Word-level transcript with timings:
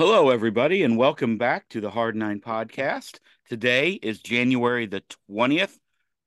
Hello, 0.00 0.30
everybody, 0.30 0.82
and 0.82 0.96
welcome 0.96 1.36
back 1.36 1.68
to 1.68 1.78
the 1.78 1.90
Hard 1.90 2.16
Nine 2.16 2.40
podcast. 2.40 3.18
Today 3.50 3.90
is 4.00 4.18
January 4.20 4.86
the 4.86 5.02
20th, 5.30 5.76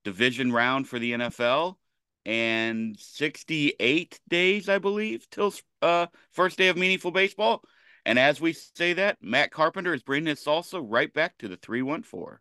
division 0.03 0.51
round 0.51 0.87
for 0.87 0.99
the 0.99 1.13
NFL, 1.13 1.77
and 2.23 2.95
68 2.99 4.19
days, 4.27 4.69
I 4.69 4.77
believe, 4.77 5.27
till 5.31 5.51
uh, 5.81 6.05
first 6.33 6.59
day 6.59 6.67
of 6.67 6.77
meaningful 6.77 7.09
baseball. 7.09 7.63
And 8.05 8.19
as 8.19 8.39
we 8.39 8.53
say 8.53 8.93
that, 8.93 9.17
Matt 9.23 9.49
Carpenter 9.49 9.95
is 9.95 10.03
bringing 10.03 10.31
us 10.31 10.45
also 10.45 10.79
right 10.79 11.11
back 11.11 11.39
to 11.39 11.47
the 11.47 11.57
314. 11.57 12.37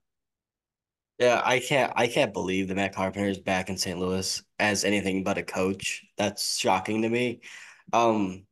Yeah, 1.18 1.40
I 1.42 1.60
can't 1.60 1.94
I 1.96 2.08
can't 2.08 2.34
believe 2.34 2.68
that 2.68 2.74
Matt 2.74 2.94
Carpenter 2.94 3.30
is 3.30 3.38
back 3.38 3.70
in 3.70 3.78
St. 3.78 3.98
Louis 3.98 4.42
as 4.58 4.84
anything 4.84 5.24
but 5.24 5.38
a 5.38 5.42
coach. 5.42 6.04
That's 6.18 6.58
shocking 6.58 7.00
to 7.00 7.08
me. 7.08 7.40
Um, 7.94 8.44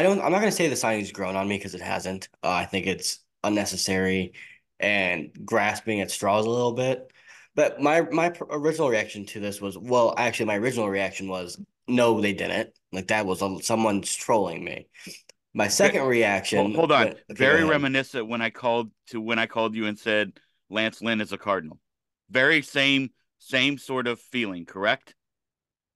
I 0.00 0.02
don't. 0.02 0.18
I'm 0.22 0.32
not 0.32 0.38
gonna 0.38 0.50
say 0.50 0.66
the 0.66 0.76
signing's 0.76 1.12
grown 1.12 1.36
on 1.36 1.46
me 1.46 1.58
because 1.58 1.74
it 1.74 1.82
hasn't. 1.82 2.30
Uh, 2.42 2.48
I 2.48 2.64
think 2.64 2.86
it's 2.86 3.18
unnecessary 3.44 4.32
and 4.78 5.30
grasping 5.44 6.00
at 6.00 6.10
straws 6.10 6.46
a 6.46 6.50
little 6.50 6.72
bit. 6.72 7.12
But 7.54 7.82
my 7.82 8.00
my 8.00 8.32
original 8.48 8.88
reaction 8.88 9.26
to 9.26 9.40
this 9.40 9.60
was, 9.60 9.76
well, 9.76 10.14
actually, 10.16 10.46
my 10.46 10.56
original 10.56 10.88
reaction 10.88 11.28
was, 11.28 11.60
no, 11.86 12.18
they 12.18 12.32
didn't. 12.32 12.70
Like 12.92 13.08
that 13.08 13.26
was 13.26 13.42
a, 13.42 13.58
someone's 13.60 14.14
trolling 14.14 14.64
me. 14.64 14.88
My 15.52 15.68
second 15.68 16.06
reaction. 16.06 16.72
Hold, 16.72 16.76
hold 16.76 16.92
on. 16.92 17.08
okay, 17.08 17.18
Very 17.28 17.64
reminiscent 17.64 18.26
when 18.26 18.40
I 18.40 18.48
called 18.48 18.90
to 19.08 19.20
when 19.20 19.38
I 19.38 19.44
called 19.44 19.74
you 19.74 19.84
and 19.84 19.98
said 19.98 20.32
Lance 20.70 21.02
Lynn 21.02 21.20
is 21.20 21.32
a 21.32 21.38
Cardinal. 21.38 21.78
Very 22.30 22.62
same 22.62 23.10
same 23.38 23.76
sort 23.76 24.06
of 24.06 24.18
feeling, 24.18 24.64
correct? 24.64 25.14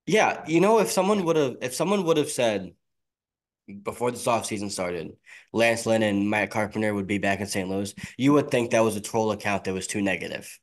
Yeah, 0.06 0.45
you 0.46 0.60
know, 0.60 0.80
if 0.80 0.92
someone 0.92 1.24
would 1.24 1.36
have 1.36 1.56
if 1.62 1.74
someone 1.74 2.04
would 2.04 2.18
have 2.18 2.30
said 2.30 2.73
before 3.82 4.10
this 4.10 4.27
offseason 4.27 4.70
started, 4.70 5.16
Lance 5.52 5.86
Lynn 5.86 6.02
and 6.02 6.28
Matt 6.28 6.50
Carpenter 6.50 6.95
would 6.95 7.06
be 7.06 7.18
back 7.18 7.41
in 7.41 7.46
St. 7.46 7.68
Louis, 7.68 7.95
you 8.18 8.32
would 8.32 8.50
think 8.50 8.70
that 8.70 8.84
was 8.84 8.96
a 8.96 9.00
troll 9.00 9.32
account 9.32 9.65
that 9.65 9.74
was 9.74 9.87
too 9.87 10.02
negative. 10.02 10.59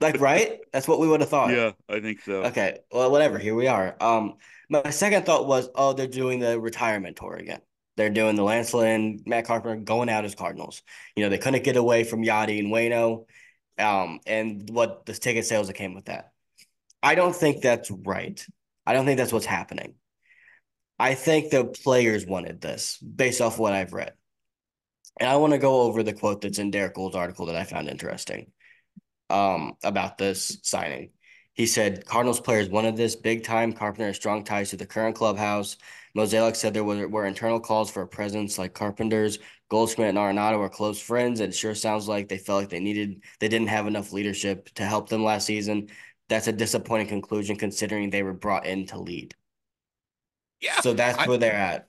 like, 0.00 0.20
right? 0.20 0.60
That's 0.72 0.88
what 0.88 1.00
we 1.00 1.08
would 1.08 1.20
have 1.20 1.28
thought. 1.28 1.50
Yeah, 1.50 1.72
I 1.88 2.00
think 2.00 2.22
so. 2.22 2.44
Okay. 2.44 2.78
Well, 2.90 3.10
whatever. 3.10 3.38
Here 3.38 3.54
we 3.54 3.66
are. 3.66 3.96
Um, 4.00 4.34
my 4.68 4.90
second 4.90 5.26
thought 5.26 5.46
was, 5.46 5.68
oh, 5.74 5.92
they're 5.92 6.06
doing 6.06 6.40
the 6.40 6.58
retirement 6.58 7.16
tour 7.16 7.34
again. 7.34 7.60
They're 7.96 8.10
doing 8.10 8.36
the 8.36 8.42
Lance 8.42 8.74
Lynn, 8.74 9.22
Matt 9.26 9.46
Carpenter 9.46 9.82
going 9.82 10.10
out 10.10 10.24
as 10.24 10.34
Cardinals. 10.34 10.82
You 11.14 11.24
know, 11.24 11.30
they 11.30 11.38
couldn't 11.38 11.64
get 11.64 11.76
away 11.76 12.04
from 12.04 12.22
Yadi 12.22 12.58
and 12.58 12.68
Wayno, 12.68 13.24
um, 13.78 14.20
and 14.26 14.68
what 14.70 15.06
the 15.06 15.14
ticket 15.14 15.46
sales 15.46 15.68
that 15.68 15.74
came 15.74 15.94
with 15.94 16.06
that. 16.06 16.32
I 17.02 17.14
don't 17.14 17.34
think 17.34 17.62
that's 17.62 17.90
right. 17.90 18.44
I 18.86 18.92
don't 18.92 19.06
think 19.06 19.18
that's 19.18 19.32
what's 19.32 19.46
happening. 19.46 19.94
I 20.98 21.14
think 21.14 21.50
the 21.50 21.64
players 21.64 22.26
wanted 22.26 22.60
this 22.60 22.98
based 22.98 23.40
off 23.40 23.58
what 23.58 23.72
I've 23.72 23.92
read. 23.92 24.14
And 25.18 25.28
I 25.28 25.36
want 25.36 25.52
to 25.52 25.58
go 25.58 25.82
over 25.82 26.02
the 26.02 26.12
quote 26.12 26.40
that's 26.40 26.58
in 26.58 26.70
Derrick 26.70 26.94
Goold's 26.94 27.16
article 27.16 27.46
that 27.46 27.56
I 27.56 27.64
found 27.64 27.88
interesting 27.88 28.52
um, 29.30 29.74
about 29.82 30.18
this 30.18 30.58
signing. 30.62 31.10
He 31.54 31.66
said 31.66 32.04
Cardinals 32.04 32.40
players 32.40 32.68
wanted 32.68 32.96
this 32.96 33.16
big 33.16 33.42
time. 33.42 33.72
Carpenter 33.72 34.08
has 34.08 34.16
strong 34.16 34.44
ties 34.44 34.70
to 34.70 34.76
the 34.76 34.86
current 34.86 35.16
clubhouse. 35.16 35.78
Mozeliak 36.14 36.54
said 36.54 36.74
there 36.74 36.84
were, 36.84 37.08
were 37.08 37.26
internal 37.26 37.60
calls 37.60 37.90
for 37.90 38.02
a 38.02 38.08
presence 38.08 38.58
like 38.58 38.74
Carpenter's. 38.74 39.38
Goldschmidt 39.70 40.10
and 40.10 40.18
Arenado 40.18 40.58
were 40.58 40.68
close 40.68 41.00
friends. 41.00 41.40
And 41.40 41.52
it 41.52 41.56
sure 41.56 41.74
sounds 41.74 42.08
like 42.08 42.28
they 42.28 42.38
felt 42.38 42.60
like 42.60 42.68
they 42.68 42.80
needed, 42.80 43.22
they 43.40 43.48
didn't 43.48 43.68
have 43.68 43.86
enough 43.86 44.12
leadership 44.12 44.68
to 44.74 44.84
help 44.84 45.08
them 45.08 45.24
last 45.24 45.46
season. 45.46 45.88
That's 46.28 46.46
a 46.46 46.52
disappointing 46.52 47.08
conclusion 47.08 47.56
considering 47.56 48.10
they 48.10 48.22
were 48.22 48.34
brought 48.34 48.66
in 48.66 48.86
to 48.88 48.98
lead. 48.98 49.34
Yeah. 50.60 50.80
So 50.80 50.92
that's 50.94 51.18
I, 51.18 51.26
where 51.26 51.38
they're 51.38 51.52
at. 51.52 51.88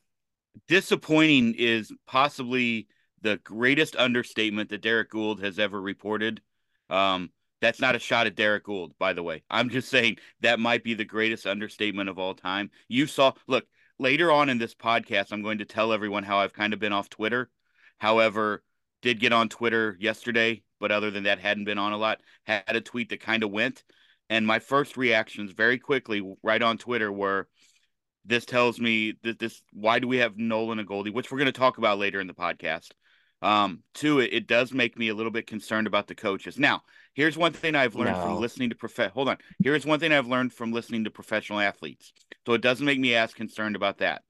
Disappointing 0.67 1.55
is 1.57 1.91
possibly 2.05 2.87
the 3.21 3.37
greatest 3.37 3.95
understatement 3.95 4.69
that 4.69 4.81
Derrick 4.81 5.11
Goold 5.11 5.41
has 5.43 5.59
ever 5.59 5.79
reported. 5.79 6.41
Um, 6.89 7.31
that's 7.61 7.81
not 7.81 7.95
a 7.95 7.99
shot 7.99 8.27
at 8.27 8.35
Derrick 8.35 8.65
Goold, 8.65 8.93
by 8.99 9.13
the 9.13 9.23
way. 9.23 9.43
I'm 9.49 9.69
just 9.69 9.89
saying 9.89 10.17
that 10.41 10.59
might 10.59 10.83
be 10.83 10.93
the 10.93 11.05
greatest 11.05 11.47
understatement 11.47 12.09
of 12.09 12.19
all 12.19 12.35
time. 12.35 12.69
You 12.87 13.07
saw, 13.07 13.33
look, 13.47 13.65
later 13.99 14.31
on 14.31 14.49
in 14.49 14.57
this 14.57 14.75
podcast, 14.75 15.31
I'm 15.31 15.41
going 15.41 15.57
to 15.57 15.65
tell 15.65 15.91
everyone 15.91 16.23
how 16.23 16.37
I've 16.37 16.53
kind 16.53 16.73
of 16.73 16.79
been 16.79 16.93
off 16.93 17.09
Twitter. 17.09 17.49
However, 17.97 18.63
did 19.01 19.19
get 19.19 19.33
on 19.33 19.49
Twitter 19.49 19.97
yesterday, 19.99 20.63
but 20.79 20.91
other 20.91 21.11
than 21.11 21.23
that, 21.23 21.39
hadn't 21.39 21.65
been 21.65 21.77
on 21.79 21.93
a 21.93 21.97
lot. 21.97 22.21
Had 22.43 22.75
a 22.75 22.81
tweet 22.81 23.09
that 23.09 23.21
kind 23.21 23.43
of 23.43 23.51
went. 23.51 23.83
And 24.29 24.45
my 24.45 24.59
first 24.59 24.97
reactions 24.97 25.51
very 25.51 25.79
quickly, 25.79 26.21
right 26.43 26.61
on 26.61 26.77
Twitter, 26.77 27.11
were 27.11 27.47
this 28.27 28.45
tells 28.45 28.79
me 28.79 29.13
that 29.23 29.39
this 29.39 29.61
why 29.73 29.99
do 29.99 30.07
we 30.07 30.17
have 30.17 30.37
Nolan 30.37 30.79
and 30.79 30.87
Goldie, 30.87 31.09
which 31.09 31.31
we're 31.31 31.39
going 31.39 31.47
to 31.47 31.51
talk 31.51 31.77
about 31.77 31.97
later 31.97 32.19
in 32.19 32.27
the 32.27 32.33
podcast. 32.33 32.91
Um, 33.41 33.83
two, 33.93 34.19
it, 34.19 34.33
it 34.33 34.47
does 34.47 34.73
make 34.73 34.97
me 34.97 35.09
a 35.09 35.15
little 35.15 35.31
bit 35.31 35.47
concerned 35.47 35.87
about 35.87 36.07
the 36.07 36.15
coaches. 36.15 36.57
Now, 36.57 36.81
here's 37.13 37.37
one 37.37 37.53
thing 37.53 37.75
I've 37.75 37.95
learned 37.95 38.17
no. 38.17 38.23
from 38.23 38.39
listening 38.39 38.69
to 38.69 38.75
prof. 38.75 39.11
Hold 39.13 39.29
on. 39.29 39.37
Here's 39.63 39.85
one 39.85 39.99
thing 39.99 40.11
I've 40.11 40.27
learned 40.27 40.53
from 40.53 40.71
listening 40.71 41.03
to 41.03 41.11
professional 41.11 41.59
athletes. 41.59 42.13
So 42.45 42.53
it 42.53 42.61
doesn't 42.61 42.85
make 42.85 42.99
me 42.99 43.15
as 43.15 43.33
concerned 43.33 43.75
about 43.75 43.99
that. 43.99 44.23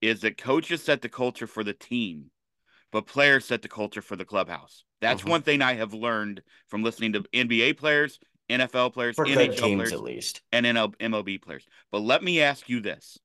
Is 0.00 0.20
that 0.20 0.38
coaches 0.38 0.82
set 0.82 1.02
the 1.02 1.08
culture 1.08 1.46
for 1.46 1.64
the 1.64 1.72
team, 1.72 2.30
but 2.92 3.06
players 3.06 3.44
set 3.44 3.62
the 3.62 3.68
culture 3.68 4.02
for 4.02 4.16
the 4.16 4.24
clubhouse. 4.24 4.84
That's 5.00 5.20
mm-hmm. 5.20 5.30
one 5.30 5.42
thing 5.42 5.62
I 5.62 5.74
have 5.74 5.94
learned 5.94 6.42
from 6.68 6.82
listening 6.82 7.12
to 7.14 7.22
NBA 7.32 7.78
players, 7.78 8.18
NFL 8.48 8.92
players, 8.94 9.16
for 9.16 9.26
NHL 9.26 9.56
teams 9.56 9.58
players, 9.58 9.92
at 9.92 10.02
least, 10.02 10.42
and 10.52 10.66
MLB 10.66 11.40
players. 11.42 11.66
But 11.92 12.00
let 12.00 12.22
me 12.22 12.40
ask 12.40 12.68
you 12.68 12.80
this: 12.80 13.18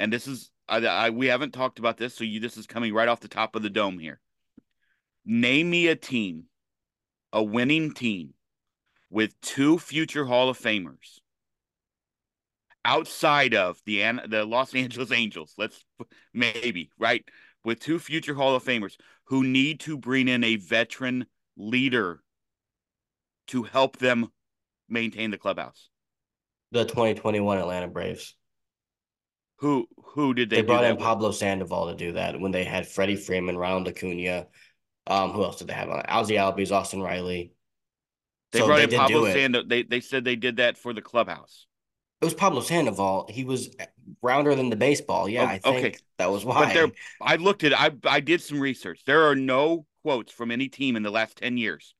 and 0.00 0.10
this 0.10 0.26
is 0.26 0.50
I, 0.68 0.78
I 0.78 1.10
we 1.10 1.26
haven't 1.26 1.52
talked 1.52 1.78
about 1.78 1.98
this, 1.98 2.14
so 2.14 2.24
you 2.24 2.40
this 2.40 2.56
is 2.56 2.66
coming 2.66 2.92
right 2.92 3.06
off 3.06 3.20
the 3.20 3.28
top 3.28 3.54
of 3.54 3.62
the 3.62 3.70
dome 3.70 3.98
here. 3.98 4.18
Name 5.24 5.68
me 5.68 5.88
a 5.88 5.94
team, 5.94 6.44
a 7.32 7.42
winning 7.42 7.92
team, 7.92 8.32
with 9.10 9.38
two 9.42 9.78
future 9.78 10.24
Hall 10.24 10.48
of 10.48 10.58
Famers 10.58 11.20
outside 12.84 13.54
of 13.54 13.78
the 13.84 14.00
the 14.26 14.44
Los 14.44 14.74
Angeles 14.74 15.12
Angels. 15.12 15.54
Let's 15.58 15.84
maybe 16.32 16.90
right 16.98 17.24
with 17.62 17.78
two 17.78 17.98
future 17.98 18.34
Hall 18.34 18.56
of 18.56 18.64
Famers 18.64 18.96
who 19.24 19.44
need 19.44 19.80
to 19.80 19.98
bring 19.98 20.28
in 20.28 20.42
a 20.42 20.56
veteran 20.56 21.26
leader 21.58 22.22
to 23.48 23.64
help 23.64 23.98
them 23.98 24.28
maintain 24.88 25.30
the 25.30 25.38
clubhouse. 25.38 25.90
The 26.72 26.84
2021 26.84 27.58
Atlanta 27.58 27.88
Braves. 27.88 28.34
Who 29.60 29.86
who 30.02 30.34
did 30.34 30.50
they? 30.50 30.56
They 30.56 30.62
brought 30.62 30.84
in 30.84 30.96
with? 30.96 31.04
Pablo 31.04 31.32
Sandoval 31.32 31.88
to 31.90 31.94
do 31.94 32.12
that 32.12 32.40
when 32.40 32.50
they 32.50 32.64
had 32.64 32.88
Freddie 32.88 33.16
Freeman, 33.16 33.56
Ronald 33.56 33.88
Acuna. 33.88 34.46
Um, 35.06 35.32
who 35.32 35.44
else 35.44 35.56
did 35.56 35.68
they 35.68 35.74
have 35.74 35.90
on? 35.90 36.02
Ozzie 36.08 36.34
Albies, 36.34 36.72
Austin 36.72 37.02
Riley. 37.02 37.52
They 38.52 38.60
so 38.60 38.66
brought 38.66 38.76
they 38.76 38.84
in 38.84 38.90
Pablo 38.90 39.32
Sandoval. 39.32 39.68
They 39.68 39.82
they 39.82 40.00
said 40.00 40.24
they 40.24 40.36
did 40.36 40.56
that 40.56 40.78
for 40.78 40.92
the 40.92 41.02
clubhouse. 41.02 41.66
It 42.20 42.24
was 42.24 42.34
Pablo 42.34 42.60
Sandoval. 42.60 43.28
He 43.30 43.44
was 43.44 43.74
rounder 44.22 44.54
than 44.54 44.70
the 44.70 44.76
baseball. 44.76 45.28
Yeah, 45.28 45.42
oh, 45.42 45.46
I 45.46 45.58
think 45.58 45.76
okay. 45.76 45.96
that 46.18 46.30
was 46.30 46.44
why. 46.44 46.64
But 46.64 46.74
there, 46.74 46.90
I 47.20 47.36
looked 47.36 47.64
at. 47.64 47.78
I 47.78 47.90
I 48.04 48.20
did 48.20 48.40
some 48.40 48.60
research. 48.60 49.02
There 49.04 49.28
are 49.28 49.36
no 49.36 49.86
quotes 50.02 50.32
from 50.32 50.50
any 50.50 50.68
team 50.68 50.96
in 50.96 51.02
the 51.02 51.10
last 51.10 51.36
ten 51.36 51.58
years 51.58 51.94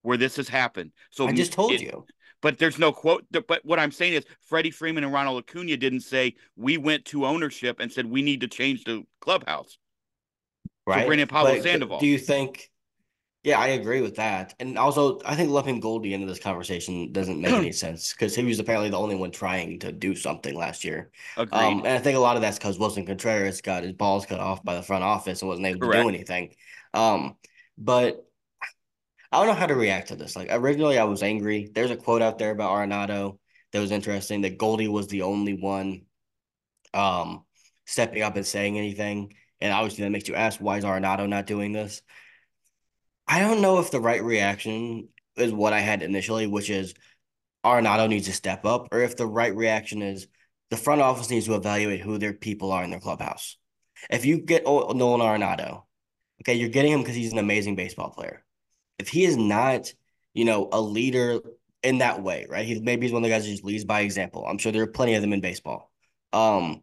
where 0.00 0.16
this 0.16 0.36
has 0.36 0.48
happened. 0.48 0.92
So 1.10 1.26
I 1.26 1.32
just 1.32 1.52
told 1.52 1.72
it, 1.72 1.82
you. 1.82 2.06
But 2.42 2.58
there's 2.58 2.78
no 2.78 2.92
quote. 2.92 3.24
But 3.30 3.64
what 3.64 3.78
I'm 3.78 3.92
saying 3.92 4.14
is, 4.14 4.24
Freddie 4.40 4.70
Freeman 4.70 5.04
and 5.04 5.12
Ronald 5.12 5.44
Acuna 5.48 5.76
didn't 5.76 6.00
say 6.00 6.34
we 6.56 6.76
went 6.76 7.06
to 7.06 7.24
ownership 7.24 7.80
and 7.80 7.90
said 7.90 8.04
we 8.04 8.20
need 8.20 8.42
to 8.42 8.48
change 8.48 8.84
the 8.84 9.04
clubhouse. 9.20 9.78
Right. 10.86 11.10
In 11.10 11.28
Pablo 11.28 11.54
but, 11.54 11.62
Sandoval. 11.62 12.00
Do 12.00 12.06
you 12.06 12.18
think? 12.18 12.68
Yeah, 13.44 13.58
I 13.58 13.68
agree 13.68 14.02
with 14.02 14.16
that. 14.16 14.54
And 14.60 14.78
also, 14.78 15.20
I 15.24 15.34
think 15.34 15.50
lumping 15.50 15.80
Goldie 15.80 16.14
into 16.14 16.28
this 16.28 16.38
conversation 16.38 17.10
doesn't 17.12 17.40
make 17.40 17.52
any 17.52 17.72
sense 17.84 18.12
because 18.12 18.36
he 18.36 18.44
was 18.44 18.60
apparently 18.60 18.90
the 18.90 18.98
only 18.98 19.16
one 19.16 19.32
trying 19.32 19.80
to 19.80 19.90
do 19.90 20.14
something 20.14 20.54
last 20.54 20.84
year. 20.84 21.10
Agreed. 21.36 21.58
Um, 21.58 21.78
and 21.78 21.88
I 21.88 21.98
think 21.98 22.16
a 22.16 22.20
lot 22.20 22.36
of 22.36 22.42
that's 22.42 22.58
because 22.58 22.78
Willson 22.78 23.04
Contreras 23.04 23.60
got 23.60 23.82
his 23.82 23.92
balls 23.92 24.26
cut 24.26 24.38
off 24.38 24.62
by 24.62 24.76
the 24.76 24.82
front 24.82 25.02
office 25.02 25.42
and 25.42 25.48
wasn't 25.48 25.66
able 25.66 25.80
Correct. 25.80 25.98
to 25.98 26.02
do 26.02 26.08
anything. 26.08 26.54
Um, 26.94 27.36
but 27.76 28.24
I 29.32 29.38
don't 29.38 29.46
know 29.46 29.54
how 29.54 29.66
to 29.66 29.74
react 29.74 30.08
to 30.08 30.16
this. 30.16 30.36
Like 30.36 30.48
originally, 30.50 30.98
I 30.98 31.04
was 31.04 31.22
angry. 31.22 31.70
There's 31.72 31.90
a 31.90 31.96
quote 31.96 32.20
out 32.20 32.38
there 32.38 32.50
about 32.50 32.70
Arenado 32.70 33.38
that 33.72 33.80
was 33.80 33.90
interesting. 33.90 34.42
That 34.42 34.58
Goldie 34.58 34.88
was 34.88 35.08
the 35.08 35.22
only 35.22 35.54
one, 35.54 36.02
um, 36.92 37.44
stepping 37.86 38.22
up 38.22 38.36
and 38.36 38.46
saying 38.46 38.76
anything. 38.76 39.32
And 39.60 39.72
obviously, 39.72 40.04
that 40.04 40.10
makes 40.10 40.28
you 40.28 40.34
ask, 40.34 40.60
why 40.60 40.76
is 40.76 40.84
Arenado 40.84 41.26
not 41.26 41.46
doing 41.46 41.72
this? 41.72 42.02
I 43.26 43.40
don't 43.40 43.62
know 43.62 43.78
if 43.78 43.90
the 43.90 44.00
right 44.00 44.22
reaction 44.22 45.08
is 45.36 45.50
what 45.50 45.72
I 45.72 45.80
had 45.80 46.02
initially, 46.02 46.46
which 46.46 46.68
is 46.68 46.92
Arenado 47.64 48.08
needs 48.08 48.26
to 48.26 48.32
step 48.34 48.66
up, 48.66 48.88
or 48.92 49.00
if 49.00 49.16
the 49.16 49.26
right 49.26 49.54
reaction 49.56 50.02
is 50.02 50.26
the 50.68 50.76
front 50.76 51.00
office 51.00 51.30
needs 51.30 51.46
to 51.46 51.54
evaluate 51.54 52.00
who 52.00 52.18
their 52.18 52.34
people 52.34 52.70
are 52.70 52.84
in 52.84 52.90
their 52.90 53.00
clubhouse. 53.00 53.56
If 54.10 54.26
you 54.26 54.38
get 54.38 54.64
Nolan 54.64 55.20
Arenado, 55.20 55.84
okay, 56.42 56.54
you're 56.54 56.68
getting 56.68 56.92
him 56.92 57.00
because 57.00 57.14
he's 57.14 57.32
an 57.32 57.38
amazing 57.38 57.76
baseball 57.76 58.10
player 58.10 58.44
if 58.98 59.08
he 59.08 59.24
is 59.24 59.36
not, 59.36 59.92
you 60.34 60.44
know, 60.44 60.68
a 60.72 60.80
leader 60.80 61.40
in 61.82 61.98
that 61.98 62.22
way, 62.22 62.46
right? 62.48 62.64
He 62.64 62.80
maybe 62.80 63.06
he's 63.06 63.12
one 63.12 63.22
of 63.22 63.28
the 63.28 63.34
guys 63.34 63.44
who 63.44 63.52
just 63.52 63.64
leads 63.64 63.84
by 63.84 64.00
example. 64.00 64.44
I'm 64.46 64.58
sure 64.58 64.72
there 64.72 64.82
are 64.82 64.86
plenty 64.86 65.14
of 65.14 65.22
them 65.22 65.32
in 65.32 65.40
baseball. 65.40 65.90
Um, 66.32 66.82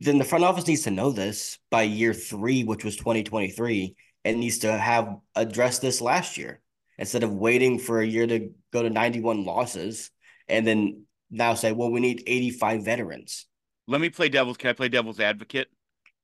then 0.00 0.18
the 0.18 0.24
front 0.24 0.44
office 0.44 0.66
needs 0.66 0.82
to 0.82 0.90
know 0.90 1.12
this 1.12 1.58
by 1.70 1.82
year 1.82 2.12
three, 2.12 2.64
which 2.64 2.84
was 2.84 2.96
2023, 2.96 3.94
and 4.24 4.40
needs 4.40 4.58
to 4.60 4.76
have 4.76 5.16
addressed 5.36 5.82
this 5.82 6.00
last 6.00 6.36
year 6.36 6.60
instead 6.98 7.22
of 7.22 7.32
waiting 7.32 7.78
for 7.78 8.00
a 8.00 8.06
year 8.06 8.26
to 8.26 8.50
go 8.72 8.82
to 8.82 8.90
91 8.90 9.44
losses 9.44 10.10
and 10.48 10.66
then 10.66 11.04
now 11.30 11.54
say, 11.54 11.72
well, 11.72 11.90
we 11.90 12.00
need 12.00 12.22
85 12.26 12.84
veterans. 12.84 13.46
Let 13.88 14.00
me 14.00 14.10
play 14.10 14.28
devil's. 14.28 14.56
Can 14.56 14.70
I 14.70 14.74
play 14.74 14.88
devil's 14.88 15.20
advocate? 15.20 15.68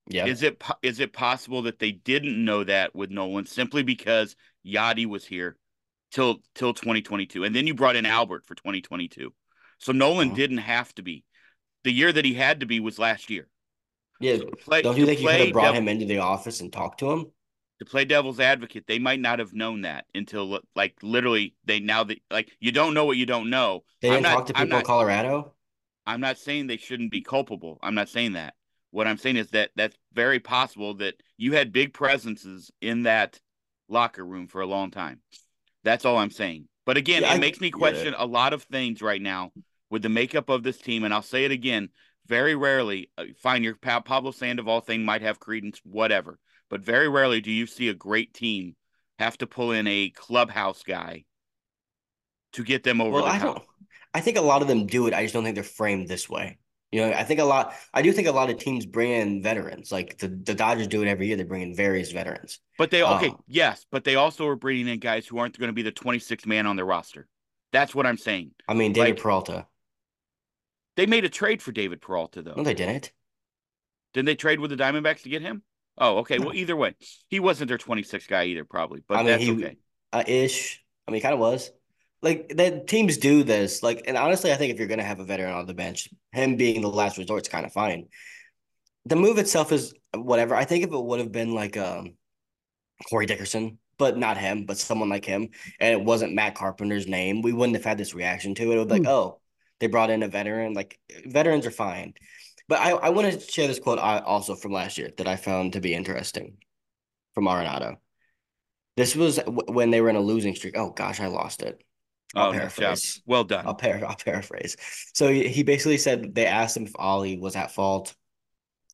Yeah. 0.09 0.27
Is 0.27 0.43
it 0.43 0.63
is 0.83 1.01
it 1.01 1.13
possible 1.13 1.63
that 1.63 1.79
they 1.79 1.93
didn't 1.93 2.43
know 2.43 2.65
that 2.65 2.95
with 2.95 3.11
Nolan 3.11 3.47
simply 3.47 3.83
because 3.83 4.37
Yadi 4.67 5.07
was 5.07 5.25
here 5.25 5.57
till 6.11 6.39
till 6.55 6.75
2022, 6.75 7.45
and 7.45 7.55
then 7.55 7.67
you 7.67 7.75
brought 7.75 7.97
in 7.97 8.07
Albert 8.07 8.47
for 8.47 8.55
2022, 8.55 9.33
so 9.79 9.93
Nolan 9.93 10.29
uh-huh. 10.29 10.37
didn't 10.37 10.59
have 10.59 10.95
to 10.95 11.03
be. 11.03 11.25
The 11.85 11.93
year 11.93 12.13
that 12.13 12.25
he 12.25 12.35
had 12.35 12.61
to 12.61 12.67
be 12.67 12.81
was 12.81 12.99
last 12.99 13.31
year. 13.31 13.49
Yeah. 14.21 14.39
So 14.39 14.47
play, 14.47 14.83
Don't 14.83 14.97
you 14.97 15.07
think 15.07 15.21
you 15.21 15.29
could 15.29 15.41
have 15.41 15.53
brought 15.53 15.63
devil, 15.63 15.79
him 15.81 15.89
into 15.89 16.07
the 16.07 16.19
office 16.19 16.61
and 16.61 16.73
talked 16.73 17.01
to 17.01 17.11
him? 17.11 17.27
To 17.79 17.85
play 17.85 18.05
devil's 18.05 18.41
advocate, 18.41 18.87
they 18.89 18.99
might 18.99 19.21
not 19.21 19.39
have 19.39 19.53
known 19.53 19.83
that 19.83 20.07
until 20.13 20.61
like 20.75 20.97
literally 21.03 21.55
they 21.65 21.79
now 21.79 22.03
that 22.05 22.19
like 22.31 22.51
you 22.59 22.73
don't 22.73 22.95
know 22.95 23.05
what 23.05 23.17
you 23.17 23.27
don't 23.27 23.51
know. 23.51 23.85
They 24.03 24.11
didn't 24.11 24.25
not, 24.25 24.35
talk 24.35 24.47
to 24.47 24.55
people 24.55 24.69
not, 24.69 24.81
in 24.81 24.85
Colorado. 24.85 25.55
I'm 26.05 26.21
not 26.21 26.39
saying 26.39 26.67
they 26.67 26.79
shouldn't 26.79 27.13
be 27.13 27.21
culpable. 27.21 27.79
I'm 27.83 27.95
not 27.95 28.09
saying 28.09 28.33
that. 28.33 28.55
What 28.91 29.07
I'm 29.07 29.19
saying 29.19 29.37
is 29.37 29.51
that 29.51 29.71
that's 29.77 29.97
very 30.13 30.41
possible 30.41 30.95
that 30.95 31.23
you 31.37 31.53
had 31.53 31.73
big 31.73 31.93
presences 31.93 32.73
in 32.81 33.03
that 33.03 33.39
locker 33.89 34.25
room 34.25 34.47
for 34.47 34.61
a 34.61 34.67
long 34.67 34.91
time. 34.91 35.21
That's 35.85 36.05
all 36.05 36.19
I'm 36.19 36.31
saying. 36.31 36.69
But 36.87 36.97
again, 36.97 37.23
yeah, 37.23 37.33
it 37.33 37.37
I, 37.37 37.39
makes 37.39 37.61
me 37.61 37.71
question 37.71 38.15
yeah. 38.15 38.25
a 38.25 38.27
lot 38.27 38.53
of 38.53 38.63
things 38.65 39.03
right 39.03 39.21
now 39.21 39.53
with 39.91 40.03
the 40.03 40.09
makeup 40.09 40.49
of 40.49 40.63
this 40.63 40.79
team. 40.79 41.05
And 41.05 41.13
I'll 41.13 41.23
say 41.23 41.45
it 41.45 41.53
again 41.53 41.91
very 42.27 42.55
rarely, 42.55 43.11
uh, 43.17 43.25
fine, 43.39 43.65
your 43.65 43.75
Pablo 43.75 44.31
Sandoval 44.31 44.83
thing 44.83 45.05
might 45.05 45.23
have 45.23 45.41
credence, 45.41 45.81
whatever. 45.85 46.39
But 46.69 46.83
very 46.83 47.09
rarely 47.09 47.41
do 47.41 47.51
you 47.51 47.67
see 47.67 47.89
a 47.89 47.95
great 47.95 48.35
team 48.35 48.77
have 49.19 49.39
to 49.39 49.47
pull 49.47 49.73
in 49.73 49.87
a 49.87 50.11
clubhouse 50.11 50.83
guy 50.83 51.25
to 52.53 52.63
get 52.63 52.85
them 52.85 53.01
over 53.01 53.13
well, 53.13 53.25
the 53.25 53.31
I 53.31 53.39
top. 53.39 53.57
Don't, 53.57 53.69
I 54.15 54.21
think 54.21 54.37
a 54.37 54.43
lot 54.43 54.63
of 54.63 54.69
them 54.69 54.87
do 54.87 55.07
it. 55.07 55.15
I 55.15 55.23
just 55.23 55.35
don't 55.35 55.45
think 55.45 55.55
they're 55.55 55.65
framed 55.65 56.09
this 56.09 56.29
way. 56.29 56.59
You 56.91 57.03
know, 57.03 57.13
I 57.13 57.23
think 57.23 57.39
a 57.39 57.45
lot. 57.45 57.75
I 57.93 58.01
do 58.01 58.13
think 58.13 58.29
a 58.29 58.33
lot 58.33 58.49
of 58.49 58.59
teams 58.59 58.87
bring 58.87 59.11
in 59.11 59.43
veterans. 59.43 59.93
Like 59.93 60.17
the, 60.19 60.29
the 60.29 60.55
Dodgers 60.55 60.87
do 60.87 61.03
it 61.03 61.09
every 61.09 61.27
year. 61.27 61.37
They 61.37 61.45
bring 61.45 61.61
in 61.61 61.75
various 61.75 62.13
veterans. 62.13 62.61
But 62.79 62.91
they 62.91 63.03
okay, 63.03 63.29
um, 63.29 63.43
yes, 63.47 63.85
but 63.91 64.05
they 64.05 64.15
also 64.15 64.47
are 64.47 64.57
bringing 64.57 64.89
in 64.89 64.99
guys 64.99 65.27
who 65.27 65.39
aren't 65.39 65.59
going 65.59 65.69
to 65.69 65.75
be 65.75 65.83
the 65.83 65.93
26th 65.93 66.47
man 66.47 66.67
on 66.67 66.77
their 66.77 66.87
roster. 66.87 67.29
That's 67.73 67.95
what 67.95 68.07
I'm 68.07 68.17
saying. 68.17 68.53
I 68.67 68.73
mean, 68.73 68.95
David 68.95 69.11
like, 69.11 69.23
Peralta. 69.23 69.67
They 70.97 71.05
made 71.05 71.27
a 71.27 71.29
trade 71.29 71.61
for 71.61 71.73
David 71.73 72.01
Peralta 72.01 72.41
though. 72.41 72.55
No, 72.57 72.63
they 72.63 72.75
didn't. 72.75 73.13
Didn't 74.15 74.27
they 74.27 74.37
trade 74.37 74.59
with 74.59 74.71
the 74.71 74.77
Diamondbacks 74.77 75.23
to 75.23 75.29
get 75.29 75.43
him? 75.43 75.63
Oh, 75.99 76.19
okay. 76.19 76.39
No. 76.39 76.47
Well, 76.47 76.55
either 76.55 76.77
way, 76.77 76.95
he 77.29 77.39
wasn't 77.39 77.69
their 77.69 77.79
26th 77.79 78.29
guy 78.29 78.45
either, 78.45 78.65
probably. 78.65 79.03
But 79.07 79.17
I 79.17 79.19
mean, 79.19 79.27
that's 79.27 79.43
he, 79.43 79.53
okay. 79.53 79.77
Uh, 80.13 80.25
ish. 80.27 80.83
I 81.07 81.11
mean, 81.11 81.17
he 81.17 81.21
kind 81.21 81.35
of 81.35 81.41
was 81.41 81.71
like 82.23 82.49
that 82.57 82.87
teams 82.87 83.19
do 83.19 83.45
this. 83.45 83.83
Like, 83.83 84.05
and 84.07 84.17
honestly, 84.17 84.53
I 84.53 84.57
think 84.57 84.73
if 84.73 84.79
you're 84.79 84.89
gonna 84.89 85.05
have 85.05 85.21
a 85.21 85.25
veteran 85.25 85.53
on 85.53 85.67
the 85.67 85.75
bench, 85.75 86.09
him 86.33 86.57
being 86.57 86.81
the 86.81 86.89
last 86.89 87.19
resort 87.19 87.43
is 87.43 87.49
kind 87.49 87.67
of 87.67 87.73
fine. 87.73 88.09
The 89.07 89.17
move 89.17 89.39
itself 89.39 89.73
is 89.73 89.95
whatever. 90.15 90.55
I 90.55 90.65
think 90.65 90.85
if 90.85 90.93
it 90.93 91.05
would 91.05 91.21
have 91.21 91.33
been 91.33 91.55
like 91.55 91.77
um 91.77 92.15
Corey 93.09 93.27
Dickerson, 93.27 93.79
but 93.99 94.17
not 94.17 94.39
him, 94.39 94.65
but 94.67 94.79
someone 94.79 95.09
like 95.09 95.25
him, 95.25 95.49
and 95.81 95.93
it 95.93 96.05
wasn't 96.05 96.35
Matt 96.35 96.55
Carpenter's 96.55 97.07
name, 97.07 97.43
we 97.43 97.53
wouldn't 97.53 97.77
have 97.77 97.85
had 97.85 97.99
this 97.99 98.15
reaction 98.15 98.55
to 98.57 98.71
it. 98.71 98.75
It 98.75 98.79
would 98.79 98.89
be 98.89 98.95
like, 98.95 99.03
hmm. 99.03 99.09
oh, 99.09 99.41
they 99.81 99.87
brought 99.87 100.11
in 100.11 100.23
a 100.23 100.29
veteran. 100.29 100.75
Like 100.75 100.99
veterans 101.27 101.67
are 101.67 101.71
fine. 101.71 102.15
But 102.69 102.81
I, 102.81 102.91
I 102.91 103.09
want 103.11 103.33
to 103.33 103.41
share 103.41 103.67
this 103.67 103.79
quote 103.79 103.99
also 103.99 104.55
from 104.55 104.73
last 104.73 104.99
year 104.99 105.11
that 105.17 105.27
I 105.27 105.37
found 105.37 105.73
to 105.73 105.81
be 105.81 105.95
interesting 105.95 106.59
from 107.35 107.47
Arenado. 107.47 107.97
This 108.97 109.17
was 109.17 109.39
when 109.47 109.91
they 109.91 110.01
were 110.01 110.11
in 110.11 110.17
a 110.17 110.21
losing 110.21 110.55
streak. 110.55 110.77
Oh 110.77 110.91
gosh, 110.91 111.21
I 111.21 111.29
lost 111.29 111.63
it. 111.63 111.83
I'll 112.35 112.51
oh, 112.51 112.53
paraphrase. 112.53 113.23
Well 113.27 113.45
done. 113.45 113.67
I'll, 113.67 113.75
par- 113.75 114.05
I'll 114.07 114.17
paraphrase. 114.17 114.77
So 115.15 115.33
he 115.33 115.63
basically 115.63 115.99
said 115.99 116.35
they 116.35 116.47
asked 116.47 116.77
him 116.77 116.85
if 116.85 116.93
Ollie 116.97 117.39
was 117.39 117.57
at 117.57 117.73
fault 117.73 118.15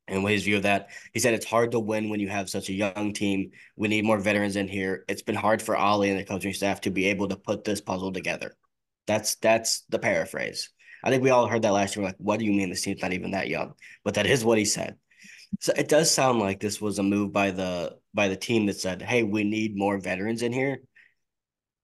and 0.06 0.22
what 0.22 0.32
his 0.32 0.44
view 0.44 0.56
of 0.56 0.62
that. 0.64 0.90
He 1.12 1.20
said 1.20 1.34
it's 1.34 1.46
hard 1.46 1.72
to 1.72 1.80
win 1.80 2.10
when 2.10 2.20
you 2.20 2.28
have 2.28 2.48
such 2.48 2.68
a 2.68 2.74
young 2.74 3.12
team. 3.12 3.50
We 3.76 3.88
need 3.88 4.04
more 4.04 4.18
veterans 4.18 4.56
in 4.56 4.68
here. 4.68 5.04
It's 5.08 5.22
been 5.22 5.34
hard 5.34 5.62
for 5.62 5.76
Ollie 5.76 6.10
and 6.10 6.18
the 6.18 6.24
coaching 6.24 6.52
staff 6.52 6.82
to 6.82 6.90
be 6.90 7.06
able 7.06 7.28
to 7.28 7.36
put 7.36 7.64
this 7.64 7.80
puzzle 7.80 8.12
together. 8.12 8.54
That's 9.06 9.36
that's 9.36 9.82
the 9.88 9.98
paraphrase. 9.98 10.70
I 11.02 11.10
think 11.10 11.22
we 11.22 11.30
all 11.30 11.46
heard 11.46 11.62
that 11.62 11.72
last 11.72 11.96
year. 11.96 12.02
We're 12.02 12.10
Like, 12.10 12.16
what 12.18 12.38
do 12.38 12.46
you 12.46 12.52
mean 12.52 12.70
this 12.70 12.82
team's 12.82 13.02
not 13.02 13.12
even 13.12 13.32
that 13.32 13.48
young? 13.48 13.74
But 14.04 14.14
that 14.14 14.26
is 14.26 14.44
what 14.44 14.58
he 14.58 14.64
said. 14.64 14.96
So 15.60 15.72
it 15.76 15.88
does 15.88 16.10
sound 16.10 16.38
like 16.38 16.60
this 16.60 16.80
was 16.80 16.98
a 16.98 17.02
move 17.02 17.32
by 17.32 17.50
the 17.50 17.96
by 18.14 18.28
the 18.28 18.36
team 18.36 18.66
that 18.66 18.80
said, 18.80 19.02
"Hey, 19.02 19.22
we 19.22 19.44
need 19.44 19.76
more 19.76 19.98
veterans 19.98 20.42
in 20.42 20.52
here." 20.52 20.78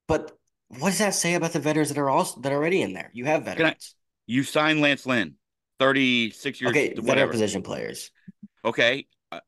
But 0.09 0.33
what 0.79 0.91
does 0.91 0.99
that 0.99 1.15
say 1.15 1.35
about 1.35 1.53
the 1.53 1.59
veterans 1.59 1.89
that 1.89 1.99
are 1.99 2.09
also 2.09 2.41
that 2.41 2.53
are 2.53 2.57
already 2.57 2.83
in 2.83 2.93
there? 2.93 3.11
You 3.13 3.25
have 3.25 3.45
veterans. 3.45 3.95
I, 3.97 4.01
you 4.27 4.45
signed 4.45 4.81
Lance 4.81 5.05
Lynn, 5.05 5.35
thirty 5.79 6.31
six 6.31 6.61
years. 6.61 6.71
Okay, 6.71 6.95
veteran 6.95 7.29
position 7.29 7.63
players. 7.63 8.11
Okay, 8.65 9.07
uh, 9.33 9.41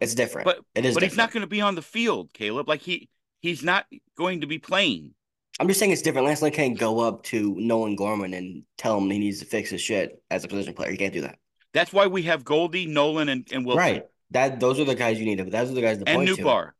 it's 0.00 0.14
different. 0.14 0.46
But 0.46 0.60
it 0.74 0.84
is. 0.86 0.94
But 0.94 1.00
different. 1.00 1.12
he's 1.12 1.16
not 1.18 1.32
going 1.32 1.42
to 1.42 1.46
be 1.46 1.60
on 1.60 1.74
the 1.74 1.82
field, 1.82 2.32
Caleb. 2.32 2.68
Like 2.68 2.80
he 2.80 3.10
he's 3.40 3.62
not 3.62 3.86
going 4.16 4.40
to 4.40 4.46
be 4.46 4.58
playing. 4.58 5.14
I'm 5.58 5.68
just 5.68 5.78
saying 5.78 5.92
it's 5.92 6.00
different. 6.00 6.26
Lance 6.26 6.40
Lynn 6.40 6.52
can't 6.52 6.78
go 6.78 7.00
up 7.00 7.22
to 7.24 7.54
Nolan 7.58 7.94
Gorman 7.94 8.32
and 8.32 8.62
tell 8.78 8.96
him 8.96 9.10
he 9.10 9.18
needs 9.18 9.40
to 9.40 9.44
fix 9.44 9.68
his 9.68 9.82
shit 9.82 10.22
as 10.30 10.44
a 10.44 10.48
position 10.48 10.72
player. 10.72 10.90
He 10.90 10.96
can't 10.96 11.12
do 11.12 11.20
that. 11.20 11.36
That's 11.74 11.92
why 11.92 12.06
we 12.06 12.22
have 12.22 12.44
Goldie, 12.44 12.86
Nolan, 12.86 13.28
and, 13.28 13.46
and 13.52 13.66
Wilson. 13.66 13.78
Right. 13.78 14.06
That 14.30 14.60
those 14.60 14.80
are 14.80 14.84
the 14.84 14.94
guys 14.94 15.18
you 15.18 15.26
need. 15.26 15.38
Those 15.38 15.70
are 15.70 15.74
the 15.74 15.82
guys 15.82 15.98
to 15.98 16.08
and 16.08 16.26
point 16.26 16.72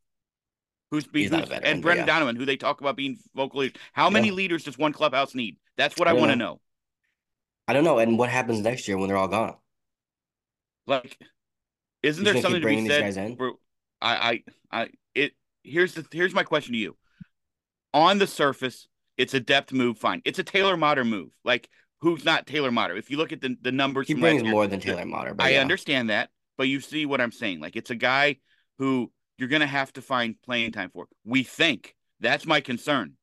Who's, 0.90 1.06
who's 1.12 1.30
veteran, 1.30 1.62
and 1.62 1.82
Brendan 1.82 2.06
yeah. 2.06 2.14
Donovan, 2.14 2.34
who 2.34 2.44
they 2.44 2.56
talk 2.56 2.80
about 2.80 2.96
being 2.96 3.18
vocal 3.34 3.60
leaders. 3.60 3.80
How 3.92 4.10
many 4.10 4.28
yeah. 4.28 4.34
leaders 4.34 4.64
does 4.64 4.76
one 4.76 4.92
clubhouse 4.92 5.36
need? 5.36 5.56
That's 5.76 5.96
what 5.96 6.08
I, 6.08 6.10
I 6.10 6.14
want 6.14 6.32
to 6.32 6.36
know. 6.36 6.60
I 7.68 7.74
don't 7.74 7.84
know. 7.84 7.98
And 7.98 8.18
what 8.18 8.28
happens 8.28 8.58
next 8.58 8.88
year 8.88 8.98
when 8.98 9.06
they're 9.06 9.16
all 9.16 9.28
gone? 9.28 9.54
Like, 10.88 11.16
isn't 12.02 12.26
you 12.26 12.32
there 12.32 12.42
something 12.42 12.60
to 12.60 12.66
be 12.66 12.88
said? 12.88 13.36
For, 13.36 13.52
I, 14.02 14.42
I, 14.72 14.80
I, 14.82 14.88
it. 15.14 15.32
Here's 15.62 15.94
the 15.94 16.04
here's 16.10 16.34
my 16.34 16.42
question 16.42 16.72
to 16.72 16.78
you. 16.78 16.96
On 17.94 18.18
the 18.18 18.26
surface, 18.26 18.88
it's 19.16 19.34
a 19.34 19.40
depth 19.40 19.72
move. 19.72 19.98
Fine, 19.98 20.22
it's 20.24 20.40
a 20.40 20.42
Taylor 20.42 20.76
Motter 20.76 21.04
move. 21.04 21.30
Like, 21.44 21.68
who's 22.00 22.24
not 22.24 22.48
Taylor 22.48 22.72
Motter? 22.72 22.96
If 22.96 23.10
you 23.10 23.16
look 23.16 23.30
at 23.30 23.40
the 23.40 23.56
the 23.62 23.70
numbers, 23.70 24.08
he 24.08 24.14
brings 24.14 24.42
more 24.42 24.66
than 24.66 24.80
Taylor 24.80 25.04
Motter. 25.04 25.36
I 25.38 25.50
yeah. 25.50 25.60
understand 25.60 26.10
that, 26.10 26.30
but 26.58 26.66
you 26.66 26.80
see 26.80 27.06
what 27.06 27.20
I'm 27.20 27.30
saying. 27.30 27.60
Like, 27.60 27.76
it's 27.76 27.90
a 27.90 27.94
guy 27.94 28.38
who 28.78 29.12
you're 29.40 29.48
going 29.48 29.60
to 29.60 29.66
have 29.66 29.92
to 29.94 30.02
find 30.02 30.40
playing 30.42 30.72
time 30.72 30.90
for. 30.90 31.08
We 31.24 31.42
think 31.42 31.96
that's 32.20 32.46
my 32.46 32.60
concern. 32.60 33.14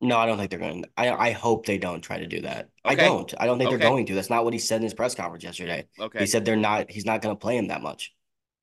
No, 0.00 0.16
I 0.16 0.24
don't 0.24 0.38
think 0.38 0.50
they're 0.50 0.60
going 0.60 0.84
to. 0.84 0.88
I, 0.96 1.10
I 1.10 1.30
hope 1.32 1.66
they 1.66 1.76
don't 1.76 2.00
try 2.00 2.18
to 2.18 2.26
do 2.26 2.40
that. 2.42 2.70
Okay. 2.86 2.94
I 2.94 3.08
don't. 3.08 3.34
I 3.38 3.46
don't 3.46 3.58
think 3.58 3.68
okay. 3.68 3.76
they're 3.76 3.88
going 3.88 4.06
to. 4.06 4.14
That's 4.14 4.30
not 4.30 4.44
what 4.44 4.54
he 4.54 4.58
said 4.58 4.76
in 4.76 4.84
his 4.84 4.94
press 4.94 5.14
conference 5.14 5.44
yesterday. 5.44 5.86
Okay. 5.98 6.20
He 6.20 6.26
said 6.26 6.44
they're 6.44 6.56
not, 6.56 6.90
he's 6.90 7.04
not 7.04 7.20
going 7.20 7.34
to 7.34 7.38
play 7.38 7.56
him 7.56 7.68
that 7.68 7.82
much. 7.82 8.14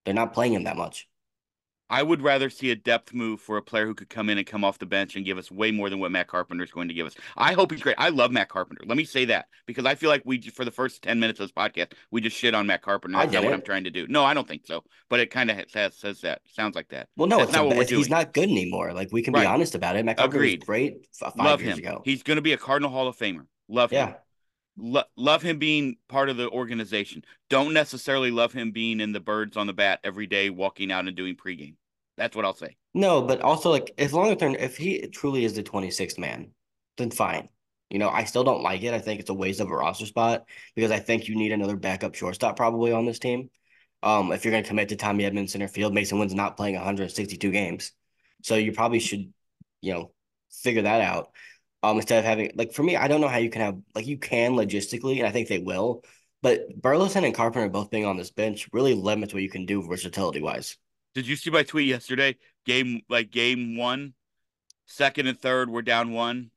They're 0.05 0.15
not 0.15 0.33
playing 0.33 0.53
him 0.53 0.63
that 0.63 0.77
much. 0.77 1.07
I 1.89 2.03
would 2.03 2.21
rather 2.21 2.49
see 2.49 2.71
a 2.71 2.75
depth 2.75 3.13
move 3.13 3.39
for 3.39 3.57
a 3.57 3.61
player 3.61 3.85
who 3.85 3.93
could 3.93 4.09
come 4.09 4.29
in 4.29 4.37
and 4.37 4.45
come 4.45 4.63
off 4.63 4.79
the 4.79 4.85
bench 4.85 5.15
and 5.15 5.25
give 5.25 5.37
us 5.37 5.49
way 5.49 5.71
more 5.71 5.89
than 5.89 5.99
what 5.99 6.11
Matt 6.11 6.27
Carpenter 6.27 6.63
is 6.63 6.71
going 6.71 6.87
to 6.87 6.93
give 6.93 7.07
us. 7.07 7.15
I 7.37 7.53
hope 7.53 7.71
he's 7.71 7.81
great. 7.81 7.95
I 7.97 8.09
love 8.09 8.31
Matt 8.31 8.49
Carpenter. 8.49 8.83
Let 8.85 8.97
me 8.97 9.05
say 9.05 9.25
that 9.25 9.47
because 9.65 9.85
I 9.85 9.95
feel 9.95 10.09
like 10.09 10.21
we, 10.25 10.41
for 10.41 10.65
the 10.65 10.71
first 10.71 11.01
10 11.03 11.19
minutes 11.19 11.39
of 11.39 11.45
this 11.47 11.53
podcast, 11.53 11.93
we 12.11 12.21
just 12.21 12.35
shit 12.35 12.53
on 12.53 12.67
Matt 12.67 12.81
Carpenter. 12.81 13.17
That's 13.17 13.31
not 13.31 13.43
what 13.43 13.53
I'm 13.53 13.61
trying 13.61 13.85
to 13.85 13.89
do. 13.89 14.07
No, 14.07 14.23
I 14.23 14.33
don't 14.33 14.47
think 14.47 14.65
so. 14.65 14.83
But 15.09 15.19
it 15.19 15.31
kind 15.31 15.49
of 15.49 15.57
says, 15.69 15.95
says 15.97 16.21
that. 16.21 16.41
Sounds 16.45 16.75
like 16.75 16.89
that. 16.89 17.07
Well, 17.15 17.27
no, 17.27 17.37
That's 17.37 17.49
it's 17.49 17.57
not 17.57 17.65
what 17.67 17.77
we're 17.77 17.85
doing. 17.85 17.99
he's 17.99 18.09
not 18.09 18.33
good 18.33 18.49
anymore. 18.49 18.93
Like 18.93 19.09
we 19.11 19.21
can 19.21 19.33
right. 19.33 19.41
be 19.41 19.47
honest 19.47 19.75
about 19.75 19.95
it. 19.95 20.05
Matt 20.05 20.17
Carpenter 20.17 20.37
Agreed. 20.37 20.59
was 20.61 20.65
great 20.65 21.07
five 21.13 21.33
love 21.37 21.61
years 21.61 21.77
him. 21.77 21.85
ago. 21.85 22.01
He's 22.03 22.23
going 22.23 22.35
to 22.35 22.41
be 22.41 22.53
a 22.53 22.57
Cardinal 22.57 22.91
Hall 22.91 23.07
of 23.07 23.17
Famer. 23.17 23.45
Love 23.69 23.91
yeah. 23.91 24.07
him. 24.07 24.15
Lo- 24.77 25.03
love 25.15 25.41
him 25.41 25.57
being 25.57 25.97
part 26.07 26.29
of 26.29 26.37
the 26.37 26.49
organization. 26.49 27.23
Don't 27.49 27.73
necessarily 27.73 28.31
love 28.31 28.53
him 28.53 28.71
being 28.71 28.99
in 28.99 29.11
the 29.11 29.19
birds 29.19 29.57
on 29.57 29.67
the 29.67 29.73
bat 29.73 29.99
every 30.03 30.27
day, 30.27 30.49
walking 30.49 30.91
out 30.91 31.07
and 31.07 31.15
doing 31.15 31.35
pregame. 31.35 31.75
That's 32.17 32.35
what 32.35 32.45
I'll 32.45 32.55
say. 32.55 32.77
No, 32.93 33.21
but 33.21 33.41
also 33.41 33.69
like 33.71 33.91
as 33.97 34.13
long 34.13 34.31
as 34.31 34.55
if 34.59 34.77
he 34.77 35.07
truly 35.07 35.45
is 35.45 35.53
the 35.53 35.63
26th 35.63 36.17
man, 36.17 36.51
then 36.97 37.11
fine. 37.11 37.49
You 37.89 37.99
know, 37.99 38.09
I 38.09 38.25
still 38.25 38.43
don't 38.43 38.63
like 38.63 38.83
it. 38.83 38.93
I 38.93 38.99
think 38.99 39.19
it's 39.19 39.29
a 39.29 39.35
waste 39.35 39.61
of 39.61 39.69
a 39.69 39.75
roster 39.75 40.05
spot 40.05 40.45
because 40.75 40.91
I 40.91 40.99
think 40.99 41.27
you 41.27 41.35
need 41.35 41.51
another 41.51 41.77
backup 41.77 42.15
shortstop 42.15 42.57
probably 42.57 42.91
on 42.91 43.05
this 43.05 43.19
team. 43.19 43.49
Um, 44.03 44.31
if 44.31 44.43
you're 44.43 44.51
going 44.51 44.63
to 44.63 44.67
commit 44.67 44.89
to 44.89 44.95
Tommy 44.95 45.23
Edman 45.23 45.49
center 45.49 45.67
field, 45.67 45.93
Masyn 45.93 46.19
Winn's 46.19 46.33
not 46.33 46.57
playing 46.57 46.75
162 46.75 47.51
games, 47.51 47.93
so 48.43 48.55
you 48.55 48.71
probably 48.71 48.99
should, 48.99 49.31
you 49.81 49.93
know, 49.93 50.11
figure 50.51 50.83
that 50.83 51.01
out. 51.01 51.29
Um, 51.83 51.97
instead 51.97 52.19
of 52.19 52.25
having 52.25 52.51
like 52.55 52.73
for 52.73 52.83
me, 52.83 52.95
I 52.95 53.07
don't 53.07 53.21
know 53.21 53.27
how 53.27 53.37
you 53.37 53.49
can 53.49 53.61
have 53.61 53.77
like 53.93 54.07
you 54.07 54.17
can 54.17 54.53
logistically, 54.53 55.17
and 55.17 55.27
I 55.27 55.31
think 55.31 55.47
they 55.47 55.59
will, 55.59 56.03
but 56.41 56.79
Burleson 56.81 57.23
and 57.23 57.35
Carpenter 57.35 57.69
both 57.69 57.91
being 57.91 58.05
on 58.05 58.17
this 58.17 58.31
bench 58.31 58.67
really 58.73 58.93
limits 58.93 59.33
what 59.33 59.43
you 59.43 59.49
can 59.49 59.65
do 59.65 59.83
versatility 59.83 60.41
wise. 60.41 60.77
Did 61.13 61.27
you 61.27 61.35
see 61.35 61.49
my 61.49 61.63
tweet 61.63 61.87
yesterday? 61.87 62.35
Game 62.65 63.01
like 63.09 63.31
game 63.31 63.77
one, 63.77 64.13
second 64.85 65.27
and 65.27 65.39
third 65.39 65.69
were 65.69 65.81
down 65.81 66.11
one. 66.11 66.51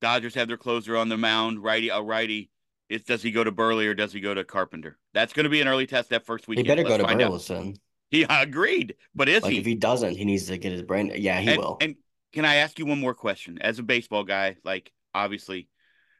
Dodgers 0.00 0.34
have 0.34 0.48
their 0.48 0.56
closer 0.56 0.96
on 0.96 1.08
the 1.08 1.16
mound, 1.16 1.62
righty 1.62 1.88
a 1.88 2.00
righty. 2.00 2.50
It's 2.88 3.06
does 3.06 3.22
he 3.22 3.30
go 3.30 3.42
to 3.42 3.50
Burley 3.50 3.86
or 3.86 3.94
does 3.94 4.12
he 4.12 4.20
go 4.20 4.34
to 4.34 4.44
Carpenter? 4.44 4.98
That's 5.14 5.32
going 5.32 5.44
to 5.44 5.50
be 5.50 5.60
an 5.60 5.68
early 5.68 5.86
test 5.86 6.10
that 6.10 6.26
first 6.26 6.46
week. 6.46 6.58
He 6.58 6.62
better 6.64 6.84
Let's 6.84 7.02
go 7.02 7.08
to 7.08 7.16
Burleson. 7.16 7.76
He 8.10 8.22
agreed, 8.28 8.94
but 9.14 9.28
is 9.28 9.42
like, 9.42 9.52
he? 9.52 9.58
If 9.58 9.66
he 9.66 9.74
doesn't, 9.74 10.16
he 10.16 10.24
needs 10.24 10.46
to 10.46 10.58
get 10.58 10.72
his 10.72 10.82
brain. 10.82 11.12
Yeah, 11.16 11.40
he 11.40 11.50
and, 11.50 11.58
will. 11.58 11.78
And 11.80 11.96
can 12.34 12.44
I 12.44 12.56
ask 12.56 12.78
you 12.80 12.84
one 12.84 13.00
more 13.00 13.14
question? 13.14 13.58
As 13.60 13.78
a 13.78 13.82
baseball 13.82 14.24
guy, 14.24 14.56
like 14.64 14.92
obviously, 15.14 15.68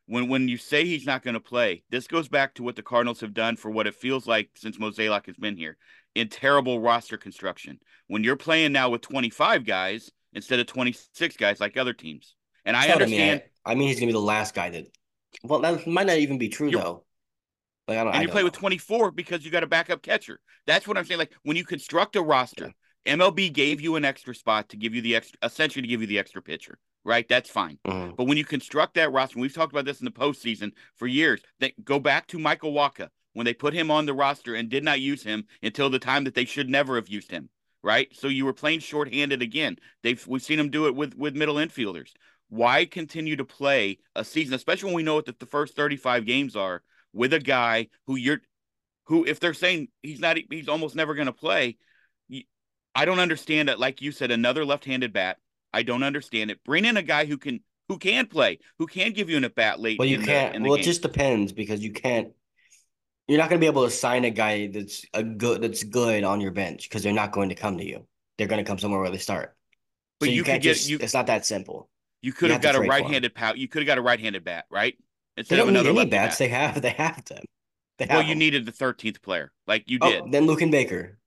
when 0.06 0.28
when 0.28 0.48
you 0.48 0.56
say 0.56 0.84
he's 0.84 1.06
not 1.06 1.24
going 1.24 1.34
to 1.34 1.40
play, 1.40 1.82
this 1.90 2.06
goes 2.06 2.28
back 2.28 2.54
to 2.54 2.62
what 2.62 2.76
the 2.76 2.82
Cardinals 2.82 3.20
have 3.20 3.34
done 3.34 3.56
for 3.56 3.70
what 3.70 3.88
it 3.88 3.96
feels 3.96 4.26
like 4.26 4.50
since 4.54 4.78
Mozeliak 4.78 5.26
has 5.26 5.36
been 5.36 5.56
here 5.56 5.76
in 6.14 6.28
terrible 6.28 6.80
roster 6.80 7.16
construction. 7.16 7.80
When 8.06 8.22
you're 8.22 8.36
playing 8.36 8.72
now 8.72 8.90
with 8.90 9.00
25 9.00 9.66
guys 9.66 10.12
instead 10.32 10.60
of 10.60 10.66
26 10.66 11.36
guys 11.36 11.60
like 11.60 11.76
other 11.76 11.92
teams, 11.92 12.36
and 12.64 12.76
I 12.76 12.88
understand. 12.90 13.42
I, 13.66 13.72
I 13.72 13.74
mean, 13.74 13.88
he's 13.88 13.98
going 13.98 14.08
to 14.08 14.12
be 14.12 14.18
the 14.18 14.24
last 14.24 14.54
guy 14.54 14.70
that. 14.70 14.86
Well, 15.42 15.60
that 15.60 15.84
might 15.84 16.06
not 16.06 16.18
even 16.18 16.38
be 16.38 16.48
true 16.48 16.70
though. 16.70 17.04
Like, 17.88 17.98
and 17.98 18.22
you 18.22 18.28
play 18.28 18.42
know. 18.42 18.46
with 18.46 18.54
24 18.54 19.10
because 19.10 19.44
you 19.44 19.50
got 19.50 19.64
a 19.64 19.66
backup 19.66 20.00
catcher. 20.00 20.38
That's 20.66 20.86
what 20.86 20.96
I'm 20.96 21.04
saying. 21.04 21.18
Like 21.18 21.32
when 21.42 21.56
you 21.56 21.64
construct 21.64 22.14
a 22.14 22.22
roster, 22.22 22.66
yeah. 22.66 22.72
MLB 23.06 23.52
gave 23.52 23.80
you 23.80 23.96
an 23.96 24.04
extra 24.04 24.34
spot 24.34 24.68
to 24.70 24.76
give 24.76 24.94
you 24.94 25.02
the 25.02 25.16
extra, 25.16 25.38
essentially 25.42 25.82
to 25.82 25.88
give 25.88 26.00
you 26.00 26.06
the 26.06 26.18
extra 26.18 26.42
pitcher, 26.42 26.78
right? 27.04 27.28
That's 27.28 27.50
fine. 27.50 27.78
Mm-hmm. 27.86 28.14
But 28.16 28.24
when 28.24 28.38
you 28.38 28.44
construct 28.44 28.94
that 28.94 29.12
roster, 29.12 29.38
we've 29.38 29.54
talked 29.54 29.72
about 29.72 29.84
this 29.84 30.00
in 30.00 30.04
the 30.04 30.10
postseason 30.10 30.72
for 30.96 31.06
years. 31.06 31.40
That 31.60 31.84
go 31.84 31.98
back 31.98 32.26
to 32.28 32.38
Michael 32.38 32.72
Wacha 32.72 33.08
when 33.34 33.44
they 33.44 33.54
put 33.54 33.74
him 33.74 33.90
on 33.90 34.06
the 34.06 34.14
roster 34.14 34.54
and 34.54 34.68
did 34.68 34.84
not 34.84 35.00
use 35.00 35.22
him 35.22 35.44
until 35.62 35.90
the 35.90 35.98
time 35.98 36.24
that 36.24 36.34
they 36.34 36.44
should 36.44 36.68
never 36.68 36.96
have 36.96 37.08
used 37.08 37.30
him, 37.30 37.50
right? 37.82 38.08
So 38.14 38.28
you 38.28 38.44
were 38.44 38.54
playing 38.54 38.80
shorthanded 38.80 39.42
again. 39.42 39.76
They've 40.02 40.24
we've 40.26 40.42
seen 40.42 40.58
him 40.58 40.70
do 40.70 40.86
it 40.86 40.94
with 40.94 41.14
with 41.14 41.36
middle 41.36 41.56
infielders. 41.56 42.12
Why 42.48 42.84
continue 42.84 43.36
to 43.36 43.44
play 43.44 43.98
a 44.14 44.24
season, 44.24 44.54
especially 44.54 44.88
when 44.88 44.96
we 44.96 45.02
know 45.02 45.14
what 45.14 45.26
the, 45.26 45.34
the 45.38 45.46
first 45.46 45.74
35 45.74 46.24
games 46.24 46.54
are, 46.54 46.82
with 47.12 47.32
a 47.32 47.40
guy 47.40 47.88
who 48.06 48.16
you're 48.16 48.40
who 49.04 49.24
if 49.24 49.40
they're 49.40 49.54
saying 49.54 49.88
he's 50.02 50.20
not 50.20 50.38
he's 50.50 50.68
almost 50.68 50.94
never 50.94 51.14
going 51.14 51.26
to 51.26 51.32
play 51.32 51.76
i 52.94 53.04
don't 53.04 53.20
understand 53.20 53.68
it 53.68 53.78
like 53.78 54.00
you 54.00 54.12
said 54.12 54.30
another 54.30 54.64
left-handed 54.64 55.12
bat 55.12 55.38
i 55.72 55.82
don't 55.82 56.02
understand 56.02 56.50
it 56.50 56.62
bring 56.64 56.84
in 56.84 56.96
a 56.96 57.02
guy 57.02 57.24
who 57.24 57.38
can 57.38 57.60
who 57.88 57.98
can 57.98 58.26
play 58.26 58.58
who 58.78 58.86
can 58.86 59.12
give 59.12 59.28
you 59.28 59.36
an 59.36 59.44
at 59.44 59.54
bat 59.54 59.80
late 59.80 59.98
well 59.98 60.08
you 60.08 60.20
can't 60.20 60.54
the, 60.54 60.60
well 60.60 60.76
game. 60.76 60.82
it 60.82 60.84
just 60.84 61.02
depends 61.02 61.52
because 61.52 61.82
you 61.82 61.92
can't 61.92 62.28
you're 63.28 63.38
not 63.38 63.48
going 63.48 63.58
to 63.58 63.64
be 63.64 63.70
able 63.70 63.84
to 63.84 63.90
sign 63.90 64.24
a 64.24 64.30
guy 64.30 64.66
that's 64.66 65.04
a 65.14 65.22
good 65.22 65.62
that's 65.62 65.82
good 65.82 66.24
on 66.24 66.40
your 66.40 66.50
bench 66.50 66.88
because 66.88 67.02
they're 67.02 67.12
not 67.12 67.32
going 67.32 67.48
to 67.48 67.54
come 67.54 67.78
to 67.78 67.84
you 67.84 68.06
they're 68.38 68.48
going 68.48 68.62
to 68.62 68.68
come 68.68 68.78
somewhere 68.78 69.00
where 69.00 69.10
they 69.10 69.18
start 69.18 69.56
but 70.20 70.26
so 70.26 70.30
you, 70.30 70.38
you 70.38 70.44
can't 70.44 70.62
get 70.62 70.74
just, 70.74 70.88
you 70.88 70.98
it's 71.00 71.14
not 71.14 71.26
that 71.26 71.44
simple 71.46 71.88
you 72.22 72.32
could 72.32 72.50
have 72.50 72.62
got 72.62 72.74
a 72.74 72.80
right-handed 72.80 73.34
power 73.34 73.54
you 73.56 73.68
could 73.68 73.82
have 73.82 73.86
got 73.86 73.98
a 73.98 74.02
right-handed 74.02 74.44
bat 74.44 74.64
right 74.70 74.96
Instead 75.36 75.54
they 75.54 75.58
don't 75.58 75.68
of 75.68 75.74
another 75.74 75.92
need 75.92 76.00
any 76.00 76.10
bats. 76.10 76.34
Bat. 76.34 76.38
They 76.38 76.48
have 76.48 76.82
they 76.82 76.90
have 76.90 77.24
them. 77.24 77.44
They 77.98 78.06
have 78.06 78.18
well, 78.18 78.28
you 78.28 78.34
needed 78.34 78.66
the 78.66 78.72
thirteenth 78.72 79.22
player, 79.22 79.52
like 79.66 79.84
you 79.88 79.98
oh, 80.00 80.10
did. 80.10 80.32
then 80.32 80.46
Luken 80.46 80.70
Baker. 80.70 81.18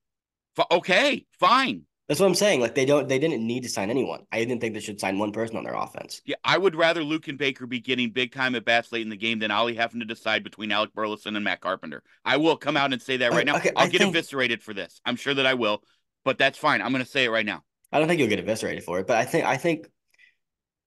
F- 0.57 0.67
okay, 0.71 1.25
fine. 1.39 1.83
That's 2.07 2.21
what 2.21 2.27
I'm 2.27 2.35
saying. 2.35 2.61
Like 2.61 2.73
they 2.73 2.85
don't, 2.85 3.09
they 3.09 3.19
didn't 3.19 3.45
need 3.45 3.63
to 3.63 3.69
sign 3.69 3.89
anyone. 3.89 4.21
I 4.31 4.39
didn't 4.39 4.61
think 4.61 4.73
they 4.73 4.79
should 4.79 4.99
sign 4.99 5.19
one 5.19 5.33
person 5.33 5.57
on 5.57 5.65
their 5.65 5.73
offense. 5.73 6.21
Yeah, 6.25 6.37
I 6.43 6.57
would 6.57 6.73
rather 6.73 7.01
Luken 7.01 7.37
Baker 7.37 7.67
be 7.67 7.81
getting 7.81 8.11
big 8.11 8.31
time 8.33 8.55
at 8.55 8.63
bats 8.63 8.93
late 8.93 9.01
in 9.01 9.09
the 9.09 9.17
game 9.17 9.39
than 9.39 9.51
Ollie 9.51 9.75
having 9.75 9.99
to 9.99 10.05
decide 10.05 10.43
between 10.43 10.71
Alec 10.71 10.93
Burleson 10.93 11.35
and 11.35 11.43
Matt 11.43 11.59
Carpenter. 11.59 12.03
I 12.23 12.37
will 12.37 12.55
come 12.55 12.77
out 12.77 12.93
and 12.93 13.01
say 13.01 13.17
that 13.17 13.33
right 13.33 13.45
now. 13.45 13.57
Okay, 13.57 13.71
I'll 13.75 13.87
I 13.87 13.89
get 13.89 13.99
think... 13.99 14.15
eviscerated 14.15 14.63
for 14.63 14.73
this. 14.73 15.01
I'm 15.05 15.17
sure 15.17 15.33
that 15.33 15.45
I 15.45 15.55
will, 15.55 15.83
but 16.23 16.37
that's 16.37 16.57
fine. 16.57 16.81
I'm 16.81 16.93
going 16.93 17.03
to 17.03 17.09
say 17.09 17.25
it 17.25 17.29
right 17.29 17.45
now. 17.45 17.63
I 17.91 17.99
don't 17.99 18.07
think 18.07 18.19
you'll 18.19 18.29
get 18.29 18.39
eviscerated 18.39 18.85
for 18.85 18.99
it, 18.99 19.07
but 19.07 19.17
I 19.17 19.25
think 19.25 19.45
I 19.45 19.57
think 19.57 19.89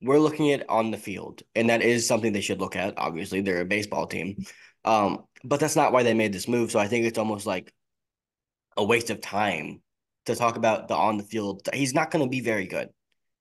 we're 0.01 0.19
looking 0.19 0.53
at 0.53 0.69
on 0.71 0.91
the 0.91 0.97
field, 0.97 1.43
and 1.55 1.69
that 1.69 1.83
is 1.83 2.07
something 2.07 2.33
they 2.33 2.41
should 2.41 2.61
look 2.61 2.77
at. 2.77 2.95
Obviously, 2.97 3.43
they're 3.43 3.61
a 3.61 3.67
baseball 3.67 4.07
team, 4.07 4.43
um, 4.87 5.25
but 5.45 5.61
that's 5.61 5.77
not 5.77 5.93
why 5.93 6.03
they 6.03 6.15
made 6.15 6.33
this 6.33 6.49
move. 6.49 6.71
So 6.71 6.79
I 6.79 6.89
think 6.89 7.05
it's 7.05 7.19
almost 7.19 7.45
like 7.45 7.75
a 8.81 8.85
waste 8.85 9.11
of 9.11 9.21
time 9.21 9.83
to 10.27 10.35
talk 10.35 10.57
about 10.57 10.89
the 10.89 10.95
on 10.95 11.19
the 11.19 11.23
field. 11.23 11.69
He's 11.73 11.95
not 11.95 12.11
going 12.11 12.25
to 12.25 12.31
be 12.31 12.41
very 12.41 12.67
good. 12.67 12.89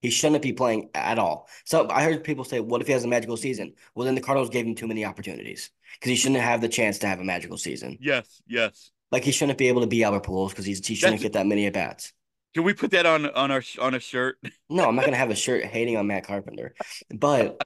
He 0.01 0.10
shouldn't 0.10 0.41
be 0.41 0.53
playing 0.53 0.89
at 0.93 1.17
all. 1.17 1.50
So 1.65 1.89
I 1.89 2.03
heard 2.03 2.24
people 2.24 2.43
say, 2.43 2.60
"What 2.60 2.81
if 2.81 2.88
he 2.88 2.93
has 2.93 3.03
a 3.03 3.08
magical 3.08 3.38
season?" 3.38 3.74
Well, 3.96 4.05
then 4.05 4.15
the 4.15 4.22
Cardinals 4.22 4.50
gave 4.50 4.65
him 4.65 4.75
too 4.75 4.88
many 4.88 5.03
opportunities 5.03 5.72
because 5.93 6.10
he 6.10 6.15
shouldn't 6.15 6.41
have 6.41 6.62
the 6.62 6.69
chance 6.69 7.00
to 7.00 7.08
have 7.08 7.19
a 7.19 7.24
magical 7.24 7.58
season. 7.58 7.98
Yes, 8.00 8.41
yes. 8.48 8.91
Like 9.12 9.24
he 9.24 9.31
shouldn't 9.31 9.58
be 9.58 9.67
able 9.67 9.81
to 9.81 9.88
be 9.88 10.03
Albert 10.03 10.24
Pujols 10.24 10.50
because 10.50 10.65
he's 10.65 10.86
he 10.86 10.96
shouldn't 10.96 11.15
That's, 11.15 11.24
get 11.24 11.34
that 11.34 11.48
many 11.48 11.65
at 11.65 11.74
bats. 11.74 12.13
Can 12.53 12.63
we 12.63 12.74
put 12.74 12.91
that 12.91 13.05
on 13.05 13.25
on 13.25 13.51
our 13.51 13.63
on 13.79 13.93
a 13.93 14.00
shirt? 14.00 14.38
no, 14.69 14.88
I'm 14.88 14.96
not 14.96 15.05
gonna 15.05 15.17
have 15.17 15.31
a 15.31 15.36
shirt 15.36 15.65
hating 15.65 15.98
on 15.98 16.08
Matt 16.08 16.25
Carpenter. 16.25 16.74
But 17.13 17.62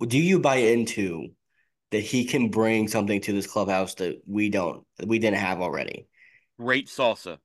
do 0.00 0.18
you 0.18 0.40
buy 0.40 0.56
into 0.56 1.28
that 1.90 2.00
he 2.00 2.24
can 2.24 2.48
bring 2.48 2.88
something 2.88 3.20
to 3.20 3.32
this 3.32 3.46
clubhouse 3.46 3.94
that 3.96 4.20
we 4.26 4.48
don't 4.48 4.84
we 5.04 5.18
didn't 5.18 5.38
have 5.38 5.60
already? 5.60 6.08
Great 6.60 6.88
salsa. 6.88 7.38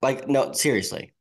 Like 0.00 0.28
no, 0.28 0.52
seriously. 0.52 1.12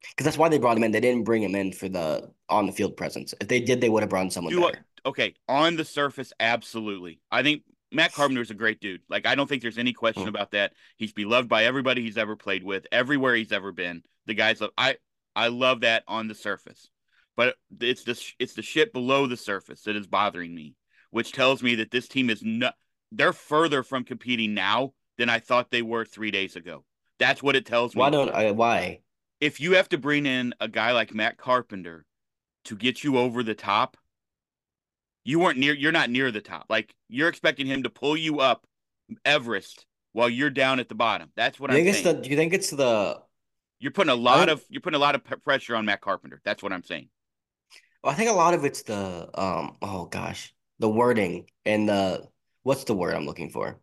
Because 0.00 0.24
that's 0.24 0.38
why 0.38 0.48
they 0.48 0.58
brought 0.58 0.76
him 0.76 0.84
in. 0.84 0.92
They 0.92 1.00
didn't 1.00 1.24
bring 1.24 1.42
him 1.42 1.56
in 1.56 1.72
for 1.72 1.88
the 1.88 2.30
on 2.48 2.66
the 2.66 2.72
field 2.72 2.96
presence. 2.96 3.34
If 3.40 3.48
they 3.48 3.58
did, 3.58 3.80
they 3.80 3.88
would 3.88 4.04
have 4.04 4.10
brought 4.10 4.32
someone 4.32 4.52
do 4.52 4.60
better. 4.60 4.84
okay, 5.04 5.34
on 5.48 5.74
the 5.74 5.84
surface, 5.84 6.32
absolutely. 6.38 7.20
I 7.32 7.42
think 7.42 7.62
Matt 7.90 8.12
Carpenter 8.14 8.42
is 8.42 8.52
a 8.52 8.54
great 8.54 8.80
dude. 8.80 9.00
Like 9.08 9.26
I 9.26 9.34
don't 9.34 9.48
think 9.48 9.60
there's 9.60 9.76
any 9.76 9.92
question 9.92 10.24
mm. 10.24 10.28
about 10.28 10.52
that. 10.52 10.72
He's 10.98 11.12
beloved 11.12 11.48
by 11.48 11.64
everybody 11.64 12.02
he's 12.02 12.18
ever 12.18 12.36
played 12.36 12.62
with, 12.62 12.86
everywhere 12.92 13.34
he's 13.34 13.50
ever 13.50 13.72
been. 13.72 14.04
The 14.26 14.34
guys 14.34 14.60
love 14.60 14.70
I 14.78 14.98
I 15.34 15.48
love 15.48 15.80
that 15.80 16.04
on 16.06 16.28
the 16.28 16.36
surface. 16.36 16.90
But 17.36 17.56
it's 17.80 18.04
the 18.04 18.20
it's 18.38 18.54
the 18.54 18.62
shit 18.62 18.92
below 18.92 19.26
the 19.26 19.36
surface 19.36 19.82
that 19.82 19.96
is 19.96 20.06
bothering 20.06 20.54
me, 20.54 20.76
which 21.10 21.32
tells 21.32 21.60
me 21.60 21.74
that 21.76 21.90
this 21.90 22.06
team 22.06 22.30
is 22.30 22.40
not 22.40 22.76
they're 23.10 23.32
further 23.32 23.82
from 23.82 24.04
competing 24.04 24.54
now 24.54 24.92
than 25.22 25.28
I 25.28 25.38
thought 25.38 25.70
they 25.70 25.82
were 25.82 26.04
3 26.04 26.32
days 26.32 26.56
ago. 26.56 26.82
That's 27.20 27.44
what 27.44 27.54
it 27.54 27.64
tells 27.64 27.94
me. 27.94 28.00
Why 28.00 28.10
don't 28.10 28.34
I 28.34 28.50
why? 28.50 29.02
If 29.40 29.60
you 29.60 29.74
have 29.74 29.88
to 29.90 29.98
bring 29.98 30.26
in 30.26 30.52
a 30.58 30.66
guy 30.66 30.90
like 30.90 31.14
Matt 31.14 31.36
Carpenter 31.36 32.04
to 32.64 32.76
get 32.76 33.04
you 33.04 33.16
over 33.18 33.44
the 33.44 33.54
top, 33.54 33.96
you 35.24 35.38
weren't 35.38 35.58
near 35.58 35.74
you're 35.74 35.92
not 35.92 36.10
near 36.10 36.32
the 36.32 36.40
top. 36.40 36.66
Like 36.68 36.92
you're 37.08 37.28
expecting 37.28 37.68
him 37.68 37.84
to 37.84 37.90
pull 37.90 38.16
you 38.16 38.40
up 38.40 38.66
everest 39.24 39.86
while 40.12 40.28
you're 40.28 40.50
down 40.50 40.80
at 40.80 40.88
the 40.88 40.96
bottom. 40.96 41.30
That's 41.36 41.60
what 41.60 41.70
i 41.70 41.74
think 41.74 41.86
it's 41.86 42.02
the 42.02 42.14
do 42.14 42.28
you 42.28 42.36
think 42.36 42.52
it's 42.52 42.70
the 42.70 43.22
you're 43.78 43.92
putting 43.92 44.10
a 44.10 44.16
lot 44.16 44.48
of 44.48 44.64
you're 44.68 44.80
putting 44.80 44.96
a 44.96 45.00
lot 45.00 45.14
of 45.14 45.22
pressure 45.44 45.76
on 45.76 45.84
matt 45.84 46.00
carpenter. 46.00 46.40
That's 46.44 46.60
what 46.60 46.72
i'm 46.72 46.82
saying. 46.82 47.08
Well, 48.02 48.12
i 48.12 48.16
think 48.16 48.30
a 48.30 48.34
lot 48.34 48.54
of 48.54 48.64
it's 48.64 48.82
the 48.82 49.30
um 49.40 49.76
oh 49.80 50.06
gosh 50.06 50.52
the 50.80 50.88
wording 50.88 51.46
and 51.64 51.88
the 51.88 52.26
what's 52.64 52.82
the 52.82 52.94
word 52.94 53.14
i'm 53.14 53.26
looking 53.26 53.50
for? 53.50 53.78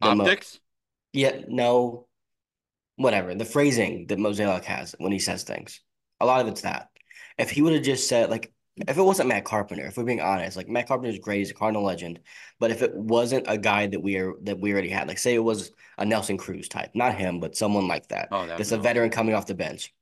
The 0.00 0.10
optics? 0.10 0.54
mo- 0.54 0.67
yeah 1.18 1.42
no 1.48 2.06
whatever. 2.96 3.34
The 3.34 3.44
phrasing 3.44 4.06
that 4.08 4.18
Mozeliak 4.18 4.64
has 4.64 4.94
when 4.98 5.12
he 5.12 5.18
says 5.18 5.42
things 5.42 5.80
a 6.20 6.26
lot 6.26 6.40
of 6.40 6.48
it's 6.48 6.62
that. 6.62 6.88
If 7.38 7.50
he 7.50 7.62
would 7.62 7.72
have 7.72 7.82
just 7.82 8.08
said 8.08 8.30
like 8.30 8.52
if 8.86 8.96
it 8.96 9.02
wasn't 9.02 9.28
Matt 9.28 9.44
Carpenter, 9.44 9.86
if 9.86 9.96
we're 9.96 10.04
being 10.04 10.20
honest, 10.20 10.56
like 10.56 10.68
Matt 10.68 10.86
Carpenter 10.86 11.10
is 11.10 11.18
great, 11.18 11.38
he's 11.38 11.50
a 11.50 11.54
Cardinal 11.54 11.82
legend, 11.82 12.20
but 12.60 12.70
if 12.70 12.80
it 12.82 12.94
wasn't 12.94 13.46
a 13.48 13.58
guy 13.58 13.88
that 13.88 14.00
we 14.00 14.16
are 14.16 14.34
that 14.42 14.60
we 14.60 14.72
already 14.72 14.88
had, 14.88 15.08
like 15.08 15.18
say 15.18 15.34
it 15.34 15.42
was 15.42 15.72
a 15.96 16.04
Nelson 16.04 16.38
Cruz 16.38 16.68
type, 16.68 16.90
not 16.94 17.16
him, 17.16 17.40
but 17.40 17.56
someone 17.56 17.88
like 17.88 18.06
that, 18.08 18.28
oh, 18.30 18.46
that's 18.46 18.70
a 18.70 18.78
veteran 18.78 19.10
coming 19.10 19.34
off 19.34 19.46
the 19.46 19.54
bench, 19.54 19.92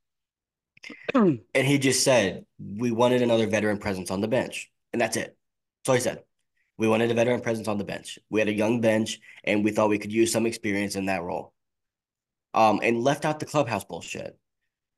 and 1.15 1.41
he 1.55 1.79
just 1.79 2.05
said 2.05 2.45
we 2.59 2.91
wanted 2.91 3.23
another 3.23 3.47
veteran 3.47 3.79
presence 3.79 4.11
on 4.11 4.21
the 4.21 4.29
bench, 4.29 4.71
and 4.93 5.01
that's 5.01 5.17
it. 5.17 5.37
So 5.87 5.95
he 5.95 6.01
said 6.01 6.23
we 6.79 6.89
wanted 6.89 7.11
a 7.11 7.15
veteran 7.15 7.41
presence 7.41 7.69
on 7.69 7.79
the 7.79 7.85
bench. 7.85 8.19
We 8.31 8.41
had 8.41 8.49
a 8.49 8.55
young 8.55 8.81
bench, 8.81 9.21
and 9.45 9.65
we 9.65 9.71
thought 9.71 9.89
we 9.89 9.99
could 9.99 10.13
use 10.13 10.33
some 10.33 10.47
experience 10.47 10.97
in 10.97 11.07
that 11.07 11.23
role. 11.23 11.53
Um, 12.55 12.81
and 12.83 13.03
left 13.03 13.25
out 13.25 13.41
the 13.41 13.47
clubhouse 13.47 13.85
bullshit. 13.85 14.39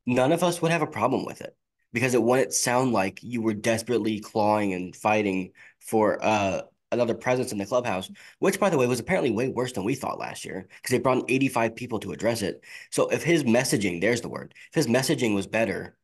None 0.07 0.33
of 0.33 0.43
us 0.43 0.63
would 0.63 0.71
have 0.71 0.83
a 0.83 0.87
problem 0.87 1.25
with 1.25 1.41
it 1.41 1.57
because 1.93 2.15
it 2.15 2.23
wouldn't 2.23 2.53
sound 2.53 2.93
like 2.93 3.21
you 3.23 3.43
were 3.43 3.55
desperately 3.55 4.21
clawing 4.21 4.73
and 4.73 4.95
fighting 4.95 5.53
for 5.81 6.25
uh 6.25 6.63
another 6.91 7.15
presence 7.15 7.53
in 7.53 7.59
the 7.59 7.67
clubhouse, 7.67 8.11
which 8.39 8.59
by 8.59 8.71
the 8.71 8.79
way 8.79 8.87
was 8.87 9.01
apparently 9.01 9.31
way 9.31 9.49
worse 9.49 9.73
than 9.73 9.85
we 9.85 9.95
thought 9.95 10.19
last 10.19 10.45
year 10.45 10.67
because 10.77 10.91
they 10.91 10.99
brought 10.99 11.19
in 11.19 11.25
85 11.29 11.77
people 11.77 11.99
to 12.01 12.13
address 12.13 12.43
it. 12.43 12.65
So 12.91 13.09
if 13.09 13.23
his 13.23 13.45
messaging, 13.45 14.01
there's 14.01 14.21
the 14.21 14.29
word, 14.29 14.55
if 14.71 14.75
his 14.75 14.87
messaging 14.87 15.35
was 15.35 15.47
better 15.47 15.97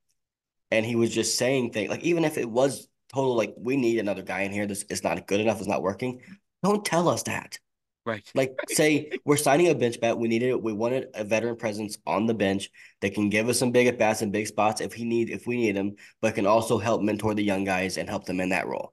and 0.71 0.85
he 0.85 0.97
was 0.97 1.11
just 1.11 1.38
saying 1.38 1.73
things 1.73 1.90
like 1.90 2.02
even 2.02 2.25
if 2.25 2.37
it 2.37 2.49
was 2.49 2.88
total 3.12 3.37
like 3.37 3.54
we 3.56 3.76
need 3.76 3.99
another 3.99 4.23
guy 4.23 4.42
in 4.42 4.52
here, 4.52 4.66
this 4.66 4.84
is 4.90 5.04
not 5.04 5.26
good 5.26 5.40
enough, 5.40 5.58
it's 5.58 5.68
not 5.68 5.82
working, 5.82 6.20
don't 6.62 6.84
tell 6.84 7.08
us 7.08 7.23
that. 7.25 7.58
Right. 8.06 8.30
Like 8.34 8.54
say 8.68 9.12
we're 9.25 9.38
signing 9.38 9.68
a 9.68 9.75
bench 9.75 9.99
bat. 9.99 10.18
We 10.18 10.28
needed 10.28 10.56
we 10.56 10.75
wanted 10.75 11.08
a 11.14 11.25
veteran 11.25 11.56
presence 11.56 11.96
on 12.06 12.26
the 12.26 12.34
bench 12.34 12.70
that 13.00 13.14
can 13.14 13.30
give 13.30 13.49
us 13.49 13.58
some 13.58 13.73
big 13.73 13.87
at 13.87 13.99
bats 13.99 14.20
and 14.20 14.30
big 14.30 14.46
spots 14.46 14.82
if 14.82 14.92
he 14.92 15.04
need 15.04 15.30
if 15.30 15.46
we 15.46 15.56
need 15.56 15.75
him, 15.75 15.96
but 16.20 16.34
can 16.34 16.46
also 16.46 16.76
help 16.76 17.00
mentor 17.00 17.34
the 17.34 17.42
young 17.42 17.64
guys 17.64 17.96
and 17.96 18.08
help 18.08 18.26
them 18.26 18.40
in 18.40 18.50
that 18.50 18.66
role. 18.66 18.92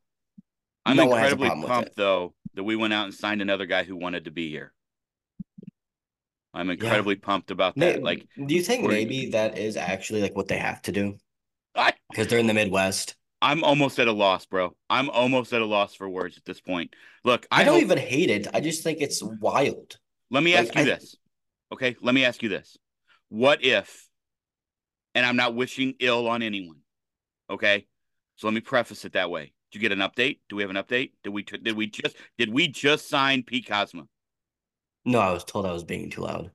I'm 0.85 0.95
no 0.95 1.03
incredibly 1.03 1.49
pumped 1.49 1.97
though 1.97 2.33
that 2.53 2.63
we 2.63 2.77
went 2.77 2.93
out 2.93 3.05
and 3.05 3.13
signed 3.13 3.41
another 3.41 3.65
guy 3.65 3.83
who 3.83 3.97
wanted 3.97 4.25
to 4.25 4.31
be 4.31 4.49
here. 4.49 4.71
I'm 6.53 6.69
incredibly 6.69 7.15
yeah. 7.15 7.25
pumped 7.25 7.51
about 7.51 7.75
that. 7.75 7.79
Maybe, 7.79 8.01
like 8.01 8.27
do 8.45 8.55
you 8.55 8.61
think 8.61 8.87
maybe 8.87 9.31
that 9.31 9.57
is 9.57 9.75
actually 9.75 10.21
like 10.21 10.37
what 10.37 10.47
they 10.47 10.57
have 10.57 10.81
to 10.83 10.93
do? 10.93 11.17
Because 12.09 12.27
they're 12.27 12.39
in 12.39 12.47
the 12.47 12.53
Midwest. 12.53 13.15
I'm 13.41 13.63
almost 13.63 13.97
at 13.99 14.07
a 14.07 14.11
loss, 14.11 14.45
bro. 14.45 14.75
I'm 14.89 15.09
almost 15.09 15.51
at 15.53 15.61
a 15.61 15.65
loss 15.65 15.95
for 15.95 16.07
words 16.07 16.37
at 16.37 16.45
this 16.45 16.61
point. 16.61 16.93
Look, 17.23 17.47
I, 17.51 17.61
I, 17.61 17.63
don't 17.63 17.75
hope- 17.75 17.83
even 17.83 17.97
hate 17.97 18.29
it. 18.29 18.47
I 18.53 18.61
just 18.61 18.83
think 18.83 19.01
it's 19.01 19.21
wild. 19.23 19.97
Let 20.29 20.43
me 20.43 20.55
like, 20.55 20.67
ask 20.67 20.75
you 20.75 20.81
I- 20.81 20.85
this. 20.85 21.15
Okay, 21.73 21.95
let 22.01 22.13
me 22.13 22.25
ask 22.25 22.43
you 22.43 22.49
this. 22.49 22.77
What 23.29 23.63
if 23.63 24.09
and 25.15 25.25
I'm 25.25 25.35
not 25.35 25.55
wishing 25.55 25.95
ill 25.99 26.27
on 26.27 26.41
anyone. 26.41 26.77
Okay? 27.49 27.87
So 28.35 28.47
let 28.47 28.53
me 28.53 28.61
preface 28.61 29.05
it 29.05 29.13
that 29.13 29.29
way. 29.29 29.53
Did 29.71 29.81
you 29.81 29.89
get 29.89 29.91
an 29.97 29.99
update? 29.99 30.39
Do 30.49 30.55
we 30.55 30.63
have 30.63 30.69
an 30.69 30.75
update? 30.77 31.11
Did 31.23 31.29
we 31.29 31.43
did 31.43 31.75
we 31.75 31.87
just 31.87 32.15
did 32.37 32.51
we 32.51 32.67
just 32.67 33.09
sign 33.09 33.43
Pete 33.43 33.67
Kozma? 33.67 34.07
No, 35.05 35.19
I 35.19 35.31
was 35.31 35.43
told 35.43 35.65
I 35.65 35.71
was 35.71 35.83
being 35.83 36.09
too 36.09 36.21
loud. 36.21 36.51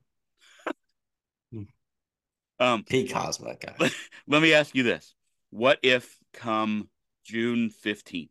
Um 2.59 2.85
Pete 2.85 3.11
Kozma, 3.11 3.57
gosh. 3.61 3.95
let 4.27 4.43
me 4.43 4.55
ask 4.55 4.75
you 4.75 4.83
this. 4.83 5.15
What 5.51 5.79
if 5.83 6.16
come 6.37 6.89
June 7.25 7.71
15th? 7.85 8.29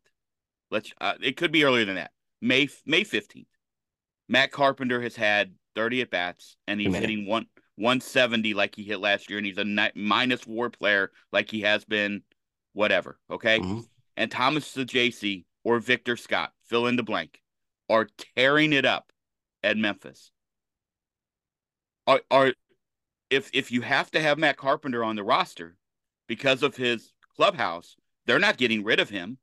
Let's 0.72 0.94
uh, 1.02 1.16
it 1.22 1.36
could 1.36 1.52
be 1.52 1.66
earlier 1.66 1.86
than 1.86 1.96
that. 1.96 2.12
May 2.42 2.70
May 2.86 3.04
15th. 3.04 3.48
Matt 4.30 4.52
Carpenter 4.52 5.02
has 5.02 5.16
had 5.16 5.54
30 5.76 6.02
at 6.02 6.10
bats 6.10 6.58
and 6.68 6.80
he's 6.80 6.92
hitting 7.02 7.28
one 7.28 7.48
170 7.76 8.54
like 8.54 8.74
he 8.76 8.84
hit 8.84 9.00
last 9.00 9.30
year 9.30 9.38
and 9.38 9.46
he's 9.46 9.58
a 9.58 9.64
ni- 9.66 9.92
minus 9.96 10.48
war 10.48 10.70
player 10.70 11.12
like 11.32 11.52
he 11.52 11.62
has 11.62 11.84
been 11.86 12.24
whatever, 12.74 13.20
okay? 13.30 13.60
Mhm. 13.60 13.86
And 14.18 14.32
Thomas 14.32 14.74
Saggese 14.74 15.44
or 15.64 15.80
Victor 15.80 16.16
Scott, 16.16 16.54
fill 16.64 16.88
in 16.88 16.96
the 16.96 17.04
blank, 17.04 17.42
are 17.90 18.08
tearing 18.36 18.72
it 18.72 18.86
up 18.86 19.12
at 19.64 19.78
Memphis. 19.78 20.32
Are 22.08 22.22
are 22.32 22.54
if 23.30 23.50
if 23.54 23.72
you 23.72 23.82
have 23.82 24.12
to 24.12 24.22
have 24.22 24.38
Matt 24.38 24.58
Carpenter 24.58 25.04
on 25.04 25.16
the 25.16 25.24
roster 25.24 25.76
because 26.28 26.64
of 26.64 26.76
his 26.76 27.12
clubhouse, 27.36 27.96
they're 28.26 28.40
not 28.40 28.58
getting 28.58 28.84
rid 28.84 29.00
of 29.00 29.10
him. 29.10 29.38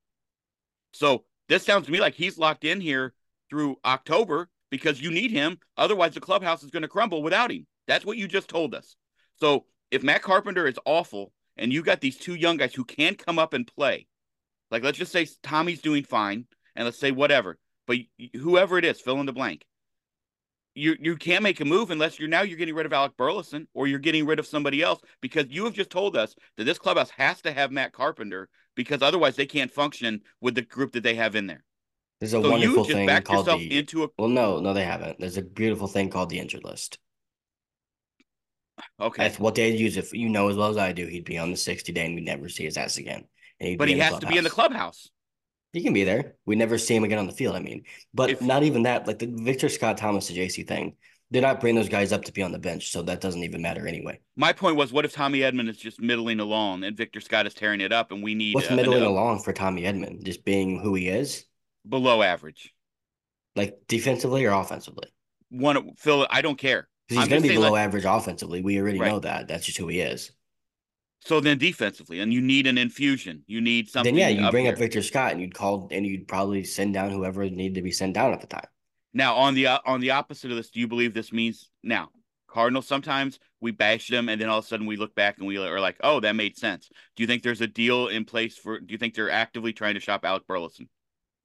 So 0.92 1.24
this 1.48 1.64
sounds 1.64 1.86
to 1.86 1.92
me 1.92 2.00
like 2.00 2.14
he's 2.14 2.38
locked 2.38 2.64
in 2.64 2.80
here 2.80 3.14
through 3.50 3.76
October 3.84 4.48
because 4.70 5.00
you 5.00 5.10
need 5.10 5.30
him. 5.30 5.58
Otherwise, 5.76 6.14
the 6.14 6.20
clubhouse 6.20 6.62
is 6.62 6.70
going 6.70 6.82
to 6.82 6.88
crumble 6.88 7.22
without 7.22 7.50
him. 7.50 7.66
That's 7.86 8.04
what 8.04 8.16
you 8.16 8.28
just 8.28 8.48
told 8.48 8.74
us. 8.74 8.96
So 9.36 9.66
if 9.90 10.02
Matt 10.02 10.22
Carpenter 10.22 10.66
is 10.66 10.78
awful 10.84 11.32
and 11.56 11.72
you 11.72 11.82
got 11.82 12.00
these 12.00 12.16
two 12.16 12.34
young 12.34 12.56
guys 12.56 12.74
who 12.74 12.84
can 12.84 13.14
come 13.14 13.38
up 13.38 13.52
and 13.52 13.66
play, 13.66 14.06
like 14.70 14.82
let's 14.82 14.98
just 14.98 15.12
say 15.12 15.26
Tommy's 15.42 15.82
doing 15.82 16.04
fine, 16.04 16.46
and 16.74 16.86
let's 16.86 16.98
say 16.98 17.10
whatever, 17.10 17.58
but 17.86 17.98
whoever 18.34 18.78
it 18.78 18.84
is, 18.84 19.00
fill 19.00 19.20
in 19.20 19.26
the 19.26 19.32
blank. 19.32 19.66
You 20.74 20.96
you 20.98 21.16
can't 21.16 21.42
make 21.42 21.60
a 21.60 21.64
move 21.64 21.90
unless 21.90 22.18
you're 22.18 22.28
now 22.28 22.42
you're 22.42 22.56
getting 22.56 22.74
rid 22.74 22.86
of 22.86 22.92
Alec 22.92 23.16
Burleson 23.16 23.68
or 23.74 23.86
you're 23.86 23.98
getting 23.98 24.24
rid 24.24 24.38
of 24.38 24.46
somebody 24.46 24.82
else 24.82 25.00
because 25.20 25.46
you 25.50 25.64
have 25.64 25.74
just 25.74 25.90
told 25.90 26.16
us 26.16 26.34
that 26.56 26.64
this 26.64 26.78
clubhouse 26.78 27.10
has 27.10 27.42
to 27.42 27.52
have 27.52 27.70
Matt 27.70 27.92
Carpenter 27.92 28.48
because 28.74 29.02
otherwise 29.02 29.36
they 29.36 29.46
can't 29.46 29.70
function 29.70 30.22
with 30.40 30.54
the 30.54 30.62
group 30.62 30.92
that 30.92 31.02
they 31.02 31.14
have 31.14 31.36
in 31.36 31.46
there. 31.46 31.62
There's 32.20 32.32
a 32.32 32.40
So 32.40 32.50
wonderful 32.50 32.84
thing 32.84 33.08
called 33.22 33.46
the. 33.46 33.78
into 33.78 34.04
a 34.04 34.08
well, 34.16 34.28
no, 34.28 34.60
no, 34.60 34.72
they 34.72 34.84
haven't. 34.84 35.18
There's 35.18 35.36
a 35.36 35.42
beautiful 35.42 35.88
thing 35.88 36.08
called 36.08 36.30
the 36.30 36.38
injured 36.38 36.64
list. 36.64 36.98
okay, 39.00 39.24
That's 39.24 39.38
what 39.38 39.54
they'd 39.54 39.78
use. 39.78 39.96
If 39.96 40.14
you 40.14 40.28
know 40.30 40.48
as 40.48 40.56
well 40.56 40.70
as 40.70 40.78
I 40.78 40.92
do, 40.92 41.06
he'd 41.06 41.24
be 41.24 41.36
on 41.38 41.50
the 41.50 41.56
60 41.56 41.92
day 41.92 42.06
and 42.06 42.14
we'd 42.14 42.24
never 42.24 42.48
see 42.48 42.64
his 42.64 42.76
ass 42.78 42.96
again. 42.96 43.24
But 43.76 43.88
he 43.88 43.98
has 43.98 44.18
to 44.20 44.26
be 44.26 44.38
in 44.38 44.44
the 44.44 44.50
clubhouse. 44.50 45.10
He 45.72 45.82
can 45.82 45.92
be 45.92 46.04
there. 46.04 46.36
We 46.44 46.56
never 46.56 46.76
see 46.78 46.94
him 46.94 47.04
again 47.04 47.18
on 47.18 47.26
the 47.26 47.32
field. 47.32 47.56
I 47.56 47.60
mean, 47.60 47.84
but 48.12 48.30
If- 48.30 48.42
not 48.42 48.62
even 48.62 48.82
that. 48.82 49.06
Like 49.06 49.18
the 49.18 49.26
Victor 49.32 49.68
Scott 49.68 49.96
Thomas 49.96 50.30
Saggese 50.30 50.66
thing, 50.66 50.96
they're 51.30 51.40
not 51.40 51.60
bringing 51.60 51.80
those 51.80 51.88
guys 51.88 52.12
up 52.12 52.24
to 52.24 52.32
be 52.32 52.42
on 52.42 52.52
the 52.52 52.58
bench, 52.58 52.90
so 52.90 53.00
that 53.04 53.22
doesn't 53.22 53.42
even 53.42 53.62
matter 53.62 53.86
anyway. 53.88 54.20
My 54.36 54.52
point 54.52 54.76
was, 54.76 54.92
what 54.92 55.06
if 55.06 55.14
Tommy 55.14 55.38
Edman 55.40 55.68
is 55.70 55.78
just 55.78 55.98
middling 55.98 56.40
along 56.40 56.84
and 56.84 56.94
Victor 56.94 57.22
Scott 57.22 57.46
is 57.46 57.54
tearing 57.54 57.80
it 57.80 57.90
up, 57.90 58.12
and 58.12 58.22
we 58.22 58.34
need 58.34 58.54
What's 58.54 58.70
uh, 58.70 58.74
middling 58.76 59.02
along 59.02 59.40
for 59.42 59.54
Tommy 59.54 59.82
Edman? 59.84 60.22
Just 60.22 60.44
being 60.44 60.78
who 60.78 60.94
he 60.94 61.08
is, 61.08 61.46
below 61.88 62.22
average? 62.22 62.74
like 63.56 63.78
defensively 63.88 64.44
or 64.46 64.52
offensively. 64.52 65.08
One, 65.50 65.94
Phil, 65.96 66.26
I 66.30 66.40
don't 66.42 66.56
care. 66.58 66.88
He's 67.08 67.18
going 67.28 67.42
to 67.42 67.48
be 67.48 67.54
below 67.54 67.72
like- 67.72 67.82
average 67.84 68.04
offensively. 68.06 68.62
We 68.62 68.78
already 68.80 68.98
Right. 68.98 69.08
know 69.10 69.18
that. 69.20 69.48
That's 69.48 69.66
just 69.66 69.76
who 69.78 69.88
he 69.88 70.00
is. 70.00 70.32
So 71.24 71.38
then 71.38 71.58
defensively, 71.58 72.18
and 72.18 72.32
you 72.32 72.40
need 72.40 72.66
an 72.66 72.76
infusion. 72.76 73.44
You 73.46 73.60
need 73.60 73.88
something. 73.88 74.12
then 74.14 74.34
yeah, 74.34 74.44
you 74.44 74.50
bring 74.50 74.64
here. 74.64 74.72
up 74.72 74.78
Victor 74.78 75.02
Scott 75.02 75.30
and 75.30 75.40
you'd 75.40 75.54
call 75.54 75.86
and 75.92 76.04
you'd 76.04 76.26
probably 76.26 76.64
send 76.64 76.94
down 76.94 77.10
whoever 77.10 77.48
needed 77.48 77.76
to 77.76 77.82
be 77.82 77.92
sent 77.92 78.14
down 78.14 78.32
at 78.32 78.40
the 78.40 78.48
time. 78.48 78.66
Now 79.14 79.36
on 79.36 79.54
the 79.54 79.68
uh, 79.68 79.78
on 79.86 80.00
the 80.00 80.10
opposite 80.10 80.50
of 80.50 80.56
this, 80.56 80.70
do 80.70 80.80
you 80.80 80.88
believe 80.88 81.14
this 81.14 81.32
means 81.32 81.70
now 81.84 82.08
Cardinals? 82.48 82.88
Sometimes 82.88 83.38
we 83.60 83.70
bash 83.70 84.08
them, 84.08 84.28
and 84.28 84.40
then 84.40 84.48
all 84.48 84.58
of 84.58 84.64
a 84.64 84.68
sudden 84.68 84.84
we 84.84 84.96
look 84.96 85.14
back 85.14 85.38
and 85.38 85.46
we 85.46 85.58
are 85.58 85.80
like, 85.80 85.96
"Oh, 86.02 86.18
that 86.20 86.34
made 86.34 86.58
sense." 86.58 86.88
Do 87.14 87.22
you 87.22 87.28
think 87.28 87.44
there's 87.44 87.60
a 87.60 87.68
deal 87.68 88.08
in 88.08 88.24
place 88.24 88.58
for? 88.58 88.80
Do 88.80 88.90
you 88.90 88.98
think 88.98 89.14
they're 89.14 89.30
actively 89.30 89.72
trying 89.72 89.94
to 89.94 90.00
shop 90.00 90.24
Alec 90.24 90.46
Burleson? 90.48 90.88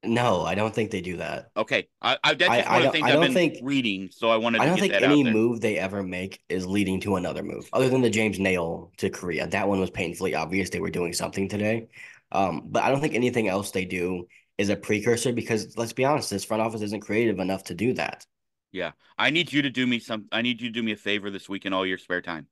No, 0.08 0.41
I 0.43 0.56
don't 0.56 0.74
think 0.74 0.91
they 0.91 1.02
do 1.02 1.17
that. 1.17 1.52
Okay, 1.56 1.88
I, 2.02 2.17
I 2.24 2.34
that's 2.34 2.50
just 2.56 2.67
I 2.67 2.74
one 2.74 2.76
of 2.76 2.80
the 2.80 2.84
don't- 2.84 2.91
things 2.93 3.04
I 3.04 3.08
I've 3.08 3.13
don't 3.13 3.22
been 3.26 3.34
think- 3.34 3.58
reading, 3.62 4.10
so 4.12 4.30
I 4.30 4.38
wanted 4.38 4.62
I 4.62 4.65
to 4.65 4.70
don't 4.70 4.76
get 4.78 4.82
think 4.82 4.93
that 4.93 5.04
any 5.04 5.22
out 5.22 5.24
there. 5.26 5.34
move 5.34 5.62
they 5.62 5.78
ever 5.78 6.04
make 6.04 6.41
is 6.50 6.65
leading 6.65 7.00
to 7.02 7.15
another 7.17 7.43
move, 7.43 7.70
other 7.74 7.89
than 7.89 8.02
the 8.02 8.10
James 8.10 8.39
Naile 8.39 8.96
to 8.98 9.10
Korea. 9.10 9.48
That 9.48 9.67
one 9.67 9.80
was 9.80 9.89
painfully 9.89 10.36
obvious 10.36 10.70
they 10.70 10.80
were 10.80 10.89
doing 10.89 11.13
something 11.13 11.48
today. 11.50 11.88
Um, 12.32 12.63
but 12.65 12.84
I 12.84 12.89
don't 12.89 13.00
think 13.02 13.13
anything 13.15 13.48
else 13.48 13.72
they 13.72 13.86
do 13.86 14.28
is 14.58 14.70
a 14.70 14.76
precursor 14.76 15.32
because 15.34 15.78
let's 15.78 15.93
be 15.93 16.04
honest, 16.04 16.30
this 16.30 16.43
front 16.43 16.62
office 16.63 16.82
isn't 16.82 17.02
creative 17.02 17.39
enough 17.39 17.63
to 17.65 17.74
do 17.76 17.93
that. 17.93 18.26
Yeah, 18.72 18.91
I 19.17 19.30
need 19.30 19.54
you 19.54 19.62
to 19.62 19.70
do 19.70 19.88
me 19.88 20.00
some. 20.00 20.26
I 20.32 20.41
need 20.41 20.62
you 20.62 20.67
to 20.67 20.74
do 20.74 20.84
me 20.84 20.91
a 20.91 20.98
favor 20.98 21.30
this 21.30 21.48
week 21.48 21.65
in 21.65 21.74
all 21.74 21.86
your 21.86 21.98
spare 21.98 22.22
time. 22.22 22.48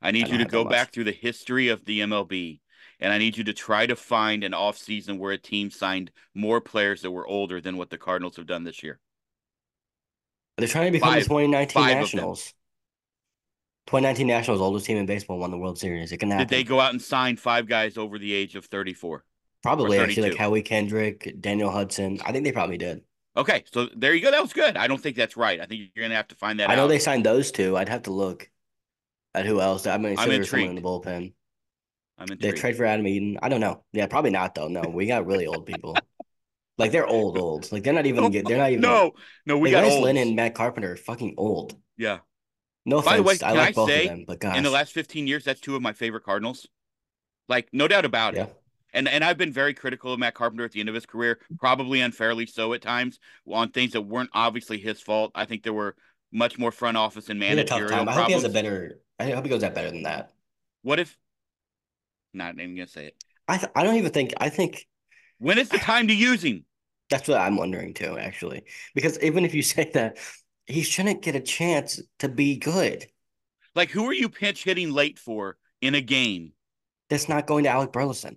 I 0.00 0.12
need 0.12 0.26
I 0.28 0.30
you 0.32 0.38
to 0.38 0.44
go 0.44 0.64
back 0.64 0.92
through 0.92 1.04
the 1.04 1.12
history 1.12 1.68
of 1.68 1.84
the 1.84 2.00
MLB, 2.00 2.60
and 3.00 3.12
I 3.12 3.18
need 3.18 3.36
you 3.36 3.44
to 3.44 3.52
try 3.52 3.86
to 3.86 3.96
find 3.96 4.44
an 4.44 4.54
off 4.54 4.76
season 4.78 5.18
where 5.18 5.32
a 5.32 5.38
team 5.38 5.70
signed 5.70 6.10
more 6.34 6.60
players 6.60 7.02
that 7.02 7.10
were 7.10 7.26
older 7.26 7.60
than 7.60 7.76
what 7.76 7.90
the 7.90 7.98
Cardinals 7.98 8.36
have 8.36 8.46
done 8.46 8.64
this 8.64 8.82
year. 8.82 8.98
They're 10.56 10.68
trying 10.68 10.86
to 10.86 10.92
become 10.92 11.10
Five- 11.12 11.22
the 11.22 11.28
2019 11.28 11.72
five 11.82 11.84
of 11.84 11.92
them. 11.92 12.00
Nationals. 12.00 12.54
2019 13.86 14.26
Nationals, 14.26 14.60
oldest 14.60 14.86
team 14.86 14.98
in 14.98 15.06
baseball, 15.06 15.38
won 15.38 15.50
the 15.50 15.56
World 15.56 15.78
Series. 15.78 16.12
It 16.12 16.18
can 16.18 16.30
happen. 16.30 16.46
Did 16.46 16.54
they 16.54 16.64
go 16.64 16.78
out 16.78 16.90
and 16.92 17.00
sign 17.00 17.36
five 17.36 17.66
guys 17.66 17.96
over 17.96 18.18
the 18.18 18.32
age 18.34 18.54
of 18.54 18.66
34? 18.66 19.24
Probably 19.62 19.98
actually 19.98 20.30
like 20.30 20.38
Howie 20.38 20.62
Kendrick, 20.62 21.34
Daniel 21.40 21.70
Hudson. 21.70 22.20
I 22.24 22.32
think 22.32 22.44
they 22.44 22.52
probably 22.52 22.76
did. 22.76 23.02
Okay, 23.36 23.64
so 23.72 23.88
there 23.96 24.14
you 24.14 24.20
go. 24.20 24.30
That 24.30 24.42
was 24.42 24.52
good. 24.52 24.76
I 24.76 24.88
don't 24.88 25.00
think 25.00 25.16
that's 25.16 25.36
right. 25.36 25.60
I 25.60 25.66
think 25.66 25.90
you're 25.94 26.04
gonna 26.04 26.16
have 26.16 26.28
to 26.28 26.34
find 26.34 26.60
that 26.60 26.68
I 26.70 26.74
know 26.74 26.84
out. 26.84 26.88
they 26.88 26.98
signed 26.98 27.24
those 27.24 27.50
two. 27.50 27.76
I'd 27.76 27.88
have 27.88 28.02
to 28.02 28.10
look 28.10 28.50
at 29.34 29.46
who 29.46 29.60
else. 29.60 29.86
I 29.86 29.96
mean, 29.96 30.18
I'm 30.18 30.26
sure 30.26 30.34
there's 30.34 30.50
someone 30.50 30.70
in 30.70 30.74
the 30.76 30.82
bullpen. 30.82 31.32
I'm 32.18 32.26
They 32.26 32.52
trade 32.52 32.76
for 32.76 32.84
Adam 32.84 33.06
Eaton. 33.06 33.38
I 33.42 33.48
don't 33.48 33.60
know. 33.60 33.84
Yeah, 33.92 34.06
probably 34.06 34.30
not 34.30 34.54
though. 34.54 34.68
No, 34.68 34.82
we 34.82 35.06
got 35.06 35.26
really 35.26 35.46
old 35.46 35.66
people. 35.66 35.96
Like 36.76 36.92
they're 36.92 37.06
old, 37.06 37.36
old. 37.38 37.70
Like 37.72 37.82
they're 37.82 37.92
not 37.92 38.06
even. 38.06 38.30
get- 38.30 38.46
They're 38.46 38.56
not 38.56 38.70
even. 38.70 38.82
no, 38.82 39.12
no, 39.46 39.58
we 39.58 39.74
like, 39.74 39.84
got 39.84 39.92
old. 39.92 40.04
Lynn 40.04 40.16
and 40.16 40.36
Matt 40.36 40.54
Carpenter 40.54 40.92
are 40.92 40.96
fucking 40.96 41.34
old. 41.36 41.74
Yeah. 41.96 42.18
No 42.86 43.02
By 43.02 43.16
the 43.16 43.22
offense. 43.22 43.42
way, 43.42 43.48
I 43.48 43.50
can 43.50 43.58
like 43.58 43.68
I 43.68 43.72
both 43.72 43.88
say, 43.88 44.02
of 44.04 44.08
them, 44.10 44.24
but 44.26 44.40
gosh, 44.40 44.56
In 44.56 44.62
the 44.62 44.70
last 44.70 44.92
15 44.92 45.26
years, 45.26 45.44
that's 45.44 45.60
two 45.60 45.76
of 45.76 45.82
my 45.82 45.92
favorite 45.92 46.24
Cardinals. 46.24 46.66
Like, 47.48 47.68
no 47.72 47.88
doubt 47.88 48.04
about 48.04 48.34
yeah, 48.34 48.44
it. 48.44 48.56
And 48.94 49.08
and 49.08 49.24
I've 49.24 49.36
been 49.36 49.52
very 49.52 49.74
critical 49.74 50.12
of 50.12 50.18
Matt 50.18 50.34
Carpenter 50.34 50.64
at 50.64 50.72
the 50.72 50.80
end 50.80 50.88
of 50.88 50.94
his 50.94 51.04
career, 51.04 51.38
probably 51.58 52.00
unfairly 52.00 52.46
so 52.46 52.72
at 52.72 52.80
times, 52.80 53.18
on 53.46 53.70
things 53.70 53.92
that 53.92 54.02
weren't 54.02 54.30
obviously 54.32 54.78
his 54.78 55.00
fault. 55.00 55.32
I 55.34 55.44
think 55.44 55.62
there 55.64 55.72
were 55.72 55.96
much 56.32 56.58
more 56.58 56.70
front 56.70 56.96
office 56.96 57.28
and 57.28 57.42
he 57.42 57.48
had 57.48 57.58
a 57.58 57.64
tough 57.64 57.80
managerial 57.80 58.06
time. 58.06 58.08
I 58.08 58.12
hope 58.12 58.26
he 58.28 58.32
has 58.34 58.44
a 58.44 58.48
better. 58.48 59.00
I 59.18 59.30
hope 59.30 59.44
he 59.44 59.50
goes 59.50 59.62
that 59.62 59.74
better 59.74 59.90
than 59.90 60.04
that. 60.04 60.30
What 60.82 60.98
if? 61.00 61.18
Not 62.38 62.54
even 62.54 62.74
gonna 62.76 62.86
say 62.88 63.06
it. 63.08 63.24
I 63.46 63.58
th- 63.58 63.72
I 63.74 63.82
don't 63.82 63.96
even 63.96 64.12
think. 64.12 64.32
I 64.38 64.48
think 64.48 64.86
When 65.38 65.58
is 65.58 65.68
the 65.68 65.78
time 65.78 66.08
to 66.08 66.14
use 66.14 66.42
him? 66.42 66.64
that's 67.10 67.26
what 67.28 67.40
I'm 67.40 67.56
wondering 67.56 67.94
too, 67.94 68.18
actually, 68.18 68.64
because 68.94 69.18
even 69.20 69.44
if 69.44 69.54
you 69.54 69.62
say 69.62 69.90
that, 69.94 70.18
he 70.66 70.82
shouldn't 70.82 71.22
get 71.22 71.34
a 71.34 71.40
chance 71.40 72.00
to 72.18 72.28
be 72.28 72.56
good. 72.58 73.06
Like, 73.74 73.90
who 73.90 74.06
are 74.06 74.12
you 74.12 74.28
pinch 74.28 74.64
hitting 74.64 74.92
late 74.92 75.18
for 75.18 75.56
in 75.80 75.94
a 75.94 76.00
game? 76.00 76.52
That's 77.08 77.28
not 77.28 77.46
going 77.46 77.64
to 77.64 77.70
Alec 77.70 77.92
Burleson. 77.92 78.36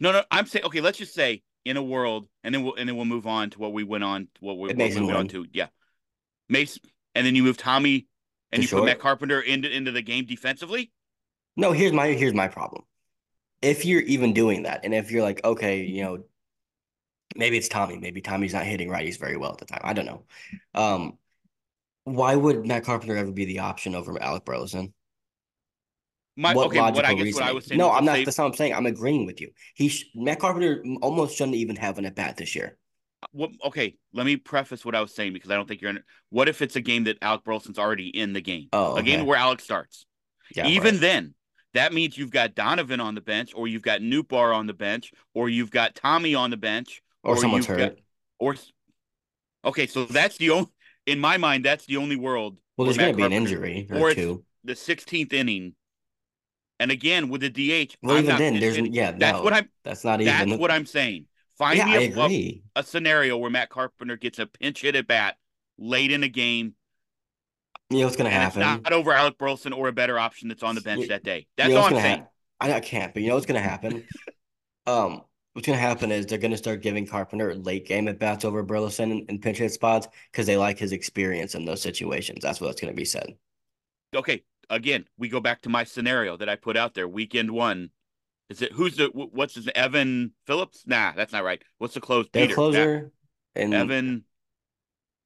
No, 0.00 0.12
no, 0.12 0.22
I'm 0.30 0.46
saying 0.46 0.66
okay. 0.66 0.80
Let's 0.80 0.98
just 0.98 1.14
say 1.14 1.42
in 1.64 1.76
a 1.76 1.82
world, 1.82 2.26
and 2.44 2.54
then 2.54 2.62
we'll 2.62 2.74
and 2.74 2.88
then 2.88 2.96
we'll 2.96 3.04
move 3.06 3.26
on 3.26 3.50
to 3.50 3.58
what 3.58 3.72
we 3.72 3.84
went 3.84 4.04
on, 4.04 4.28
what 4.40 4.58
we, 4.58 4.68
what 4.68 4.76
we 4.76 5.00
went 5.00 5.16
on 5.16 5.28
to. 5.28 5.46
Yeah, 5.52 5.68
Mace, 6.48 6.78
and 7.14 7.26
then 7.26 7.34
you 7.34 7.42
move 7.42 7.56
Tommy, 7.56 8.06
and 8.52 8.62
To 8.62 8.68
you 8.68 8.76
put? 8.80 8.84
Matt 8.86 8.98
Carpenter 8.98 9.40
into 9.40 9.74
into 9.74 9.92
the 9.92 10.02
game 10.02 10.26
defensively. 10.26 10.92
No, 11.56 11.72
here's 11.72 11.92
my 11.92 12.08
here's 12.08 12.34
my 12.34 12.48
problem. 12.48 12.84
If 13.62 13.84
you're 13.84 14.02
even 14.02 14.32
doing 14.32 14.62
that, 14.64 14.80
and 14.84 14.94
if 14.94 15.10
you're 15.10 15.22
like, 15.22 15.44
okay, 15.44 15.82
you 15.84 16.02
know, 16.02 16.24
maybe 17.36 17.56
it's 17.56 17.68
Tommy, 17.68 17.98
maybe 17.98 18.20
Tommy's 18.20 18.52
not 18.54 18.64
hitting 18.64 18.88
righties 18.88 19.18
very 19.18 19.36
well 19.36 19.52
at 19.52 19.58
the 19.58 19.64
time. 19.66 19.80
I 19.82 19.92
don't 19.92 20.06
know. 20.06 20.24
Um, 20.74 21.18
why 22.04 22.36
would 22.36 22.66
Matt 22.66 22.84
Carpenter 22.84 23.16
ever 23.16 23.32
be 23.32 23.44
the 23.46 23.60
option 23.60 23.94
over 23.94 24.20
Alec 24.22 24.44
Burleson? 24.44 24.94
My 26.36 26.54
What 26.54 26.66
okay, 26.68 26.78
what 26.80 27.04
I 27.04 27.14
logical 27.14 27.14
guess 27.14 27.32
what 27.32 27.42
I 27.42 27.52
reasoning? 27.52 27.54
was. 27.54 27.70
No, 27.72 27.90
I'm 27.92 28.04
not. 28.04 28.24
That's 28.24 28.38
not 28.38 28.44
what 28.44 28.50
I'm 28.50 28.56
saying. 28.56 28.74
I'm 28.74 28.86
agreeing 28.86 29.26
with 29.26 29.40
you. 29.40 29.50
He 29.74 29.88
sh 29.88 30.06
Matt 30.14 30.38
Carpenter 30.40 30.82
almost 31.02 31.36
shouldn't 31.36 31.56
even 31.56 31.76
have 31.76 31.98
an 31.98 32.06
at 32.06 32.14
bat 32.14 32.36
this 32.36 32.54
year. 32.54 32.78
what, 33.32 33.50
okay, 33.64 33.96
let 34.12 34.26
me 34.26 34.36
preface 34.36 34.84
what 34.84 34.94
I 34.94 35.00
was 35.00 35.14
saying 35.14 35.32
because 35.32 35.50
I 35.50 35.54
don't 35.56 35.68
think 35.68 35.80
you're. 35.82 35.90
In, 35.90 36.02
what 36.30 36.48
if 36.48 36.62
it's 36.62 36.76
a 36.76 36.80
game 36.80 37.04
that 37.04 37.18
Alec 37.22 37.44
Burleson's 37.44 37.78
already 37.78 38.08
in 38.08 38.32
the 38.32 38.40
game? 38.40 38.68
Oh, 38.72 38.96
a 38.96 39.02
game 39.02 39.26
where 39.26 39.38
Alex 39.38 39.64
starts. 39.64 40.06
Yeah, 40.54 40.64
Even 40.66 40.94
right. 40.94 41.00
then, 41.00 41.34
that 41.74 41.92
means 41.92 42.18
you've 42.18 42.30
got 42.30 42.54
Donovan 42.54 43.00
on 43.00 43.14
the 43.14 43.20
bench, 43.20 43.52
or 43.54 43.68
you've 43.68 43.82
got 43.82 44.00
Nootbaar 44.00 44.54
on 44.54 44.66
the 44.66 44.74
bench, 44.74 45.12
or 45.34 45.48
you've 45.48 45.70
got 45.70 45.94
Tommy 45.94 46.34
on 46.34 46.50
the 46.50 46.56
bench, 46.56 47.02
or, 47.22 47.34
or 47.34 47.36
someone's 47.36 47.66
hurt. 47.66 47.78
Got, 47.78 47.92
or 48.38 48.56
okay, 49.64 49.86
so 49.86 50.04
that's 50.04 50.36
the 50.38 50.50
only 50.50 50.70
in 51.06 51.20
my 51.20 51.36
mind 51.36 51.64
that's 51.64 51.86
the 51.86 51.96
only 51.96 52.16
world. 52.16 52.58
Well, 52.76 52.86
there's 52.86 52.96
going 52.96 53.12
to 53.12 53.16
be 53.16 53.22
an 53.22 53.32
injury 53.32 53.86
or, 53.90 54.10
or 54.10 54.14
two. 54.14 54.44
The 54.64 54.72
16th 54.74 55.32
inning, 55.32 55.74
and 56.78 56.90
again 56.90 57.28
with 57.28 57.42
the 57.42 57.50
DH. 57.50 57.96
Well, 58.02 58.16
I'm 58.16 58.24
even 58.24 58.36
then, 58.36 58.60
there's 58.60 58.78
yeah, 58.78 59.12
that's 59.12 59.38
no, 59.38 59.44
what 59.44 59.52
I'm. 59.52 59.68
That's 59.84 60.04
not 60.04 60.20
even. 60.20 60.50
That's 60.50 60.60
what 60.60 60.70
I'm 60.70 60.86
saying. 60.86 61.26
Find 61.56 61.76
yeah, 61.76 61.98
me 61.98 62.12
a, 62.14 62.20
a, 62.20 62.62
a 62.76 62.82
scenario 62.82 63.36
where 63.36 63.50
Matt 63.50 63.68
Carpenter 63.68 64.16
gets 64.16 64.38
a 64.38 64.46
pinch 64.46 64.80
hit 64.80 64.96
at 64.96 65.06
bat 65.06 65.36
late 65.78 66.10
in 66.10 66.22
a 66.22 66.28
game 66.28 66.74
you 67.90 67.98
know 67.98 68.04
what's 68.04 68.16
going 68.16 68.30
to 68.30 68.36
happen? 68.36 68.60
not 68.60 68.92
over 68.92 69.12
Alec 69.12 69.36
Burleson 69.36 69.72
or 69.72 69.88
a 69.88 69.92
better 69.92 70.18
option 70.18 70.48
that's 70.48 70.62
on 70.62 70.74
the 70.74 70.80
bench 70.80 71.02
you, 71.02 71.08
that 71.08 71.24
day. 71.24 71.46
That's 71.56 71.68
you 71.68 71.74
know 71.74 71.80
all 71.80 71.86
I'm 71.88 71.94
saying. 71.94 72.26
Ha- 72.60 72.72
I 72.72 72.80
can't, 72.80 73.12
but 73.12 73.22
you 73.22 73.28
know 73.28 73.34
what's 73.34 73.46
going 73.46 73.60
to 73.60 73.68
happen? 73.68 74.06
um, 74.86 75.22
what's 75.54 75.66
going 75.66 75.78
to 75.78 75.82
happen 75.82 76.12
is 76.12 76.26
they're 76.26 76.38
going 76.38 76.50
to 76.50 76.56
start 76.56 76.82
giving 76.82 77.06
Carpenter 77.06 77.54
late 77.54 77.86
game 77.86 78.06
at 78.06 78.18
bats 78.18 78.44
over 78.44 78.62
Burleson 78.62 79.10
and, 79.10 79.26
and 79.28 79.42
pinch 79.42 79.58
hit 79.58 79.72
spots 79.72 80.08
because 80.30 80.46
they 80.46 80.56
like 80.56 80.78
his 80.78 80.92
experience 80.92 81.54
in 81.54 81.64
those 81.64 81.82
situations. 81.82 82.40
That's 82.42 82.60
what's 82.60 82.80
going 82.80 82.92
to 82.92 82.96
be 82.96 83.04
said. 83.04 83.34
Okay, 84.14 84.42
again, 84.68 85.06
we 85.18 85.28
go 85.28 85.40
back 85.40 85.62
to 85.62 85.68
my 85.68 85.84
scenario 85.84 86.36
that 86.36 86.48
I 86.48 86.56
put 86.56 86.76
out 86.76 86.94
there. 86.94 87.08
Weekend 87.08 87.50
one, 87.50 87.90
is 88.48 88.62
it 88.62 88.72
who's 88.72 88.96
the 88.96 89.06
what's 89.14 89.54
his 89.54 89.68
Evan 89.74 90.32
Phillips? 90.46 90.84
Nah, 90.86 91.12
that's 91.16 91.32
not 91.32 91.44
right. 91.44 91.62
What's 91.78 91.94
the 91.94 92.00
close? 92.00 92.26
Their 92.32 92.48
closer 92.48 93.10
and 93.54 93.72
Evan. 93.72 94.24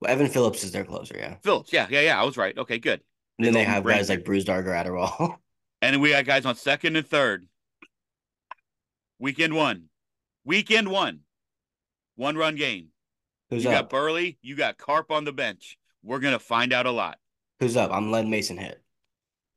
Well, 0.05 0.12
Evan 0.12 0.29
Phillips 0.29 0.62
is 0.62 0.71
their 0.71 0.85
closer, 0.85 1.17
yeah. 1.17 1.37
Phillips, 1.43 1.73
yeah, 1.73 1.87
yeah, 1.90 2.03
yeah. 2.03 2.21
I 2.21 2.25
was 2.25 2.37
right. 2.37 2.57
Okay, 2.57 2.79
good. 2.79 3.01
And 3.38 3.47
then 3.47 3.55
they 3.55 3.64
have 3.64 3.85
guys 3.85 4.11
like 4.11 4.23
Brusdar 4.23 4.62
Adderall. 4.64 5.37
and 5.83 6.03
we 6.03 6.11
got 6.11 6.27
guys 6.27 6.45
on 6.45 6.57
second 6.57 6.97
and 6.97 7.07
third. 7.07 7.47
Weekend 9.19 9.55
one. 9.55 9.85
Weekend 10.45 10.88
one. 10.88 11.21
One 12.17 12.37
run 12.37 12.55
game. 12.57 12.88
Who's 13.49 13.64
you 13.64 13.71
up? 13.71 13.77
got 13.77 13.90
Burley, 13.90 14.38
you 14.43 14.57
got 14.57 14.77
Carp 14.77 15.11
on 15.11 15.25
the 15.25 15.33
bench. 15.33 15.79
We're 16.03 16.19
gonna 16.19 16.38
find 16.38 16.73
out 16.73 16.85
a 16.85 16.90
lot. 16.90 17.19
Who's 17.61 17.77
up? 17.77 17.90
I'm 17.90 18.11
letting 18.11 18.31
Mason 18.31 18.59
hit. 18.59 18.83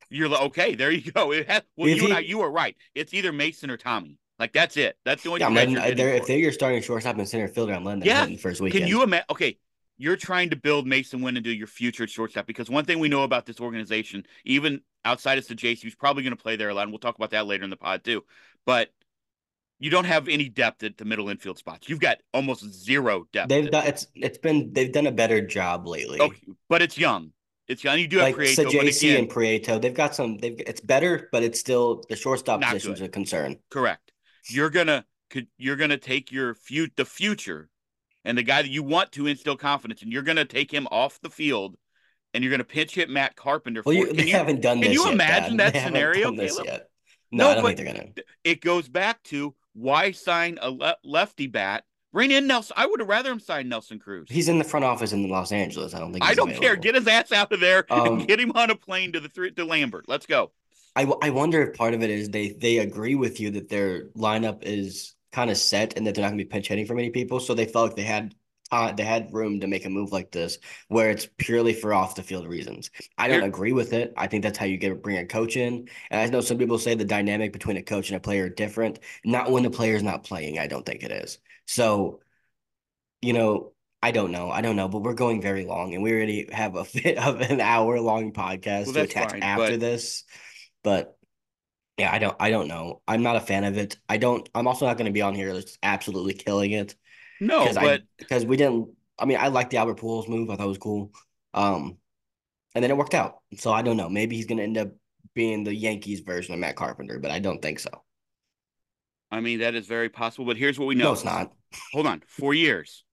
You're 0.10 0.30
like, 0.30 0.42
okay, 0.44 0.76
there 0.76 0.92
you 0.92 1.12
go. 1.12 1.32
It 1.34 1.50
has, 1.50 1.62
well, 1.76 1.90
if 1.90 2.02
you 2.02 2.08
he, 2.08 2.14
I, 2.14 2.20
you 2.20 2.38
were 2.38 2.50
right. 2.50 2.76
It's 2.96 3.14
either 3.14 3.34
Mason 3.34 3.70
or 3.70 3.76
Tommy. 3.76 4.18
Like 4.40 4.54
that's 4.54 4.78
it. 4.78 4.98
That's 5.04 5.24
the 5.24 5.30
only. 5.30 5.42
Yeah, 5.42 5.50
letting, 5.50 5.78
uh, 5.78 5.92
they're, 5.96 6.14
if 6.14 6.26
they're 6.26 6.38
your 6.38 6.54
starting 6.54 6.82
shortstop 6.82 7.18
and 7.18 7.28
center 7.28 7.50
fielder, 7.50 7.74
I'm 7.74 7.84
letting 7.84 8.00
them 8.02 8.08
yeah. 8.08 8.22
hit 8.22 8.30
in 8.30 8.36
the 8.36 8.42
first 8.42 8.62
weekend. 8.62 8.84
Can 8.84 8.88
you 8.88 9.04
imagine? 9.04 9.26
Okay, 9.30 9.58
you're 9.98 10.16
trying 10.16 10.50
to 10.52 10.56
build 10.56 10.86
Masyn 10.86 11.22
Winn 11.22 11.38
into 11.38 11.54
your 11.54 11.68
future 11.68 12.08
shortstop 12.08 12.46
because 12.46 12.70
one 12.70 12.86
thing 12.86 13.00
we 13.00 13.10
know 13.10 13.24
about 13.24 13.46
this 13.46 13.60
organization, 13.60 14.26
even 14.46 14.82
outside 15.06 15.38
of 15.38 15.48
the 15.48 15.56
Saggese, 15.56 15.82
who's 15.82 15.96
probably 15.96 16.24
going 16.24 16.36
to 16.36 16.42
play 16.42 16.56
there 16.56 16.70
a 16.70 16.74
lot, 16.74 16.84
and 16.84 16.92
we'll 16.92 17.00
talk 17.00 17.16
about 17.16 17.32
that 17.32 17.48
later 17.48 17.64
in 17.64 17.70
the 17.70 17.78
pod 17.78 18.04
too. 18.04 18.24
But 18.66 18.90
you 19.80 19.90
don't 19.90 20.06
have 20.06 20.28
any 20.28 20.50
depth 20.50 20.84
at 20.84 20.98
the 20.98 21.06
middle 21.06 21.30
infield 21.30 21.58
spots. 21.58 21.90
You've 21.90 22.00
got 22.00 22.18
almost 22.34 22.64
zero 22.74 23.28
depth. 23.32 23.50
They've 23.50 23.70
done 23.70 23.88
it's 23.88 24.08
it's 24.16 24.38
been 24.38 24.74
they've 24.74 24.92
done 24.92 25.08
a 25.08 25.12
better 25.12 25.42
job 25.42 25.88
lately. 25.88 26.20
Okay, 26.20 26.42
but 26.70 26.82
it's 26.82 26.98
young. 26.98 27.32
It's 27.68 27.84
young. 27.84 28.00
You 28.00 28.08
do 28.08 28.18
have 28.18 28.28
like 28.28 28.36
Prieto, 28.36 29.20
and 29.20 29.30
Prieto. 29.30 29.82
They've 29.82 29.94
got 29.94 30.16
some. 30.16 30.38
They've 30.38 30.60
it's 30.66 30.82
better, 30.82 31.28
but 31.32 31.44
it's 31.44 31.60
still 31.60 32.04
the 32.10 32.16
shortstop 32.16 32.62
position 32.62 32.94
is 32.94 33.02
a 33.02 33.10
concern. 33.10 33.58
Correct. 33.70 34.12
You're 34.50 34.70
gonna 34.70 35.06
you're 35.58 35.76
gonna 35.76 35.98
take 35.98 36.32
your 36.32 36.54
fut 36.54 36.92
the 36.96 37.06
future 37.06 37.70
and 38.28 38.38
the 38.38 38.44
guy 38.44 38.62
that 38.62 38.70
you 38.70 38.84
want 38.84 39.14
to 39.14 39.26
instill 39.26 39.56
confidence 39.56 40.02
and 40.02 40.12
you're 40.12 40.22
going 40.22 40.36
to 40.36 40.46
take 40.46 40.72
him 40.72 40.86
off 40.92 41.20
the 41.22 41.30
field 41.30 41.78
and 42.34 42.44
you're 42.44 42.52
going 42.52 42.60
to 42.60 42.66
pitch 42.66 42.94
hit 42.94 43.10
Matt 43.10 43.38
Carpenter. 43.38 43.82
Well, 43.86 43.96
you, 43.96 44.12
they 44.12 44.26
you, 44.26 44.34
haven't 44.34 44.62
done 44.62 44.82
this. 44.82 44.88
Can 44.88 44.94
you 44.94 45.06
yet, 45.06 45.14
imagine 45.14 45.58
Dad. 45.58 45.74
that 45.74 45.84
scenario? 45.84 46.32
Yet. 46.32 46.90
No, 47.32 47.56
no 47.56 47.62
but 47.62 47.78
gonna... 47.78 48.10
it 48.44 48.60
goes 48.62 48.90
back 48.90 49.24
to 49.24 49.56
why 49.74 50.12
sign 50.12 50.60
a 50.62 50.70
le- 50.70 50.98
lefty 51.06 51.48
bat. 51.48 51.86
Bring 52.12 52.32
in 52.32 52.48
Nelson. 52.48 52.74
I 52.78 52.86
would 52.86 53.00
have 53.00 53.08
rather 53.08 53.32
him 53.32 53.40
sign 53.40 53.70
Nelson 53.70 54.00
Cruz. 54.00 54.28
He's 54.30 54.50
in 54.50 54.58
the 54.58 54.64
front 54.64 54.86
office 54.86 55.14
in 55.14 55.30
Los 55.30 55.52
Angeles. 55.52 55.94
I 55.94 56.00
don't 56.00 56.12
think. 56.12 56.26
I 56.26 56.34
don't 56.34 56.50
available. 56.50 56.68
care. 56.68 56.76
Get 56.76 56.96
his 56.96 57.08
ass 57.08 57.32
out 57.32 57.52
of 57.52 57.60
there 57.60 57.86
um, 57.90 58.20
and 58.20 58.28
get 58.28 58.40
him 58.40 58.52
on 58.56 58.72
a 58.72 58.76
plane 58.76 59.14
to 59.14 59.20
the 59.20 59.30
th- 59.30 59.56
to 59.56 59.66
Lambert. 59.66 60.06
Let's 60.08 60.26
go. 60.26 60.52
I, 60.96 61.04
I 61.22 61.30
wonder 61.30 61.62
if 61.62 61.78
part 61.78 61.94
of 61.94 62.02
it 62.02 62.10
is 62.10 62.30
they 62.30 62.50
they 62.50 62.80
agree 62.80 63.16
with 63.16 63.40
you 63.40 63.52
that 63.52 63.70
their 63.70 64.06
lineup 64.18 64.64
is 64.64 65.16
kind 65.38 65.52
of 65.52 65.58
set 65.58 65.96
and 65.96 66.08
that 66.08 66.16
they're 66.16 66.24
not 66.24 66.30
going 66.30 66.40
to 66.40 66.46
be 66.46 66.50
pinch 66.50 66.68
hitting 66.68 66.88
for 66.88 66.96
many 66.96 67.12
people. 67.12 67.40
So 67.40 67.54
they 67.54 67.66
felt 67.66 67.90
like 67.90 67.96
they 67.96 68.02
had 68.02 68.34
uh, 68.72 68.92
they 68.92 69.04
had 69.04 69.32
room 69.32 69.60
to 69.60 69.68
make 69.68 69.86
a 69.86 69.90
move 69.90 70.12
like 70.12 70.32
this 70.32 70.58
where 70.88 71.12
it's 71.12 71.30
purely 71.38 71.74
for 71.74 71.94
off 71.94 72.16
the 72.16 72.24
field 72.24 72.48
reasons. 72.48 72.90
I 73.20 73.28
don't 73.28 73.44
agree 73.44 73.72
with 73.72 73.94
it. 73.94 74.14
I 74.18 74.26
think 74.26 74.44
that's 74.44 74.58
how 74.58 74.66
you 74.66 74.78
get 74.78 75.04
bring 75.04 75.20
a 75.20 75.28
coach 75.28 75.56
in. 75.56 75.90
And 76.10 76.20
I 76.20 76.26
know 76.26 76.42
some 76.42 76.58
people 76.58 76.80
say 76.80 76.96
the 76.96 77.06
dynamic 77.06 77.54
between 77.54 77.78
a 77.78 77.84
coach 77.84 78.10
and 78.10 78.18
a 78.18 78.20
player 78.20 78.46
are 78.46 78.50
different. 78.50 79.00
Not 79.24 79.52
when 79.52 79.62
the 79.62 79.70
player's 79.70 80.04
not 80.04 80.24
playing. 80.24 80.58
I 80.58 80.66
don't 80.66 80.86
think 80.86 81.04
it 81.04 81.12
is. 81.12 81.38
So, 81.68 82.20
you 83.22 83.34
know, 83.34 83.74
I 84.02 84.10
don't 84.10 84.32
know. 84.32 84.50
I 84.50 84.62
don't 84.62 84.76
know, 84.76 84.90
but 84.90 85.04
we're 85.04 85.14
going 85.14 85.40
very 85.42 85.66
long, 85.66 85.94
and 85.94 86.04
we 86.04 86.12
already 86.12 86.50
have 86.52 86.76
a 86.76 86.86
bit 86.94 87.18
of 87.20 87.42
an 87.42 87.62
hour 87.62 88.02
long 88.02 88.34
podcast 88.34 88.88
well, 88.88 88.96
to 88.96 89.02
attach 89.02 89.32
fine, 89.32 89.44
after 89.44 89.72
but... 89.72 89.80
this. 89.80 90.24
But 90.84 91.17
yeah, 91.98 92.12
I 92.12 92.20
don't. 92.20 92.36
I 92.40 92.50
don't 92.50 92.68
know. 92.68 93.02
I'm 93.08 93.24
not 93.24 93.36
a 93.36 93.42
fan 93.42 93.64
of 93.64 93.78
it. 93.78 93.98
I 94.08 94.18
don't. 94.18 94.48
I'm 94.54 94.68
also 94.68 94.86
not 94.86 94.98
going 94.98 95.08
to 95.08 95.14
be 95.14 95.22
on 95.22 95.36
here 95.36 95.52
just 95.54 95.78
absolutely 95.82 96.34
killing 96.34 96.72
it. 96.72 96.96
No, 97.40 97.72
but 97.74 98.04
because 98.18 98.46
we 98.46 98.58
didn't. 98.58 98.90
I 99.20 99.26
mean, 99.26 99.38
I 99.40 99.48
like 99.48 99.72
the 99.72 99.78
Albert 99.78 100.00
Pujols 100.00 100.30
move. 100.30 100.50
I 100.50 100.56
thought 100.56 100.66
it 100.66 100.68
was 100.68 100.78
cool. 100.78 101.12
Um, 101.54 101.98
and 102.76 102.84
then 102.84 102.92
it 102.92 102.98
worked 102.98 103.16
out. 103.16 103.40
So 103.58 103.72
I 103.72 103.82
don't 103.82 103.98
know. 103.98 104.10
Maybe 104.10 104.36
he's 104.36 104.46
going 104.46 104.60
to 104.60 104.64
end 104.64 104.78
up 104.78 104.90
being 105.34 105.64
the 105.64 105.74
Yankees 105.74 106.20
version 106.20 106.54
of 106.54 106.60
Matt 106.60 106.76
Carpenter, 106.76 107.20
but 107.20 107.32
I 107.32 107.40
don't 107.40 107.62
think 107.62 107.80
so. 107.80 107.90
I 109.32 109.42
mean, 109.42 109.60
that 109.60 109.74
is 109.74 109.88
very 109.88 110.10
possible. 110.10 110.46
But 110.46 110.58
here's 110.58 110.78
what 110.78 110.86
we 110.86 110.96
know. 110.96 111.06
No, 111.06 111.14
it's 111.14 111.26
not. 111.26 111.52
Hold 111.94 112.06
on. 112.06 112.22
Four 112.28 112.54
years. 112.54 113.04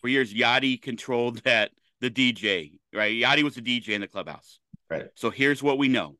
Four 0.00 0.10
years, 0.10 0.32
Yadi 0.32 0.80
controlled 0.80 1.42
that 1.44 1.72
the 2.00 2.10
DJ. 2.10 2.78
Right, 2.94 3.12
Yadi 3.12 3.42
was 3.42 3.54
the 3.54 3.62
DJ 3.62 3.90
in 3.90 4.00
the 4.00 4.08
clubhouse. 4.08 4.60
Right. 4.88 5.06
So 5.14 5.30
here's 5.30 5.62
what 5.62 5.78
we 5.78 5.88
know. 5.88 6.16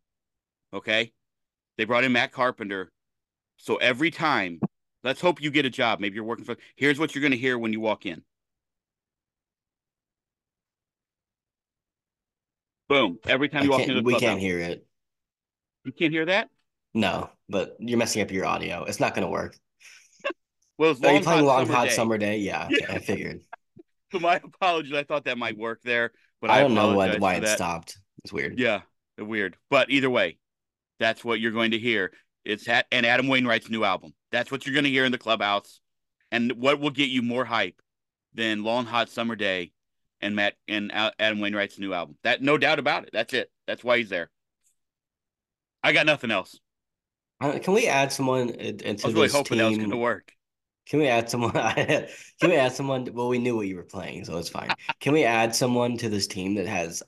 Okay, 0.72 1.12
they 1.80 1.84
brought 1.86 2.04
in 2.04 2.12
Matt 2.12 2.30
Carpenter. 2.32 2.92
So 3.56 3.76
every 3.76 4.10
time 4.10 4.60
Let's 5.02 5.20
hope 5.20 5.40
you 5.40 5.50
get 5.50 5.64
a 5.64 5.70
job. 5.70 6.00
Maybe 6.00 6.16
you're 6.16 6.24
working 6.24 6.44
for. 6.44 6.56
Here's 6.76 6.98
what 6.98 7.14
you're 7.14 7.22
going 7.22 7.32
to 7.32 7.38
hear 7.38 7.58
when 7.58 7.72
you 7.72 7.80
walk 7.80 8.04
in. 8.04 8.22
Boom! 12.88 13.18
Every 13.26 13.48
time 13.48 13.64
you 13.64 13.70
walk 13.70 13.82
into 13.82 13.94
the 13.94 14.02
we 14.02 14.18
can't 14.18 14.40
hear 14.40 14.58
it. 14.58 14.84
You 15.84 15.92
can't 15.92 16.12
hear 16.12 16.26
that. 16.26 16.50
No, 16.92 17.30
but 17.48 17.76
you're 17.78 17.98
messing 17.98 18.20
up 18.20 18.30
your 18.30 18.44
audio. 18.44 18.84
It's 18.84 19.00
not 19.00 19.14
going 19.14 19.24
to 19.24 19.30
work. 19.30 19.56
well, 20.76 20.90
it's 20.90 21.00
long, 21.00 21.14
Are 21.14 21.18
you 21.18 21.22
playing 21.22 21.44
long 21.46 21.66
summer 21.66 21.76
hot 21.76 21.88
day. 21.88 21.94
summer 21.94 22.18
day? 22.18 22.38
Yeah, 22.38 22.68
yeah. 22.70 22.86
I 22.90 22.98
figured. 22.98 23.42
so 24.12 24.18
my 24.20 24.36
apologies. 24.36 24.92
I 24.92 25.04
thought 25.04 25.24
that 25.24 25.38
might 25.38 25.56
work 25.56 25.80
there, 25.82 26.10
but 26.42 26.50
I, 26.50 26.58
I 26.58 26.60
don't 26.62 26.74
know 26.74 26.94
what, 26.94 27.20
why 27.20 27.34
it 27.34 27.42
that. 27.42 27.56
stopped. 27.56 27.96
It's 28.24 28.32
weird. 28.32 28.58
Yeah, 28.58 28.82
weird. 29.16 29.56
But 29.70 29.88
either 29.90 30.10
way, 30.10 30.36
that's 31.00 31.24
what 31.24 31.40
you're 31.40 31.50
going 31.50 31.72
to 31.72 31.78
hear. 31.78 32.12
It's 32.44 32.68
at 32.68 32.86
and 32.92 33.04
Adam 33.04 33.26
Wainwright's 33.26 33.68
new 33.68 33.82
album. 33.82 34.14
That's 34.30 34.52
what 34.52 34.64
you're 34.64 34.74
going 34.74 34.84
to 34.84 34.90
hear 34.90 35.04
in 35.04 35.12
the 35.12 35.18
clubhouse. 35.18 35.80
And 36.30 36.52
what 36.52 36.78
will 36.78 36.90
get 36.90 37.08
you 37.08 37.22
more 37.22 37.44
hype 37.44 37.82
than 38.34 38.62
Long 38.62 38.86
Hot 38.86 39.08
Summer 39.08 39.34
Day 39.34 39.72
and 40.20 40.36
Matt 40.36 40.54
and 40.68 40.92
Adam 40.94 41.40
Wainwright's 41.40 41.78
new 41.78 41.92
album? 41.92 42.16
That 42.22 42.40
no 42.40 42.56
doubt 42.56 42.78
about 42.78 43.04
it. 43.04 43.10
That's 43.12 43.34
it. 43.34 43.50
That's 43.66 43.82
why 43.82 43.98
he's 43.98 44.10
there. 44.10 44.30
I 45.82 45.92
got 45.92 46.06
nothing 46.06 46.30
else. 46.30 46.58
Uh, 47.40 47.58
can 47.58 47.72
we 47.72 47.88
add 47.88 48.12
someone 48.12 48.50
into 48.50 48.86
I 48.86 48.92
was 48.92 49.14
really 49.14 49.28
hoping 49.28 49.56
team? 49.56 49.58
that 49.58 49.68
was 49.68 49.78
going 49.78 49.90
to 49.90 49.96
work. 49.96 50.32
Can 50.86 50.98
we 50.98 51.08
add 51.08 51.30
someone? 51.30 51.52
can 51.52 52.06
we 52.42 52.56
add 52.56 52.72
someone? 52.72 53.08
Well, 53.12 53.28
we 53.28 53.38
knew 53.38 53.56
what 53.56 53.66
you 53.66 53.76
were 53.76 53.82
playing, 53.82 54.24
so 54.24 54.36
it's 54.36 54.48
fine. 54.48 54.70
Can 55.00 55.12
we 55.12 55.24
add 55.24 55.54
someone 55.54 55.96
to 55.98 56.08
this 56.08 56.26
team 56.26 56.54
that 56.56 56.66
has? 56.66 57.02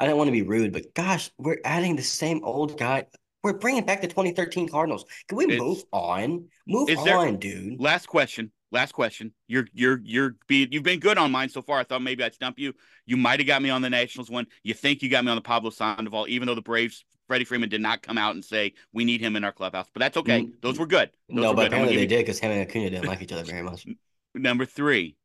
I 0.00 0.06
don't 0.06 0.16
want 0.16 0.28
to 0.28 0.32
be 0.32 0.40
rude, 0.40 0.72
but 0.72 0.94
gosh, 0.94 1.30
we're 1.36 1.58
adding 1.62 1.94
the 1.94 2.02
same 2.02 2.42
old 2.42 2.78
guy. 2.78 3.04
We're 3.42 3.58
bringing 3.58 3.84
back 3.84 4.00
the 4.00 4.08
2013 4.08 4.70
Cardinals. 4.70 5.04
Can 5.28 5.36
we 5.36 5.44
it's, 5.44 5.60
move 5.60 5.84
on? 5.92 6.46
Move 6.66 6.88
on, 6.96 7.04
there, 7.04 7.32
dude. 7.32 7.78
Last 7.78 8.06
question. 8.06 8.50
Last 8.72 8.92
question. 8.92 9.34
You're 9.46 9.66
you're 9.74 10.00
you're 10.02 10.36
be 10.48 10.66
you've 10.70 10.84
been 10.84 11.00
good 11.00 11.18
on 11.18 11.30
mine 11.30 11.50
so 11.50 11.60
far. 11.60 11.78
I 11.78 11.84
thought 11.84 12.00
maybe 12.00 12.24
I'd 12.24 12.32
stump 12.32 12.58
you. 12.58 12.72
You 13.04 13.18
might 13.18 13.40
have 13.40 13.46
got 13.46 13.60
me 13.60 13.68
on 13.68 13.82
the 13.82 13.90
Nationals 13.90 14.30
one. 14.30 14.46
You 14.62 14.72
think 14.72 15.02
you 15.02 15.10
got 15.10 15.22
me 15.22 15.30
on 15.30 15.36
the 15.36 15.42
Pablo 15.42 15.68
Sandoval, 15.68 16.28
even 16.28 16.46
though 16.46 16.54
the 16.54 16.62
Braves 16.62 17.04
Freddie 17.26 17.44
Freeman 17.44 17.68
did 17.68 17.82
not 17.82 18.00
come 18.00 18.16
out 18.16 18.34
and 18.34 18.42
say 18.42 18.72
we 18.94 19.04
need 19.04 19.20
him 19.20 19.36
in 19.36 19.44
our 19.44 19.52
clubhouse. 19.52 19.88
But 19.92 20.00
that's 20.00 20.16
okay. 20.16 20.44
Mm. 20.44 20.52
Those 20.62 20.78
were 20.78 20.86
good. 20.86 21.10
Those 21.28 21.42
no, 21.42 21.50
were 21.50 21.56
but 21.56 21.62
good. 21.62 21.72
apparently 21.72 21.96
they 21.96 22.06
did 22.06 22.20
because 22.20 22.38
him 22.38 22.52
and 22.52 22.62
Acuna 22.62 22.88
didn't 22.88 23.06
like 23.06 23.20
each 23.20 23.32
other 23.32 23.44
very 23.44 23.62
much. 23.62 23.86
Number 24.34 24.64
three. 24.64 25.16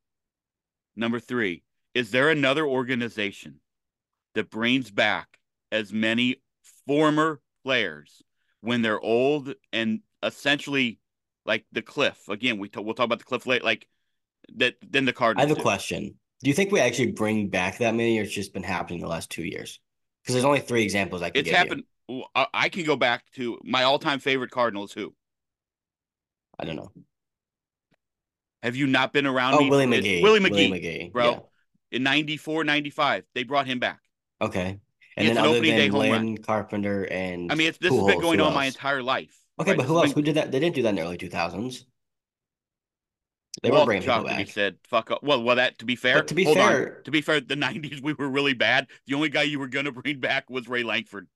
Number 0.97 1.21
three. 1.21 1.63
Is 1.93 2.11
there 2.11 2.29
another 2.29 2.65
organization 2.65 3.61
that 4.35 4.49
brings 4.49 4.91
back 4.91 5.39
as 5.71 5.91
many 5.91 6.41
former 6.85 7.41
players 7.63 8.21
when 8.61 8.81
they're 8.81 8.99
old 8.99 9.53
and 9.73 10.01
essentially 10.23 10.99
like 11.45 11.65
the 11.71 11.81
cliff. 11.81 12.27
Again, 12.29 12.59
we 12.59 12.69
t- 12.69 12.79
we'll 12.79 12.93
talk 12.93 13.05
about 13.05 13.19
the 13.19 13.25
cliff 13.25 13.45
late 13.45 13.63
like 13.63 13.87
that. 14.55 14.75
Then 14.87 15.05
the 15.05 15.13
Cardinals. 15.13 15.45
I 15.45 15.47
have 15.49 15.57
a 15.57 15.59
do. 15.59 15.63
question. 15.63 16.15
Do 16.43 16.49
you 16.49 16.53
think 16.53 16.71
we 16.71 16.79
actually 16.79 17.11
bring 17.11 17.47
back 17.49 17.79
that 17.79 17.95
many, 17.95 18.19
or 18.19 18.23
it's 18.23 18.33
just 18.33 18.53
been 18.53 18.63
happening 18.63 18.99
the 19.01 19.07
last 19.07 19.31
two 19.31 19.43
years? 19.43 19.79
Because 20.21 20.35
there's 20.35 20.45
only 20.45 20.59
three 20.59 20.83
examples 20.83 21.21
I 21.21 21.29
can. 21.29 21.41
It's 21.41 21.49
happened. 21.49 21.83
You. 22.07 22.23
I, 22.35 22.47
I 22.53 22.69
can 22.69 22.83
go 22.83 22.95
back 22.95 23.23
to 23.35 23.59
my 23.63 23.83
all-time 23.83 24.19
favorite 24.19 24.51
Cardinals. 24.51 24.91
Who? 24.91 25.13
I 26.59 26.65
don't 26.65 26.75
know. 26.75 26.91
Have 28.63 28.75
you 28.75 28.87
not 28.87 29.13
been 29.13 29.27
around 29.27 29.55
Oh, 29.55 29.59
me? 29.59 29.69
Willie 29.69 29.85
McGee. 29.85 30.21
Willie 30.23 30.39
McGee, 30.39 30.51
Willie 30.51 30.71
McGee, 30.71 31.11
bro. 31.11 31.31
yeah. 31.31 31.39
In 31.91 32.03
94, 32.03 32.63
95, 32.63 33.23
they 33.33 33.43
brought 33.43 33.67
him 33.67 33.79
back. 33.79 33.99
Okay. 34.41 34.71
It's 34.71 34.79
And 35.17 35.27
then 35.29 35.37
an 35.37 35.45
other 35.49 35.61
than 35.61 35.91
Lynn 35.91 36.37
Carpenter 36.39 37.03
and 37.05 37.51
I 37.51 37.55
mean, 37.55 37.67
it's, 37.69 37.77
this 37.77 37.93
has 37.93 38.05
been 38.05 38.19
going 38.19 38.41
on 38.41 38.53
my 38.53 38.65
entire 38.65 39.01
life. 39.01 39.37
Okay, 39.59 39.71
right? 39.71 39.77
but 39.77 39.85
who 39.85 39.95
else? 39.97 40.07
been- 40.07 40.15
Who 40.15 40.21
did 40.23 40.35
that? 40.35 40.51
They 40.51 40.59
didn't 40.59 40.75
do 40.75 40.81
that 40.83 40.89
in 40.89 40.95
the 40.95 41.01
early 41.01 41.17
2000s. 41.17 41.85
They 43.63 43.69
Walt 43.71 43.79
weren't 43.79 43.85
bringing 43.87 44.01
people 44.01 44.15
Shockley 44.27 44.43
back. 44.43 44.53
said, 44.53 44.77
"Fuck 44.83 45.11
up." 45.11 45.23
Well, 45.23 45.41
well, 45.41 45.55
that 45.55 45.79
to 45.79 45.85
be 45.85 45.95
fair, 45.95 46.15
But 46.17 46.27
to 46.27 46.35
be 46.35 46.43
hold 46.43 46.57
fair- 46.57 46.97
on. 46.97 47.03
To 47.05 47.11
be 47.11 47.21
fair, 47.21 47.39
the 47.39 47.55
'90s 47.55 48.01
we 48.01 48.11
were 48.13 48.27
really 48.29 48.53
bad. 48.53 48.87
The 49.07 49.13
only 49.15 49.29
guy 49.29 49.43
you 49.43 49.59
were 49.59 49.69
gonna 49.69 49.93
bring 49.93 50.19
back 50.19 50.49
was 50.49 50.67
Ray 50.67 50.83
Lankford. 50.83 51.27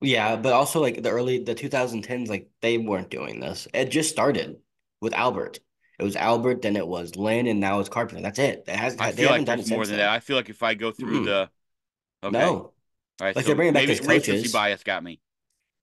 Yeah, 0.00 0.36
but 0.36 0.52
also 0.52 0.80
like 0.80 1.02
the 1.02 1.10
early 1.10 1.42
the 1.42 1.56
2010s, 1.56 2.28
like 2.28 2.48
they 2.62 2.78
weren't 2.78 3.10
doing 3.10 3.40
this. 3.40 3.66
It 3.74 3.86
just 3.90 4.10
started 4.10 4.58
with 5.00 5.12
Albert. 5.14 5.58
It 5.98 6.04
was 6.04 6.14
Albert, 6.14 6.62
then 6.62 6.76
it 6.76 6.86
was 6.86 7.16
Lynn, 7.16 7.48
and 7.48 7.58
now 7.58 7.80
it's 7.80 7.88
Carpenter. 7.88 8.22
That's 8.22 8.38
it. 8.38 8.64
It 8.68 8.76
has. 8.76 8.96
I 9.00 9.10
they 9.10 9.22
feel 9.22 9.30
haven't 9.30 9.40
like 9.40 9.46
done 9.46 9.58
it 9.58 9.68
more 9.68 9.84
since 9.84 9.88
than 9.88 9.96
then. 9.98 10.06
that. 10.06 10.10
I 10.14 10.20
feel 10.20 10.36
like 10.36 10.48
if 10.48 10.62
I 10.62 10.74
go 10.74 10.92
through 10.92 11.22
Mm-mm. 11.22 11.24
the, 11.24 11.50
okay, 12.22 12.38
No. 12.38 12.48
all 12.54 12.72
right, 13.20 13.34
Like, 13.36 13.44
so 13.44 13.48
they're 13.48 13.56
bringing 13.56 13.74
back 13.74 13.86
maybe 13.88 13.98
coaches. 13.98 14.52
bias 14.52 14.82
got 14.82 15.02
me. 15.02 15.20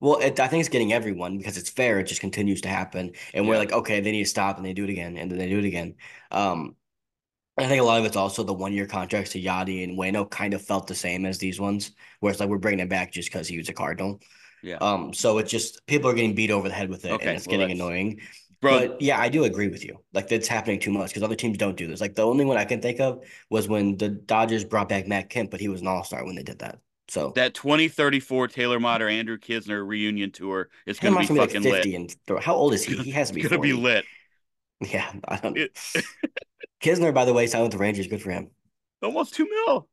Well, 0.00 0.18
it, 0.18 0.38
I 0.40 0.46
think 0.48 0.60
it's 0.60 0.68
getting 0.68 0.92
everyone 0.92 1.38
because 1.38 1.56
it's 1.56 1.70
fair. 1.70 1.98
It 2.00 2.04
just 2.04 2.20
continues 2.20 2.60
to 2.62 2.68
happen, 2.68 3.12
and 3.32 3.48
we're 3.48 3.56
like, 3.56 3.72
okay, 3.72 4.00
they 4.00 4.12
need 4.12 4.24
to 4.24 4.28
stop, 4.28 4.58
and 4.58 4.66
they 4.66 4.74
do 4.74 4.84
it 4.84 4.90
again, 4.90 5.16
and 5.16 5.30
then 5.30 5.38
they 5.38 5.48
do 5.48 5.58
it 5.58 5.64
again. 5.64 5.94
Um, 6.30 6.76
I 7.56 7.66
think 7.66 7.80
a 7.80 7.84
lot 7.84 7.98
of 7.98 8.04
it's 8.04 8.16
also 8.16 8.42
the 8.42 8.52
one 8.52 8.74
year 8.74 8.86
contracts 8.86 9.30
to 9.32 9.40
Yadi 9.40 9.82
and 9.84 9.98
Wayno 9.98 10.28
kind 10.30 10.52
of 10.52 10.60
felt 10.60 10.86
the 10.86 10.94
same 10.94 11.24
as 11.24 11.38
these 11.38 11.58
ones, 11.58 11.92
where 12.20 12.30
it's 12.30 12.38
like 12.40 12.50
we're 12.50 12.58
bringing 12.58 12.80
him 12.80 12.88
back 12.88 13.10
just 13.12 13.32
because 13.32 13.48
he 13.48 13.56
was 13.56 13.70
a 13.70 13.72
Cardinal. 13.72 14.20
Yeah. 14.62 14.76
Um, 14.76 15.14
so 15.14 15.38
it's 15.38 15.50
just 15.50 15.86
people 15.86 16.10
are 16.10 16.14
getting 16.14 16.34
beat 16.34 16.50
over 16.50 16.68
the 16.68 16.74
head 16.74 16.90
with 16.90 17.06
it, 17.06 17.12
Okay, 17.12 17.28
and 17.28 17.36
it's 17.38 17.46
well, 17.46 17.56
getting 17.58 17.78
that's- 17.78 17.88
annoying. 17.88 18.20
Bro, 18.60 18.88
But 18.88 19.02
yeah, 19.02 19.20
I 19.20 19.28
do 19.28 19.44
agree 19.44 19.68
with 19.68 19.84
you. 19.84 19.98
Like 20.12 20.28
that's 20.28 20.48
happening 20.48 20.80
too 20.80 20.90
much 20.90 21.10
because 21.10 21.22
other 21.22 21.34
teams 21.36 21.58
don't 21.58 21.76
do 21.76 21.86
this. 21.86 22.00
Like 22.00 22.14
the 22.14 22.26
only 22.26 22.44
one 22.44 22.56
I 22.56 22.64
can 22.64 22.80
think 22.80 23.00
of 23.00 23.22
was 23.50 23.68
when 23.68 23.96
the 23.96 24.08
Dodgers 24.08 24.64
brought 24.64 24.88
back 24.88 25.06
Matt 25.06 25.28
Kemp, 25.30 25.50
but 25.50 25.60
he 25.60 25.68
was 25.68 25.80
an 25.82 25.86
all 25.88 26.04
star 26.04 26.24
when 26.24 26.34
they 26.36 26.42
did 26.42 26.60
that. 26.60 26.78
So 27.08 27.32
that 27.36 27.54
2034 27.54 28.48
Taylor 28.48 28.80
Motter 28.80 29.08
Andrew 29.08 29.38
Knizner 29.38 29.86
reunion 29.86 30.32
tour 30.32 30.70
is 30.86 30.98
gonna 30.98 31.18
be 31.20 31.26
gonna 31.26 31.34
be 31.34 31.40
like 31.40 31.50
fucking 31.50 31.62
fifty 31.62 31.90
lit. 31.92 32.00
and 32.00 32.16
throw. 32.26 32.40
How 32.40 32.54
old 32.54 32.74
is 32.74 32.84
he? 32.84 32.96
He 32.96 33.10
has 33.12 33.28
to 33.28 33.34
be 33.34 33.42
gonna 33.42 33.58
be 33.60 33.72
lit. 33.72 34.04
Yeah, 34.80 35.10
I 35.26 35.36
don't 35.36 35.56
know. 35.56 35.62
It- 35.62 35.78
Kisner, 36.82 37.14
by 37.14 37.24
the 37.24 37.32
way, 37.32 37.46
signed 37.46 37.62
with 37.64 37.72
the 37.72 37.78
Rangers. 37.78 38.06
Good 38.08 38.20
for 38.22 38.30
him. 38.30 38.50
Almost 39.02 39.34
two 39.34 39.48
mil. 39.48 39.88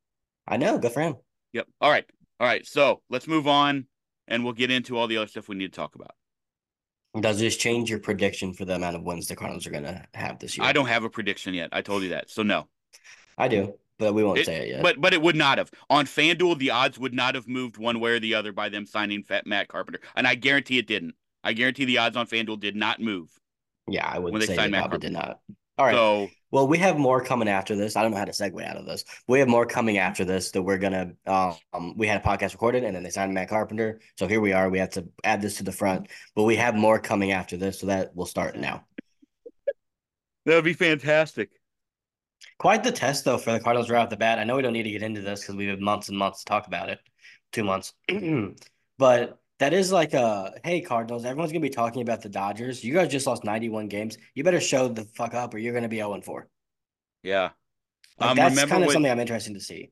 I 0.48 0.58
know. 0.58 0.78
Good 0.78 0.92
for 0.92 1.02
him. 1.02 1.16
Yep. 1.54 1.68
All 1.80 1.90
right. 1.92 2.06
All 2.40 2.48
right. 2.48 2.66
So 2.66 3.02
let's 3.10 3.28
move 3.28 3.48
on, 3.48 3.88
and 4.28 4.44
we'll 4.44 4.54
get 4.54 4.72
into 4.72 4.98
all 4.98 5.08
the 5.08 5.18
other 5.18 5.28
stuff 5.28 5.48
we 5.48 5.56
need 5.56 5.72
to 5.72 5.76
talk 5.78 5.96
about. 5.96 6.12
Does 7.20 7.40
this 7.40 7.58
change 7.58 7.90
your 7.90 8.00
prediction 8.00 8.54
for 8.54 8.66
the 8.66 8.76
amount 8.76 8.96
of 8.96 9.04
wins 9.04 9.28
the 9.28 9.36
Cardinals 9.36 9.68
are 9.68 9.72
going 9.72 9.84
to 9.84 10.04
have 10.16 10.40
this 10.40 10.58
year? 10.58 10.66
I 10.66 10.74
don't 10.74 10.88
have 10.88 11.04
a 11.04 11.10
prediction 11.10 11.54
yet. 11.54 11.70
I 11.72 11.82
told 11.82 12.02
you 12.04 12.10
that, 12.10 12.30
so 12.30 12.42
no. 12.42 12.68
I 13.38 13.48
do, 13.48 13.76
but 14.00 14.14
we 14.14 14.24
won't 14.24 14.40
It- 14.40 14.46
say 14.48 14.64
it 14.64 14.70
yet. 14.70 14.82
But 14.84 15.00
but 15.00 15.14
it 15.14 15.22
would 15.22 15.36
not 15.36 15.58
have 15.60 15.70
on 15.90 16.06
FanDuel. 16.06 16.58
The 16.58 16.72
odds 16.72 16.98
would 16.98 17.14
not 17.14 17.36
have 17.36 17.48
moved 17.48 17.78
one 17.78 18.00
way 18.00 18.12
or 18.12 18.20
the 18.20 18.34
other 18.34 18.52
by 18.52 18.70
them 18.70 18.86
signing 18.86 19.24
Fat 19.24 19.46
Matt 19.46 19.68
Carpenter, 19.68 20.00
and 20.16 20.28
I 20.28 20.36
guarantee 20.36 20.78
it 20.80 20.88
didn't. 20.88 21.16
I 21.44 21.54
guarantee 21.54 21.86
the 21.86 22.00
odds 22.00 22.16
on 22.18 22.26
FanDuel 22.28 22.60
did 22.60 22.76
not 22.76 23.00
move. 23.00 23.30
yeah, 23.88 24.08
I 24.08 24.18
when 24.20 24.34
would 24.34 24.42
they 24.42 24.48
say 24.48 24.56
signed 24.56 24.74
they 24.74 24.78
Matt 24.80 24.90
probably 24.90 25.08
did 25.08 25.14
not. 25.14 25.40
All 25.78 25.86
right. 25.86 25.94
So 25.96 26.30
Well, 26.54 26.68
we 26.68 26.78
have 26.78 27.00
more 27.00 27.20
coming 27.20 27.48
after 27.48 27.76
this. 27.76 27.96
I 27.96 28.04
don't 28.04 28.12
know 28.12 28.18
how 28.18 28.26
to 28.26 28.32
segue 28.32 28.64
out 28.64 28.78
of 28.78 28.86
this. 28.86 29.06
We 29.28 29.40
have 29.40 29.48
more 29.48 29.66
coming 29.66 29.98
after 29.98 30.24
this 30.24 30.52
that 30.52 30.62
we're 30.62 30.78
gonna. 30.78 31.14
Um, 31.26 31.98
we 31.98 32.06
had 32.06 32.22
a 32.22 32.24
podcast 32.24 32.52
recorded, 32.52 32.84
and 32.84 32.96
then 32.96 33.02
they 33.02 33.10
signed 33.10 33.34
Matt 33.34 33.50
Carpenter. 33.50 34.02
So 34.20 34.28
here 34.28 34.40
we 34.40 34.54
are. 34.54 34.70
We 34.70 34.78
have 34.78 34.92
to 34.92 35.10
add 35.24 35.42
this 35.42 35.58
to 35.58 35.64
the 35.64 35.72
front, 35.72 36.10
but 36.36 36.44
we 36.44 36.56
have 36.58 36.76
more 36.76 37.00
coming 37.00 37.32
after 37.32 37.58
this, 37.58 37.80
so 37.80 37.88
that 37.88 38.16
will 38.16 38.28
start 38.28 38.56
now. 38.56 38.86
that 40.46 40.54
would 40.54 40.64
be 40.64 40.74
fantastic. 40.74 41.50
Quite 42.60 42.84
the 42.84 42.92
test, 42.92 43.26
though, 43.26 43.40
for 43.40 43.52
the 43.52 43.60
Cardinals 43.60 43.90
right 43.90 44.04
off 44.04 44.12
the 44.12 44.18
bat. 44.18 44.38
I 44.38 44.44
know 44.44 44.56
we 44.56 44.62
don't 44.62 44.74
need 44.74 44.84
to 44.84 44.92
get 44.92 45.02
into 45.02 45.22
this 45.22 45.42
because 45.42 45.56
we 45.56 45.66
have 45.66 45.80
months 45.80 46.10
and 46.10 46.20
months 46.20 46.44
to 46.44 46.46
talk 46.46 46.68
about 46.68 46.90
it. 46.90 47.00
Two 47.52 47.64
months. 47.64 47.94
but 49.00 49.40
that 49.60 49.74
is 49.74 49.92
like 49.92 50.14
a 50.14 50.54
hey, 50.64 50.82
Cardinals, 50.82 51.26
everyone's 51.26 51.52
going 51.52 51.62
to 51.62 51.68
be 51.70 51.74
talking 51.74 52.02
about 52.02 52.22
the 52.22 52.30
Dodgers. 52.30 52.84
You 52.84 52.94
guys 52.94 53.10
just 53.12 53.28
lost 53.28 53.44
91 53.44 53.88
games. 53.88 54.18
You 54.36 54.44
better 54.44 54.60
show 54.62 54.88
the 54.88 55.06
fuck 55.16 55.34
up 55.34 55.54
or 55.54 55.58
you're 55.58 55.74
going 55.74 55.84
to 55.84 55.90
be 55.90 55.98
0 55.98 56.20
4. 56.22 56.48
Yeah. 57.24 57.50
Like, 58.20 58.30
Um, 58.32 58.36
that's 58.38 58.52
remember 58.56 58.72
kind 58.74 58.84
of 58.84 58.92
something 58.92 59.12
I'm 59.12 59.20
interested 59.20 59.54
to 59.54 59.60
see. 59.62 59.92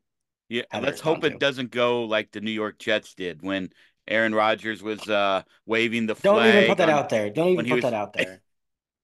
Yeah, 0.50 0.64
let's 0.82 1.00
hope 1.00 1.24
it 1.24 1.30
to. 1.32 1.38
doesn't 1.38 1.72
go 1.72 2.04
like 2.04 2.32
the 2.32 2.42
New 2.42 2.52
York 2.52 2.78
Jets 2.78 3.14
did 3.14 3.42
when 3.42 3.70
Aaron 4.08 4.36
Rodgers 4.36 4.84
was 4.84 5.08
uh 5.08 5.44
waving 5.66 6.08
the 6.08 6.16
flag. 6.16 6.36
Don't 6.36 6.56
even 6.56 6.68
put 6.68 6.78
that 6.80 6.90
on- 6.90 6.96
out 6.96 7.10
there. 7.10 7.30
Don't 7.30 7.48
even 7.50 7.66
put 7.66 7.76
was- 7.76 7.84
that 7.84 7.94
out 7.94 8.14
there. 8.14 8.42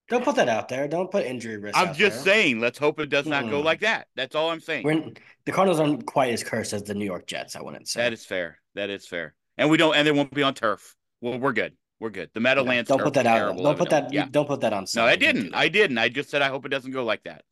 Don't 0.10 0.24
put 0.24 0.36
that 0.38 0.48
out 0.50 0.70
there. 0.70 0.88
Don't 0.88 1.12
put 1.12 1.26
injury 1.26 1.58
risk. 1.58 1.78
I'm 1.78 1.94
just 1.94 2.24
there. 2.24 2.34
saying, 2.34 2.60
let's 2.62 2.78
hope 2.78 2.98
it 3.02 3.10
does 3.10 3.26
not 3.26 3.50
go 3.50 3.62
Mm. 3.62 3.66
like 3.66 3.82
that. 3.82 4.08
That's 4.16 4.36
all 4.36 4.50
I'm 4.50 4.62
saying. 4.62 4.84
We're 4.86 5.12
the 5.46 5.52
Cardinals 5.52 5.80
aren't 5.82 6.06
quite 6.06 6.32
as 6.34 6.44
cursed 6.44 6.72
as 6.74 6.84
the 6.84 6.94
New 6.94 7.04
York 7.06 7.28
Jets. 7.28 7.56
I 7.58 7.62
wouldn't 7.62 7.88
say. 7.90 8.02
That 8.02 8.14
is 8.14 8.26
fair. 8.26 8.60
That 8.76 8.90
is 8.90 9.06
fair. 9.06 9.36
And 9.58 9.70
we 9.70 9.78
don't 9.78 9.96
and 9.96 10.08
they 10.08 10.12
won't 10.12 10.34
be 10.34 10.44
on 10.44 10.54
turf. 10.54 10.96
Well, 11.22 11.40
we're 11.40 11.54
good. 11.54 11.74
We're 12.00 12.12
good. 12.12 12.30
The 12.34 12.40
Yeah, 12.40 12.44
Meadowlands 12.44 12.90
don't 12.90 13.00
turf 13.00 13.06
put 13.06 13.14
that 13.16 13.26
out. 13.26 13.58
Don't 13.58 13.78
put 13.78 13.90
that. 13.90 14.14
Yeah. 14.14 14.28
Don't 14.30 14.48
put 14.48 14.62
that 14.62 14.74
on. 14.74 14.86
No, 14.96 15.06
I 15.06 15.16
Don't 15.16 15.20
didn't. 15.20 15.56
I 15.56 15.68
didn't. 15.68 15.98
I 15.98 16.10
just 16.10 16.30
said 16.30 16.42
I 16.42 16.50
hope 16.50 16.66
it 16.66 16.70
doesn't 16.70 16.92
go 16.92 17.04
like 17.04 17.24
that. 17.24 17.44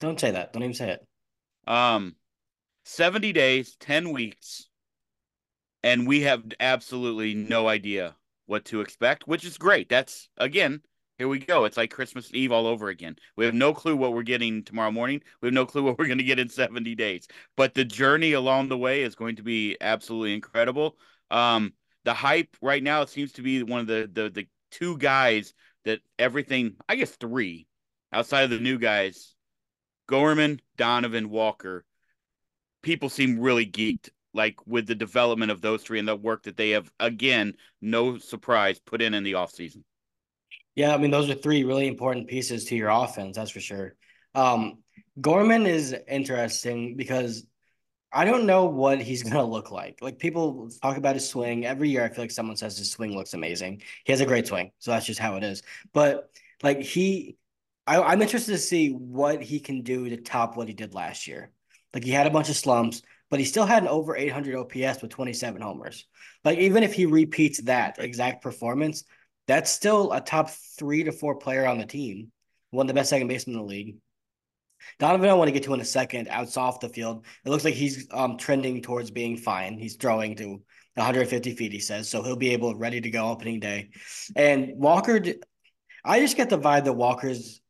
Don't 0.00 0.18
say 0.18 0.30
that. 0.30 0.52
Don't 0.52 0.62
even 0.62 0.74
say 0.74 0.90
it. 0.90 1.06
Um 1.66 2.16
70 2.84 3.32
days, 3.32 3.76
10 3.78 4.10
weeks, 4.10 4.68
and 5.82 6.06
we 6.06 6.22
have 6.22 6.44
absolutely 6.58 7.34
no 7.34 7.68
idea 7.68 8.16
what 8.46 8.64
to 8.66 8.80
expect, 8.80 9.28
which 9.28 9.44
is 9.44 9.58
great. 9.58 9.88
That's 9.88 10.28
again, 10.38 10.80
here 11.18 11.28
we 11.28 11.38
go. 11.38 11.66
It's 11.66 11.76
like 11.76 11.90
Christmas 11.90 12.30
Eve 12.32 12.52
all 12.52 12.66
over 12.66 12.88
again. 12.88 13.16
We 13.36 13.44
have 13.44 13.54
no 13.54 13.74
clue 13.74 13.94
what 13.94 14.14
we're 14.14 14.22
getting 14.22 14.64
tomorrow 14.64 14.90
morning. 14.90 15.22
We 15.40 15.46
have 15.48 15.54
no 15.54 15.66
clue 15.66 15.82
what 15.82 15.98
we're 15.98 16.06
going 16.06 16.18
to 16.18 16.24
get 16.24 16.38
in 16.38 16.48
70 16.48 16.94
days. 16.94 17.28
But 17.56 17.74
the 17.74 17.84
journey 17.84 18.32
along 18.32 18.68
the 18.68 18.78
way 18.78 19.02
is 19.02 19.14
going 19.14 19.36
to 19.36 19.42
be 19.42 19.76
absolutely 19.80 20.34
incredible. 20.34 20.96
Um, 21.30 21.72
the 22.04 22.14
hype 22.14 22.56
right 22.60 22.82
now 22.82 23.04
seems 23.04 23.32
to 23.32 23.42
be 23.42 23.62
one 23.62 23.80
of 23.80 23.86
the 23.86 24.10
the 24.12 24.30
the 24.30 24.48
two 24.70 24.98
guys 24.98 25.54
that 25.84 26.00
everything, 26.18 26.76
I 26.88 26.96
guess 26.96 27.10
three, 27.10 27.66
outside 28.12 28.42
of 28.42 28.50
the 28.50 28.58
new 28.58 28.78
guys, 28.78 29.34
Gorman, 30.06 30.60
Donovan, 30.76 31.30
Walker. 31.30 31.84
People 32.82 33.10
seem 33.10 33.38
really 33.38 33.66
geeked, 33.66 34.08
like 34.32 34.66
with 34.66 34.86
the 34.86 34.94
development 34.94 35.50
of 35.50 35.60
those 35.60 35.82
three 35.82 35.98
and 35.98 36.08
the 36.08 36.16
work 36.16 36.44
that 36.44 36.56
they 36.56 36.70
have, 36.70 36.90
again, 36.98 37.54
no 37.82 38.16
surprise, 38.16 38.78
put 38.78 39.02
in 39.02 39.12
in 39.12 39.22
the 39.22 39.32
offseason. 39.32 39.82
Yeah, 40.74 40.94
I 40.94 40.98
mean 40.98 41.10
those 41.10 41.28
are 41.28 41.34
three 41.34 41.64
really 41.64 41.88
important 41.88 42.28
pieces 42.28 42.64
to 42.66 42.76
your 42.76 42.88
offense. 42.88 43.36
That's 43.36 43.50
for 43.50 43.60
sure. 43.60 43.96
Um, 44.34 44.78
Gorman 45.20 45.66
is 45.66 45.94
interesting 46.08 46.96
because 46.96 47.44
I 48.12 48.24
don't 48.24 48.46
know 48.46 48.64
what 48.66 49.00
he's 49.00 49.22
gonna 49.30 49.44
look 49.44 49.70
like. 49.70 50.00
Like 50.00 50.18
people 50.18 50.70
talk 50.82 50.96
about 50.96 51.14
his 51.14 51.28
swing 51.28 51.64
every 51.66 51.90
year. 51.90 52.04
I 52.04 52.08
feel 52.08 52.24
like 52.24 52.30
someone 52.30 52.56
says 52.56 52.78
his 52.78 52.90
swing 52.90 53.14
looks 53.14 53.34
amazing. 53.34 53.82
He 54.04 54.12
has 54.12 54.20
a 54.20 54.26
great 54.26 54.46
swing, 54.46 54.72
so 54.78 54.90
that's 54.90 55.06
just 55.06 55.20
how 55.20 55.36
it 55.36 55.44
is. 55.44 55.62
But 55.92 56.30
like 56.62 56.80
he, 56.80 57.36
I, 57.86 58.00
I'm 58.00 58.22
interested 58.22 58.52
to 58.52 58.58
see 58.58 58.90
what 58.90 59.42
he 59.42 59.60
can 59.60 59.82
do 59.82 60.08
to 60.08 60.16
top 60.16 60.56
what 60.56 60.68
he 60.68 60.74
did 60.74 60.94
last 60.94 61.26
year. 61.26 61.50
Like 61.94 62.04
he 62.04 62.10
had 62.10 62.26
a 62.26 62.30
bunch 62.30 62.48
of 62.48 62.56
slumps, 62.56 63.02
but 63.30 63.40
he 63.40 63.44
still 63.44 63.66
had 63.66 63.82
an 63.82 63.88
over 63.88 64.16
800 64.16 64.56
OPS 64.56 65.02
with 65.02 65.10
27 65.10 65.60
homers. 65.60 66.06
Like 66.44 66.58
even 66.58 66.82
if 66.82 66.92
he 66.92 67.06
repeats 67.06 67.62
that 67.62 67.98
exact 67.98 68.42
performance, 68.42 69.04
that's 69.46 69.70
still 69.70 70.12
a 70.12 70.20
top 70.20 70.50
three 70.50 71.04
to 71.04 71.12
four 71.12 71.36
player 71.36 71.66
on 71.66 71.78
the 71.78 71.86
team, 71.86 72.30
one 72.70 72.84
of 72.84 72.88
the 72.88 72.94
best 72.94 73.10
second 73.10 73.28
basemen 73.28 73.56
in 73.56 73.62
the 73.62 73.66
league. 73.66 73.96
Donovan, 74.98 75.28
I 75.28 75.34
want 75.34 75.48
to 75.48 75.52
get 75.52 75.62
to 75.64 75.74
in 75.74 75.80
a 75.80 75.84
second. 75.84 76.28
Outs 76.28 76.56
off 76.56 76.80
the 76.80 76.88
field, 76.88 77.24
it 77.44 77.50
looks 77.50 77.64
like 77.64 77.74
he's 77.74 78.06
um 78.12 78.36
trending 78.36 78.82
towards 78.82 79.10
being 79.10 79.36
fine. 79.36 79.78
He's 79.78 79.96
throwing 79.96 80.36
to 80.36 80.62
150 80.94 81.54
feet, 81.54 81.72
he 81.72 81.78
says, 81.80 82.08
so 82.08 82.22
he'll 82.22 82.36
be 82.36 82.50
able 82.50 82.74
ready 82.74 83.00
to 83.00 83.10
go 83.10 83.28
opening 83.28 83.60
day. 83.60 83.90
And 84.36 84.72
Walker, 84.76 85.20
I 86.04 86.20
just 86.20 86.36
get 86.36 86.50
the 86.50 86.58
vibe 86.58 86.84
that 86.84 86.92
Walker's 86.92 87.60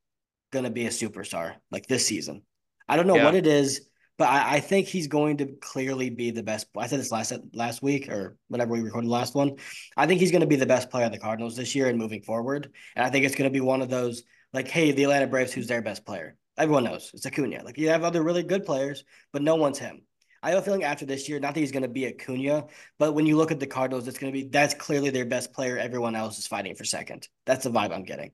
gonna 0.52 0.70
be 0.70 0.86
a 0.86 0.90
superstar 0.90 1.54
like 1.70 1.86
this 1.86 2.06
season. 2.06 2.42
I 2.88 2.96
don't 2.96 3.06
know 3.06 3.16
Yeah. 3.16 3.24
what 3.24 3.34
it 3.34 3.46
is, 3.46 3.86
but 4.18 4.28
I, 4.28 4.56
I 4.56 4.60
think 4.60 4.86
he's 4.88 5.06
going 5.06 5.36
to 5.38 5.46
clearly 5.60 6.10
be 6.10 6.30
the 6.30 6.42
best. 6.42 6.66
I 6.76 6.86
said 6.88 6.98
this 7.00 7.12
last 7.12 7.32
last 7.54 7.82
week 7.82 8.08
or 8.08 8.36
whenever 8.48 8.72
we 8.72 8.80
recorded 8.80 9.06
the 9.08 9.12
last 9.12 9.34
one. 9.34 9.56
I 9.96 10.06
think 10.06 10.20
he's 10.20 10.30
going 10.32 10.42
to 10.42 10.46
be 10.46 10.56
the 10.56 10.66
best 10.66 10.90
player 10.90 11.06
of 11.06 11.12
the 11.12 11.18
Cardinals 11.18 11.56
this 11.56 11.74
year 11.74 11.88
and 11.88 11.98
moving 11.98 12.22
forward. 12.22 12.70
And 12.96 13.04
I 13.06 13.10
think 13.10 13.24
it's 13.24 13.34
going 13.34 13.48
to 13.50 13.52
be 13.52 13.60
one 13.60 13.80
of 13.80 13.88
those 13.88 14.24
like, 14.52 14.68
hey, 14.68 14.92
the 14.92 15.04
Atlanta 15.04 15.26
Braves, 15.26 15.52
who's 15.52 15.68
their 15.68 15.80
best 15.82 16.04
player? 16.04 16.36
Everyone 16.58 16.84
knows 16.84 17.10
it's 17.14 17.26
Acuna. 17.26 17.62
Like 17.64 17.78
you 17.78 17.88
have 17.88 18.04
other 18.04 18.22
really 18.22 18.42
good 18.42 18.64
players, 18.64 19.04
but 19.32 19.42
no 19.42 19.56
one's 19.56 19.78
him. 19.78 20.02
I 20.42 20.50
have 20.50 20.58
a 20.58 20.62
feeling 20.62 20.84
after 20.84 21.04
this 21.04 21.28
year, 21.28 21.38
not 21.38 21.54
that 21.54 21.60
he's 21.60 21.72
going 21.72 21.82
to 21.82 21.88
be 21.88 22.06
Acuna, 22.06 22.66
but 22.98 23.12
when 23.12 23.26
you 23.26 23.36
look 23.36 23.50
at 23.50 23.60
the 23.60 23.66
Cardinals, 23.66 24.08
it's 24.08 24.18
going 24.18 24.32
to 24.32 24.38
be 24.38 24.48
that's 24.48 24.74
clearly 24.74 25.10
their 25.10 25.26
best 25.26 25.52
player. 25.52 25.76
Everyone 25.76 26.14
else 26.14 26.38
is 26.38 26.46
fighting 26.46 26.74
for 26.74 26.84
second. 26.84 27.28
That's 27.44 27.64
the 27.64 27.70
vibe 27.70 27.92
I'm 27.92 28.04
getting. 28.04 28.32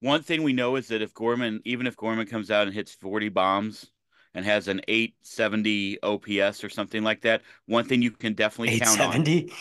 One 0.00 0.22
thing 0.22 0.42
we 0.42 0.52
know 0.52 0.76
is 0.76 0.88
that 0.88 1.00
if 1.00 1.14
Gorman, 1.14 1.60
even 1.64 1.86
if 1.86 1.96
Gorman 1.96 2.26
comes 2.26 2.50
out 2.50 2.66
and 2.66 2.74
hits 2.74 2.94
40 2.94 3.30
bombs 3.30 3.90
and 4.34 4.44
has 4.44 4.68
an 4.68 4.82
870 4.86 6.02
OPS 6.02 6.62
or 6.62 6.68
something 6.68 7.02
like 7.02 7.22
that, 7.22 7.42
one 7.64 7.86
thing 7.86 8.02
you 8.02 8.10
can 8.10 8.34
definitely 8.34 8.78
count 8.78 9.00
on. 9.00 9.22
870. 9.22 9.52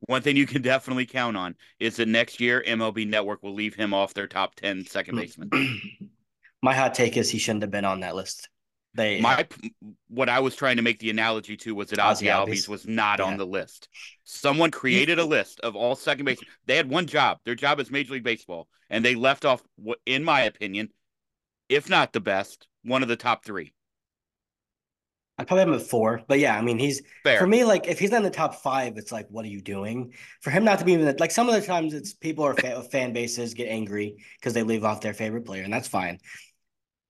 one 0.00 0.22
thing 0.22 0.36
you 0.36 0.46
can 0.46 0.62
definitely 0.62 1.04
count 1.04 1.36
on 1.36 1.54
is 1.78 1.96
that 1.96 2.08
next 2.08 2.40
year 2.40 2.64
MLB 2.66 3.06
Network 3.06 3.42
will 3.42 3.54
leave 3.54 3.74
him 3.74 3.92
off 3.92 4.14
their 4.14 4.26
top 4.26 4.54
10 4.54 4.86
second 4.86 5.16
baseman. 5.16 5.50
My 6.64 6.74
hot 6.74 6.94
take 6.94 7.18
is 7.18 7.28
he 7.28 7.36
shouldn't 7.36 7.60
have 7.62 7.70
been 7.70 7.84
on 7.84 8.00
that 8.00 8.16
list. 8.16 8.48
They 8.94 9.20
my 9.20 9.46
what 10.08 10.30
I 10.30 10.40
was 10.40 10.56
trying 10.56 10.76
to 10.76 10.82
make 10.82 10.98
the 10.98 11.10
analogy 11.10 11.58
to 11.58 11.74
was 11.74 11.90
that 11.90 11.98
Ozzy, 11.98 12.28
Ozzy 12.28 12.46
Albies 12.46 12.70
was 12.70 12.86
not 12.86 13.18
yeah. 13.18 13.26
on 13.26 13.36
the 13.36 13.44
list. 13.44 13.90
Someone 14.22 14.70
created 14.70 15.18
a 15.18 15.24
list 15.36 15.60
of 15.60 15.76
all 15.76 15.94
second 15.94 16.24
base. 16.24 16.38
They 16.64 16.76
had 16.76 16.88
one 16.88 17.06
job. 17.06 17.36
Their 17.44 17.54
job 17.54 17.80
is 17.80 17.90
Major 17.90 18.14
League 18.14 18.24
Baseball, 18.24 18.66
and 18.88 19.04
they 19.04 19.14
left 19.14 19.44
off, 19.44 19.62
in 20.06 20.24
my 20.24 20.40
opinion, 20.42 20.88
if 21.68 21.90
not 21.90 22.14
the 22.14 22.20
best, 22.20 22.66
one 22.82 23.02
of 23.02 23.10
the 23.10 23.16
top 23.16 23.44
three. 23.44 23.74
I 25.36 25.44
probably 25.44 25.62
have 25.62 25.68
him 25.68 25.74
at 25.74 25.82
four, 25.82 26.22
but 26.28 26.38
yeah, 26.38 26.56
I 26.56 26.62
mean, 26.62 26.78
he's 26.78 27.02
Fair. 27.24 27.40
for 27.40 27.46
me. 27.46 27.64
Like, 27.64 27.88
if 27.88 27.98
he's 27.98 28.12
not 28.12 28.18
in 28.18 28.22
the 28.22 28.30
top 28.30 28.62
five, 28.62 28.96
it's 28.96 29.10
like, 29.10 29.26
what 29.30 29.44
are 29.44 29.48
you 29.48 29.60
doing? 29.60 30.14
For 30.40 30.50
him 30.50 30.64
not 30.64 30.78
to 30.78 30.84
be 30.84 30.92
even 30.92 31.16
like 31.18 31.32
some 31.32 31.48
of 31.48 31.54
the 31.54 31.66
times, 31.66 31.92
it's 31.92 32.14
people 32.14 32.44
or 32.44 32.54
fa- 32.54 32.84
fan 32.84 33.12
bases 33.12 33.52
get 33.52 33.66
angry 33.66 34.16
because 34.38 34.54
they 34.54 34.62
leave 34.62 34.84
off 34.84 35.00
their 35.00 35.12
favorite 35.12 35.44
player, 35.44 35.64
and 35.64 35.72
that's 35.72 35.88
fine. 35.88 36.20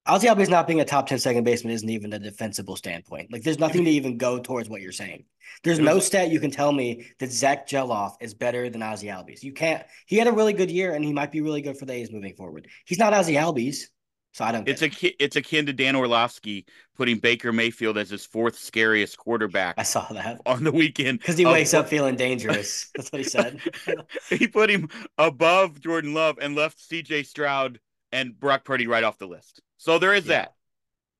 Ozzy 0.07 0.29
Albies 0.29 0.49
not 0.49 0.67
being 0.67 0.81
a 0.81 0.85
top 0.85 1.07
10 1.07 1.17
second 1.17 1.43
baseman 1.43 1.73
isn't 1.73 1.89
even 1.89 2.13
a 2.13 2.19
defensible 2.19 2.75
standpoint. 2.75 3.31
Like, 3.31 3.41
there's 3.41 3.57
nothing 3.57 3.85
to 3.85 3.89
even 3.89 4.17
go 4.17 4.37
towards 4.37 4.69
what 4.69 4.81
you're 4.81 4.91
saying. 4.91 5.25
There's 5.63 5.79
no 5.79 5.93
mm-hmm. 5.93 6.01
stat 6.01 6.29
you 6.29 6.39
can 6.39 6.51
tell 6.51 6.71
me 6.71 7.07
that 7.19 7.31
Zach 7.31 7.67
Gelof 7.67 8.13
is 8.21 8.35
better 8.35 8.69
than 8.69 8.81
Ozzy 8.81 9.11
Albies. 9.11 9.41
You 9.41 9.51
can't. 9.51 9.83
He 10.05 10.17
had 10.17 10.27
a 10.27 10.31
really 10.31 10.53
good 10.53 10.69
year, 10.69 10.93
and 10.93 11.03
he 11.03 11.11
might 11.11 11.31
be 11.31 11.41
really 11.41 11.61
good 11.61 11.77
for 11.77 11.85
the 11.85 11.93
A's 11.93 12.11
moving 12.11 12.35
forward. 12.35 12.67
He's 12.85 12.99
not 12.99 13.13
Ozzy 13.13 13.35
Albies. 13.35 13.87
So 14.35 14.43
I 14.43 14.51
don't. 14.51 14.67
It's 14.67 14.81
a 14.81 14.87
it. 14.87 15.15
it's 15.17 15.37
akin 15.37 15.65
to 15.67 15.71
Dan 15.71 15.95
Orlovsky 15.95 16.65
putting 16.97 17.19
Baker 17.19 17.53
Mayfield 17.53 17.97
as 17.97 18.09
his 18.09 18.25
fourth 18.25 18.57
scariest 18.59 19.17
quarterback. 19.17 19.75
I 19.77 19.83
saw 19.83 20.05
that 20.11 20.41
on 20.45 20.65
the 20.65 20.73
weekend 20.73 21.19
because 21.19 21.37
he 21.37 21.45
wakes 21.45 21.73
up 21.73 21.87
feeling 21.87 22.17
dangerous. 22.17 22.89
That's 22.95 23.13
what 23.13 23.19
he 23.19 23.23
said. 23.23 23.61
he 24.29 24.49
put 24.49 24.69
him 24.69 24.89
above 25.17 25.79
Jordan 25.79 26.13
Love 26.13 26.37
and 26.41 26.53
left 26.53 26.81
C.J. 26.81 27.23
Stroud 27.23 27.79
and 28.15 28.39
Brock 28.39 28.63
Purdy 28.63 28.87
right 28.87 29.03
off 29.03 29.17
the 29.17 29.27
list. 29.27 29.61
So 29.77 29.99
there 29.99 30.13
is 30.13 30.25
yeah. 30.25 30.37
that. 30.37 30.53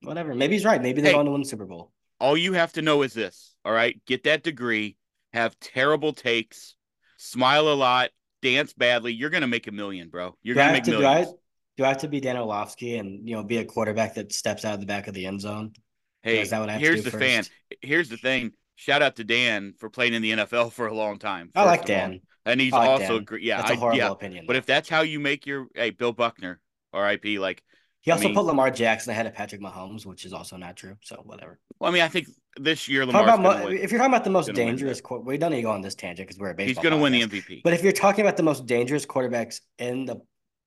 Whatever. 0.01 0.34
Maybe 0.34 0.53
he's 0.55 0.65
right. 0.65 0.81
Maybe 0.81 1.01
they're 1.01 1.12
hey, 1.12 1.17
going 1.17 1.25
to 1.25 1.31
win 1.31 1.41
the 1.41 1.47
Super 1.47 1.65
Bowl. 1.65 1.91
All 2.19 2.38
you 2.38 2.53
have 2.53 2.73
to 2.73 2.81
know 2.81 3.01
is 3.01 3.13
this. 3.13 3.55
All 3.65 3.73
right, 3.73 3.99
get 4.05 4.23
that 4.23 4.43
degree. 4.43 4.95
Have 5.34 5.60
terrible 5.60 6.13
takes. 6.13 6.75
Smile 7.17 7.67
a 7.67 7.75
lot. 7.75 8.12
Dance 8.41 8.73
badly. 8.73 9.12
You're 9.13 9.29
gonna 9.29 9.47
make 9.47 9.67
a 9.67 9.71
million, 9.71 10.10
bro. 10.10 10.38
You're 10.41 10.55
make 10.55 10.84
to, 10.84 10.91
millions. 10.91 11.34
Do 11.77 11.84
I 11.84 11.89
have 11.89 11.97
to 11.99 12.08
be 12.08 12.21
Dan 12.21 12.38
Orlovsky 12.38 12.97
and 12.97 13.27
you 13.27 13.36
know 13.36 13.43
be 13.43 13.58
a 13.58 13.65
quarterback 13.65 14.13
that 14.15 14.31
steps 14.31 14.63
out 14.63 14.75
of 14.75 14.79
the 14.79 14.86
back 14.86 15.08
of 15.08 15.13
the 15.13 15.25
end 15.25 15.41
zone? 15.41 15.73
Hey, 16.21 16.39
is 16.39 16.51
that 16.51 16.60
what 16.60 16.69
I 16.69 16.77
here's 16.77 17.03
the 17.03 17.12
first? 17.12 17.23
fan. 17.23 17.43
Here's 17.81 18.08
the 18.08 18.17
thing. 18.17 18.53
Shout 18.75 19.01
out 19.01 19.17
to 19.17 19.23
Dan 19.23 19.73
for 19.77 19.89
playing 19.89 20.13
in 20.13 20.21
the 20.21 20.31
NFL 20.31 20.71
for 20.71 20.88
a 20.88 20.93
long 20.93 21.17
time. 21.17 21.51
I 21.55 21.65
like 21.65 21.86
Dan, 21.86 22.21
and 22.45 22.62
he's 22.62 22.71
like 22.71 22.88
also 22.88 23.19
great. 23.19 23.41
Yeah, 23.41 23.58
that's 23.58 23.71
a 23.71 23.75
horrible 23.75 24.01
I, 24.01 24.05
yeah. 24.05 24.12
opinion. 24.12 24.45
But 24.47 24.55
if 24.55 24.65
that's 24.65 24.88
how 24.88 25.01
you 25.01 25.19
make 25.19 25.45
your 25.45 25.67
hey 25.75 25.89
Bill 25.89 26.13
Buckner, 26.13 26.62
R.I.P. 26.95 27.39
Like 27.39 27.63
he 28.01 28.12
also 28.12 28.25
I 28.25 28.27
mean, 28.27 28.36
put 28.36 28.45
Lamar 28.45 28.71
Jackson 28.71 29.12
ahead 29.12 29.25
of 29.25 29.34
Patrick 29.34 29.62
Mahomes, 29.62 30.05
which 30.05 30.25
is 30.25 30.34
also 30.34 30.58
not 30.58 30.75
true. 30.75 30.95
So 31.01 31.21
whatever. 31.23 31.60
Well, 31.79 31.91
I 31.91 31.93
mean, 31.93 32.03
I 32.03 32.08
think 32.08 32.27
this 32.58 32.88
year 32.88 33.05
Lamar. 33.05 33.23
If 33.71 33.91
you're 33.91 33.99
talking 33.99 34.13
about 34.13 34.23
the 34.23 34.29
most 34.29 34.53
dangerous, 34.53 35.01
qu- 35.01 35.19
we 35.19 35.38
don't 35.38 35.51
need 35.51 35.58
to 35.58 35.63
go 35.63 35.71
on 35.71 35.81
this 35.81 35.95
tangent 35.95 36.27
because 36.27 36.39
we're 36.39 36.51
a 36.51 36.55
baseball. 36.55 36.84
He's 36.84 36.89
going 36.89 36.97
to 36.97 37.01
win 37.01 37.12
the 37.12 37.21
MVP. 37.21 37.62
But 37.63 37.73
if 37.73 37.84
you're 37.84 37.91
talking 37.91 38.25
about 38.25 38.38
the 38.38 38.43
most 38.43 38.65
dangerous 38.65 39.05
quarterbacks 39.05 39.62
in 39.77 40.05
the 40.05 40.17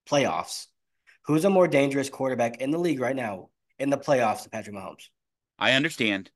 playoffs, 0.09 0.67
Who's 1.29 1.45
a 1.45 1.51
more 1.51 1.69
dangerous 1.69 2.09
quarterback 2.09 2.63
in 2.63 2.71
the 2.71 2.79
league 2.79 3.01
right 3.01 3.15
now 3.15 3.51
in 3.79 3.91
the 3.91 3.99
playoffs 3.99 4.45
than 4.45 4.51
Patrick 4.51 4.75
Mahomes? 4.75 5.11
I 5.59 5.73
understand. 5.73 6.31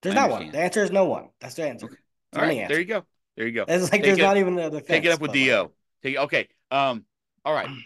There's 0.00 0.14
I 0.14 0.20
not 0.20 0.24
understand. 0.30 0.46
one. 0.46 0.52
The 0.52 0.60
answer 0.60 0.84
is 0.84 0.92
no 0.92 1.06
one. 1.06 1.30
That's 1.40 1.56
the 1.56 1.66
answer. 1.66 1.86
Okay. 1.86 1.96
All 2.36 2.42
right, 2.42 2.56
answer. 2.56 2.74
there 2.74 2.80
you 2.80 2.86
go. 2.86 3.04
There 3.36 3.46
you 3.48 3.52
go. 3.52 3.64
It's 3.66 3.82
like 3.82 3.90
take 3.90 4.02
there's 4.04 4.18
it, 4.18 4.22
not 4.22 4.36
even 4.36 4.54
the 4.54 4.70
defense. 4.70 4.86
Take 4.86 5.04
it 5.04 5.10
up 5.10 5.20
with 5.20 5.32
Do. 5.32 5.72
Take 6.04 6.18
okay. 6.18 6.48
Um. 6.70 7.04
All 7.44 7.52
right. 7.52 7.68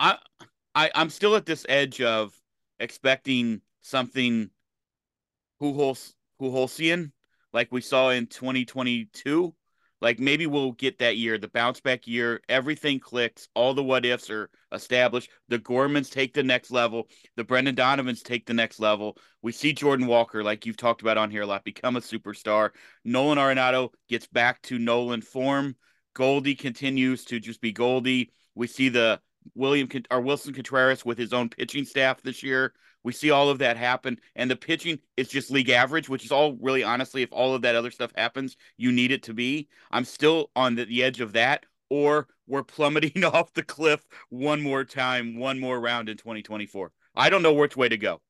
I 0.00 0.18
I 0.74 0.90
I'm 0.94 1.10
still 1.10 1.36
at 1.36 1.46
this 1.46 1.64
edge 1.68 2.00
of 2.00 2.34
expecting 2.80 3.60
something 3.82 4.50
Pujols 5.62 6.14
like 7.52 7.70
we 7.70 7.82
saw 7.82 8.08
in 8.08 8.26
2022 8.26 9.54
like 10.00 10.18
maybe 10.18 10.46
we'll 10.46 10.72
get 10.72 10.98
that 10.98 11.16
year, 11.16 11.36
the 11.36 11.48
bounce 11.48 11.80
back 11.80 12.06
year, 12.06 12.40
everything 12.48 12.98
clicks, 13.00 13.48
all 13.54 13.74
the 13.74 13.82
what 13.82 14.06
ifs 14.06 14.30
are 14.30 14.48
established. 14.72 15.30
The 15.48 15.58
Gormans 15.58 16.10
take 16.10 16.32
the 16.32 16.42
next 16.42 16.70
level, 16.70 17.08
the 17.36 17.44
Brendan 17.44 17.74
Donovans 17.74 18.22
take 18.22 18.46
the 18.46 18.54
next 18.54 18.80
level. 18.80 19.18
We 19.42 19.52
see 19.52 19.72
Jordan 19.72 20.06
Walker, 20.06 20.42
like 20.42 20.64
you've 20.64 20.78
talked 20.78 21.02
about 21.02 21.18
on 21.18 21.30
here 21.30 21.42
a 21.42 21.46
lot, 21.46 21.64
become 21.64 21.96
a 21.96 22.00
superstar. 22.00 22.70
Nolan 23.04 23.38
Arenado 23.38 23.90
gets 24.08 24.26
back 24.26 24.62
to 24.62 24.78
Nolan 24.78 25.20
form. 25.20 25.76
Goldie 26.14 26.54
continues 26.54 27.24
to 27.26 27.38
just 27.38 27.60
be 27.60 27.72
Goldie. 27.72 28.32
We 28.54 28.66
see 28.66 28.88
the 28.88 29.20
William 29.54 29.88
or 30.10 30.20
Willson 30.20 30.54
Contreras 30.54 31.04
with 31.04 31.18
his 31.18 31.32
own 31.32 31.48
pitching 31.48 31.84
staff 31.84 32.22
this 32.22 32.42
year. 32.42 32.72
We 33.02 33.12
see 33.12 33.30
all 33.30 33.48
of 33.48 33.58
that 33.58 33.78
happen, 33.78 34.18
and 34.36 34.50
the 34.50 34.56
pitching 34.56 34.98
is 35.16 35.28
just 35.28 35.50
league 35.50 35.70
average, 35.70 36.08
which 36.08 36.24
is 36.24 36.32
all 36.32 36.58
really 36.60 36.82
honestly, 36.82 37.22
if 37.22 37.32
all 37.32 37.54
of 37.54 37.62
that 37.62 37.74
other 37.74 37.90
stuff 37.90 38.12
happens, 38.14 38.56
you 38.76 38.92
need 38.92 39.10
it 39.10 39.22
to 39.24 39.34
be. 39.34 39.68
I'm 39.90 40.04
still 40.04 40.50
on 40.54 40.74
the, 40.74 40.84
the 40.84 41.02
edge 41.02 41.20
of 41.20 41.32
that, 41.32 41.64
or 41.88 42.28
we're 42.46 42.62
plummeting 42.62 43.24
off 43.32 43.54
the 43.54 43.62
cliff 43.62 44.06
one 44.28 44.60
more 44.60 44.84
time, 44.84 45.38
one 45.38 45.58
more 45.58 45.80
round 45.80 46.10
in 46.10 46.18
2024. 46.18 46.92
I 47.14 47.30
don't 47.30 47.42
know 47.42 47.54
which 47.54 47.76
way 47.76 47.88
to 47.88 47.96
go. 47.96 48.20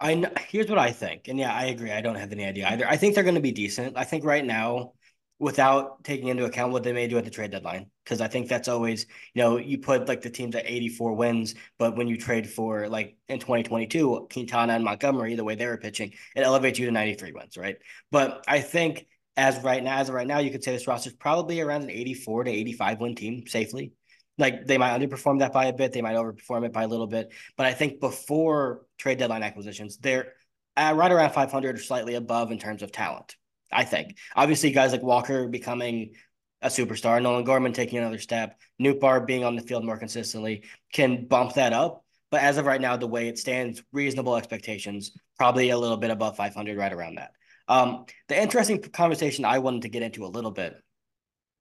I 0.00 0.14
know, 0.14 0.30
here's 0.48 0.68
what 0.68 0.78
I 0.78 0.90
think, 0.90 1.28
and 1.28 1.38
yeah, 1.38 1.54
I 1.54 1.66
agree. 1.66 1.90
I 1.90 2.02
don't 2.02 2.16
have 2.16 2.32
any 2.32 2.44
idea 2.44 2.68
either. 2.68 2.86
I 2.86 2.96
think 2.96 3.14
they're 3.14 3.24
going 3.24 3.36
to 3.36 3.40
be 3.40 3.52
decent. 3.52 3.96
I 3.96 4.04
think 4.04 4.24
right 4.24 4.44
now 4.44 4.92
without 5.38 6.02
taking 6.02 6.28
into 6.28 6.44
account 6.44 6.72
what 6.72 6.82
they 6.82 6.92
may 6.92 7.06
do 7.06 7.18
at 7.18 7.24
the 7.24 7.30
trade 7.30 7.50
deadline. 7.50 7.90
Because 8.04 8.20
I 8.20 8.28
think 8.28 8.48
that's 8.48 8.68
always, 8.68 9.06
you 9.34 9.42
know, 9.42 9.58
you 9.58 9.78
put 9.78 10.08
like 10.08 10.22
the 10.22 10.30
teams 10.30 10.54
at 10.54 10.64
84 10.66 11.12
wins, 11.12 11.54
but 11.78 11.96
when 11.96 12.08
you 12.08 12.16
trade 12.16 12.48
for 12.48 12.88
like 12.88 13.16
in 13.28 13.38
2022, 13.38 14.28
Quintana 14.32 14.72
and 14.72 14.84
Montgomery, 14.84 15.34
the 15.34 15.44
way 15.44 15.54
they 15.54 15.66
were 15.66 15.76
pitching, 15.76 16.12
it 16.34 16.40
elevates 16.40 16.78
you 16.78 16.86
to 16.86 16.92
93 16.92 17.32
wins, 17.32 17.56
right? 17.56 17.76
But 18.10 18.44
I 18.48 18.60
think 18.60 19.06
as 19.36 19.62
right 19.62 19.84
now, 19.84 19.98
as 19.98 20.08
of 20.08 20.14
right 20.14 20.26
now, 20.26 20.38
you 20.38 20.50
could 20.50 20.64
say 20.64 20.72
this 20.72 20.86
roster 20.86 21.10
is 21.10 21.16
probably 21.16 21.60
around 21.60 21.82
an 21.82 21.90
84 21.90 22.44
to 22.44 22.50
85 22.50 23.00
win 23.00 23.14
team 23.14 23.46
safely. 23.46 23.92
Like 24.38 24.66
they 24.66 24.78
might 24.78 24.98
underperform 24.98 25.40
that 25.40 25.52
by 25.52 25.66
a 25.66 25.72
bit, 25.72 25.92
they 25.92 26.00
might 26.00 26.16
overperform 26.16 26.64
it 26.64 26.72
by 26.72 26.84
a 26.84 26.88
little 26.88 27.06
bit. 27.06 27.32
But 27.56 27.66
I 27.66 27.74
think 27.74 28.00
before 28.00 28.86
trade 28.96 29.18
deadline 29.18 29.42
acquisitions, 29.42 29.98
they're 29.98 30.32
right 30.78 31.12
around 31.12 31.32
500 31.32 31.76
or 31.76 31.78
slightly 31.78 32.14
above 32.14 32.52
in 32.52 32.58
terms 32.58 32.82
of 32.82 32.92
talent. 32.92 33.34
I 33.72 33.84
think. 33.84 34.16
Obviously, 34.34 34.70
guys 34.70 34.92
like 34.92 35.02
Walker 35.02 35.48
becoming 35.48 36.14
a 36.62 36.68
superstar, 36.68 37.22
Nolan 37.22 37.44
Gorman 37.44 37.72
taking 37.72 37.98
another 37.98 38.18
step, 38.18 38.58
Nootbaar 38.80 39.26
being 39.26 39.44
on 39.44 39.56
the 39.56 39.62
field 39.62 39.84
more 39.84 39.98
consistently 39.98 40.64
can 40.92 41.26
bump 41.26 41.54
that 41.54 41.72
up. 41.72 42.04
But 42.30 42.42
as 42.42 42.56
of 42.56 42.66
right 42.66 42.80
now, 42.80 42.96
the 42.96 43.06
way 43.06 43.28
it 43.28 43.38
stands, 43.38 43.82
reasonable 43.92 44.36
expectations, 44.36 45.12
probably 45.38 45.70
a 45.70 45.78
little 45.78 45.96
bit 45.96 46.10
above 46.10 46.36
500, 46.36 46.76
right 46.76 46.92
around 46.92 47.16
that. 47.16 47.32
Um, 47.68 48.06
the 48.28 48.40
interesting 48.40 48.80
conversation 48.80 49.44
I 49.44 49.58
wanted 49.58 49.82
to 49.82 49.88
get 49.88 50.02
into 50.02 50.24
a 50.24 50.28
little 50.28 50.50
bit 50.50 50.76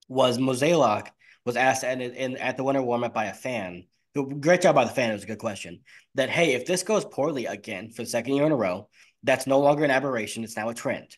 was 0.08 0.38
Mozeliak 0.38 1.10
was 1.46 1.56
asked 1.56 1.84
at, 1.84 2.02
in, 2.02 2.38
at 2.38 2.58
the 2.58 2.64
winter 2.64 2.82
warm-up 2.82 3.14
by 3.14 3.26
a 3.26 3.34
fan. 3.34 3.86
Great 4.40 4.62
job 4.62 4.76
by 4.76 4.86
the 4.86 4.92
fan. 4.92 5.12
It 5.12 5.14
was 5.14 5.24
a 5.24 5.28
good 5.28 5.40
question. 5.40 5.82
That, 6.16 6.30
hey, 6.30 6.54
if 6.54 6.66
this 6.66 6.84
goes 6.84 7.06
poorly 7.06 7.46
again 7.46 7.92
for 7.92 8.04
the 8.04 8.10
second 8.10 8.34
year 8.36 8.46
in 8.46 8.52
a 8.52 8.56
row, 8.56 8.88
that's 9.24 9.46
no 9.46 9.60
longer 9.60 9.84
an 9.84 9.92
aberration. 9.92 10.44
It's 10.44 10.56
now 10.56 10.70
a 10.70 10.74
trend. 10.74 11.16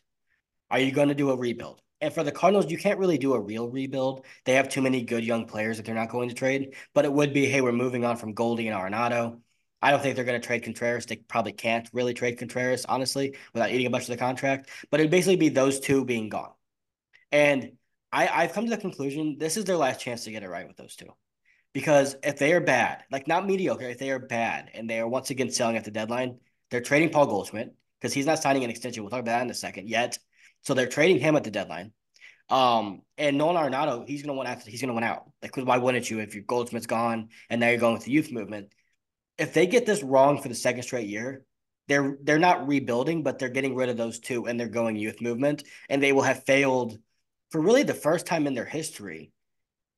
Are 0.70 0.78
you 0.78 0.92
going 0.92 1.08
to 1.08 1.14
do 1.14 1.30
a 1.30 1.36
rebuild? 1.36 1.80
And 2.00 2.12
for 2.12 2.22
the 2.22 2.32
Cardinals, 2.32 2.70
you 2.70 2.78
can't 2.78 2.98
really 2.98 3.18
do 3.18 3.34
a 3.34 3.40
real 3.40 3.68
rebuild. 3.68 4.24
They 4.44 4.54
have 4.54 4.68
too 4.68 4.82
many 4.82 5.02
good 5.02 5.24
young 5.24 5.46
players 5.46 5.76
that 5.76 5.86
they're 5.86 5.94
not 5.94 6.10
going 6.10 6.28
to 6.28 6.34
trade. 6.34 6.74
But 6.94 7.04
it 7.04 7.12
would 7.12 7.32
be, 7.32 7.46
hey, 7.46 7.60
we're 7.60 7.72
moving 7.72 8.04
on 8.04 8.16
from 8.16 8.34
Goldie 8.34 8.68
and 8.68 8.76
Arenado. 8.76 9.40
I 9.80 9.90
don't 9.90 10.00
think 10.00 10.16
they're 10.16 10.24
going 10.24 10.40
to 10.40 10.46
trade 10.46 10.62
Contreras. 10.62 11.06
They 11.06 11.16
probably 11.16 11.52
can't 11.52 11.88
really 11.92 12.14
trade 12.14 12.38
Contreras, 12.38 12.84
honestly, 12.84 13.36
without 13.52 13.70
eating 13.70 13.86
a 13.86 13.90
bunch 13.90 14.04
of 14.04 14.10
the 14.10 14.16
contract. 14.16 14.70
But 14.90 15.00
it'd 15.00 15.10
basically 15.10 15.36
be 15.36 15.48
those 15.48 15.80
two 15.80 16.04
being 16.04 16.28
gone. 16.28 16.52
And 17.32 17.72
I, 18.12 18.28
I've 18.28 18.52
come 18.52 18.64
to 18.64 18.70
the 18.70 18.80
conclusion 18.80 19.36
this 19.38 19.56
is 19.56 19.64
their 19.64 19.76
last 19.76 20.00
chance 20.00 20.24
to 20.24 20.30
get 20.30 20.42
it 20.42 20.48
right 20.48 20.66
with 20.66 20.76
those 20.76 20.96
two. 20.96 21.08
Because 21.72 22.16
if 22.22 22.38
they 22.38 22.52
are 22.54 22.60
bad, 22.60 23.04
like 23.10 23.28
not 23.28 23.46
mediocre, 23.46 23.84
if 23.84 23.98
they 23.98 24.10
are 24.10 24.18
bad 24.18 24.70
and 24.74 24.88
they 24.88 25.00
are 25.00 25.08
once 25.08 25.30
again 25.30 25.50
selling 25.50 25.76
at 25.76 25.84
the 25.84 25.90
deadline, 25.90 26.38
they're 26.70 26.80
trading 26.80 27.10
Paul 27.10 27.26
Goldschmidt 27.26 27.74
because 28.00 28.12
he's 28.12 28.26
not 28.26 28.42
signing 28.42 28.64
an 28.64 28.70
extension. 28.70 29.02
We'll 29.02 29.10
talk 29.10 29.20
about 29.20 29.32
that 29.32 29.42
in 29.42 29.50
a 29.50 29.54
second 29.54 29.88
yet. 29.88 30.18
So 30.62 30.74
they're 30.74 30.86
trading 30.86 31.20
him 31.20 31.36
at 31.36 31.44
the 31.44 31.50
deadline. 31.50 31.92
Um, 32.50 33.02
and 33.18 33.36
Nolan 33.36 33.56
Arenado, 33.56 34.06
he's 34.06 34.22
gonna 34.22 34.34
want 34.34 34.48
after 34.48 34.70
he's 34.70 34.80
gonna 34.80 34.94
win 34.94 35.04
out. 35.04 35.30
Like, 35.42 35.56
why 35.56 35.78
wouldn't 35.78 36.10
you 36.10 36.20
if 36.20 36.34
your 36.34 36.44
Goldschmidt's 36.44 36.86
gone 36.86 37.28
and 37.50 37.60
now 37.60 37.68
you're 37.68 37.78
going 37.78 37.94
with 37.94 38.04
the 38.04 38.12
youth 38.12 38.32
movement? 38.32 38.72
If 39.36 39.52
they 39.52 39.66
get 39.66 39.86
this 39.86 40.02
wrong 40.02 40.40
for 40.40 40.48
the 40.48 40.54
second 40.54 40.82
straight 40.82 41.08
year, 41.08 41.44
they're 41.88 42.16
they're 42.22 42.38
not 42.38 42.66
rebuilding, 42.66 43.22
but 43.22 43.38
they're 43.38 43.48
getting 43.48 43.74
rid 43.74 43.88
of 43.88 43.96
those 43.96 44.18
two 44.18 44.46
and 44.46 44.58
they're 44.58 44.68
going 44.68 44.96
youth 44.96 45.20
movement, 45.20 45.64
and 45.88 46.02
they 46.02 46.12
will 46.12 46.22
have 46.22 46.44
failed 46.44 46.98
for 47.50 47.60
really 47.60 47.82
the 47.82 47.94
first 47.94 48.26
time 48.26 48.46
in 48.46 48.54
their 48.54 48.64
history 48.64 49.30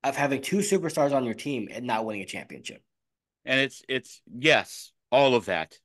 of 0.02 0.16
having 0.16 0.40
two 0.40 0.58
superstars 0.58 1.12
on 1.14 1.24
your 1.24 1.34
team 1.34 1.68
and 1.70 1.86
not 1.86 2.04
winning 2.04 2.22
a 2.22 2.26
championship. 2.26 2.82
And 3.44 3.60
it's 3.60 3.82
it's 3.88 4.22
yes, 4.38 4.92
all 5.12 5.34
of 5.34 5.46
that, 5.46 5.78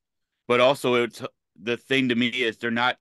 but 0.47 0.59
also 0.59 0.95
it's 0.95 1.21
the 1.61 1.77
thing 1.77 2.09
to 2.09 2.15
me 2.15 2.27
is 2.27 2.57
they're 2.57 2.71
not 2.71 2.97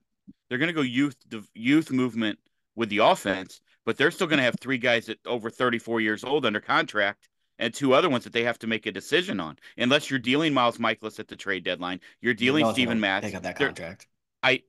they're 0.49 0.57
going 0.57 0.67
to 0.67 0.73
go 0.73 0.81
youth 0.81 1.15
the 1.29 1.43
youth 1.53 1.91
movement 1.91 2.39
with 2.75 2.89
the 2.89 2.99
offense, 2.99 3.61
but 3.85 3.97
they're 3.97 4.11
still 4.11 4.27
going 4.27 4.37
to 4.37 4.43
have 4.43 4.55
three 4.59 4.77
guys 4.77 5.07
that 5.07 5.19
over 5.25 5.49
34 5.49 6.01
years 6.01 6.23
old 6.23 6.45
under 6.45 6.59
contract 6.59 7.29
and 7.59 7.73
two 7.73 7.93
other 7.93 8.09
ones 8.09 8.23
that 8.25 8.33
they 8.33 8.43
have 8.43 8.59
to 8.59 8.67
make 8.67 8.85
a 8.85 8.91
decision 8.91 9.39
on. 9.39 9.57
Unless 9.77 10.09
you're 10.09 10.19
dealing 10.19 10.53
Miles 10.53 10.77
Mikolas 10.77 11.19
at 11.19 11.27
the 11.27 11.35
trade 11.35 11.63
deadline, 11.63 12.01
you're 12.21 12.33
dealing 12.33 12.69
Stephen 12.71 12.99
Matz. 12.99 13.25
Pick 13.25 13.35
up 13.35 13.43
that 13.43 13.57
contract. 13.57 14.07
I 14.43 14.61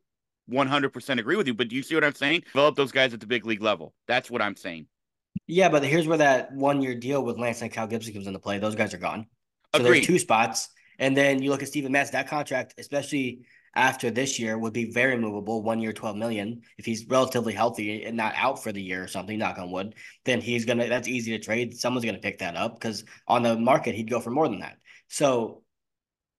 100% 0.51 1.19
agree 1.19 1.37
with 1.37 1.47
you, 1.47 1.55
but 1.55 1.69
do 1.69 1.77
you 1.77 1.83
see 1.83 1.95
what 1.95 2.05
I'm 2.05 2.15
saying? 2.15 2.43
Develop 2.53 2.77
those 2.77 2.93
guys 2.93 3.13
at 3.13 3.21
the 3.21 3.27
big 3.27 3.45
league 3.45 3.63
level. 3.63 3.93
That's 4.07 4.31
what 4.31 4.41
I'm 4.41 4.57
saying. 4.57 4.87
Yeah, 5.47 5.69
but 5.69 5.85
here's 5.85 6.07
where 6.07 6.19
that 6.19 6.53
one 6.53 6.81
year 6.83 6.95
deal 6.95 7.23
with 7.23 7.39
Lance 7.39 7.63
and 7.63 7.73
Kyle 7.73 7.87
Gibson 7.87 8.15
comes 8.15 8.27
into 8.27 8.39
play. 8.39 8.59
Those 8.59 8.75
guys 8.75 8.95
are 8.95 8.99
gone. 8.99 9.27
So 9.75 9.81
Agreed. 9.81 9.99
there's 9.99 10.07
two 10.07 10.19
spots. 10.19 10.69
And 10.99 11.17
then 11.17 11.43
you 11.43 11.51
look 11.51 11.63
at 11.63 11.69
Stephen 11.69 11.93
Matz, 11.93 12.11
that 12.11 12.29
contract, 12.29 12.75
especially 12.79 13.41
after 13.77 14.11
this 14.11 14.39
year, 14.39 14.59
would 14.59 14.73
be 14.73 14.91
very 14.91 15.17
movable. 15.17 15.63
One 15.63 15.81
year, 15.81 15.93
12 15.93 16.17
million. 16.17 16.63
If 16.79 16.87
he's 16.87 17.07
relatively 17.07 17.53
healthy 17.53 18.05
and 18.05 18.17
not 18.17 18.35
out 18.37 18.63
for 18.63 18.73
the 18.73 18.83
year 18.83 19.05
or 19.05 19.09
something, 19.09 19.39
knock 19.39 19.59
on 19.59 19.71
wood, 19.71 19.95
then 20.25 20.41
he's 20.41 20.65
gonna 20.65 20.89
that's 20.89 21.09
easy 21.09 21.33
to 21.33 21.45
trade. 21.45 21.77
Someone's 21.77 22.05
gonna 22.05 22.19
pick 22.19 22.39
that 22.39 22.57
up 22.57 22.75
because 22.75 23.05
on 23.29 23.43
the 23.43 23.57
market 23.57 23.95
he'd 23.95 24.11
go 24.11 24.19
for 24.19 24.31
more 24.31 24.49
than 24.49 24.61
that. 24.61 24.79
So 25.09 25.63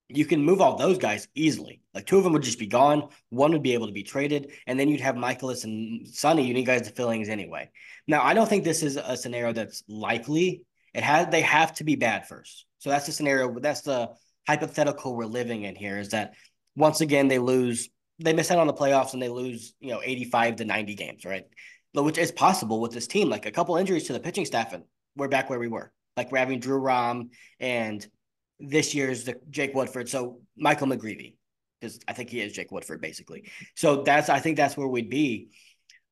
you 0.10 0.26
can 0.26 0.44
move 0.44 0.62
all 0.62 0.78
those 0.78 0.98
guys 0.98 1.28
easily. 1.36 1.82
Like 1.94 2.06
two 2.06 2.18
of 2.18 2.24
them 2.24 2.34
would 2.34 2.44
just 2.44 2.60
be 2.60 2.68
gone. 2.68 3.10
One 3.30 3.52
would 3.52 3.64
be 3.64 3.74
able 3.74 3.88
to 3.88 3.94
be 3.94 4.04
traded, 4.04 4.52
and 4.66 4.80
then 4.80 4.90
you'd 4.90 5.02
have 5.02 5.16
Mikolas 5.16 5.64
and 5.64 6.08
Sonny. 6.08 6.46
You 6.48 6.54
need 6.54 6.66
guys 6.66 6.88
to 6.88 6.94
fill 6.94 7.12
in 7.12 7.30
anyway. 7.30 7.70
Now, 8.08 8.24
I 8.24 8.34
don't 8.34 8.48
think 8.48 8.64
this 8.64 8.84
is 8.84 8.98
a 8.98 9.18
scenario 9.18 9.54
that's 9.54 9.84
likely. 9.88 10.64
It 10.94 11.04
has 11.04 11.28
they 11.28 11.42
have 11.42 11.74
to 11.76 11.84
be 11.84 11.96
bad 11.96 12.28
first. 12.28 12.66
So 12.80 12.90
that's 12.90 13.06
the 13.06 13.12
scenario. 13.12 13.60
That's 13.60 13.82
the 13.82 14.12
hypothetical 14.48 15.16
we're 15.16 15.26
living 15.26 15.64
in 15.64 15.76
here. 15.76 16.00
Is 16.00 16.10
that 16.10 16.34
once 16.78 17.02
again 17.02 17.28
they 17.28 17.40
lose, 17.40 17.90
they 18.20 18.32
miss 18.32 18.52
out 18.52 18.60
on 18.60 18.68
the 18.68 18.74
playoffs 18.74 19.12
and 19.12 19.22
they 19.22 19.28
lose, 19.28 19.74
you 19.82 19.92
know, 19.92 20.02
eighty-five 20.02 20.56
to 20.58 20.66
ninety 20.66 20.96
games, 20.96 21.26
right? 21.26 21.44
Which 21.94 22.18
is 22.18 22.32
possible 22.32 22.80
with 22.80 22.92
this 22.92 23.08
team. 23.08 23.30
Like 23.30 23.46
a 23.46 23.52
couple 23.52 23.76
injuries 23.76 24.06
to 24.06 24.14
the 24.14 24.20
pitching 24.20 24.46
staff, 24.46 24.72
and 24.72 24.84
we're 25.16 25.28
back 25.28 25.50
where 25.50 25.60
we 25.60 25.68
were. 25.68 25.92
Like 26.16 26.32
we're 26.32 26.38
having 26.38 26.60
Drew 26.60 26.78
Rom 26.78 27.32
and 27.60 28.06
this 28.60 28.96
year's 28.96 29.24
the 29.24 29.36
Jake 29.50 29.74
Woodford. 29.74 30.08
So 30.10 30.40
Michael 30.56 30.88
McGreevy, 30.88 31.36
because 31.80 32.00
I 32.08 32.14
think 32.14 32.30
he 32.30 32.42
is 32.42 32.54
Jake 32.54 32.72
Woodford 32.72 33.02
basically. 33.02 33.50
So 33.76 34.04
that's 34.04 34.30
I 34.30 34.40
think 34.40 34.58
that's 34.58 34.78
where 34.78 34.88
we'd 34.88 35.10
be. 35.10 35.50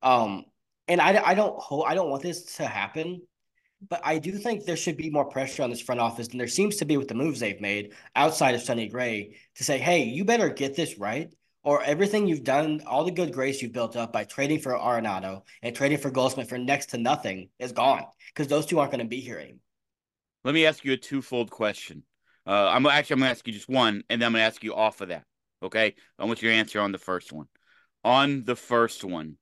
Um, 0.02 0.46
and 0.88 1.02
I, 1.02 1.22
I 1.24 1.34
don't 1.34 1.60
I 1.88 1.96
don't 1.96 2.10
want 2.10 2.22
this 2.24 2.58
to 2.58 2.66
happen, 2.66 3.22
but 3.90 4.02
I 4.04 4.18
do 4.20 4.34
think 4.34 4.66
there 4.66 4.78
should 4.78 4.98
be 4.98 5.10
more 5.10 5.26
pressure 5.26 5.64
on 5.64 5.70
this 5.70 5.82
front 5.82 6.02
office 6.02 6.28
than 6.28 6.38
there 6.38 6.48
seems 6.48 6.78
to 6.78 6.86
be 6.86 6.98
with 6.98 7.08
the 7.08 7.14
moves 7.14 7.40
they've 7.40 7.62
made 7.62 7.94
outside 8.16 8.56
of 8.56 8.62
Sonny 8.62 8.88
Gray 8.88 9.38
to 9.56 9.64
say, 9.64 9.78
hey, 9.78 10.04
you 10.04 10.26
better 10.26 10.50
get 10.50 10.76
this 10.76 10.98
right. 10.98 11.34
Or 11.64 11.82
everything 11.82 12.28
you've 12.28 12.44
done, 12.44 12.84
all 12.86 13.06
the 13.06 13.12
good 13.12 13.34
grace 13.34 13.60
you've 13.60 13.72
built 13.72 13.96
up 13.96 14.14
by 14.14 14.24
trading 14.24 14.60
for 14.60 14.74
Arenado 14.74 15.42
and 15.64 15.76
trading 15.76 15.98
for 15.98 16.12
Goldschmidt 16.12 16.48
for 16.48 16.60
next 16.60 16.92
to 16.92 17.00
nothing 17.00 17.50
is 17.58 17.72
gone 17.72 18.06
because 18.28 18.48
those 18.48 18.68
two 18.68 18.78
aren't 18.78 18.92
going 18.92 19.04
to 19.04 19.10
be 19.10 19.20
here 19.20 19.40
anymore. 19.40 19.60
Let 20.44 20.54
me 20.54 20.68
ask 20.68 20.86
you 20.86 20.94
a 20.94 20.98
twofold 20.98 21.50
question. 21.50 22.04
Uh, 22.46 22.70
I'm 22.70 22.86
actually 22.86 23.16
I'm 23.16 23.20
gonna 23.22 23.32
ask 23.32 23.48
you 23.48 23.54
just 23.54 23.68
one, 23.68 24.04
and 24.10 24.22
then 24.22 24.28
I'm 24.28 24.34
gonna 24.34 24.44
ask 24.44 24.64
you 24.64 24.76
off 24.76 25.02
of 25.02 25.10
that. 25.10 25.24
Okay, 25.64 25.96
I 26.20 26.26
want 26.26 26.44
your 26.44 26.52
answer 26.52 26.80
on 26.80 26.92
the 26.92 27.00
first 27.00 27.34
one. 27.34 27.48
On 28.04 28.44
the 28.44 28.56
first 28.56 29.04
one, 29.04 29.38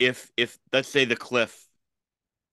if 0.00 0.32
if 0.36 0.58
let's 0.72 0.88
say 0.88 1.04
the 1.04 1.14
cliff, 1.14 1.68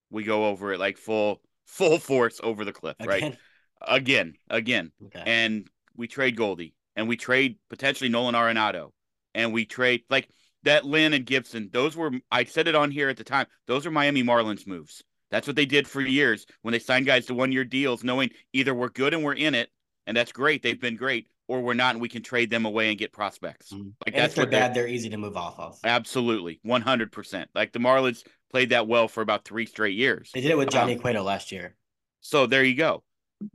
we 0.10 0.24
go 0.24 0.48
over 0.48 0.74
it 0.74 0.80
like 0.80 0.98
full 0.98 1.42
full 1.66 2.00
force 2.00 2.40
over 2.44 2.66
the 2.66 2.74
cliff, 2.74 2.96
again? 3.00 3.10
right? 3.10 3.38
Again, 3.82 4.34
again, 4.50 4.92
okay. 5.06 5.24
and 5.26 5.68
we 5.96 6.08
trade 6.08 6.36
Goldie, 6.36 6.74
and 6.96 7.08
we 7.08 7.16
trade 7.16 7.58
potentially 7.70 8.10
Nolan 8.10 8.36
Arenado, 8.36 8.92
and 9.34 9.54
we 9.54 9.66
trade 9.66 10.04
like 10.10 10.30
that 10.64 10.86
Lynn 10.86 11.14
and 11.14 11.26
Gibson. 11.26 11.70
Those 11.72 11.96
were 11.96 12.12
I 12.32 12.44
said 12.44 12.68
it 12.68 12.76
on 12.76 12.92
here 12.92 13.10
at 13.10 13.18
the 13.18 13.24
time. 13.24 13.46
Those 13.68 13.86
are 13.86 13.92
Miami 13.92 14.24
Marlins 14.24 14.68
moves. 14.68 15.04
That's 15.32 15.48
what 15.48 15.56
they 15.56 15.66
did 15.66 15.88
for 15.88 16.02
years 16.02 16.46
when 16.64 16.72
they 16.72 16.80
signed 16.80 17.06
guys 17.06 17.28
to 17.28 17.34
one 17.34 17.52
year 17.52 17.64
deals, 17.64 18.04
knowing 18.04 18.32
either 18.54 18.74
we're 18.74 18.90
good 18.90 19.14
and 19.14 19.24
we're 19.24 19.34
in 19.34 19.56
it, 19.56 19.70
and 20.08 20.18
that's 20.18 20.32
great. 20.32 20.64
They've 20.64 20.80
been 20.80 20.96
great, 20.96 21.28
or 21.50 21.62
we're 21.62 21.74
not, 21.74 21.96
and 21.96 22.02
we 22.02 22.08
can 22.08 22.22
trade 22.22 22.52
them 22.52 22.66
away 22.66 22.90
and 22.90 22.98
get 22.98 23.12
prospects. 23.12 23.74
Mm-hmm. 23.74 23.90
Like 24.06 24.14
and 24.14 24.16
that's 24.16 24.34
if 24.34 24.36
they're 24.36 24.46
bad, 24.46 24.74
they're, 24.74 24.86
they're 24.86 24.94
ezy 24.94 25.10
to 25.10 25.18
move 25.18 25.36
off 25.36 25.60
of. 25.60 25.80
Absolutely, 25.84 26.60
one 26.64 26.82
hundred 26.82 27.12
percent. 27.12 27.50
Like 27.56 27.74
the 27.74 27.80
Marlins 27.80 28.24
played 28.52 28.70
that 28.70 28.88
well 28.88 29.08
for 29.08 29.22
about 29.22 29.46
three 29.46 29.66
straight 29.66 29.96
years. 29.96 30.30
They 30.34 30.42
did 30.42 30.52
it 30.52 30.58
with 30.58 30.70
Johnny 30.70 30.94
um, 30.94 31.00
Cueto 31.00 31.24
last 31.24 31.52
year. 31.52 31.76
So 32.22 32.46
there 32.46 32.64
you 32.64 32.76
go. 32.76 33.04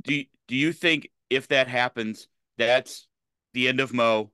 Do 0.02 0.14
you, 0.14 0.24
do 0.48 0.56
you 0.56 0.72
think 0.72 1.08
if 1.30 1.48
that 1.48 1.68
happens, 1.68 2.26
that's 2.58 3.06
the 3.52 3.68
end 3.68 3.78
of 3.78 3.92
Mo? 3.94 4.32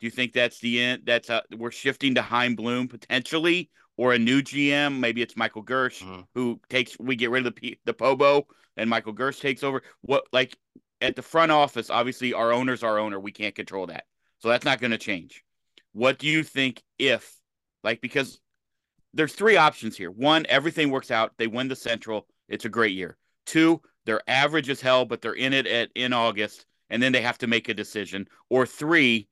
Do 0.00 0.06
you 0.06 0.10
think 0.10 0.32
that's 0.32 0.58
the 0.58 0.80
end? 0.80 1.02
That's 1.06 1.30
uh, 1.30 1.42
we're 1.56 1.70
shifting 1.70 2.16
to 2.16 2.22
Chaim 2.22 2.56
Bloom 2.56 2.88
potentially, 2.88 3.70
or 3.96 4.14
a 4.14 4.18
new 4.18 4.42
GM? 4.42 4.98
Maybe 4.98 5.22
it's 5.22 5.36
Michael 5.36 5.62
Girsch 5.62 6.02
mm-hmm. 6.02 6.22
who 6.34 6.60
takes. 6.68 6.98
We 6.98 7.14
get 7.14 7.30
rid 7.30 7.46
of 7.46 7.54
the 7.54 7.78
the 7.84 7.94
Pobo, 7.94 8.48
and 8.76 8.90
Michael 8.90 9.14
Girsch 9.14 9.40
takes 9.40 9.62
over. 9.62 9.82
What 10.02 10.24
like 10.32 10.56
at 11.00 11.16
the 11.16 11.22
front 11.22 11.52
office, 11.52 11.90
obviously 11.90 12.32
our 12.32 12.52
owner's 12.52 12.82
our 12.82 12.98
owner. 12.98 13.20
We 13.20 13.32
can't 13.32 13.54
control 13.54 13.86
that. 13.86 14.04
So 14.38 14.48
that's 14.48 14.64
not 14.64 14.80
going 14.80 14.90
to 14.90 14.98
change. 14.98 15.42
What 15.92 16.18
do 16.18 16.26
you 16.26 16.42
think 16.42 16.82
if, 16.98 17.40
like, 17.82 18.00
because 18.00 18.40
there's 19.16 19.32
three 19.32 19.56
options 19.56 19.96
here. 19.96 20.10
One, 20.10 20.46
everything 20.48 20.90
works 20.90 21.10
out. 21.10 21.32
They 21.38 21.46
win 21.46 21.68
the 21.68 21.76
Central. 21.76 22.26
It's 22.48 22.66
a 22.66 22.70
great 22.70 22.94
year. 22.94 23.16
Two, 23.46 23.80
they're 24.04 24.20
average 24.28 24.68
as 24.68 24.80
hell, 24.80 25.04
but 25.04 25.22
they're 25.22 25.32
in 25.32 25.52
it 25.52 25.66
at 25.66 25.90
in 25.94 26.12
August, 26.12 26.66
and 26.90 27.02
then 27.02 27.12
they 27.12 27.22
have 27.22 27.38
to 27.38 27.46
make 27.46 27.68
a 27.68 27.74
decision. 27.74 28.28
Or 28.50 28.66
three, 28.66 29.28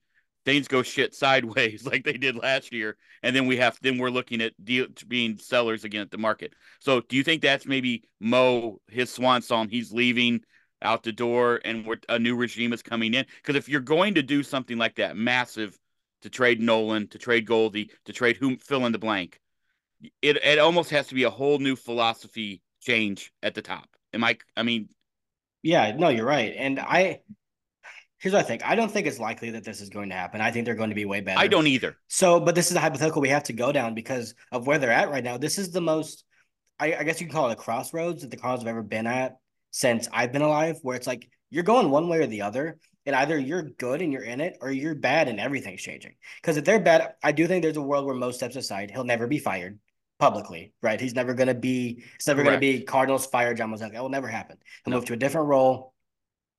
things 0.46 0.68
go 0.68 0.82
shit 0.82 1.14
sideways 1.14 1.84
like 1.90 2.04
they 2.04 2.14
did 2.14 2.36
last 2.36 2.72
year, 2.72 2.96
and 3.22 3.36
then 3.36 3.46
we 3.46 3.58
have 3.58 3.78
then 3.82 3.98
we're 3.98 4.10
looking 4.10 4.40
at 4.40 4.52
deal, 4.64 4.86
being 5.06 5.38
sellers 5.38 5.84
again 5.84 6.02
at 6.02 6.10
the 6.10 6.18
market. 6.18 6.54
So, 6.80 7.02
do 7.02 7.16
you 7.16 7.22
think 7.22 7.42
that's 7.42 7.66
maybe 7.66 8.04
Mo 8.20 8.80
his 8.88 9.12
swan 9.12 9.42
song? 9.42 9.68
He's 9.68 9.92
leaving 9.92 10.40
out 10.84 11.02
the 11.02 11.12
door 11.12 11.60
and 11.64 11.86
a 12.08 12.18
new 12.18 12.36
regime 12.36 12.72
is 12.72 12.82
coming 12.82 13.14
in. 13.14 13.26
Because 13.42 13.56
if 13.56 13.68
you're 13.68 13.80
going 13.80 14.14
to 14.14 14.22
do 14.22 14.42
something 14.42 14.78
like 14.78 14.96
that, 14.96 15.16
massive, 15.16 15.78
to 16.22 16.30
trade 16.30 16.60
Nolan, 16.60 17.08
to 17.08 17.18
trade 17.18 17.46
Goldie, 17.46 17.90
to 18.04 18.12
trade 18.12 18.36
whom 18.36 18.56
fill 18.56 18.86
in 18.86 18.92
the 18.92 18.98
blank, 18.98 19.40
it 20.22 20.36
it 20.44 20.58
almost 20.58 20.90
has 20.90 21.08
to 21.08 21.14
be 21.14 21.24
a 21.24 21.30
whole 21.30 21.58
new 21.58 21.76
philosophy 21.76 22.62
change 22.80 23.32
at 23.42 23.54
the 23.54 23.62
top. 23.62 23.88
Am 24.12 24.22
I? 24.22 24.38
I 24.56 24.62
mean, 24.62 24.88
yeah, 25.62 25.94
no, 25.96 26.08
you're 26.08 26.26
right. 26.26 26.54
And 26.56 26.78
I 26.78 27.20
here's 28.18 28.32
what 28.32 28.44
I 28.44 28.48
think. 28.48 28.64
I 28.64 28.74
don't 28.74 28.90
think 28.90 29.06
it's 29.06 29.18
likely 29.18 29.50
that 29.50 29.64
this 29.64 29.82
is 29.82 29.90
going 29.90 30.08
to 30.08 30.14
happen. 30.14 30.40
I 30.40 30.50
think 30.50 30.64
they're 30.64 30.74
going 30.74 30.88
to 30.88 30.94
be 30.94 31.04
way 31.04 31.20
better. 31.20 31.38
I 31.38 31.46
don't 31.46 31.66
either. 31.66 31.98
So, 32.08 32.40
but 32.40 32.54
this 32.54 32.70
is 32.70 32.76
a 32.76 32.80
hypothetical 32.80 33.20
we 33.20 33.28
have 33.28 33.44
to 33.44 33.52
go 33.52 33.70
down 33.70 33.94
because 33.94 34.34
of 34.50 34.66
where 34.66 34.78
they're 34.78 34.90
at 34.90 35.10
right 35.10 35.22
now. 35.22 35.36
This 35.36 35.58
is 35.58 35.72
the 35.72 35.82
most, 35.82 36.24
I, 36.80 36.94
I 36.94 37.02
guess 37.04 37.20
you 37.20 37.26
can 37.26 37.34
call 37.34 37.50
it 37.50 37.52
a 37.52 37.56
crossroads 37.56 38.22
that 38.22 38.30
the 38.30 38.38
Cardinals 38.38 38.62
have 38.62 38.70
ever 38.70 38.82
been 38.82 39.06
at 39.06 39.36
since 39.74 40.08
I've 40.12 40.30
been 40.30 40.42
alive, 40.42 40.78
where 40.82 40.96
it's 40.96 41.08
like 41.08 41.28
you're 41.50 41.64
going 41.64 41.90
one 41.90 42.08
way 42.08 42.20
or 42.20 42.28
the 42.28 42.42
other, 42.42 42.78
and 43.06 43.16
either 43.16 43.36
you're 43.36 43.64
good 43.64 44.02
and 44.02 44.12
you're 44.12 44.22
in 44.22 44.40
it, 44.40 44.56
or 44.60 44.70
you're 44.70 44.94
bad 44.94 45.26
and 45.26 45.40
everything's 45.40 45.82
changing. 45.82 46.14
Because 46.40 46.56
if 46.56 46.64
they're 46.64 46.78
bad, 46.78 47.14
I 47.24 47.32
do 47.32 47.48
think 47.48 47.64
there's 47.64 47.76
a 47.76 47.82
world 47.82 48.06
where 48.06 48.14
most 48.14 48.36
steps 48.36 48.54
aside, 48.54 48.92
he'll 48.92 49.02
never 49.02 49.26
be 49.26 49.40
fired 49.40 49.80
publicly, 50.20 50.72
right? 50.80 51.00
He's 51.00 51.16
never 51.16 51.34
going 51.34 51.48
to 51.48 51.54
be. 51.54 52.04
It's 52.14 52.28
never 52.28 52.44
going 52.44 52.54
to 52.54 52.60
be 52.60 52.84
Cardinals 52.84 53.26
fire 53.26 53.52
John 53.52 53.72
Mozeliak. 53.72 53.94
That 53.94 54.02
will 54.02 54.10
never 54.10 54.28
happen. 54.28 54.58
He'll 54.84 54.92
no. 54.92 54.98
move 54.98 55.06
to 55.06 55.14
a 55.14 55.16
different 55.16 55.48
role. 55.48 55.92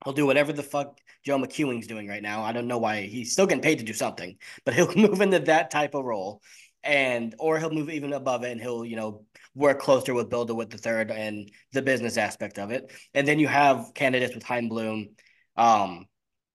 He'll 0.04 0.12
do 0.12 0.26
whatever 0.26 0.52
the 0.52 0.62
fuck 0.62 1.00
Joe 1.24 1.38
McEwing's 1.38 1.86
doing 1.86 2.06
right 2.06 2.22
now. 2.22 2.42
I 2.42 2.52
don't 2.52 2.68
know 2.68 2.76
why 2.76 3.00
he's 3.06 3.32
still 3.32 3.46
getting 3.46 3.62
paid 3.62 3.78
to 3.78 3.84
do 3.84 3.94
something, 3.94 4.36
but 4.66 4.74
he'll 4.74 4.94
move 4.94 5.22
into 5.22 5.38
that 5.38 5.70
type 5.70 5.94
of 5.94 6.04
role, 6.04 6.42
and 6.84 7.34
or 7.38 7.58
he'll 7.58 7.70
move 7.70 7.88
even 7.88 8.12
above 8.12 8.44
it, 8.44 8.52
and 8.52 8.60
he'll 8.60 8.84
you 8.84 8.96
know 8.96 9.24
work 9.56 9.80
closer 9.80 10.14
with 10.14 10.28
Bill 10.28 10.44
DeWitt 10.44 10.70
the 10.70 10.78
third 10.78 11.10
and 11.10 11.50
the 11.72 11.82
business 11.82 12.18
aspect 12.18 12.58
of 12.58 12.70
it. 12.70 12.92
And 13.14 13.26
then 13.26 13.38
you 13.38 13.48
have 13.48 13.92
candidates 13.94 14.34
with 14.34 14.44
Chaim 14.44 14.68
Bloom, 14.68 15.08
um, 15.56 16.06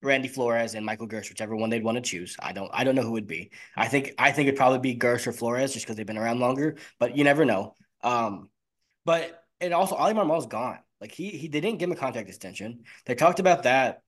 Randy 0.04 0.28
Flores, 0.28 0.76
and 0.76 0.86
Michael 0.86 1.08
Girsch, 1.08 1.30
whichever 1.30 1.56
one 1.56 1.72
they'd 1.72 1.84
want 1.84 1.96
to 1.98 2.02
choose. 2.02 2.38
I 2.40 2.54
don't 2.54 2.70
I 2.72 2.84
don't 2.84 2.96
know 2.96 3.02
who 3.02 3.14
would 3.14 3.28
be. 3.28 3.52
I 3.76 3.88
think 3.88 4.14
I 4.18 4.32
think 4.32 4.48
it'd 4.48 4.58
probably 4.58 4.80
be 4.80 4.98
Girsch 4.98 5.28
or 5.28 5.32
Flores 5.32 5.74
just 5.74 5.86
because 5.86 5.98
they've 5.98 6.06
been 6.06 6.18
around 6.18 6.40
longer, 6.40 6.78
but 7.00 7.18
you 7.18 7.24
never 7.24 7.44
know. 7.44 7.76
Um, 8.04 8.50
but 9.04 9.44
and 9.60 9.74
also 9.74 9.96
Oli 9.96 10.14
Marmol's 10.14 10.46
gone. 10.46 10.80
Like 11.02 11.12
he 11.12 11.30
he 11.30 11.48
they 11.48 11.60
didn't 11.60 11.80
give 11.80 11.90
him 11.90 11.98
a 11.98 12.00
contract 12.00 12.30
extension. 12.30 12.84
They 13.06 13.16
talked 13.16 13.40
about 13.40 13.64
that 13.64 14.04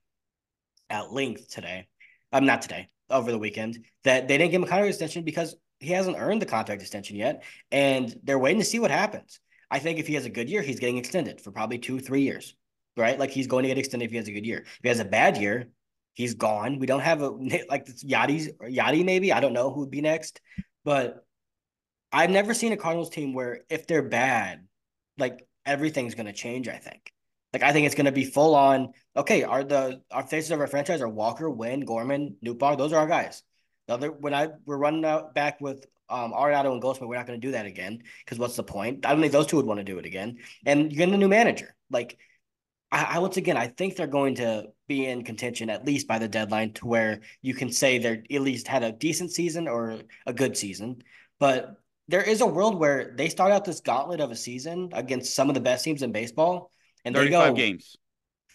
at 0.90 1.12
length 1.12 1.50
today. 1.50 1.88
I'm 2.32 2.44
um, 2.44 2.46
not 2.46 2.62
today, 2.62 2.90
over 3.10 3.32
the 3.32 3.38
weekend, 3.40 3.86
that 4.04 4.28
they 4.28 4.38
didn't 4.38 4.52
give 4.52 4.62
him 4.62 4.68
a 4.68 4.70
contract 4.70 4.90
extension 4.90 5.24
because 5.24 5.56
he 5.84 5.92
hasn't 5.92 6.18
earned 6.18 6.42
the 6.42 6.46
contract 6.46 6.82
extension 6.82 7.16
yet, 7.16 7.44
and 7.72 8.16
they're 8.24 8.40
waiting 8.40 8.60
to 8.60 8.66
see 8.66 8.80
what 8.80 8.92
happens. 8.92 9.40
I 9.70 9.80
think 9.80 10.00
if 10.00 10.08
he 10.08 10.14
has 10.16 10.26
a 10.26 10.30
good 10.30 10.50
year, 10.50 10.62
he's 10.62 10.80
getting 10.80 10.98
extended 10.98 11.42
for 11.42 11.52
probably 11.52 11.80
two, 11.80 12.00
three 12.00 12.22
years, 12.22 12.56
right? 12.96 13.18
Like 13.18 13.32
he's 13.32 13.48
going 13.48 13.64
to 13.64 13.70
get 13.70 13.78
extended 13.78 14.06
if 14.06 14.12
he 14.12 14.18
has 14.18 14.28
a 14.28 14.32
good 14.32 14.46
year. 14.46 14.60
If 14.60 14.80
he 14.84 14.90
has 14.90 15.00
a 15.00 15.06
bad 15.06 15.38
year, 15.38 15.70
he's 16.14 16.36
gone. 16.36 16.80
We 16.80 16.86
don't 16.86 17.02
have 17.02 17.22
a 17.22 17.30
like 17.70 17.86
Yadi's 17.88 18.50
Yadi 18.62 19.04
maybe. 19.04 19.34
I 19.34 19.40
don't 19.40 19.54
know 19.54 19.72
who 19.72 19.82
would 19.82 19.92
be 19.92 20.02
next, 20.02 20.42
but 20.86 21.26
I've 22.12 22.30
never 22.30 22.54
seen 22.54 22.72
a 22.72 22.78
Cardinals 22.78 23.10
team 23.10 23.34
where 23.34 23.62
if 23.70 23.88
they're 23.88 24.04
bad, 24.04 24.68
like 25.18 25.48
everything's 25.66 26.16
going 26.16 26.28
to 26.28 26.34
change. 26.34 26.68
I 26.68 26.78
think. 26.78 27.12
Like 27.54 27.64
I 27.64 27.72
think 27.72 27.86
it's 27.86 27.96
going 27.96 28.06
to 28.06 28.12
be 28.12 28.26
full 28.26 28.56
on. 28.56 28.94
Okay, 29.16 29.44
are 29.44 29.64
the 29.64 30.02
our 30.12 30.24
faces 30.24 30.52
of 30.52 30.60
our 30.60 30.68
franchise 30.68 31.02
are 31.02 31.10
Walker, 31.10 31.50
Winn, 31.50 31.82
Gorman, 31.82 32.38
Nootbaar. 32.44 32.78
Those 32.78 32.94
are 32.94 33.00
our 33.00 33.08
guys. 33.08 33.44
The 33.88 33.94
other 33.94 34.12
when 34.12 34.34
I 34.34 34.50
we're 34.66 34.78
running 34.78 35.06
out 35.06 35.34
back 35.34 35.60
with 35.62 35.86
Um, 36.10 36.34
Arenado 36.34 36.72
and 36.72 36.82
Goldschmidt, 36.82 37.10
we're 37.10 37.16
not 37.16 37.26
going 37.26 37.40
to 37.42 37.48
do 37.48 37.54
that 37.54 37.66
again 37.66 38.04
because 38.20 38.38
what's 38.38 38.56
the 38.56 38.64
point? 38.64 39.06
I 39.06 39.12
don't 39.12 39.22
think 39.22 39.32
those 39.34 39.48
two 39.48 39.58
would 39.58 39.66
want 39.66 39.80
to 39.80 39.92
do 39.92 39.98
it 39.98 40.06
again. 40.06 40.38
And 40.66 40.92
you're 40.92 41.00
getting 41.00 41.16
a 41.16 41.18
new 41.18 41.30
manager. 41.30 41.74
Like, 41.90 42.18
I, 42.92 43.16
I 43.16 43.20
once 43.20 43.38
again, 43.38 43.58
I 43.58 43.68
think 43.68 43.96
they're 43.96 44.06
going 44.20 44.36
to 44.36 44.68
be 44.86 45.08
in 45.08 45.24
contention 45.24 45.70
at 45.70 45.86
least 45.86 46.08
by 46.08 46.20
the 46.20 46.28
deadline 46.28 46.74
to 46.74 46.86
where 46.86 47.22
you 47.42 47.56
can 47.56 47.72
say 47.72 47.98
they're 47.98 48.22
at 48.30 48.42
least 48.42 48.68
had 48.68 48.84
a 48.84 48.92
decent 48.92 49.32
season 49.32 49.68
or 49.68 50.02
a 50.28 50.34
good 50.34 50.56
season. 50.56 51.02
But 51.40 51.82
there 52.10 52.22
is 52.22 52.42
a 52.42 52.46
world 52.46 52.76
where 52.78 53.16
they 53.18 53.30
start 53.30 53.52
out 53.52 53.66
this 53.66 53.82
gauntlet 53.82 54.20
of 54.20 54.30
a 54.30 54.36
season 54.36 54.90
against 54.94 55.34
some 55.34 55.50
of 55.50 55.56
the 55.56 55.66
best 55.70 55.84
teams 55.84 56.04
in 56.04 56.12
baseball, 56.12 56.70
and 57.06 57.16
they 57.16 57.30
go 57.30 57.54
games, 57.54 57.98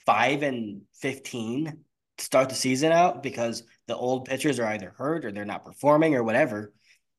five 0.07 0.45
and 0.45 0.83
fifteen 1.01 1.85
to 2.19 2.25
start 2.25 2.51
the 2.51 2.55
season 2.55 2.93
out 2.93 3.23
because 3.23 3.65
the 3.89 3.97
old 3.97 4.27
pitchers 4.27 4.61
are 4.61 4.67
either 4.67 4.95
hurt 4.97 5.25
or 5.25 5.33
they're 5.33 5.45
not 5.45 5.65
performing 5.65 6.15
or 6.15 6.23
whatever. 6.23 6.73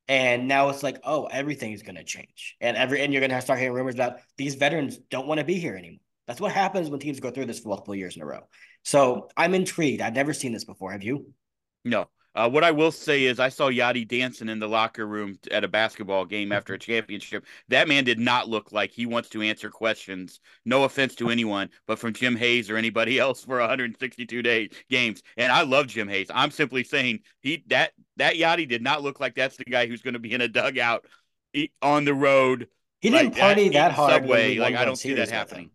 And 0.07 0.47
now 0.47 0.69
it's 0.69 0.81
like, 0.81 0.99
oh, 1.03 1.25
everything 1.25 1.73
is 1.73 1.83
going 1.83 1.95
to 1.95 2.03
change, 2.03 2.55
and 2.61 2.75
every 2.75 3.01
and 3.01 3.13
you're 3.13 3.19
going 3.19 3.29
to 3.29 3.41
start 3.41 3.59
hearing 3.59 3.75
rumors 3.75 3.93
about 3.93 4.17
these 4.37 4.55
veterans 4.55 4.97
don't 5.11 5.27
want 5.27 5.39
to 5.39 5.43
be 5.43 5.59
here 5.59 5.75
anymore. 5.75 5.99
That's 6.25 6.41
what 6.41 6.51
happens 6.51 6.89
when 6.89 6.99
teams 6.99 7.19
go 7.19 7.29
through 7.29 7.45
this 7.45 7.59
for 7.59 7.69
multiple 7.69 7.93
years 7.93 8.15
in 8.15 8.23
a 8.23 8.25
row. 8.25 8.41
So 8.83 9.29
I'm 9.37 9.53
intrigued. 9.53 10.01
I've 10.01 10.15
never 10.15 10.33
seen 10.33 10.51
this 10.51 10.63
before. 10.63 10.91
Have 10.91 11.03
you? 11.03 11.27
No. 11.85 12.07
Uh, 12.35 12.47
what 12.49 12.63
I 12.63 12.71
will 12.71 12.91
say 12.91 13.23
is, 13.23 13.39
I 13.39 13.49
saw 13.49 13.69
Yadi 13.69 14.07
dancing 14.07 14.49
in 14.49 14.59
the 14.59 14.67
locker 14.67 15.07
room 15.07 15.39
at 15.51 15.63
a 15.63 15.67
basketball 15.67 16.25
game 16.25 16.51
after 16.51 16.73
a 16.73 16.77
mm-hmm. 16.77 16.91
championship. 16.91 17.45
That 17.69 17.87
man 17.87 18.03
did 18.03 18.19
not 18.19 18.47
look 18.47 18.71
like 18.71 18.91
he 18.91 19.05
wants 19.05 19.29
to 19.29 19.41
answer 19.41 19.69
questions. 19.69 20.39
No 20.63 20.83
offense 20.83 21.15
to 21.15 21.29
anyone, 21.29 21.69
but 21.87 21.97
from 21.97 22.13
Jim 22.13 22.35
Hayes 22.35 22.69
or 22.69 22.77
anybody 22.77 23.17
else 23.19 23.43
for 23.43 23.59
162 23.59 24.41
day 24.41 24.69
games. 24.89 25.23
And 25.37 25.51
I 25.51 25.63
love 25.63 25.87
Jim 25.87 26.07
Hayes. 26.07 26.27
I'm 26.33 26.51
simply 26.51 26.83
saying 26.83 27.21
he 27.41 27.63
that 27.67 27.93
that 28.17 28.35
Yadi 28.35 28.67
did 28.67 28.83
not 28.83 29.01
look 29.01 29.19
like 29.19 29.33
that's 29.33 29.57
the 29.57 29.65
guy 29.65 29.87
who's 29.87 30.01
going 30.01 30.13
to 30.13 30.19
be 30.19 30.33
in 30.33 30.41
a 30.41 30.47
dugout 30.47 31.05
on 31.81 32.05
the 32.05 32.13
road. 32.13 32.67
He 33.01 33.09
didn't 33.09 33.33
like 33.33 33.39
party 33.39 33.69
that, 33.69 33.73
that 33.73 33.91
hard. 33.93 34.11
Subway, 34.11 34.57
like 34.57 34.75
I 34.75 34.85
don't 34.85 34.97
see 34.97 35.13
that 35.13 35.29
happening. 35.29 35.71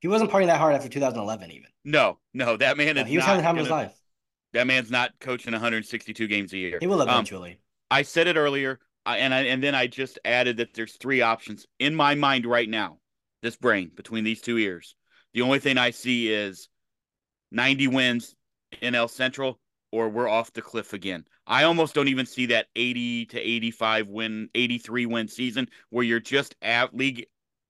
He 0.00 0.08
wasn't 0.08 0.30
partying 0.30 0.46
that 0.46 0.58
hard 0.58 0.74
after 0.74 0.88
2011, 0.88 1.50
even. 1.50 1.66
No, 1.84 2.18
no, 2.32 2.56
that 2.56 2.78
man 2.78 2.96
is. 2.96 3.06
He 3.06 3.16
was 3.16 3.26
having 3.26 3.42
the 3.42 3.46
time 3.46 3.56
of 3.56 3.64
his 3.64 3.70
life. 3.70 3.99
That 4.52 4.66
man's 4.66 4.90
not 4.90 5.12
coaching 5.20 5.52
162 5.52 6.26
games 6.26 6.52
a 6.52 6.58
year. 6.58 6.78
He 6.80 6.86
will 6.86 7.02
um, 7.02 7.08
eventually. 7.08 7.52
Um, 7.52 7.58
I 7.90 8.02
said 8.02 8.26
it 8.26 8.36
earlier, 8.36 8.78
and 9.06 9.32
I, 9.34 9.42
and 9.42 9.62
then 9.62 9.74
I 9.74 9.86
just 9.86 10.18
added 10.24 10.56
that 10.58 10.74
there's 10.74 10.96
three 10.96 11.22
options 11.22 11.66
in 11.78 11.94
my 11.94 12.14
mind 12.14 12.46
right 12.46 12.68
now. 12.68 12.98
This 13.42 13.56
brain 13.56 13.90
between 13.94 14.24
these 14.24 14.42
two 14.42 14.58
ears. 14.58 14.94
The 15.32 15.42
only 15.42 15.60
thing 15.60 15.78
I 15.78 15.90
see 15.90 16.30
is 16.30 16.68
90 17.52 17.88
wins 17.88 18.34
in 18.82 18.94
NL 18.94 19.08
Central, 19.08 19.58
or 19.92 20.08
we're 20.08 20.28
off 20.28 20.52
the 20.52 20.62
cliff 20.62 20.92
again. 20.92 21.24
I 21.46 21.64
almost 21.64 21.94
don't 21.94 22.08
even 22.08 22.26
see 22.26 22.46
that 22.46 22.66
80 22.76 23.26
to 23.26 23.40
85 23.40 24.08
win, 24.08 24.48
83 24.54 25.06
win 25.06 25.28
season 25.28 25.68
where 25.88 26.04
you're 26.04 26.20
just 26.20 26.54
at 26.62 26.94
league 26.94 27.26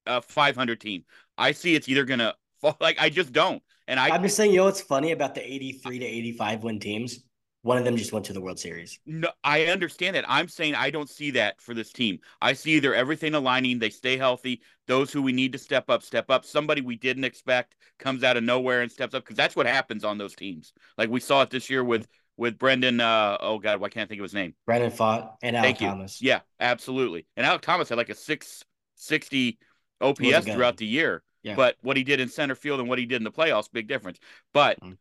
uh, 0.06 0.20
500 0.20 0.80
team. 0.80 1.04
I 1.38 1.52
see 1.52 1.74
it's 1.74 1.88
either 1.88 2.04
gonna 2.04 2.26
fall. 2.26 2.39
Like 2.80 3.00
I 3.00 3.10
just 3.10 3.32
don't. 3.32 3.62
And 3.88 3.98
I, 3.98 4.10
I'm 4.10 4.22
just 4.22 4.36
saying, 4.36 4.52
you 4.52 4.58
know 4.58 4.64
what's 4.64 4.80
funny 4.80 5.12
about 5.12 5.34
the 5.34 5.44
83 5.44 5.98
to 5.98 6.04
85 6.04 6.62
win 6.62 6.78
teams? 6.78 7.20
One 7.62 7.76
of 7.76 7.84
them 7.84 7.96
just 7.96 8.12
went 8.12 8.24
to 8.26 8.32
the 8.32 8.40
World 8.40 8.58
Series. 8.58 8.98
No, 9.04 9.28
I 9.44 9.66
understand 9.66 10.16
that. 10.16 10.24
I'm 10.26 10.48
saying 10.48 10.74
I 10.74 10.88
don't 10.90 11.10
see 11.10 11.30
that 11.32 11.60
for 11.60 11.74
this 11.74 11.92
team. 11.92 12.18
I 12.40 12.54
see 12.54 12.72
either 12.72 12.94
everything 12.94 13.34
aligning, 13.34 13.78
they 13.78 13.90
stay 13.90 14.16
healthy. 14.16 14.62
Those 14.86 15.12
who 15.12 15.20
we 15.20 15.32
need 15.32 15.52
to 15.52 15.58
step 15.58 15.90
up, 15.90 16.02
step 16.02 16.30
up. 16.30 16.46
Somebody 16.46 16.80
we 16.80 16.96
didn't 16.96 17.24
expect 17.24 17.76
comes 17.98 18.24
out 18.24 18.38
of 18.38 18.44
nowhere 18.44 18.80
and 18.80 18.90
steps 18.90 19.14
up 19.14 19.24
because 19.24 19.36
that's 19.36 19.56
what 19.56 19.66
happens 19.66 20.04
on 20.04 20.16
those 20.16 20.34
teams. 20.34 20.72
Like 20.96 21.10
we 21.10 21.20
saw 21.20 21.42
it 21.42 21.50
this 21.50 21.68
year 21.68 21.84
with 21.84 22.08
with 22.38 22.58
Brandon. 22.58 22.98
Uh, 22.98 23.36
oh 23.40 23.58
God, 23.58 23.78
why 23.78 23.90
can't 23.90 24.04
I 24.04 24.08
think 24.08 24.20
of 24.20 24.24
his 24.24 24.34
name? 24.34 24.54
Brandon 24.64 24.90
Pfaadt 24.90 25.34
and 25.42 25.54
Alek 25.54 25.78
Thomas. 25.78 26.22
Yeah, 26.22 26.40
absolutely. 26.60 27.26
And 27.36 27.46
Alek 27.46 27.60
Thomas 27.60 27.90
had 27.90 27.98
like 27.98 28.08
a 28.08 28.14
six 28.14 28.64
sixty 28.94 29.58
OPS 30.00 30.46
throughout 30.46 30.78
the 30.78 30.86
year. 30.86 31.22
Yeah. 31.42 31.54
But 31.56 31.76
what 31.80 31.96
he 31.96 32.04
did 32.04 32.20
in 32.20 32.28
center 32.28 32.54
field 32.54 32.80
and 32.80 32.88
what 32.88 32.98
he 32.98 33.06
did 33.06 33.16
in 33.16 33.24
the 33.24 33.30
playoffs, 33.30 33.70
big 33.72 33.88
difference. 33.88 34.18
But 34.52 34.80
mm-hmm. 34.80 34.94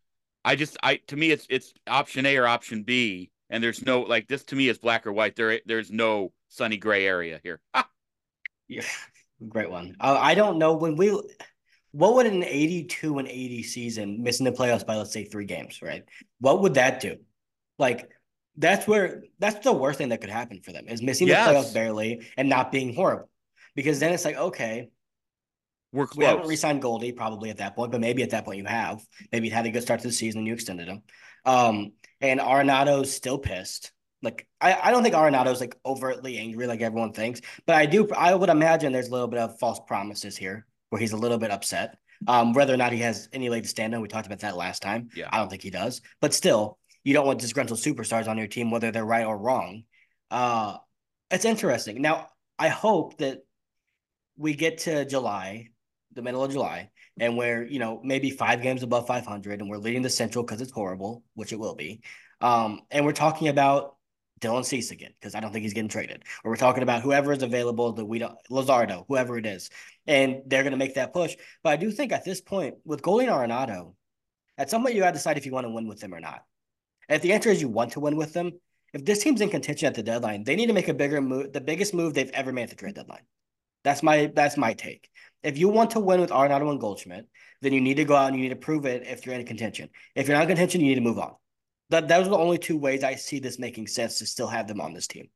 I 0.45 0.55
just 0.55 0.77
I 0.83 0.97
to 1.07 1.17
me 1.17 1.31
it's 1.31 1.45
it's 1.49 1.73
option 1.87 2.25
A 2.25 2.37
or 2.37 2.47
option 2.47 2.83
B, 2.83 3.31
and 3.49 3.63
there's 3.63 3.85
no 3.85 4.01
like 4.01 4.27
this 4.27 4.43
to 4.45 4.55
me 4.55 4.69
is 4.69 4.77
black 4.77 5.05
or 5.05 5.11
white. 5.11 5.35
There 5.35 5.59
there's 5.65 5.91
no 5.91 6.31
sunny 6.47 6.77
gray 6.77 7.05
area 7.05 7.39
here. 7.43 7.59
Ah. 7.73 7.87
Yeah, 8.67 8.83
great 9.47 9.71
one. 9.71 9.95
Uh, 9.99 10.17
I 10.19 10.35
don't 10.35 10.59
know 10.59 10.75
when 10.75 10.95
we. 10.95 11.19
What 11.91 12.13
would 12.13 12.27
an 12.27 12.43
82 12.43 13.17
and 13.17 13.27
80 13.27 13.63
season 13.63 14.21
missing 14.21 14.43
the 14.43 14.51
playoffs 14.51 14.85
by 14.85 14.95
let's 14.95 15.11
say 15.11 15.23
three 15.23 15.45
games, 15.45 15.81
right? 15.81 16.03
What 16.39 16.61
would 16.61 16.75
that 16.75 16.99
do? 16.99 17.17
Like 17.79 18.11
that's 18.57 18.87
where 18.87 19.23
that's 19.39 19.63
the 19.63 19.73
worst 19.73 19.97
thing 19.97 20.09
that 20.09 20.21
could 20.21 20.29
happen 20.29 20.61
for 20.61 20.71
them 20.71 20.87
is 20.87 21.01
missing 21.01 21.27
yes. 21.27 21.47
the 21.47 21.53
playoffs 21.53 21.73
barely 21.73 22.27
and 22.37 22.47
not 22.47 22.71
being 22.71 22.93
horrible. 22.93 23.29
Because 23.73 23.99
then 23.99 24.13
it's 24.13 24.25
like, 24.25 24.35
okay, 24.35 24.89
we're 25.91 26.07
close. 26.07 26.17
We 26.17 26.25
haven't 26.25 26.47
re-signed 26.47 26.81
Goldie 26.81 27.11
probably 27.11 27.49
at 27.49 27.57
that 27.57 27.75
point, 27.75 27.91
but 27.91 28.01
maybe 28.01 28.23
at 28.23 28.31
that 28.31 28.45
point 28.45 28.57
you 28.59 28.65
have. 28.65 29.01
Maybe 29.31 29.47
you 29.47 29.53
had 29.53 29.65
a 29.65 29.71
good 29.71 29.81
start 29.81 30.01
to 30.01 30.07
the 30.07 30.13
season 30.13 30.39
and 30.39 30.47
you 30.47 30.53
extended 30.53 30.87
him. 30.87 31.01
Um, 31.45 31.93
and 32.21 32.39
Arenado's 32.39 33.13
still 33.13 33.37
pissed. 33.37 33.91
Like 34.21 34.47
I, 34.59 34.77
I 34.83 34.91
don't 34.91 35.01
think 35.01 35.15
Arenado's 35.15 35.61
like 35.61 35.75
overtly 35.85 36.37
angry 36.37 36.67
like 36.67 36.81
everyone 36.81 37.13
thinks, 37.13 37.41
but 37.65 37.75
I 37.75 37.85
do 37.85 38.07
I 38.15 38.35
would 38.35 38.49
imagine 38.49 38.91
there's 38.91 39.07
a 39.07 39.11
little 39.11 39.29
bit 39.29 39.39
of 39.39 39.57
false 39.59 39.79
promises 39.87 40.35
here 40.35 40.67
where 40.89 40.99
he's 40.99 41.13
a 41.13 41.17
little 41.17 41.37
bit 41.37 41.51
upset. 41.51 41.97
Um, 42.27 42.51
whether 42.51 42.73
or 42.73 42.77
not 42.77 42.91
he 42.91 42.99
has 42.99 43.29
any 43.31 43.49
leg 43.49 43.63
to 43.63 43.69
stand 43.69 43.95
on, 43.95 44.01
we 44.01 44.09
talked 44.09 44.25
about 44.25 44.39
that 44.39 44.57
last 44.57 44.81
time. 44.81 45.07
Yeah. 45.15 45.29
I 45.31 45.37
don't 45.37 45.47
think 45.49 45.61
he 45.61 45.69
does. 45.69 46.01
But 46.19 46.33
still, 46.33 46.77
you 47.05 47.13
don't 47.13 47.25
want 47.25 47.39
disgruntled 47.39 47.79
superstars 47.79 48.27
on 48.27 48.37
your 48.37 48.47
team, 48.47 48.71
whether 48.71 48.91
they're 48.91 49.05
right 49.05 49.25
or 49.25 49.37
wrong. 49.37 49.83
Uh 50.29 50.77
it's 51.31 51.45
interesting. 51.45 52.01
Now, 52.01 52.27
I 52.57 52.67
hope 52.67 53.17
that 53.19 53.39
we 54.37 54.53
get 54.55 54.79
to 54.79 55.05
July 55.05 55.69
the 56.19 56.23
middle 56.23 56.43
of 56.43 56.51
July, 56.51 56.89
and 57.19 57.37
we're 57.37 57.63
you 57.63 57.79
know 57.79 58.01
maybe 58.03 58.29
five 58.29 58.61
games 58.61 58.83
above 58.83 59.07
500, 59.07 59.61
and 59.61 59.69
we're 59.69 59.77
leading 59.77 60.01
the 60.01 60.09
Central 60.09 60.43
because 60.43 60.61
it's 60.61 60.71
horrible, 60.71 61.23
which 61.33 61.53
it 61.53 61.59
will 61.59 61.75
be. 61.75 62.01
Um, 62.41 62.81
and 62.91 63.05
we're 63.05 63.11
talking 63.11 63.47
about 63.47 63.95
Dylan 64.39 64.65
Cease 64.65 64.91
again 64.91 65.11
because 65.19 65.35
I 65.35 65.39
don't 65.39 65.51
think 65.51 65.63
he's 65.63 65.73
getting 65.73 65.89
traded. 65.89 66.23
Or 66.43 66.51
we're 66.51 66.57
talking 66.57 66.83
about 66.83 67.01
whoever 67.01 67.31
is 67.33 67.43
available, 67.43 67.93
that 67.93 68.05
we 68.05 68.19
don't 68.19 68.37
Luzardo, 68.49 69.05
whoever 69.07 69.37
it 69.37 69.45
is, 69.45 69.69
and 70.07 70.41
they're 70.45 70.63
going 70.63 70.71
to 70.71 70.77
make 70.77 70.95
that 70.95 71.13
push. 71.13 71.35
But 71.63 71.71
I 71.71 71.75
do 71.77 71.91
think 71.91 72.11
at 72.11 72.25
this 72.25 72.41
point 72.41 72.75
with 72.85 73.01
Goldie 73.01 73.27
Arenado, 73.27 73.93
at 74.57 74.69
some 74.69 74.83
point 74.83 74.95
you 74.95 75.01
got 75.01 75.11
to 75.11 75.17
decide 75.17 75.37
if 75.37 75.45
you 75.45 75.51
want 75.51 75.65
to 75.65 75.71
win 75.71 75.87
with 75.87 75.99
them 75.99 76.13
or 76.13 76.19
not. 76.19 76.43
And 77.07 77.15
if 77.15 77.21
the 77.21 77.33
answer 77.33 77.49
is 77.49 77.61
you 77.61 77.69
want 77.69 77.93
to 77.93 77.99
win 77.99 78.15
with 78.15 78.33
them, 78.33 78.51
if 78.93 79.05
this 79.05 79.23
team's 79.23 79.41
in 79.41 79.49
contention 79.49 79.87
at 79.87 79.95
the 79.95 80.03
deadline, 80.03 80.43
they 80.43 80.55
need 80.55 80.67
to 80.67 80.73
make 80.73 80.87
a 80.87 80.93
bigger 80.93 81.21
move, 81.21 81.53
the 81.53 81.61
biggest 81.61 81.93
move 81.93 82.13
they've 82.13 82.31
ever 82.31 82.51
made 82.51 82.63
at 82.63 82.69
the 82.69 82.75
trade 82.75 82.95
deadline. 82.95 83.23
That's 83.83 84.03
my 84.03 84.31
that's 84.35 84.57
my 84.57 84.73
take. 84.73 85.09
If 85.43 85.57
you 85.57 85.69
want 85.69 85.91
to 85.91 85.99
win 85.99 86.19
with 86.19 86.31
Arenado 86.31 86.69
and 86.69 86.79
Goldschmidt, 86.79 87.27
then 87.61 87.73
you 87.73 87.81
need 87.81 87.95
to 87.95 88.05
go 88.05 88.15
out 88.15 88.27
and 88.27 88.35
you 88.35 88.43
need 88.43 88.49
to 88.49 88.55
prove 88.55 88.85
it 88.85 89.05
if 89.05 89.25
you're 89.25 89.35
in 89.35 89.45
contention. 89.45 89.89
If 90.15 90.27
you're 90.27 90.35
not 90.35 90.43
in 90.43 90.49
contention, 90.49 90.81
you 90.81 90.87
need 90.87 90.95
to 90.95 91.01
move 91.01 91.19
on. 91.19 91.33
That 91.89 92.07
those 92.07 92.27
are 92.27 92.31
the 92.31 92.37
only 92.37 92.57
two 92.57 92.77
ways 92.77 93.03
I 93.03 93.15
see 93.15 93.39
this 93.39 93.57
making 93.57 93.87
sense 93.87 94.19
to 94.19 94.25
still 94.25 94.47
have 94.47 94.67
them 94.67 94.81
on 94.81 94.93
this 94.93 95.07
team. 95.07 95.29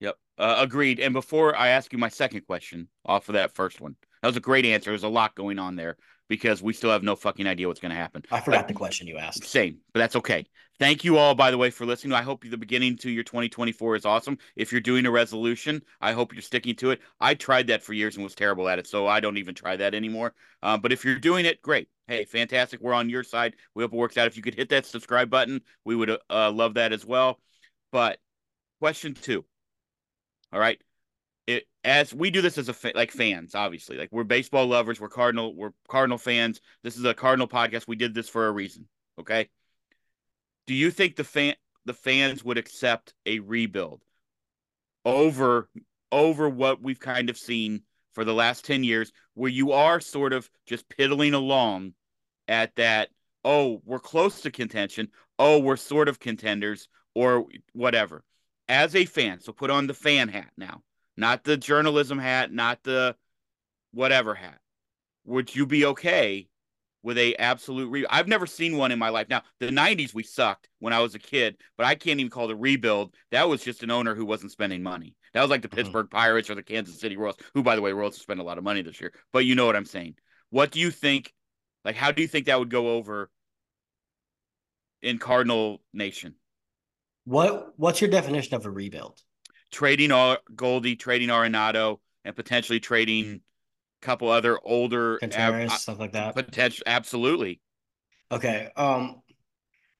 Yep, 0.00 0.16
uh, 0.38 0.56
agreed. 0.58 0.98
And 0.98 1.12
before 1.12 1.54
I 1.54 1.68
ask 1.68 1.92
you 1.92 1.98
my 1.98 2.08
second 2.08 2.46
question 2.46 2.88
off 3.04 3.28
of 3.28 3.34
that 3.34 3.54
first 3.54 3.80
one, 3.80 3.96
that 4.20 4.28
was 4.28 4.36
a 4.36 4.40
great 4.40 4.64
answer. 4.64 4.90
There's 4.90 5.04
a 5.04 5.08
lot 5.08 5.34
going 5.34 5.58
on 5.58 5.76
there 5.76 5.96
because 6.28 6.62
we 6.62 6.72
still 6.72 6.90
have 6.90 7.02
no 7.02 7.14
fucking 7.14 7.46
idea 7.46 7.68
what's 7.68 7.80
going 7.80 7.90
to 7.90 7.96
happen. 7.96 8.22
I 8.30 8.40
forgot 8.40 8.62
but, 8.62 8.68
the 8.68 8.74
question 8.74 9.06
you 9.06 9.18
asked. 9.18 9.44
Same, 9.44 9.78
but 9.92 10.00
that's 10.00 10.16
okay. 10.16 10.46
Thank 10.82 11.04
you 11.04 11.16
all, 11.16 11.36
by 11.36 11.52
the 11.52 11.58
way, 11.58 11.70
for 11.70 11.86
listening. 11.86 12.12
I 12.12 12.22
hope 12.22 12.42
the 12.42 12.56
beginning 12.56 12.96
to 12.96 13.08
your 13.08 13.22
2024 13.22 13.94
is 13.94 14.04
awesome. 14.04 14.36
If 14.56 14.72
you're 14.72 14.80
doing 14.80 15.06
a 15.06 15.12
resolution, 15.12 15.80
I 16.00 16.10
hope 16.10 16.32
you're 16.32 16.42
sticking 16.42 16.74
to 16.74 16.90
it. 16.90 17.00
I 17.20 17.34
tried 17.34 17.68
that 17.68 17.84
for 17.84 17.92
years 17.92 18.16
and 18.16 18.24
was 18.24 18.34
terrible 18.34 18.68
at 18.68 18.80
it, 18.80 18.88
so 18.88 19.06
I 19.06 19.20
don't 19.20 19.36
even 19.36 19.54
try 19.54 19.76
that 19.76 19.94
anymore. 19.94 20.34
Uh, 20.60 20.76
but 20.76 20.90
if 20.90 21.04
you're 21.04 21.20
doing 21.20 21.46
it, 21.46 21.62
great. 21.62 21.88
Hey, 22.08 22.24
fantastic. 22.24 22.80
We're 22.80 22.94
on 22.94 23.08
your 23.08 23.22
side. 23.22 23.54
We 23.76 23.84
hope 23.84 23.92
it 23.92 23.96
works 23.96 24.16
out. 24.16 24.26
If 24.26 24.36
you 24.36 24.42
could 24.42 24.56
hit 24.56 24.70
that 24.70 24.84
subscribe 24.84 25.30
button, 25.30 25.60
we 25.84 25.94
would 25.94 26.18
uh, 26.28 26.50
love 26.50 26.74
that 26.74 26.92
as 26.92 27.06
well. 27.06 27.38
But 27.92 28.18
question 28.80 29.14
two. 29.14 29.44
All 30.52 30.58
right 30.58 30.82
it 31.46 31.64
as 31.82 32.14
we 32.14 32.30
do 32.30 32.40
this 32.40 32.56
as 32.56 32.68
a 32.68 32.72
fa- 32.72 32.92
like 32.94 33.10
fans 33.10 33.56
obviously 33.56 33.96
like 33.96 34.08
we're 34.12 34.22
baseball 34.22 34.64
lovers 34.64 35.00
we're 35.00 35.08
cardinal 35.08 35.52
we're 35.56 35.72
cardinal 35.88 36.16
fans 36.16 36.60
this 36.84 36.96
is 36.96 37.04
a 37.04 37.12
cardinal 37.12 37.48
podcast 37.48 37.88
we 37.88 37.96
did 37.96 38.14
this 38.14 38.28
for 38.28 38.46
a 38.46 38.52
reason 38.52 38.86
okay 39.18 39.48
do 40.66 40.74
you 40.74 40.90
think 40.90 41.16
the 41.16 41.24
fan 41.24 41.54
the 41.84 41.94
fans 41.94 42.44
would 42.44 42.58
accept 42.58 43.14
a 43.26 43.40
rebuild 43.40 44.02
over 45.04 45.68
over 46.10 46.48
what 46.48 46.82
we've 46.82 47.00
kind 47.00 47.30
of 47.30 47.36
seen 47.36 47.82
for 48.12 48.24
the 48.24 48.34
last 48.34 48.64
10 48.64 48.84
years 48.84 49.12
where 49.34 49.50
you 49.50 49.72
are 49.72 50.00
sort 50.00 50.32
of 50.32 50.48
just 50.66 50.88
piddling 50.88 51.34
along 51.34 51.94
at 52.48 52.74
that 52.76 53.08
oh 53.44 53.80
we're 53.84 53.98
close 53.98 54.40
to 54.40 54.50
contention 54.50 55.08
oh 55.38 55.58
we're 55.58 55.76
sort 55.76 56.08
of 56.08 56.20
contenders 56.20 56.88
or 57.14 57.46
whatever 57.72 58.22
as 58.68 58.94
a 58.94 59.04
fan 59.04 59.40
so 59.40 59.52
put 59.52 59.70
on 59.70 59.86
the 59.86 59.94
fan 59.94 60.28
hat 60.28 60.50
now 60.56 60.82
not 61.16 61.44
the 61.44 61.56
journalism 61.56 62.18
hat, 62.18 62.52
not 62.52 62.82
the 62.82 63.16
whatever 63.92 64.34
hat. 64.34 64.58
Would 65.24 65.54
you 65.54 65.66
be 65.66 65.84
okay 65.86 66.48
with 67.02 67.18
a 67.18 67.34
absolute 67.36 67.90
re- 67.90 68.06
I've 68.08 68.28
never 68.28 68.46
seen 68.46 68.76
one 68.76 68.92
in 68.92 68.98
my 68.98 69.08
life. 69.08 69.28
Now, 69.28 69.42
the 69.60 69.68
90s 69.68 70.14
we 70.14 70.22
sucked 70.22 70.68
when 70.78 70.92
I 70.92 71.00
was 71.00 71.14
a 71.14 71.18
kid, 71.18 71.56
but 71.76 71.86
I 71.86 71.94
can't 71.94 72.20
even 72.20 72.30
call 72.30 72.48
the 72.48 72.56
rebuild. 72.56 73.14
That 73.30 73.48
was 73.48 73.62
just 73.62 73.82
an 73.82 73.90
owner 73.90 74.14
who 74.14 74.24
wasn't 74.24 74.52
spending 74.52 74.82
money. 74.82 75.16
That 75.34 75.42
was 75.42 75.50
like 75.50 75.62
the 75.62 75.68
mm-hmm. 75.68 75.76
Pittsburgh 75.76 76.10
Pirates 76.10 76.50
or 76.50 76.54
the 76.54 76.62
Kansas 76.62 77.00
City 77.00 77.16
Royals, 77.16 77.36
who 77.54 77.62
by 77.62 77.76
the 77.76 77.82
way, 77.82 77.92
Royals 77.92 78.20
spent 78.20 78.40
a 78.40 78.44
lot 78.44 78.58
of 78.58 78.64
money 78.64 78.82
this 78.82 79.00
year. 79.00 79.12
But 79.32 79.44
you 79.44 79.54
know 79.54 79.66
what 79.66 79.76
I'm 79.76 79.84
saying. 79.84 80.16
What 80.50 80.70
do 80.70 80.80
you 80.80 80.90
think 80.90 81.32
like 81.84 81.96
how 81.96 82.12
do 82.12 82.22
you 82.22 82.28
think 82.28 82.46
that 82.46 82.58
would 82.58 82.70
go 82.70 82.90
over 82.90 83.30
in 85.00 85.18
Cardinal 85.18 85.82
Nation? 85.92 86.34
What 87.24 87.72
what's 87.76 88.00
your 88.00 88.10
definition 88.10 88.54
of 88.54 88.66
a 88.66 88.70
rebuild? 88.70 89.20
Trading 89.70 90.12
all 90.12 90.36
Goldie, 90.54 90.96
trading 90.96 91.28
Arenado, 91.28 91.98
and 92.24 92.36
potentially 92.36 92.80
trading 92.80 93.40
couple 94.02 94.28
other 94.28 94.58
older 94.62 95.18
Contreras, 95.18 95.72
ab- 95.72 95.78
stuff 95.78 95.98
like 95.98 96.12
that. 96.12 96.34
Potential, 96.34 96.82
absolutely. 96.86 97.60
Okay. 98.30 98.68
Um, 98.76 99.22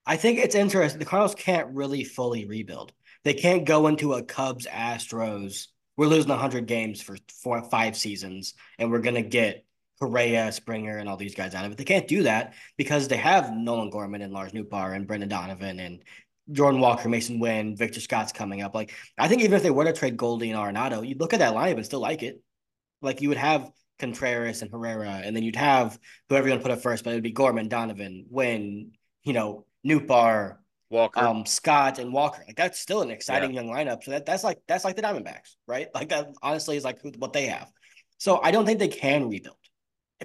I 0.04 0.16
think 0.16 0.38
it's 0.38 0.54
interesting. 0.54 0.98
The 0.98 1.04
Cardinals 1.04 1.34
can't 1.34 1.74
really 1.74 2.04
fully 2.04 2.44
rebuild. 2.44 2.92
They 3.24 3.34
can't 3.34 3.64
go 3.64 3.86
into 3.86 4.14
a 4.14 4.22
Cubs 4.22 4.66
Astros. 4.66 5.68
We're 5.96 6.06
losing 6.06 6.30
100 6.30 6.66
games 6.66 7.00
for 7.00 7.16
four, 7.42 7.62
five 7.62 7.96
seasons, 7.96 8.54
and 8.78 8.90
we're 8.90 9.00
gonna 9.00 9.22
get 9.22 9.64
Correa, 10.00 10.50
Springer, 10.50 10.98
and 10.98 11.08
all 11.08 11.16
these 11.16 11.34
guys 11.34 11.54
out 11.54 11.64
of 11.64 11.72
it. 11.72 11.78
They 11.78 11.84
can't 11.84 12.08
do 12.08 12.24
that 12.24 12.54
because 12.76 13.06
they 13.06 13.16
have 13.18 13.54
Nolan 13.54 13.90
Gorman 13.90 14.22
and 14.22 14.32
Lars 14.32 14.52
Nootbaar 14.52 14.96
and 14.96 15.06
Brendan 15.06 15.28
Donovan 15.28 15.78
and 15.78 16.02
Jordan 16.50 16.80
Walker, 16.80 17.08
Masyn 17.08 17.38
Winn, 17.38 17.76
Victor 17.76 18.00
Scott's 18.00 18.32
coming 18.32 18.62
up. 18.62 18.74
Like 18.74 18.94
I 19.16 19.28
think 19.28 19.42
even 19.42 19.54
if 19.54 19.62
they 19.62 19.70
were 19.70 19.84
to 19.84 19.92
trade 19.92 20.16
Goldie 20.16 20.50
and 20.50 20.58
Arenado, 20.58 21.06
you'd 21.06 21.20
look 21.20 21.34
at 21.34 21.38
that 21.38 21.54
lineup 21.54 21.76
and 21.76 21.84
still 21.84 22.00
like 22.00 22.24
it. 22.24 22.42
Like 23.00 23.20
you 23.20 23.28
would 23.28 23.38
have 23.38 23.70
Contreras 23.98 24.62
and 24.62 24.70
Herrera, 24.70 25.22
and 25.24 25.34
then 25.34 25.42
you'd 25.42 25.56
have 25.56 25.98
whoever 26.28 26.46
you 26.46 26.52
want 26.52 26.62
to 26.62 26.68
put 26.68 26.76
up 26.76 26.82
first, 26.82 27.04
but 27.04 27.10
it'd 27.10 27.22
be 27.22 27.32
Gorman, 27.32 27.68
Donovan, 27.68 28.26
Winn, 28.30 28.92
you 29.22 29.32
know, 29.32 29.64
Nootbaar, 29.86 30.56
Walker, 30.90 31.20
um, 31.20 31.46
Scott, 31.46 31.98
and 31.98 32.12
Walker. 32.12 32.42
Like 32.46 32.56
that's 32.56 32.78
still 32.78 33.02
an 33.02 33.10
exciting 33.10 33.54
yeah. 33.54 33.62
young 33.62 33.70
lineup. 33.70 34.02
So 34.04 34.10
that 34.12 34.26
that's 34.26 34.44
like 34.44 34.58
that's 34.66 34.84
like 34.84 34.96
the 34.96 35.02
Diamondbacks, 35.02 35.56
right? 35.66 35.88
Like 35.94 36.08
that 36.10 36.28
honestly 36.42 36.76
is 36.76 36.84
like 36.84 37.00
who, 37.00 37.12
what 37.18 37.32
they 37.32 37.46
have. 37.46 37.70
So 38.18 38.40
I 38.42 38.50
don't 38.50 38.66
think 38.66 38.78
they 38.78 38.88
can 38.88 39.28
rebuild 39.28 39.56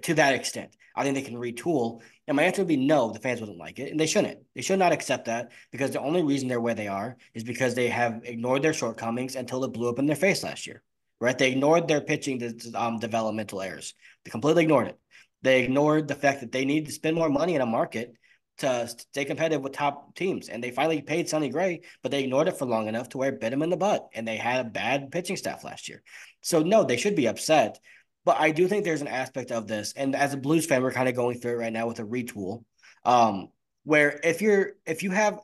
to 0.01 0.13
that 0.15 0.35
extent. 0.35 0.75
I 0.95 1.03
think 1.03 1.15
they 1.15 1.21
can 1.21 1.35
retool. 1.35 2.01
And 2.27 2.35
my 2.35 2.43
answer 2.43 2.61
would 2.61 2.67
be 2.67 2.77
no, 2.77 3.11
the 3.11 3.19
fans 3.19 3.39
wouldn't 3.39 3.59
like 3.59 3.79
it. 3.79 3.91
And 3.91 3.99
they 3.99 4.07
shouldn't. 4.07 4.39
They 4.55 4.61
should 4.61 4.79
not 4.79 4.91
accept 4.91 5.25
that 5.25 5.51
because 5.71 5.91
the 5.91 6.01
only 6.01 6.23
reason 6.23 6.47
they're 6.47 6.59
where 6.59 6.73
they 6.73 6.87
are 6.87 7.17
is 7.33 7.43
because 7.43 7.75
they 7.75 7.87
have 7.87 8.21
ignored 8.23 8.63
their 8.63 8.73
shortcomings 8.73 9.35
until 9.35 9.63
it 9.63 9.73
blew 9.73 9.89
up 9.89 9.99
in 9.99 10.07
their 10.07 10.15
face 10.15 10.43
last 10.43 10.65
year 10.65 10.83
right? 11.19 11.37
They 11.37 11.51
ignored 11.51 11.87
their 11.87 12.01
pitching 12.01 12.41
um, 12.75 12.99
developmental 12.99 13.61
errors. 13.61 13.93
They 14.23 14.31
completely 14.31 14.63
ignored 14.63 14.87
it. 14.87 14.99
They 15.41 15.63
ignored 15.63 16.07
the 16.07 16.15
fact 16.15 16.41
that 16.41 16.51
they 16.51 16.65
need 16.65 16.87
to 16.87 16.91
spend 16.91 17.15
more 17.15 17.29
money 17.29 17.55
in 17.55 17.61
a 17.61 17.65
market 17.65 18.13
to 18.59 18.87
stay 18.87 19.23
competitive 19.23 19.61
with 19.61 19.73
top 19.73 20.15
teams. 20.15 20.49
And 20.49 20.63
they 20.63 20.71
finally 20.71 21.01
paid 21.01 21.29
Sonny 21.29 21.49
Gray, 21.49 21.81
but 22.01 22.11
they 22.11 22.23
ignored 22.23 22.47
it 22.47 22.57
for 22.57 22.65
long 22.65 22.87
enough 22.87 23.09
to 23.09 23.17
where 23.17 23.29
it 23.29 23.39
bit 23.39 23.51
them 23.51 23.61
in 23.61 23.69
the 23.69 23.77
butt. 23.77 24.07
And 24.13 24.27
they 24.27 24.37
had 24.37 24.65
a 24.65 24.69
bad 24.69 25.11
pitching 25.11 25.37
staff 25.37 25.63
last 25.63 25.87
year. 25.87 26.01
So, 26.41 26.63
no, 26.63 26.83
they 26.83 26.97
should 26.97 27.15
be 27.15 27.27
upset. 27.27 27.79
But 28.25 28.39
I 28.39 28.51
do 28.51 28.67
think 28.67 28.83
there's 28.83 29.01
an 29.01 29.07
aspect 29.07 29.51
of 29.51 29.67
this. 29.67 29.93
And 29.95 30.15
as 30.15 30.33
a 30.33 30.37
Blues 30.37 30.65
fan, 30.65 30.81
we're 30.81 30.91
kind 30.91 31.07
of 31.07 31.15
going 31.15 31.39
through 31.39 31.53
it 31.53 31.57
right 31.57 31.73
now 31.73 31.87
with 31.87 31.99
a 31.99 32.03
retool. 32.03 32.63
Um, 33.05 33.49
where 33.87 34.19
if 34.21 34.41
you're 34.41 34.73
if 34.85 35.01
you 35.01 35.11
have 35.11 35.39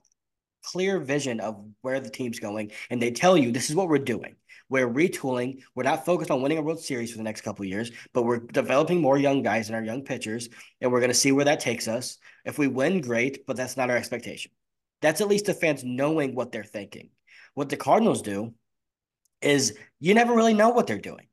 clear 0.63 0.99
vision 0.99 1.39
of 1.39 1.65
where 1.81 1.99
the 1.99 2.09
team's 2.09 2.39
going 2.39 2.71
and 2.89 3.01
they 3.01 3.11
tell 3.11 3.37
you 3.37 3.51
this 3.51 3.69
is 3.69 3.75
what 3.75 3.87
we're 3.87 3.97
doing 3.97 4.35
we're 4.73 4.89
retooling. 4.89 5.61
We're 5.75 5.83
not 5.83 6.03
focused 6.03 6.31
on 6.31 6.41
winning 6.41 6.57
a 6.57 6.61
World 6.63 6.79
Series 6.79 7.11
for 7.11 7.17
the 7.17 7.23
next 7.23 7.41
couple 7.41 7.63
years, 7.63 7.91
but 8.11 8.23
we're 8.23 8.39
developing 8.39 9.01
more 9.01 9.19
young 9.19 9.43
guys 9.43 9.69
and 9.69 9.75
our 9.75 9.83
young 9.83 10.01
pitchers, 10.01 10.49
and 10.81 10.91
we're 10.91 10.99
going 10.99 11.11
to 11.11 11.15
see 11.15 11.31
where 11.31 11.45
that 11.45 11.59
takes 11.59 11.87
us. 11.87 12.17
If 12.43 12.57
we 12.57 12.65
win, 12.65 12.99
great, 12.99 13.45
but 13.45 13.55
that's 13.55 13.77
not 13.77 13.91
our 13.91 13.95
expectation. 13.95 14.51
That's 14.99 15.21
at 15.21 15.27
least 15.27 15.45
the 15.45 15.53
fans 15.53 15.83
knowing 15.83 16.33
what 16.33 16.51
they're 16.51 16.63
thinking. 16.63 17.11
What 17.53 17.69
the 17.69 17.77
Cardinals 17.77 18.23
do 18.23 18.55
is 19.43 19.77
you 19.99 20.15
never 20.15 20.33
really 20.33 20.55
know 20.55 20.69
what 20.69 20.87
they're 20.87 20.97
doing. 20.97 21.27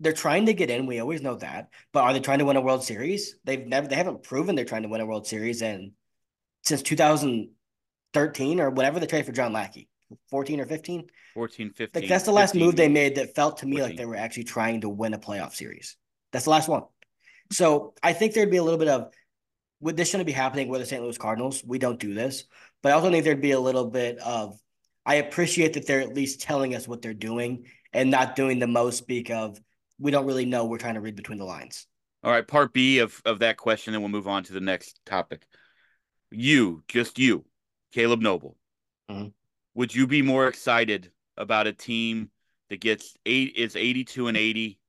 They're 0.00 0.12
trying 0.12 0.46
to 0.46 0.52
get 0.52 0.70
in. 0.70 0.86
We 0.86 0.98
always 0.98 1.22
know 1.22 1.36
that. 1.36 1.68
But 1.92 2.02
are 2.02 2.12
they 2.12 2.18
trying 2.18 2.40
to 2.40 2.44
win 2.44 2.56
a 2.56 2.60
World 2.60 2.82
Series? 2.82 3.36
They've 3.44 3.64
never 3.64 3.86
they 3.86 3.94
haven't 3.94 4.24
proven 4.24 4.56
they're 4.56 4.64
trying 4.64 4.82
to 4.82 4.88
win 4.88 5.00
a 5.00 5.06
World 5.06 5.28
Series 5.28 5.62
and 5.62 5.92
since 6.64 6.82
2013 6.82 8.60
or 8.60 8.70
whatever 8.70 8.98
they 8.98 9.06
traded 9.06 9.26
for 9.26 9.32
John 9.32 9.52
Lackey. 9.52 9.88
14 10.30 10.60
or 10.60 10.66
15. 10.66 11.06
14, 11.34 11.70
15. 11.70 12.02
Like 12.02 12.08
that's 12.08 12.24
the 12.24 12.32
last 12.32 12.52
15, 12.52 12.66
move 12.66 12.76
they 12.76 12.88
made 12.88 13.16
that 13.16 13.34
felt 13.34 13.58
to 13.58 13.66
me 13.66 13.76
14. 13.76 13.88
like 13.90 13.98
they 13.98 14.06
were 14.06 14.16
actually 14.16 14.44
trying 14.44 14.82
to 14.82 14.88
win 14.88 15.14
a 15.14 15.18
playoff 15.18 15.54
series. 15.54 15.96
That's 16.32 16.44
the 16.44 16.50
last 16.50 16.68
one. 16.68 16.82
So 17.52 17.94
I 18.02 18.12
think 18.12 18.34
there'd 18.34 18.50
be 18.50 18.58
a 18.58 18.62
little 18.62 18.78
bit 18.78 18.88
of 18.88 19.12
would 19.80 19.96
this 19.96 20.10
shouldn't 20.10 20.26
be 20.26 20.32
happening 20.32 20.68
with 20.68 20.80
the 20.80 20.86
St. 20.86 21.02
Louis 21.02 21.16
Cardinals. 21.16 21.62
We 21.66 21.78
don't 21.78 21.98
do 21.98 22.12
this. 22.12 22.44
But 22.82 22.92
I 22.92 22.94
also 22.96 23.10
think 23.10 23.24
there'd 23.24 23.40
be 23.40 23.52
a 23.52 23.60
little 23.60 23.86
bit 23.86 24.18
of 24.18 24.58
I 25.06 25.16
appreciate 25.16 25.74
that 25.74 25.86
they're 25.86 26.00
at 26.00 26.14
least 26.14 26.42
telling 26.42 26.74
us 26.74 26.86
what 26.86 27.02
they're 27.02 27.14
doing 27.14 27.66
and 27.92 28.10
not 28.10 28.36
doing 28.36 28.58
the 28.58 28.66
most 28.66 28.98
speak 28.98 29.30
of 29.30 29.58
we 29.98 30.10
don't 30.10 30.26
really 30.26 30.46
know. 30.46 30.66
We're 30.66 30.78
trying 30.78 30.94
to 30.94 31.00
read 31.00 31.16
between 31.16 31.38
the 31.38 31.44
lines. 31.44 31.86
All 32.22 32.30
right, 32.30 32.46
part 32.46 32.74
B 32.74 32.98
of, 32.98 33.20
of 33.24 33.38
that 33.38 33.56
question, 33.56 33.92
then 33.92 34.02
we'll 34.02 34.10
move 34.10 34.28
on 34.28 34.44
to 34.44 34.52
the 34.52 34.60
next 34.60 35.00
topic. 35.06 35.46
You, 36.30 36.84
just 36.86 37.18
you, 37.18 37.46
Caleb 37.92 38.20
Noble. 38.20 38.56
Mm-hmm 39.10 39.28
would 39.74 39.94
you 39.94 40.06
be 40.06 40.22
more 40.22 40.46
excited 40.46 41.10
about 41.40 41.66
a 41.66 41.72
team 41.72 42.30
that 42.68 42.80
gets 42.80 43.16
eight 43.26 43.54
is 43.56 43.74
82 43.74 44.28
and 44.28 44.36
80 44.36 44.80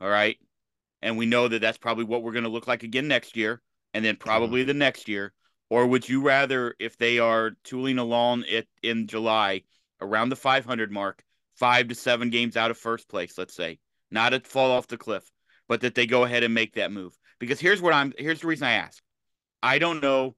all 0.00 0.08
right? 0.08 0.36
And 1.02 1.16
we 1.18 1.26
know 1.26 1.48
that 1.48 1.60
that's 1.60 1.78
probably 1.78 2.04
what 2.04 2.22
we're 2.22 2.32
going 2.32 2.44
to 2.44 2.50
look 2.50 2.66
like 2.66 2.82
again 2.82 3.08
next 3.08 3.36
year 3.36 3.62
and 3.92 4.04
then 4.04 4.16
probably 4.16 4.60
mm-hmm. 4.60 4.68
the 4.68 4.74
next 4.74 5.08
year. 5.08 5.32
Or 5.70 5.86
would 5.86 6.08
you 6.08 6.20
rather 6.20 6.74
if 6.78 6.98
they 6.98 7.18
are 7.18 7.52
tooling 7.64 7.98
along 7.98 8.44
it 8.46 8.68
in 8.82 9.06
july 9.06 9.62
around 10.00 10.28
the 10.28 10.36
500 10.36 10.92
mark 10.92 11.24
five 11.56 11.88
to 11.88 11.94
seven 11.94 12.30
games 12.30 12.56
out 12.56 12.70
of 12.70 12.76
first 12.76 13.08
place 13.08 13.38
let's 13.38 13.54
say 13.54 13.78
not 14.10 14.30
to 14.30 14.40
fall 14.40 14.72
off 14.72 14.88
the 14.88 14.98
cliff 14.98 15.30
but 15.68 15.80
that 15.80 15.94
they 15.94 16.06
go 16.06 16.24
ahead 16.24 16.42
and 16.42 16.52
make 16.52 16.74
that 16.74 16.92
move? 16.92 17.16
Because 17.38 17.60
here's 17.60 17.80
what 17.80 17.94
i'm 17.94 18.12
here's 18.18 18.40
the 18.40 18.46
reason 18.46 18.66
i 18.66 18.72
ask. 18.72 19.02
I 19.62 19.78
don't 19.78 20.02
know 20.02 20.36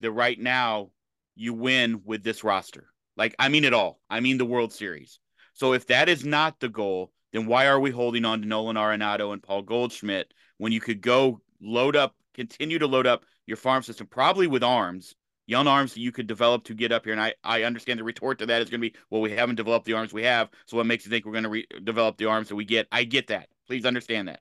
that 0.00 0.12
right 0.12 0.38
now 0.38 0.90
you 1.34 1.52
win 1.52 2.02
with 2.04 2.22
this 2.22 2.44
roster 2.44 2.89
like, 3.16 3.34
I 3.38 3.48
mean 3.48 3.64
it 3.64 3.74
all. 3.74 4.00
I 4.08 4.20
mean 4.20 4.38
the 4.38 4.44
World 4.44 4.72
Series. 4.72 5.18
So 5.54 5.72
if 5.72 5.86
that 5.86 6.08
is 6.08 6.24
not 6.24 6.60
the 6.60 6.68
goal, 6.68 7.12
then 7.32 7.46
why 7.46 7.66
are 7.66 7.80
we 7.80 7.90
holding 7.90 8.24
on 8.24 8.42
to 8.42 8.48
Nolan 8.48 8.76
Arenado 8.76 9.32
and 9.32 9.42
Paul 9.42 9.62
Goldschmidt 9.62 10.32
when 10.58 10.72
you 10.72 10.80
could 10.80 11.00
go 11.00 11.40
load 11.60 11.96
up, 11.96 12.14
continue 12.34 12.78
to 12.78 12.86
load 12.86 13.06
up 13.06 13.24
your 13.46 13.56
farm 13.56 13.82
system, 13.82 14.06
probably 14.06 14.46
with 14.46 14.62
arms, 14.64 15.14
young 15.46 15.66
arms 15.66 15.94
that 15.94 16.00
you 16.00 16.12
could 16.12 16.26
develop 16.26 16.64
to 16.64 16.74
get 16.74 16.92
up 16.92 17.04
here? 17.04 17.12
And 17.12 17.22
I, 17.22 17.34
I 17.44 17.64
understand 17.64 17.98
the 17.98 18.04
retort 18.04 18.38
to 18.38 18.46
that 18.46 18.62
is 18.62 18.70
going 18.70 18.80
to 18.80 18.90
be, 18.90 18.96
well, 19.10 19.20
we 19.20 19.32
haven't 19.32 19.56
developed 19.56 19.86
the 19.86 19.94
arms 19.94 20.12
we 20.12 20.24
have. 20.24 20.48
So 20.66 20.76
what 20.76 20.86
makes 20.86 21.04
you 21.04 21.10
think 21.10 21.24
we're 21.24 21.32
going 21.32 21.44
to 21.44 21.50
re- 21.50 21.66
develop 21.84 22.16
the 22.16 22.26
arms 22.26 22.48
that 22.48 22.56
we 22.56 22.64
get? 22.64 22.88
I 22.90 23.04
get 23.04 23.28
that. 23.28 23.48
Please 23.66 23.84
understand 23.84 24.28
that. 24.28 24.40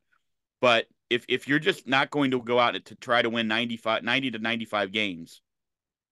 But 0.62 0.88
if 1.10 1.26
if 1.28 1.48
you're 1.48 1.60
just 1.60 1.88
not 1.88 2.10
going 2.10 2.32
to 2.32 2.42
go 2.42 2.60
out 2.60 2.74
to 2.86 2.96
try 2.96 3.22
to 3.22 3.30
win 3.30 3.48
95, 3.48 4.04
90 4.04 4.32
to 4.32 4.40
95 4.40 4.92
games, 4.92 5.42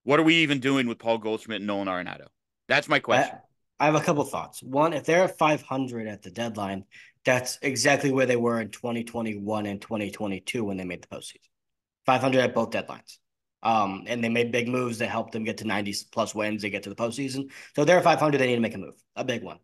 what 0.03 0.19
are 0.19 0.23
we 0.23 0.35
even 0.35 0.59
doing 0.59 0.87
with 0.87 0.99
Paul 0.99 1.17
Goldschmidt 1.17 1.57
and 1.57 1.67
Nolan 1.67 1.87
Arenado? 1.87 2.27
That's 2.67 2.89
my 2.89 2.99
question. 2.99 3.37
I, 3.79 3.83
I 3.83 3.85
have 3.85 3.95
a 3.95 4.03
couple 4.03 4.23
thoughts. 4.23 4.61
One, 4.63 4.93
if 4.93 5.05
they're 5.05 5.25
at 5.25 5.37
500 5.37 6.07
at 6.07 6.23
the 6.23 6.31
deadline, 6.31 6.85
that's 7.25 7.59
exactly 7.61 8.11
where 8.11 8.25
they 8.25 8.35
were 8.35 8.59
in 8.61 8.69
2021 8.69 9.65
and 9.65 9.81
2022 9.81 10.63
when 10.63 10.77
they 10.77 10.83
made 10.83 11.01
the 11.01 11.15
postseason. 11.15 11.45
500 12.05 12.39
at 12.39 12.55
both 12.55 12.71
deadlines. 12.71 13.17
Um, 13.63 14.03
and 14.07 14.23
they 14.23 14.29
made 14.29 14.51
big 14.51 14.67
moves 14.67 14.99
that 14.99 15.09
helped 15.09 15.33
them 15.33 15.43
get 15.43 15.57
to 15.57 15.67
90 15.67 15.93
plus 16.11 16.33
wins. 16.33 16.61
They 16.61 16.69
get 16.69 16.83
to 16.83 16.89
the 16.89 16.95
postseason. 16.95 17.51
So 17.75 17.83
they're 17.83 18.01
500. 18.01 18.37
They 18.37 18.47
need 18.47 18.55
to 18.55 18.61
make 18.61 18.75
a 18.75 18.79
move, 18.79 18.95
a 19.15 19.23
big 19.23 19.43
one, 19.43 19.59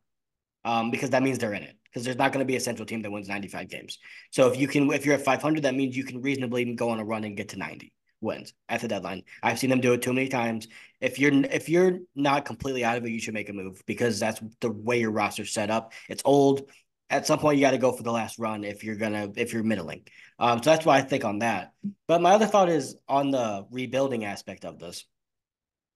um, 0.66 0.92
because 0.92 1.12
that 1.12 1.24
means 1.24 1.40
they're 1.40 1.54
in 1.54 1.64
it. 1.64 1.78
Because 1.86 2.04
there's 2.04 2.18
not 2.18 2.34
going 2.34 2.44
to 2.44 2.48
be 2.48 2.56
a 2.56 2.60
central 2.60 2.86
team 2.86 3.04
that 3.04 3.12
wins 3.12 3.30
95 3.30 3.70
games. 3.70 4.00
So 4.32 4.52
if 4.52 4.60
you 4.60 4.68
can, 4.68 4.92
if 4.92 5.06
you're 5.06 5.16
at 5.16 5.24
500, 5.24 5.64
that 5.64 5.76
means 5.76 5.96
you 5.96 6.04
can 6.04 6.22
reasonably 6.22 6.74
go 6.74 6.90
on 6.90 7.00
a 7.00 7.06
run 7.06 7.24
and 7.24 7.38
get 7.38 7.50
to 7.50 7.58
90 7.58 7.94
wins 8.24 8.54
at 8.70 8.82
the 8.82 8.88
deadline. 8.88 9.24
I've 9.42 9.60
seen 9.60 9.70
them 9.70 9.82
do 9.82 9.94
it 9.94 10.02
too 10.02 10.14
many 10.14 10.28
times. 10.28 10.68
If 11.02 11.20
you're 11.20 11.34
if 11.34 11.70
you're 11.70 12.00
not 12.16 12.46
completely 12.46 12.84
out 12.84 12.98
of 12.98 13.06
it, 13.06 13.12
you 13.12 13.20
should 13.20 13.34
make 13.34 13.50
a 13.50 13.54
move 13.54 13.84
because 13.86 14.20
that's 14.20 14.42
the 14.62 14.72
way 14.72 15.00
your 15.00 15.12
roster's 15.12 15.54
set 15.54 15.70
up. 15.70 15.94
It's 16.10 16.24
old. 16.26 16.70
At 17.10 17.28
some 17.28 17.38
point, 17.38 17.58
you 17.58 17.66
got 17.66 17.72
to 17.72 17.78
go 17.78 17.92
for 17.92 18.02
the 18.02 18.12
last 18.12 18.40
run 18.40 18.64
if 18.64 18.84
you're 18.84 18.96
gonna 18.96 19.32
if 19.36 19.54
you're 19.54 19.64
middling. 19.64 20.08
Um, 20.40 20.64
so 20.64 20.72
that's 20.72 20.86
why 20.86 20.98
I 20.98 21.02
think 21.02 21.26
on 21.26 21.40
that. 21.40 21.74
But 22.08 22.22
my 22.22 22.32
other 22.32 22.48
thought 22.48 22.70
is 22.70 22.96
on 23.08 23.32
the 23.32 23.66
rebuilding 23.70 24.26
aspect 24.26 24.66
of 24.66 24.80
this. 24.80 25.06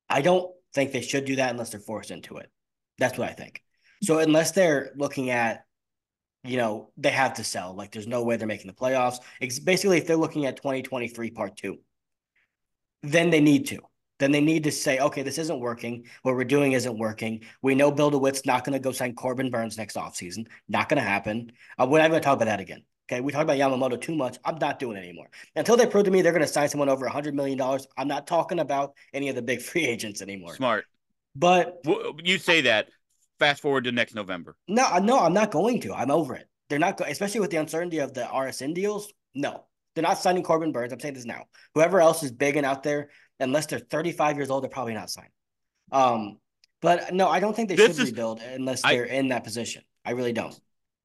I 0.10 0.22
don't 0.22 0.52
think 0.74 0.92
they 0.92 1.02
should 1.02 1.26
do 1.26 1.38
that 1.38 1.52
unless 1.52 1.72
they're 1.72 1.80
forced 1.80 2.12
into 2.12 2.38
it. 2.38 2.52
That's 3.00 3.18
what 3.18 3.30
I 3.30 3.34
think. 3.34 3.64
So 4.04 4.20
unless 4.20 4.52
they're 4.52 4.92
looking 4.96 5.32
at 5.32 5.64
you 6.48 6.58
know, 6.58 6.92
they 6.98 7.10
have 7.10 7.36
to 7.36 7.44
sell. 7.44 7.76
Like, 7.76 7.92
there's 7.92 8.08
no 8.08 8.24
way 8.24 8.38
they're 8.38 8.48
making 8.48 8.68
the 8.68 8.74
playoffs. 8.74 9.18
It's 9.42 9.60
basically, 9.60 9.98
if 9.98 10.08
they're 10.08 10.16
looking 10.16 10.46
at 10.46 10.56
2023 10.56 11.32
part 11.32 11.58
two, 11.58 11.80
then 13.04 13.30
they 13.30 13.42
need 13.42 13.68
to. 13.68 13.80
Then 14.20 14.32
they 14.32 14.42
need 14.42 14.64
to 14.64 14.72
say, 14.72 14.98
okay, 15.00 15.22
this 15.22 15.38
isn't 15.38 15.60
working. 15.60 16.06
What 16.24 16.36
we're 16.36 16.44
doing 16.44 16.72
isn't 16.72 16.98
working. 16.98 17.42
We 17.62 17.76
know 17.76 17.92
Bill 17.92 18.10
DeWitt's 18.10 18.46
not 18.46 18.64
going 18.64 18.74
to 18.74 18.80
go 18.80 18.92
sign 18.92 19.14
Corbin 19.14 19.52
Burnes 19.52 19.78
next 19.78 19.96
offseason. 19.96 20.48
Not 20.68 20.90
going 20.90 21.02
to 21.02 21.08
happen. 21.08 21.52
Uh, 21.78 21.86
we're 21.88 22.00
not 22.00 22.10
going 22.10 22.22
to 22.22 22.26
talk 22.26 22.38
about 22.38 22.46
that 22.46 22.60
again. 22.60 22.84
Okay, 23.10 23.22
we 23.22 23.32
talk 23.32 23.44
about 23.44 23.58
Yamamoto 23.58 24.00
too 24.00 24.16
much. 24.16 24.38
I'm 24.44 24.58
not 24.60 24.80
doing 24.80 24.98
it 24.98 25.04
anymore 25.04 25.30
until 25.56 25.78
they 25.78 25.86
prove 25.86 26.06
to 26.06 26.12
me 26.12 26.22
they're 26.22 26.34
going 26.34 26.42
to 26.42 26.48
sign 26.48 26.68
someone 26.68 26.90
over 26.90 27.06
a 27.06 27.10
hundred 27.10 27.36
million 27.36 27.58
dollars. 27.58 27.88
I'm 27.98 28.08
not 28.08 28.28
talking 28.28 28.60
about 28.60 28.96
any 29.14 29.30
of 29.30 29.36
the 29.36 29.42
big 29.42 29.62
free 29.62 29.86
agents 29.86 30.22
anymore. 30.22 30.56
Smart, 30.56 30.86
but 31.36 31.78
you 32.24 32.38
say 32.38 32.62
that. 32.62 32.90
Fast 33.40 33.62
forward 33.62 33.84
to 33.84 33.92
next 33.92 34.16
November. 34.16 34.56
No, 34.68 34.98
no, 34.98 35.20
I'm 35.20 35.34
not 35.34 35.52
going 35.52 35.80
to. 35.82 35.94
I'm 35.94 36.10
over 36.10 36.36
it. 36.36 36.50
They're 36.70 36.80
not, 36.80 37.00
especially 37.08 37.40
with 37.40 37.52
the 37.52 37.58
uncertainty 37.58 38.00
of 38.00 38.12
the 38.12 38.22
RSN 38.22 38.74
deals. 38.74 39.14
No, 39.36 39.64
they're 39.98 40.04
not 40.04 40.20
signing 40.20 40.44
Corbin 40.44 40.72
Burnes. 40.72 40.94
I'm 40.94 41.00
saying 41.00 41.16
this 41.16 41.26
now. 41.26 41.46
Whoever 41.74 42.00
else 42.00 42.22
is 42.22 42.32
big 42.32 42.56
and 42.56 42.66
out 42.68 42.84
there, 42.84 43.10
unless 43.40 43.66
they're 43.66 43.80
35 43.80 44.38
years 44.38 44.52
old, 44.52 44.62
they're 44.62 44.70
probably 44.70 44.94
not 44.94 45.10
signed. 45.10 45.32
Um, 45.92 46.38
but 46.84 47.14
no, 47.14 47.28
I 47.28 47.40
don't 47.40 47.56
think 47.56 47.70
they 47.70 47.76
this 47.76 47.96
should 47.96 48.04
is, 48.04 48.12
rebuild 48.12 48.40
unless 48.42 48.84
they're 48.84 49.06
I, 49.06 49.16
in 49.16 49.30
that 49.30 49.44
position. 49.44 49.82
I 50.06 50.12
really 50.12 50.34
don't. 50.34 50.58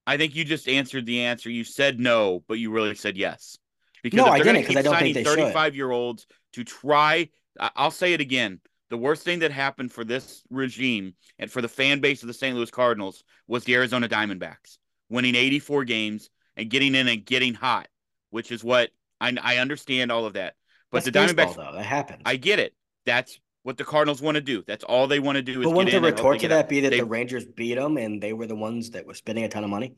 I 0.07 0.19
think 0.19 0.35
you 0.35 0.45
just 0.45 0.69
answered 0.69 1.07
the 1.07 1.23
answer. 1.23 1.49
You 1.49 1.65
said 1.65 1.99
no, 1.99 2.45
but 2.47 2.59
you 2.59 2.71
really 2.71 2.95
said 2.95 3.17
yes. 3.17 3.57
Because 4.03 4.19
no, 4.19 4.27
I 4.27 4.41
didn't 4.41 4.63
because 4.63 4.77
I 4.77 4.83
don't 4.83 4.99
think 4.99 5.15
they 5.15 5.25
35 5.25 5.75
year 5.75 5.91
olds 5.91 6.27
to 6.53 6.65
try. 6.65 7.31
I'll 7.59 7.91
say 7.91 8.13
it 8.13 8.21
again. 8.21 8.61
The 8.91 8.99
worst 8.99 9.23
thing 9.23 9.39
that 9.39 9.53
happened 9.53 9.91
for 9.91 10.05
this 10.05 10.43
regime 10.51 11.15
and 11.39 11.51
for 11.51 11.63
the 11.63 11.69
fan 11.69 12.01
base 12.01 12.23
of 12.23 12.27
the 12.27 12.35
St. 12.35 12.55
Louis 12.55 12.71
Cardinals 12.71 13.25
was 13.47 13.65
the 13.65 13.75
Arizona 13.75 14.07
Diamondbacks 14.07 14.77
winning 15.09 15.35
84 15.35 15.85
games 15.85 16.29
and 16.57 16.69
getting 16.69 16.95
in 16.95 17.09
and 17.09 17.25
getting 17.25 17.55
hot, 17.55 17.89
which 18.33 18.51
is 18.51 18.65
what 18.65 18.91
I, 19.21 19.37
I 19.41 19.59
understand 19.59 20.11
all 20.11 20.27
of 20.27 20.33
that. 20.33 20.55
But 20.91 21.05
That's 21.05 21.07
the 21.07 21.35
Diamondbacks, 21.35 21.57
though, 21.57 21.73
that 21.75 21.85
happens. 21.85 22.23
I 22.27 22.37
get 22.37 22.59
it. 22.59 22.75
That's 23.07 23.39
what 23.63 23.77
the 23.77 23.85
Cardinals 23.85 24.21
want 24.21 24.35
to 24.35 24.41
do. 24.41 24.65
That's 24.67 24.83
all 24.83 25.07
they 25.07 25.21
want 25.21 25.37
to 25.37 25.43
do. 25.43 25.61
Is 25.61 25.67
but 25.67 25.75
wouldn't 25.75 25.93
the 25.93 26.01
retort 26.01 26.41
to 26.41 26.49
that 26.49 26.69
be 26.69 26.81
that 26.81 26.91
they, 26.91 26.99
the 27.01 27.07
Rangers 27.07 27.45
beat 27.45 27.77
them 27.77 27.97
and 27.97 28.21
they 28.21 28.33
were 28.33 28.47
the 28.47 28.57
ones 28.57 28.91
that 28.91 29.07
were 29.07 29.15
spending 29.15 29.45
a 29.45 29.49
ton 29.49 29.65
of 29.65 29.71
money? 29.71 29.95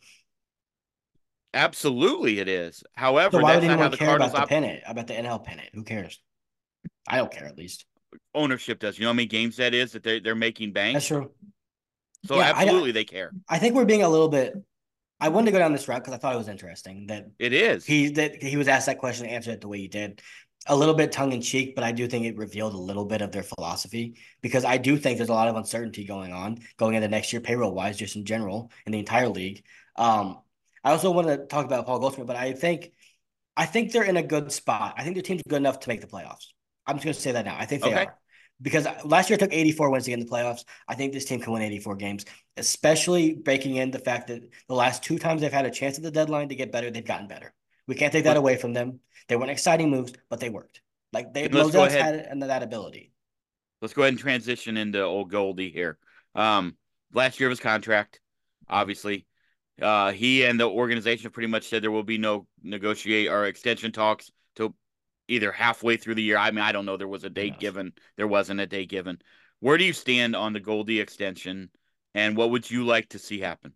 Absolutely, 1.54 2.40
it 2.40 2.48
is. 2.48 2.82
However, 2.94 3.38
so 3.38 3.42
why 3.42 3.54
would 3.54 3.64
anyone 3.64 3.92
care 3.92 4.16
about 4.16 4.32
the 4.32 4.42
op- 4.42 4.48
pennant, 4.48 4.82
about 4.86 5.06
the 5.06 5.14
NL 5.14 5.42
pennant? 5.42 5.68
Who 5.72 5.84
cares? 5.84 6.20
I 7.08 7.18
don't 7.18 7.30
care, 7.30 7.46
at 7.46 7.56
least. 7.56 7.86
Ownership 8.34 8.80
does. 8.80 8.98
You 8.98 9.04
know 9.04 9.10
how 9.10 9.14
many 9.14 9.26
games 9.26 9.56
that 9.56 9.72
is 9.74 9.92
that 9.92 10.02
they're 10.02 10.20
they're 10.20 10.34
making 10.34 10.72
bank. 10.72 10.94
That's 10.94 11.06
true. 11.06 11.30
So 12.26 12.36
yeah, 12.36 12.52
absolutely, 12.54 12.90
I, 12.90 12.92
they 12.92 13.04
care. 13.04 13.32
I 13.48 13.58
think 13.58 13.74
we're 13.74 13.84
being 13.84 14.02
a 14.02 14.08
little 14.08 14.28
bit. 14.28 14.54
I 15.24 15.28
wanted 15.28 15.46
to 15.46 15.52
go 15.52 15.58
down 15.58 15.72
this 15.72 15.88
route 15.88 16.02
because 16.02 16.12
I 16.12 16.18
thought 16.18 16.34
it 16.34 16.38
was 16.38 16.48
interesting 16.48 17.06
that 17.06 17.30
it 17.38 17.54
is. 17.54 17.86
He 17.86 18.10
that 18.10 18.42
he 18.42 18.58
was 18.58 18.68
asked 18.68 18.84
that 18.86 18.98
question, 18.98 19.24
and 19.24 19.34
answered 19.34 19.52
it 19.52 19.60
the 19.62 19.68
way 19.68 19.78
he 19.78 19.88
did 19.88 20.20
a 20.66 20.76
little 20.76 20.92
bit 20.92 21.12
tongue 21.12 21.32
in 21.32 21.40
cheek, 21.40 21.74
but 21.74 21.82
I 21.82 21.92
do 21.92 22.06
think 22.06 22.26
it 22.26 22.36
revealed 22.36 22.74
a 22.74 22.78
little 22.78 23.06
bit 23.06 23.22
of 23.22 23.32
their 23.32 23.42
philosophy 23.42 24.16
because 24.42 24.66
I 24.66 24.76
do 24.76 24.98
think 24.98 25.16
there's 25.16 25.30
a 25.30 25.34
lot 25.34 25.48
of 25.48 25.56
uncertainty 25.56 26.04
going 26.04 26.34
on 26.34 26.58
going 26.76 26.94
into 26.94 27.08
next 27.08 27.32
year, 27.32 27.40
payroll 27.40 27.72
wise, 27.72 27.96
just 27.96 28.16
in 28.16 28.26
general 28.26 28.70
in 28.84 28.92
the 28.92 28.98
entire 28.98 29.30
league. 29.30 29.64
Um, 29.96 30.40
I 30.82 30.90
also 30.90 31.10
want 31.10 31.28
to 31.28 31.38
talk 31.38 31.64
about 31.64 31.86
Paul 31.86 32.00
Goldschmidt, 32.00 32.26
but 32.26 32.36
I 32.36 32.52
think 32.52 32.92
I 33.56 33.64
think 33.64 33.92
they're 33.92 34.04
in 34.04 34.18
a 34.18 34.22
good 34.22 34.52
spot. 34.52 34.92
I 34.98 35.04
think 35.04 35.16
their 35.16 35.22
team's 35.22 35.42
good 35.48 35.56
enough 35.56 35.80
to 35.80 35.88
make 35.88 36.02
the 36.02 36.06
playoffs. 36.06 36.48
I'm 36.86 36.96
just 36.96 37.04
going 37.04 37.14
to 37.14 37.20
say 37.20 37.32
that 37.32 37.46
now. 37.46 37.56
I 37.58 37.64
think 37.64 37.80
they 37.80 37.88
okay. 37.88 38.04
are 38.04 38.18
because 38.64 38.86
last 39.04 39.28
year 39.28 39.36
took 39.36 39.52
84 39.52 39.90
wins 39.90 40.04
to 40.04 40.10
get 40.10 40.18
in 40.18 40.24
the 40.24 40.30
playoffs. 40.30 40.64
I 40.88 40.94
think 40.94 41.12
this 41.12 41.26
team 41.26 41.38
can 41.38 41.52
win 41.52 41.60
84 41.60 41.96
games, 41.96 42.24
especially 42.56 43.34
breaking 43.34 43.76
in 43.76 43.90
the 43.90 43.98
fact 43.98 44.28
that 44.28 44.42
the 44.66 44.74
last 44.74 45.02
two 45.02 45.18
times 45.18 45.42
they've 45.42 45.52
had 45.52 45.66
a 45.66 45.70
chance 45.70 45.98
at 45.98 46.02
the 46.02 46.10
deadline 46.10 46.48
to 46.48 46.54
get 46.54 46.72
better, 46.72 46.90
they've 46.90 47.04
gotten 47.04 47.28
better. 47.28 47.52
We 47.86 47.94
can't 47.94 48.10
take 48.10 48.24
that 48.24 48.38
away 48.38 48.56
from 48.56 48.72
them. 48.72 49.00
They 49.28 49.36
weren't 49.36 49.50
exciting 49.50 49.90
moves, 49.90 50.14
but 50.30 50.40
they 50.40 50.48
worked. 50.48 50.80
Like 51.12 51.34
they 51.34 51.46
Modell's 51.48 51.92
had 51.92 52.40
that 52.40 52.62
ability. 52.62 53.12
Let's 53.82 53.92
go 53.92 54.02
ahead 54.02 54.14
and 54.14 54.18
transition 54.18 54.78
into 54.78 55.02
old 55.02 55.30
Goldie 55.30 55.70
here. 55.70 55.98
Um, 56.34 56.76
last 57.12 57.38
year 57.38 57.48
of 57.48 57.52
his 57.52 57.60
contract, 57.60 58.18
obviously. 58.66 59.26
Uh, 59.80 60.12
he 60.12 60.44
and 60.44 60.58
the 60.58 60.68
organization 60.68 61.30
pretty 61.30 61.48
much 61.48 61.68
said 61.68 61.82
there 61.82 61.90
will 61.90 62.02
be 62.02 62.16
no 62.16 62.46
negotiate 62.62 63.28
or 63.28 63.44
extension 63.44 63.92
talks 63.92 64.30
till 64.56 64.74
either 65.28 65.52
halfway 65.52 65.96
through 65.96 66.16
the 66.16 66.22
year. 66.22 66.36
I 66.36 66.50
mean, 66.50 66.64
I 66.64 66.72
don't 66.72 66.86
know. 66.86 66.96
There 66.96 67.08
was 67.08 67.24
a 67.24 67.30
date 67.30 67.54
yes. 67.54 67.60
given. 67.60 67.92
There 68.16 68.28
wasn't 68.28 68.60
a 68.60 68.66
date 68.66 68.88
given. 68.88 69.18
Where 69.60 69.78
do 69.78 69.84
you 69.84 69.92
stand 69.92 70.36
on 70.36 70.52
the 70.52 70.60
Goldie 70.60 71.00
extension, 71.00 71.70
and 72.14 72.36
what 72.36 72.50
would 72.50 72.70
you 72.70 72.84
like 72.84 73.08
to 73.10 73.18
see 73.18 73.40
happen? 73.40 73.72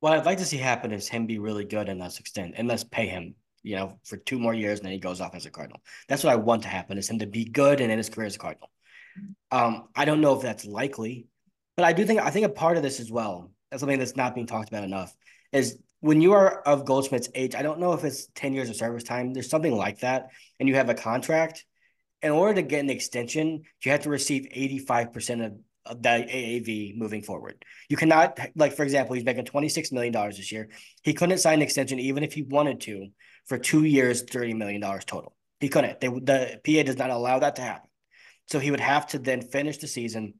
What 0.00 0.12
I'd 0.12 0.26
like 0.26 0.38
to 0.38 0.44
see 0.44 0.58
happen 0.58 0.92
is 0.92 1.08
him 1.08 1.26
be 1.26 1.38
really 1.38 1.64
good 1.64 1.88
and 1.88 1.98
let's 1.98 2.20
extend 2.20 2.54
and 2.56 2.68
let's 2.68 2.84
pay 2.84 3.06
him, 3.06 3.34
you 3.62 3.76
know, 3.76 3.98
for 4.04 4.18
two 4.18 4.38
more 4.38 4.52
years 4.52 4.78
and 4.78 4.84
then 4.84 4.92
he 4.92 4.98
goes 4.98 5.18
off 5.18 5.34
as 5.34 5.46
a 5.46 5.50
Cardinal. 5.50 5.80
That's 6.08 6.22
what 6.22 6.32
I 6.32 6.36
want 6.36 6.62
to 6.64 6.68
happen 6.68 6.98
is 6.98 7.08
him 7.08 7.20
to 7.20 7.26
be 7.26 7.46
good 7.46 7.80
and 7.80 7.90
in 7.90 7.96
his 7.96 8.10
career 8.10 8.26
as 8.26 8.36
a 8.36 8.38
Cardinal. 8.38 8.70
Um, 9.50 9.88
I 9.94 10.04
don't 10.04 10.20
know 10.20 10.36
if 10.36 10.42
that's 10.42 10.66
likely, 10.66 11.26
but 11.76 11.86
I 11.86 11.94
do 11.94 12.04
think 12.04 12.20
I 12.20 12.28
think 12.28 12.44
a 12.44 12.50
part 12.50 12.76
of 12.76 12.82
this 12.82 13.00
as 13.00 13.10
well, 13.10 13.50
as 13.72 13.80
something 13.80 13.98
that's 13.98 14.16
not 14.16 14.34
being 14.34 14.46
talked 14.46 14.68
about 14.68 14.84
enough, 14.84 15.14
is 15.52 15.78
when 16.04 16.20
you 16.20 16.34
are 16.34 16.60
of 16.66 16.84
Goldschmidt's 16.84 17.30
age, 17.34 17.54
I 17.54 17.62
don't 17.62 17.80
know 17.80 17.94
if 17.94 18.04
it's 18.04 18.26
10 18.34 18.52
years 18.52 18.68
of 18.68 18.76
service 18.76 19.04
time. 19.04 19.32
There's 19.32 19.48
something 19.48 19.74
like 19.74 20.00
that, 20.00 20.28
and 20.60 20.68
you 20.68 20.74
have 20.74 20.90
a 20.90 20.94
contract. 20.94 21.64
In 22.20 22.30
order 22.30 22.56
to 22.56 22.62
get 22.62 22.80
an 22.80 22.90
extension, 22.90 23.62
you 23.82 23.90
have 23.90 24.02
to 24.02 24.10
receive 24.10 24.46
85% 24.54 25.46
of 25.46 25.52
of 25.86 26.02
the 26.02 26.08
AAV 26.08 26.96
moving 26.96 27.22
forward. 27.22 27.62
You 27.90 27.96
cannot, 27.96 28.38
like, 28.56 28.74
for 28.74 28.84
example, 28.84 29.14
he's 29.14 29.24
making 29.24 29.44
$26 29.44 29.92
million 29.92 30.12
this 30.30 30.50
year. 30.50 30.70
He 31.02 31.12
couldn't 31.12 31.38
sign 31.38 31.58
an 31.58 31.62
extension 31.62 31.98
even 31.98 32.24
if 32.24 32.32
he 32.32 32.42
wanted 32.42 32.80
to 32.82 33.08
for 33.46 33.58
two 33.58 33.84
years, 33.84 34.24
$30 34.24 34.56
million 34.56 34.80
total. 34.80 35.36
He 35.60 35.68
couldn't. 35.68 36.00
They, 36.00 36.08
the 36.08 36.58
PA 36.64 36.82
does 36.84 36.96
not 36.96 37.10
allow 37.10 37.38
that 37.38 37.56
to 37.56 37.62
happen. 37.62 37.90
So 38.46 38.58
he 38.58 38.70
would 38.70 38.80
have 38.80 39.06
to 39.08 39.18
then 39.18 39.42
finish 39.42 39.76
the 39.76 39.86
season 39.86 40.34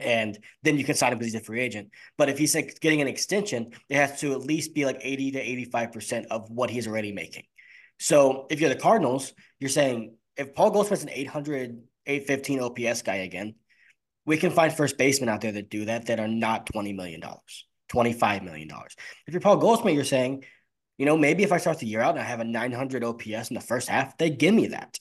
and 0.00 0.38
then 0.62 0.78
you 0.78 0.84
can 0.84 0.94
sign 0.94 1.12
him 1.12 1.18
because 1.18 1.32
he's 1.32 1.40
a 1.40 1.44
free 1.44 1.60
agent. 1.60 1.90
But 2.18 2.28
if 2.28 2.38
he's 2.38 2.54
getting 2.54 3.00
an 3.00 3.08
extension, 3.08 3.72
it 3.88 3.96
has 3.96 4.20
to 4.20 4.32
at 4.32 4.40
least 4.40 4.74
be 4.74 4.84
like 4.84 5.00
80 5.00 5.32
to 5.32 5.44
85% 5.70 6.26
of 6.26 6.50
what 6.50 6.70
he's 6.70 6.86
already 6.86 7.12
making. 7.12 7.44
So 7.98 8.46
if 8.50 8.60
you're 8.60 8.70
the 8.70 8.76
Cardinals, 8.76 9.32
you're 9.58 9.70
saying 9.70 10.14
if 10.36 10.54
Paul 10.54 10.70
Goldschmidt's 10.70 11.02
an 11.02 11.10
800, 11.10 11.82
815 12.06 12.60
OPS 12.60 13.02
guy 13.02 13.16
again, 13.16 13.54
we 14.26 14.36
can 14.36 14.50
find 14.50 14.72
first 14.72 14.96
basemen 14.96 15.28
out 15.28 15.40
there 15.40 15.52
that 15.52 15.70
do 15.70 15.86
that 15.86 16.06
that 16.06 16.20
are 16.20 16.28
not 16.28 16.66
$20 16.72 16.94
million, 16.94 17.20
$25 17.92 18.42
million. 18.44 18.70
If 19.26 19.34
you're 19.34 19.40
Paul 19.40 19.56
Goldschmidt, 19.56 19.94
you're 19.94 20.04
saying, 20.04 20.44
you 20.98 21.06
know, 21.06 21.16
maybe 21.16 21.42
if 21.42 21.52
I 21.52 21.56
start 21.56 21.78
the 21.78 21.86
year 21.86 22.00
out 22.00 22.10
and 22.10 22.20
I 22.20 22.24
have 22.24 22.40
a 22.40 22.44
900 22.44 23.02
OPS 23.02 23.50
in 23.50 23.54
the 23.54 23.60
first 23.60 23.88
half, 23.88 24.16
they 24.18 24.30
give 24.30 24.54
me 24.54 24.68
that. 24.68 24.98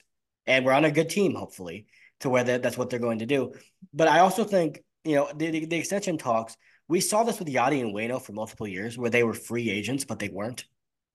And 0.48 0.66
we're 0.66 0.72
on 0.72 0.86
a 0.86 0.92
good 0.92 1.10
team, 1.10 1.36
hopefully, 1.36 1.86
to 2.22 2.30
where 2.30 2.44
that's 2.44 2.78
what 2.78 2.90
they're 2.90 3.00
going 3.00 3.20
to 3.20 3.26
do. 3.26 3.54
But 3.94 4.08
I 4.08 4.20
also 4.20 4.44
think, 4.44 4.80
you 5.04 5.16
know, 5.16 5.30
the, 5.36 5.50
the, 5.52 5.66
the 5.66 5.78
extension 5.78 6.18
talks, 6.18 6.58
we 6.88 7.00
saw 7.00 7.24
this 7.24 7.40
with 7.40 7.48
Yadi 7.48 7.82
and 7.82 7.94
Waino 7.94 8.22
for 8.22 8.34
multiple 8.34 8.68
years 8.68 8.98
where 8.98 9.10
they 9.10 9.24
were 9.24 9.34
free 9.34 9.70
agents, 9.70 10.06
but 10.06 10.20
they 10.20 10.30
weren't, 10.30 10.66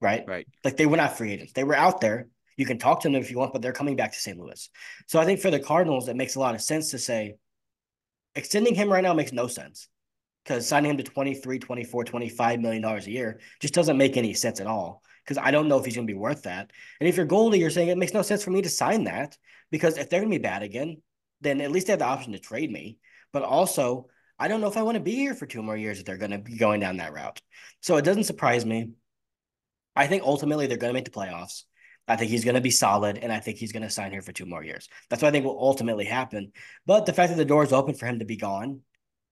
right? 0.01 0.23
Right. 0.27 0.47
Like 0.63 0.77
they 0.77 0.85
were 0.85 0.97
not 0.97 1.17
free 1.17 1.33
agents. 1.33 1.53
They 1.53 1.63
were 1.63 1.75
out 1.75 2.01
there. 2.01 2.29
You 2.57 2.65
can 2.65 2.77
talk 2.77 3.01
to 3.01 3.09
them 3.09 3.21
if 3.21 3.29
you 3.29 3.37
want, 3.37 3.51
but 3.51 3.61
they're 3.61 3.73
coming 3.73 3.97
back 3.97 4.13
to 4.13 4.19
St. 4.19 4.39
Louis. 4.39 4.69
So 5.07 5.19
I 5.19 5.25
think 5.25 5.41
for 5.41 5.51
the 5.51 5.59
Cardinals, 5.59 6.07
it 6.07 6.15
makes 6.15 6.35
a 6.35 6.39
lot 6.39 6.55
of 6.55 6.61
sense 6.61 6.91
to 6.91 6.97
say, 6.97 7.35
extending 8.35 8.75
him 8.75 8.91
right 8.91 9.03
now 9.03 9.13
makes 9.13 9.33
no 9.33 9.47
sense 9.47 9.89
because 10.43 10.67
signing 10.67 10.91
him 10.91 10.97
to 10.97 11.03
23, 11.03 11.59
24, 11.59 12.03
25 12.05 12.59
million 12.59 12.81
dollars 12.81 13.07
a 13.07 13.11
year 13.11 13.39
just 13.59 13.73
doesn't 13.73 13.97
make 13.97 14.15
any 14.15 14.33
sense 14.33 14.61
at 14.61 14.67
all. 14.67 15.01
Because 15.23 15.43
I 15.43 15.49
don't 15.49 15.67
know 15.67 15.79
if 15.79 15.85
he's 15.85 15.95
going 15.95 16.07
to 16.07 16.13
be 16.13 16.17
worth 16.17 16.43
that. 16.43 16.71
And 16.99 17.09
if 17.09 17.17
you're 17.17 17.25
Goldie, 17.25 17.57
you're 17.57 17.71
saying 17.71 17.87
it 17.87 17.97
makes 17.97 18.13
no 18.13 18.21
sense 18.21 18.43
for 18.43 18.51
me 18.51 18.61
to 18.61 18.69
sign 18.69 19.05
that 19.05 19.35
because 19.71 19.97
if 19.97 20.09
they're 20.09 20.19
going 20.19 20.31
to 20.31 20.37
be 20.37 20.43
bad 20.43 20.61
again, 20.61 21.01
then 21.41 21.61
at 21.61 21.71
least 21.71 21.87
they 21.87 21.93
have 21.93 21.99
the 21.99 22.05
option 22.05 22.33
to 22.33 22.39
trade 22.39 22.71
me. 22.71 22.99
But 23.35 23.43
also, 23.43 24.07
I 24.39 24.47
don't 24.47 24.61
know 24.61 24.69
if 24.69 24.77
I 24.77 24.83
want 24.83 24.95
to 24.95 25.03
be 25.03 25.13
here 25.13 25.33
for 25.35 25.45
two 25.45 25.61
more 25.61 25.75
years 25.75 25.99
if 25.99 26.05
they're 26.05 26.15
going 26.15 26.31
to 26.31 26.37
be 26.37 26.55
going 26.55 26.79
down 26.79 26.95
that 26.97 27.11
route. 27.11 27.41
So 27.81 27.97
it 27.97 28.05
doesn't 28.05 28.23
surprise 28.23 28.65
me. 28.65 28.91
I 29.93 30.07
think 30.07 30.23
ultimately 30.23 30.67
they're 30.67 30.77
going 30.77 30.93
to 30.93 30.97
make 30.97 31.03
the 31.03 31.11
playoffs. 31.11 31.63
I 32.07 32.15
think 32.15 32.31
he's 32.31 32.45
going 32.45 32.55
to 32.55 32.61
be 32.61 32.71
solid, 32.71 33.17
and 33.17 33.33
I 33.33 33.41
think 33.41 33.57
he's 33.57 33.73
going 33.73 33.83
to 33.83 33.89
sign 33.89 34.11
here 34.11 34.21
for 34.21 34.31
two 34.31 34.45
more 34.45 34.63
years. 34.63 34.87
That's 35.09 35.21
what 35.21 35.27
I 35.27 35.31
think 35.31 35.43
will 35.43 35.59
ultimately 35.59 36.05
happen. 36.05 36.53
But 36.85 37.05
the 37.05 37.11
fact 37.11 37.31
that 37.31 37.35
the 37.35 37.43
door 37.43 37.61
is 37.61 37.73
open 37.73 37.93
for 37.93 38.05
him 38.05 38.19
to 38.19 38.25
be 38.25 38.37
gone 38.37 38.79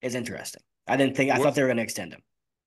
is 0.01 0.15
interesting. 0.15 0.63
I 0.85 0.97
didn't 0.97 1.15
think 1.15 1.31
I 1.31 1.37
what, 1.37 1.45
thought 1.45 1.55
they 1.55 1.61
were 1.61 1.69
going 1.69 1.77
to 1.77 1.83
extend 1.83 2.11
him. 2.11 2.23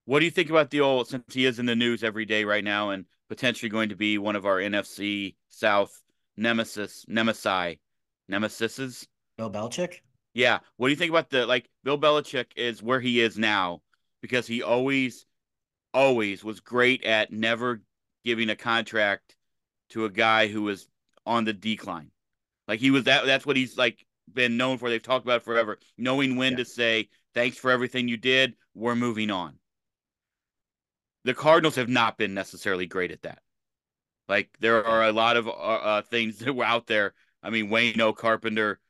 What 0.06 0.20
do 0.20 0.24
you 0.24 0.30
think 0.30 0.48
about 0.48 0.70
the 0.70 0.80
old 0.80 1.08
since 1.08 1.34
he 1.34 1.44
is 1.44 1.58
in 1.58 1.66
the 1.66 1.76
news 1.76 2.02
every 2.02 2.24
day 2.24 2.44
right 2.44 2.64
now 2.64 2.90
and 2.90 3.04
potentially 3.28 3.68
going 3.68 3.90
to 3.90 3.96
be 3.96 4.16
one 4.16 4.36
of 4.36 4.46
our 4.46 4.56
NFC 4.56 5.34
South 5.50 6.00
nemesis 6.38 7.04
nemesis 7.06 7.76
nemesises? 8.32 9.06
Bill 9.36 9.50
Belichick. 9.50 10.00
Yeah. 10.36 10.58
What 10.76 10.88
do 10.88 10.90
you 10.90 10.96
think 10.96 11.08
about 11.08 11.30
the 11.30 11.46
like 11.46 11.66
Bill 11.82 11.98
Belichick 11.98 12.48
is 12.56 12.82
where 12.82 13.00
he 13.00 13.22
is 13.22 13.38
now 13.38 13.80
because 14.20 14.46
he 14.46 14.62
always, 14.62 15.24
always 15.94 16.44
was 16.44 16.60
great 16.60 17.04
at 17.04 17.32
never 17.32 17.80
giving 18.22 18.50
a 18.50 18.54
contract 18.54 19.34
to 19.90 20.04
a 20.04 20.10
guy 20.10 20.48
who 20.48 20.60
was 20.60 20.88
on 21.24 21.46
the 21.46 21.54
decline. 21.54 22.10
Like 22.68 22.80
he 22.80 22.90
was 22.90 23.04
that 23.04 23.24
that's 23.24 23.46
what 23.46 23.56
he's 23.56 23.78
like 23.78 24.04
been 24.30 24.58
known 24.58 24.76
for. 24.76 24.90
They've 24.90 25.02
talked 25.02 25.24
about 25.24 25.42
forever, 25.42 25.78
knowing 25.96 26.36
when 26.36 26.52
yeah. 26.52 26.58
to 26.58 26.64
say 26.66 27.08
thanks 27.32 27.56
for 27.56 27.70
everything 27.70 28.06
you 28.06 28.18
did. 28.18 28.56
We're 28.74 28.94
moving 28.94 29.30
on. 29.30 29.54
The 31.24 31.32
Cardinals 31.32 31.76
have 31.76 31.88
not 31.88 32.18
been 32.18 32.34
necessarily 32.34 32.84
great 32.84 33.10
at 33.10 33.22
that. 33.22 33.38
Like 34.28 34.50
there 34.60 34.84
are 34.84 35.04
a 35.04 35.12
lot 35.12 35.38
of 35.38 35.48
uh, 35.48 35.50
uh, 35.50 36.02
things 36.02 36.36
that 36.40 36.52
were 36.52 36.62
out 36.62 36.88
there. 36.88 37.14
I 37.42 37.48
mean, 37.48 37.70
Wayne 37.70 37.94
Waino 37.94 38.14
Carpenter, 38.14 38.80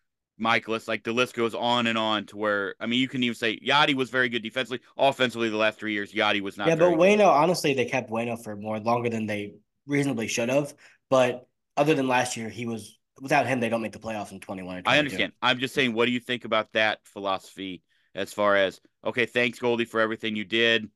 Mikolas. 0.40 0.88
Like 0.88 1.04
the 1.04 1.12
list 1.12 1.34
goes 1.34 1.54
on 1.54 1.86
and 1.86 1.96
on 1.96 2.26
to 2.26 2.36
where 2.36 2.74
I 2.80 2.86
mean, 2.86 3.00
you 3.00 3.08
can 3.08 3.22
even 3.22 3.34
say 3.34 3.58
Yadi 3.58 3.94
was 3.94 4.10
very 4.10 4.28
good 4.28 4.42
defensively. 4.42 4.80
Offensively, 4.96 5.48
the 5.48 5.56
last 5.56 5.78
three 5.78 5.92
years, 5.92 6.12
Yadi 6.12 6.40
was 6.40 6.56
not. 6.56 6.68
Yeah, 6.68 6.76
but 6.76 6.94
good. 6.96 7.20
Honestly, 7.20 7.74
they 7.74 7.86
kept 7.86 8.10
Waino 8.10 8.42
for 8.42 8.56
more 8.56 8.78
longer 8.78 9.08
than 9.08 9.26
they 9.26 9.54
reasonably 9.86 10.28
should 10.28 10.48
have. 10.48 10.74
But 11.10 11.46
other 11.76 11.94
than 11.94 12.08
last 12.08 12.36
year, 12.36 12.48
he 12.48 12.66
was 12.66 12.98
without 13.20 13.46
him, 13.46 13.60
they 13.60 13.68
don't 13.68 13.82
make 13.82 13.92
the 13.92 13.98
playoffs 13.98 14.32
in 14.32 14.40
twenty 14.40 14.62
one. 14.62 14.82
I 14.86 14.98
understand. 14.98 15.32
I'm 15.42 15.58
just 15.58 15.74
saying, 15.74 15.92
what 15.92 16.06
do 16.06 16.12
you 16.12 16.20
think 16.20 16.44
about 16.44 16.72
that 16.72 17.00
philosophy 17.04 17.82
as 18.14 18.32
far 18.32 18.56
as 18.56 18.80
okay, 19.04 19.26
thanks 19.26 19.58
Goldie 19.58 19.84
for 19.84 20.00
everything 20.00 20.36
you 20.36 20.44
did, 20.44 20.90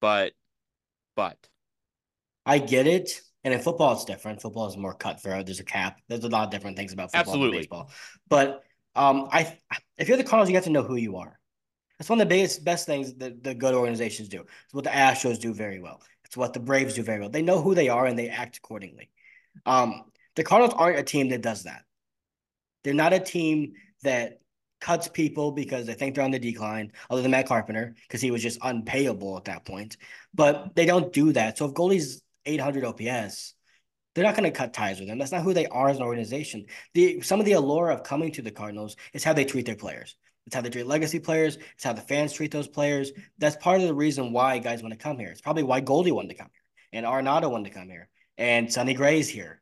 but 0.00 0.32
but 1.16 1.36
I 2.44 2.58
get 2.58 2.86
it. 2.86 3.20
And 3.44 3.52
in 3.52 3.60
football, 3.60 3.92
it's 3.94 4.04
different. 4.04 4.40
Football 4.40 4.68
is 4.68 4.76
more 4.76 4.94
cutthroat. 4.94 5.46
There's 5.46 5.58
a 5.58 5.64
cap. 5.64 5.98
There's 6.08 6.22
a 6.22 6.28
lot 6.28 6.44
of 6.44 6.50
different 6.50 6.76
things 6.76 6.92
about 6.92 7.10
football 7.10 7.20
Absolutely. 7.20 7.58
and 7.58 7.62
baseball. 7.62 7.90
But 8.28 8.62
um, 8.94 9.28
I 9.32 9.56
if 9.98 10.08
you're 10.08 10.16
the 10.16 10.24
Cardinals, 10.24 10.48
you 10.48 10.56
have 10.56 10.64
to 10.64 10.70
know 10.70 10.82
who 10.82 10.96
you 10.96 11.16
are. 11.16 11.38
That's 11.98 12.10
one 12.10 12.20
of 12.20 12.28
the 12.28 12.34
biggest, 12.34 12.64
best 12.64 12.86
things 12.86 13.14
that 13.14 13.44
the 13.44 13.54
good 13.54 13.74
organizations 13.74 14.28
do. 14.28 14.40
It's 14.40 14.74
what 14.74 14.84
the 14.84 14.90
Astros 14.90 15.38
do 15.38 15.54
very 15.54 15.78
well. 15.80 16.02
It's 16.24 16.36
what 16.36 16.52
the 16.52 16.60
Braves 16.60 16.94
do 16.94 17.02
very 17.02 17.20
well. 17.20 17.28
They 17.28 17.42
know 17.42 17.62
who 17.62 17.74
they 17.74 17.88
are 17.88 18.06
and 18.06 18.18
they 18.18 18.28
act 18.28 18.56
accordingly. 18.56 19.10
Um, 19.66 20.02
the 20.34 20.42
Cardinals 20.42 20.74
aren't 20.76 20.98
a 20.98 21.04
team 21.04 21.28
that 21.28 21.42
does 21.42 21.64
that. 21.64 21.84
They're 22.82 22.94
not 22.94 23.12
a 23.12 23.20
team 23.20 23.74
that 24.02 24.40
cuts 24.80 25.06
people 25.06 25.52
because 25.52 25.86
they 25.86 25.94
think 25.94 26.14
they're 26.14 26.24
on 26.24 26.32
the 26.32 26.38
decline, 26.38 26.90
other 27.08 27.22
than 27.22 27.30
Matt 27.30 27.46
Carpenter, 27.46 27.94
because 28.08 28.20
he 28.20 28.32
was 28.32 28.42
just 28.42 28.58
unpayable 28.62 29.36
at 29.36 29.44
that 29.44 29.64
point. 29.64 29.96
But 30.34 30.74
they 30.74 30.86
don't 30.86 31.12
do 31.12 31.32
that. 31.32 31.56
So 31.56 31.66
if 31.66 31.74
Goldie's 31.74 32.22
800 32.46 32.84
OPS, 32.84 33.54
they're 34.14 34.24
not 34.24 34.36
going 34.36 34.50
to 34.50 34.56
cut 34.56 34.74
ties 34.74 34.98
with 34.98 35.08
them. 35.08 35.18
That's 35.18 35.32
not 35.32 35.42
who 35.42 35.54
they 35.54 35.66
are 35.66 35.88
as 35.88 35.96
an 35.96 36.02
organization. 36.02 36.66
The 36.94 37.20
some 37.22 37.40
of 37.40 37.46
the 37.46 37.52
allure 37.52 37.90
of 37.90 38.02
coming 38.02 38.32
to 38.32 38.42
the 38.42 38.50
Cardinals 38.50 38.96
is 39.12 39.24
how 39.24 39.32
they 39.32 39.44
treat 39.44 39.66
their 39.66 39.76
players. 39.76 40.16
It's 40.46 40.54
how 40.54 40.60
they 40.60 40.70
treat 40.70 40.86
legacy 40.86 41.20
players. 41.20 41.56
It's 41.74 41.84
how 41.84 41.92
the 41.92 42.00
fans 42.00 42.32
treat 42.32 42.50
those 42.50 42.68
players. 42.68 43.12
That's 43.38 43.56
part 43.56 43.80
of 43.80 43.86
the 43.86 43.94
reason 43.94 44.32
why 44.32 44.58
guys 44.58 44.82
want 44.82 44.92
to 44.92 44.98
come 44.98 45.18
here. 45.18 45.30
It's 45.30 45.40
probably 45.40 45.62
why 45.62 45.80
Goldie 45.80 46.12
wanted 46.12 46.30
to 46.30 46.34
come 46.34 46.50
here 46.52 47.00
and 47.00 47.06
Arenado 47.06 47.50
wanted 47.50 47.72
to 47.72 47.78
come 47.78 47.88
here 47.88 48.08
and 48.38 48.72
Sonny 48.72 48.94
Gray's 48.94 49.28
here. 49.28 49.60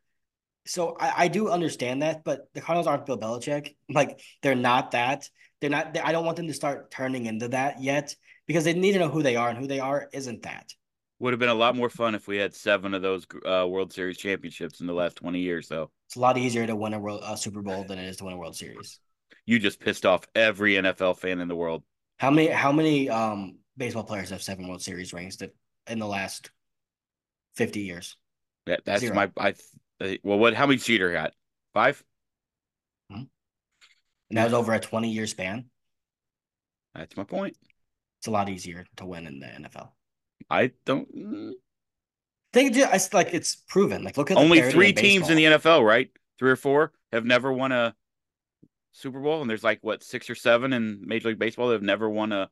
So 0.66 0.96
I, 0.98 1.24
I 1.24 1.28
do 1.28 1.48
understand 1.48 2.02
that, 2.02 2.24
but 2.24 2.48
the 2.54 2.60
Cardinals 2.60 2.86
aren't 2.86 3.06
Bill 3.06 3.18
Belichick. 3.18 3.74
Like 3.92 4.20
they're 4.42 4.54
not 4.54 4.92
that. 4.92 5.28
They're 5.60 5.70
not. 5.70 5.94
They, 5.94 6.00
I 6.00 6.12
don't 6.12 6.24
want 6.24 6.36
them 6.36 6.46
to 6.46 6.54
start 6.54 6.90
turning 6.90 7.26
into 7.26 7.48
that 7.48 7.82
yet 7.82 8.14
because 8.46 8.64
they 8.64 8.72
need 8.72 8.92
to 8.92 8.98
know 8.98 9.08
who 9.08 9.22
they 9.22 9.36
are, 9.36 9.48
and 9.48 9.58
who 9.58 9.66
they 9.66 9.80
are 9.80 10.08
isn't 10.12 10.42
that. 10.42 10.72
Would 11.20 11.34
have 11.34 11.38
been 11.38 11.50
a 11.50 11.54
lot 11.54 11.76
more 11.76 11.90
fun 11.90 12.14
if 12.14 12.26
we 12.26 12.38
had 12.38 12.54
seven 12.54 12.94
of 12.94 13.02
those 13.02 13.26
uh, 13.46 13.66
World 13.68 13.92
Series 13.92 14.16
championships 14.16 14.80
in 14.80 14.86
the 14.86 14.94
last 14.94 15.16
20 15.16 15.38
years, 15.38 15.68
though. 15.68 15.90
It's 16.08 16.16
a 16.16 16.20
lot 16.20 16.38
easier 16.38 16.66
to 16.66 16.74
win 16.74 16.94
a, 16.94 16.98
world, 16.98 17.22
a 17.24 17.36
Super 17.36 17.62
Bowl 17.62 17.84
than 17.84 17.98
it 17.98 18.08
is 18.08 18.16
to 18.16 18.24
win 18.24 18.32
a 18.32 18.38
World 18.38 18.56
Series. 18.56 18.98
You 19.44 19.58
just 19.58 19.80
pissed 19.80 20.06
off 20.06 20.26
every 20.34 20.74
NFL 20.74 21.18
fan 21.18 21.40
in 21.40 21.48
the 21.48 21.54
world. 21.54 21.82
How 22.18 22.30
many 22.30 22.48
how 22.48 22.72
many 22.72 23.08
um 23.08 23.58
baseball 23.76 24.04
players 24.04 24.30
have 24.30 24.42
seven 24.42 24.68
World 24.68 24.82
Series 24.82 25.12
rings 25.12 25.38
that 25.38 25.54
in 25.86 25.98
the 25.98 26.06
last 26.06 26.50
fifty 27.54 27.80
years? 27.80 28.16
That, 28.66 28.84
that's 28.84 29.00
Zero. 29.00 29.14
my 29.14 29.30
I 29.38 29.54
uh, 30.00 30.16
well 30.22 30.38
what 30.38 30.54
how 30.54 30.66
many 30.66 30.78
cheater 30.78 31.12
got? 31.12 31.32
5? 31.74 32.04
And 33.10 33.28
that 34.30 34.44
was 34.44 34.52
over 34.52 34.72
a 34.72 34.80
twenty 34.80 35.10
year 35.10 35.26
span. 35.26 35.66
That's 36.94 37.16
my 37.16 37.24
point. 37.24 37.56
It's 38.18 38.26
a 38.26 38.30
lot 38.30 38.48
easier 38.48 38.86
to 38.96 39.06
win 39.06 39.26
in 39.26 39.40
the 39.40 39.46
NFL. 39.46 39.90
I 40.50 40.72
don't 40.84 41.14
mm, 41.16 41.52
Think 42.52 42.74
ju- 42.74 42.86
it's 42.92 43.14
like 43.14 43.32
it's 43.32 43.54
proven. 43.54 44.02
Like 44.02 44.16
look 44.16 44.30
at 44.30 44.36
only 44.36 44.58
parity 44.58 44.74
3 44.74 44.90
of 44.90 44.96
teams 44.96 45.30
in 45.30 45.36
the. 45.36 45.44
NFL, 45.44 45.86
right? 45.86 46.10
3 46.38 46.50
or 46.50 46.56
4 46.56 46.92
have 47.12 47.24
never 47.24 47.52
won 47.52 47.70
a 47.70 47.94
Super 48.92 49.20
Bowl 49.20 49.40
and 49.40 49.48
there's 49.48 49.62
like 49.62 49.78
what 49.82 50.02
6 50.02 50.28
or 50.30 50.34
7 50.34 50.72
in 50.72 51.06
Major 51.06 51.28
League 51.28 51.38
Baseball 51.38 51.68
that 51.68 51.74
have 51.74 51.82
never 51.82 52.10
won 52.10 52.32
a 52.32 52.50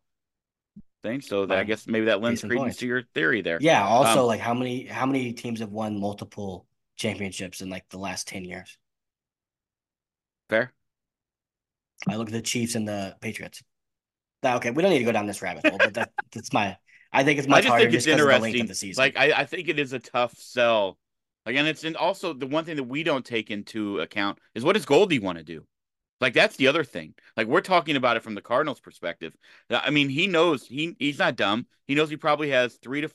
thing. 1.02 1.20
So 1.20 1.46
that, 1.46 1.58
I 1.58 1.60
Um, 1.62 1.66
guess 1.66 1.86
maybe 1.86 2.06
that 2.06 2.20
lends 2.20 2.42
credence 2.42 2.76
to 2.76 2.86
your 2.86 3.02
theory 3.02 3.40
there. 3.42 3.58
Yeah. 3.60 3.84
Also, 3.84 4.20
Um, 4.20 4.26
like 4.26 4.40
how 4.40 4.54
many 4.54 4.86
how 4.86 5.06
many 5.06 5.32
teams 5.32 5.58
have 5.60 5.70
won 5.70 5.98
multiple 5.98 6.66
championships 6.96 7.60
in 7.60 7.68
like 7.70 7.88
the 7.88 7.98
last 7.98 8.28
ten 8.28 8.44
years? 8.44 8.78
Fair. 10.48 10.72
I 12.08 12.16
look 12.16 12.28
at 12.28 12.32
the 12.32 12.42
Chiefs 12.42 12.76
and 12.76 12.86
the 12.86 13.16
Patriots. 13.20 13.62
That- 14.42 14.56
okay, 14.56 14.70
we 14.70 14.82
don't 14.82 14.92
need 14.92 15.00
to 15.00 15.04
go 15.04 15.12
down 15.12 15.26
this 15.26 15.42
rabbit 15.42 15.66
hole, 15.66 15.78
but 15.78 15.94
that, 15.94 16.12
that's 16.32 16.52
my. 16.52 16.76
I 17.12 17.24
think 17.24 17.38
it's 17.38 17.48
I 17.48 17.60
just 17.60 17.68
harder 17.68 17.84
think 17.84 17.94
it's 17.94 18.04
just 18.04 18.16
because 18.16 18.20
of 18.20 18.26
the 18.26 18.38
length 18.38 18.56
interesting. 18.56 18.62
of 18.62 18.68
the 18.68 18.74
season. 18.74 19.02
Like 19.02 19.16
I, 19.16 19.40
I 19.40 19.44
think 19.44 19.68
it 19.68 19.78
is 19.78 19.92
a 19.92 19.98
tough 19.98 20.34
sell. 20.38 20.98
Again, 21.46 21.66
it's 21.66 21.84
and 21.84 21.96
also 21.96 22.32
the 22.32 22.46
one 22.46 22.64
thing 22.64 22.76
that 22.76 22.84
we 22.84 23.02
don't 23.02 23.24
take 23.24 23.50
into 23.50 24.00
account 24.00 24.38
is 24.54 24.64
what 24.64 24.74
does 24.74 24.84
Goldie 24.84 25.18
want 25.18 25.38
to 25.38 25.44
do? 25.44 25.64
Like 26.20 26.34
that's 26.34 26.56
the 26.56 26.66
other 26.66 26.84
thing. 26.84 27.14
Like 27.36 27.46
we're 27.46 27.60
talking 27.60 27.96
about 27.96 28.16
it 28.16 28.22
from 28.22 28.34
the 28.34 28.42
Cardinals' 28.42 28.80
perspective. 28.80 29.36
I 29.70 29.90
mean, 29.90 30.08
he 30.08 30.26
knows 30.26 30.66
he 30.66 30.96
he's 30.98 31.18
not 31.18 31.36
dumb. 31.36 31.66
He 31.86 31.94
knows 31.94 32.10
he 32.10 32.16
probably 32.16 32.50
has 32.50 32.74
three 32.82 33.00
to 33.00 33.10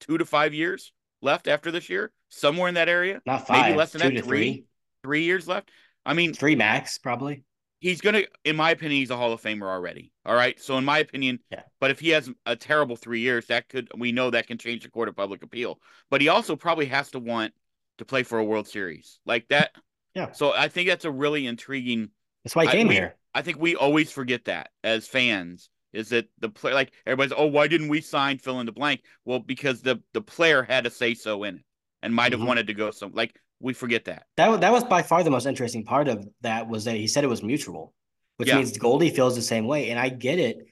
two 0.00 0.18
to 0.18 0.24
five 0.24 0.52
years 0.52 0.92
left 1.22 1.48
after 1.48 1.70
this 1.70 1.88
year, 1.88 2.12
somewhere 2.28 2.68
in 2.68 2.74
that 2.74 2.88
area. 2.88 3.22
Not 3.24 3.46
five, 3.46 3.66
maybe 3.66 3.78
less 3.78 3.92
than 3.92 4.02
two 4.02 4.08
that. 4.08 4.14
to 4.16 4.22
Three, 4.22 4.52
three, 4.52 4.64
three 5.02 5.22
years 5.22 5.46
left. 5.46 5.70
I 6.04 6.14
mean, 6.14 6.34
three 6.34 6.56
max 6.56 6.98
probably. 6.98 7.44
He's 7.80 8.00
gonna, 8.00 8.22
in 8.44 8.56
my 8.56 8.70
opinion, 8.70 9.00
he's 9.00 9.10
a 9.10 9.16
Hall 9.16 9.32
of 9.32 9.40
Famer 9.42 9.66
already. 9.68 10.12
All 10.24 10.34
right. 10.34 10.60
So 10.60 10.76
in 10.78 10.84
my 10.84 10.98
opinion, 10.98 11.40
Yeah. 11.50 11.62
But 11.80 11.90
if 11.90 11.98
he 12.00 12.10
has 12.10 12.30
a 12.46 12.54
terrible 12.56 12.96
three 12.96 13.20
years, 13.20 13.46
that 13.46 13.68
could 13.68 13.88
we 13.96 14.12
know 14.12 14.30
that 14.30 14.46
can 14.46 14.58
change 14.58 14.82
the 14.84 14.90
court 14.90 15.08
of 15.08 15.16
public 15.16 15.42
appeal. 15.42 15.80
But 16.10 16.20
he 16.20 16.28
also 16.28 16.56
probably 16.56 16.86
has 16.86 17.10
to 17.12 17.18
want 17.18 17.52
to 17.98 18.04
play 18.04 18.22
for 18.22 18.38
a 18.38 18.44
World 18.44 18.68
Series 18.68 19.18
like 19.26 19.48
that. 19.48 19.72
Yeah. 20.14 20.32
So 20.32 20.52
I 20.52 20.68
think 20.68 20.88
that's 20.88 21.04
a 21.04 21.10
really 21.10 21.46
intriguing. 21.46 22.10
That's 22.44 22.54
why 22.56 22.64
I- 22.64 22.72
came 22.72 22.88
we- 22.88 22.94
here. 22.94 23.16
I 23.34 23.42
think 23.42 23.58
we 23.60 23.76
always 23.76 24.10
forget 24.10 24.44
that 24.46 24.70
as 24.82 25.06
fans 25.06 25.70
is 25.92 26.08
that 26.10 26.28
the 26.40 26.48
player 26.48 26.74
like 26.74 26.92
everybody's 27.06 27.32
oh 27.36 27.46
why 27.46 27.66
didn't 27.68 27.88
we 27.88 28.00
sign 28.00 28.38
fill 28.38 28.60
in 28.60 28.66
the 28.66 28.72
blank? 28.72 29.02
Well, 29.24 29.38
because 29.38 29.82
the 29.82 30.02
the 30.14 30.20
player 30.22 30.62
had 30.62 30.84
to 30.84 30.90
say 30.90 31.14
so 31.14 31.44
in 31.44 31.56
it 31.56 31.62
and 32.02 32.14
might 32.14 32.32
have 32.32 32.40
Mhm. 32.40 32.46
wanted 32.46 32.66
to 32.68 32.74
go 32.74 32.90
some 32.90 33.12
like 33.12 33.40
we 33.60 33.72
forget 33.74 34.06
that. 34.06 34.26
That 34.36 34.62
that 34.62 34.72
was 34.72 34.84
by 34.84 35.02
far 35.02 35.22
the 35.22 35.30
most 35.30 35.46
interesting 35.46 35.84
part 35.84 36.08
of 36.08 36.26
that 36.40 36.68
was 36.68 36.84
that 36.84 36.96
he 36.96 37.06
said 37.06 37.24
it 37.24 37.28
was 37.28 37.42
mutual, 37.42 37.94
which 38.38 38.48
Yeah. 38.48 38.56
means 38.56 38.76
Goldie 38.76 39.10
feels 39.10 39.36
the 39.36 39.42
same 39.42 39.66
way, 39.66 39.90
and 39.90 39.98
I 40.00 40.08
get 40.08 40.38
it. 40.38 40.66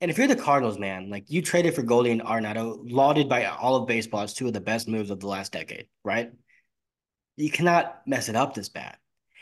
And 0.00 0.10
if 0.10 0.18
you're 0.18 0.28
the 0.28 0.36
Cardinals, 0.36 0.78
man, 0.78 1.08
like 1.08 1.30
you 1.30 1.40
traded 1.40 1.74
for 1.74 1.82
Goldie 1.82 2.10
and 2.10 2.20
Arenado, 2.20 2.78
lauded 2.84 3.28
by 3.30 3.46
all 3.46 3.76
of 3.76 3.88
baseball 3.88 4.20
as 4.20 4.34
two 4.34 4.46
of 4.46 4.52
the 4.52 4.60
best 4.60 4.86
moves 4.86 5.10
of 5.10 5.20
the 5.20 5.26
last 5.26 5.52
decade, 5.52 5.86
right? 6.04 6.30
You 7.36 7.50
cannot 7.50 8.06
mess 8.06 8.28
it 8.28 8.36
up 8.36 8.54
this 8.54 8.68
bad. 8.68 8.96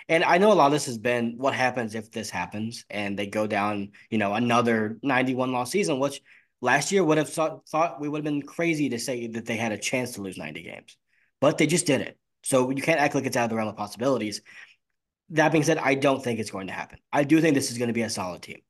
And 0.09 0.23
I 0.23 0.39
know 0.39 0.53
a 0.53 0.55
lot 0.55 0.67
of 0.67 0.73
this 0.73 0.87
has 0.87 0.99
been 0.99 1.35
what 1.39 1.55
happens 1.55 1.95
if 1.95 2.11
this 2.11 2.31
happens 2.31 2.85
and 2.91 3.19
they 3.19 3.27
go 3.27 3.47
down, 3.47 3.93
you 4.11 4.19
know, 4.19 4.35
another 4.35 4.99
91 5.03 5.51
loss 5.51 5.71
season, 5.71 5.99
which 5.99 6.21
last 6.61 6.93
year 6.93 7.03
would 7.03 7.19
have 7.19 7.31
thought, 7.31 7.67
thought 7.69 8.01
we 8.01 8.09
would 8.09 8.19
have 8.19 8.25
been 8.25 8.43
crazy 8.43 8.91
to 8.91 8.99
say 8.99 9.27
that 9.29 9.47
they 9.47 9.57
had 9.57 9.73
a 9.73 9.79
chance 9.79 10.13
to 10.13 10.23
lose 10.23 10.37
90 10.37 10.63
games, 10.63 10.97
but 11.41 11.59
they 11.59 11.67
just 11.67 11.87
did 11.87 12.01
it. 12.03 12.19
So 12.45 12.71
you 12.71 12.83
can't 12.83 13.01
act 13.01 13.15
like 13.15 13.25
it's 13.25 13.37
out 13.37 13.45
of 13.45 13.51
the 13.51 13.57
realm 13.57 13.69
of 13.69 13.77
possibilities. 13.77 14.43
That 15.31 15.51
being 15.51 15.65
said, 15.65 15.79
I 15.79 15.95
don't 15.95 16.23
think 16.23 16.39
it's 16.39 16.51
going 16.51 16.67
to 16.67 16.73
happen. 16.73 16.99
I 17.13 17.25
do 17.25 17.41
think 17.41 17.55
this 17.55 17.71
is 17.71 17.79
going 17.79 17.89
to 17.89 17.95
be 17.95 18.03
a 18.03 18.11
solid 18.11 18.43
team. 18.43 18.61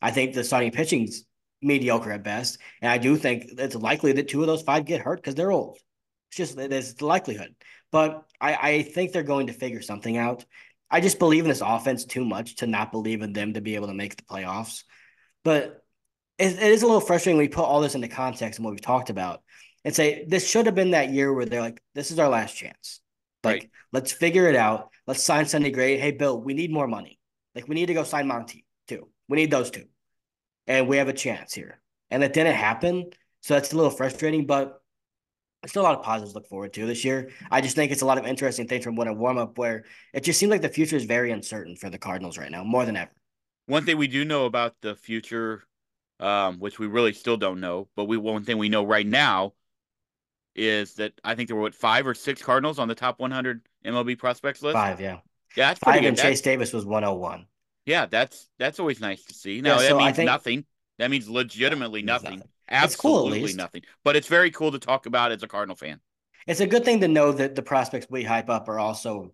I 0.00 0.12
think 0.12 0.34
the 0.34 0.44
starting 0.44 0.70
pitching's 0.70 1.24
mediocre 1.60 2.12
at 2.12 2.22
best, 2.22 2.58
and 2.80 2.90
I 2.90 2.98
do 2.98 3.16
think 3.16 3.46
it's 3.58 3.74
likely 3.74 4.12
that 4.12 4.28
two 4.28 4.40
of 4.40 4.46
those 4.46 4.62
five 4.62 4.84
get 4.84 5.00
hurt 5.00 5.16
because 5.16 5.34
they're 5.34 5.52
old. 5.52 5.78
It's 6.30 6.36
just 6.36 6.56
there's 6.56 6.94
the 6.94 7.06
likelihood, 7.06 7.54
but 7.90 8.24
I, 8.40 8.54
I 8.54 8.82
think 8.82 9.12
they're 9.12 9.22
going 9.22 9.48
to 9.48 9.52
figure 9.52 9.82
something 9.82 10.16
out. 10.16 10.44
I 10.90 11.00
just 11.00 11.18
believe 11.18 11.44
in 11.44 11.48
this 11.48 11.62
offense 11.64 12.04
too 12.04 12.24
much 12.24 12.56
to 12.56 12.66
not 12.68 12.92
believe 12.92 13.22
in 13.22 13.32
them 13.32 13.54
to 13.54 13.60
be 13.60 13.74
able 13.74 13.88
to 13.88 13.94
make 13.94 14.16
the 14.16 14.22
playoffs. 14.22 14.84
But 15.42 15.82
it, 16.38 16.52
it 16.52 16.72
is 16.72 16.82
a 16.82 16.86
little 16.86 17.00
frustrating 17.00 17.36
when 17.36 17.46
we 17.46 17.48
put 17.48 17.64
all 17.64 17.80
this 17.80 17.94
into 17.94 18.08
context 18.08 18.58
and 18.58 18.64
what 18.64 18.72
we've 18.72 18.80
talked 18.80 19.10
about 19.10 19.42
and 19.84 19.94
say 19.94 20.24
this 20.28 20.48
should 20.48 20.66
have 20.66 20.74
been 20.74 20.92
that 20.92 21.10
year 21.10 21.32
where 21.32 21.46
they're 21.46 21.60
like, 21.60 21.82
this 21.94 22.10
is 22.10 22.18
our 22.18 22.28
last 22.28 22.56
chance. 22.56 23.00
Like, 23.44 23.62
Right. 23.62 23.70
let's 23.92 24.12
figure 24.12 24.48
it 24.48 24.56
out. 24.56 24.90
Let's 25.06 25.22
sign 25.22 25.46
Sonny 25.46 25.70
Gray. 25.70 25.98
Hey, 25.98 26.12
Bill, 26.12 26.40
we 26.40 26.54
need 26.54 26.72
more 26.72 26.88
money. 26.88 27.18
Like, 27.54 27.68
we 27.68 27.74
need 27.74 27.86
to 27.86 27.94
go 27.94 28.04
sign 28.04 28.26
Monty 28.26 28.64
too. 28.88 29.08
We 29.28 29.36
need 29.36 29.50
those 29.50 29.70
two. 29.70 29.84
And 30.66 30.88
we 30.88 30.96
have 30.96 31.08
a 31.08 31.12
chance 31.12 31.52
here. 31.52 31.80
And 32.10 32.22
that 32.22 32.32
didn't 32.32 32.54
happen. 32.54 33.10
So 33.42 33.54
that's 33.54 33.72
a 33.72 33.76
little 33.76 33.90
frustrating, 33.90 34.46
but 34.46 34.80
there's 35.62 35.70
still 35.70 35.82
a 35.82 35.84
lot 35.84 35.98
of 35.98 36.02
positives 36.02 36.32
to 36.32 36.38
look 36.38 36.48
forward 36.48 36.72
to 36.74 36.86
this 36.86 37.04
year. 37.04 37.30
I 37.50 37.60
just 37.60 37.76
think 37.76 37.92
it's 37.92 38.02
a 38.02 38.06
lot 38.06 38.18
of 38.18 38.26
interesting 38.26 38.66
things 38.66 38.84
from 38.84 38.96
what 38.96 39.08
a 39.08 39.12
warm 39.12 39.38
up 39.38 39.58
where 39.58 39.84
it 40.12 40.24
just 40.24 40.38
seems 40.38 40.50
like 40.50 40.62
the 40.62 40.68
future 40.68 40.96
is 40.96 41.04
very 41.04 41.30
uncertain 41.30 41.76
for 41.76 41.90
the 41.90 41.98
Cardinals 41.98 42.38
right 42.38 42.50
now, 42.50 42.64
more 42.64 42.84
than 42.84 42.96
ever. 42.96 43.10
One 43.66 43.84
thing 43.84 43.96
we 43.96 44.08
do 44.08 44.24
know 44.24 44.46
about 44.46 44.74
the 44.82 44.94
future, 44.94 45.64
um, 46.20 46.58
which 46.58 46.78
we 46.78 46.86
really 46.86 47.12
still 47.12 47.36
don't 47.36 47.60
know, 47.60 47.88
but 47.96 48.04
we 48.04 48.16
one 48.16 48.44
thing 48.44 48.58
we 48.58 48.68
know 48.68 48.84
right 48.84 49.06
now 49.06 49.52
is 50.54 50.94
that 50.94 51.12
I 51.24 51.34
think 51.34 51.48
there 51.48 51.56
were 51.56 51.62
what 51.62 51.74
five 51.74 52.06
or 52.06 52.14
six 52.14 52.42
Cardinals 52.42 52.78
on 52.78 52.88
the 52.88 52.94
top 52.94 53.18
100 53.20 53.62
MLB 53.84 54.18
prospects 54.18 54.62
list. 54.62 54.74
Five, 54.74 55.00
yeah. 55.00 55.18
Yeah, 55.56 55.68
that's 55.68 55.80
Five 55.80 56.00
good. 56.00 56.08
and 56.08 56.16
That's- 56.16 56.32
Chase 56.32 56.40
Davis 56.40 56.72
was 56.72 56.84
101. 56.84 57.46
yeah, 57.86 58.06
that's 58.06 58.48
that's 58.58 58.80
always 58.80 59.00
nice 59.00 59.24
to 59.24 59.34
see. 59.34 59.60
Now 59.60 59.74
Yeah, 59.76 59.82
that 59.82 59.88
so 59.90 59.98
means 59.98 60.16
think- 60.16 60.26
nothing. 60.26 60.64
That 60.98 61.10
means 61.10 61.28
legitimately 61.28 62.02
nothing. 62.02 62.38
nothing. 62.38 62.48
It's 62.70 62.96
cool, 62.96 63.26
Absolutely 63.26 63.54
nothing. 63.54 63.82
But 64.04 64.16
it's 64.16 64.28
very 64.28 64.50
cool 64.52 64.70
to 64.72 64.78
talk 64.78 65.06
about 65.06 65.32
as 65.32 65.42
a 65.42 65.48
Cardinal 65.48 65.76
fan. 65.76 66.00
It's 66.46 66.60
a 66.60 66.66
good 66.66 66.84
thing 66.84 67.00
to 67.00 67.08
know 67.08 67.32
that 67.32 67.54
the 67.56 67.62
prospects 67.62 68.06
we 68.08 68.22
hype 68.22 68.48
up 68.48 68.68
are 68.68 68.78
also 68.78 69.32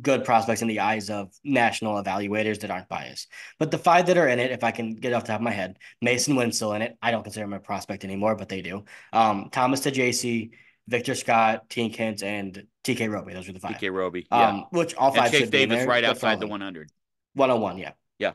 good 0.00 0.24
prospects 0.24 0.62
in 0.62 0.68
the 0.68 0.80
eyes 0.80 1.10
of 1.10 1.32
national 1.44 2.02
evaluators 2.02 2.60
that 2.60 2.70
aren't 2.70 2.88
biased. 2.88 3.28
But 3.58 3.70
the 3.70 3.78
five 3.78 4.06
that 4.06 4.18
are 4.18 4.28
in 4.28 4.38
it, 4.38 4.50
if 4.50 4.64
I 4.64 4.70
can 4.70 4.94
get 4.94 5.12
off 5.12 5.22
the 5.22 5.28
top 5.28 5.40
of 5.40 5.44
my 5.44 5.52
head, 5.52 5.78
Masyn 6.04 6.52
still 6.52 6.72
in 6.74 6.82
it. 6.82 6.96
I 7.00 7.10
don't 7.10 7.22
consider 7.22 7.44
him 7.44 7.52
a 7.52 7.60
prospect 7.60 8.04
anymore, 8.04 8.34
but 8.34 8.48
they 8.48 8.62
do. 8.62 8.84
Um, 9.12 9.48
Thomas 9.52 9.80
Saggese, 9.80 10.50
Victor 10.88 11.14
Scott, 11.14 11.68
Tink 11.68 11.96
Hence, 11.96 12.22
and 12.22 12.66
TK 12.84 13.10
Roby. 13.10 13.32
Those 13.32 13.48
are 13.48 13.52
the 13.52 13.60
five. 13.60 13.76
TK 13.76 13.92
Roby, 13.92 14.26
yeah. 14.30 14.48
Um, 14.48 14.64
which 14.70 14.94
all 14.94 15.10
five 15.10 15.24
and 15.24 15.32
Chase 15.32 15.40
should 15.42 15.50
be 15.50 15.58
Davis 15.58 15.78
there, 15.78 15.88
right 15.88 16.04
outside 16.04 16.36
the 16.36 16.46
probably 16.46 16.50
100. 16.50 16.90
101, 17.34 17.78
yeah. 17.78 17.92
Yeah. 18.18 18.32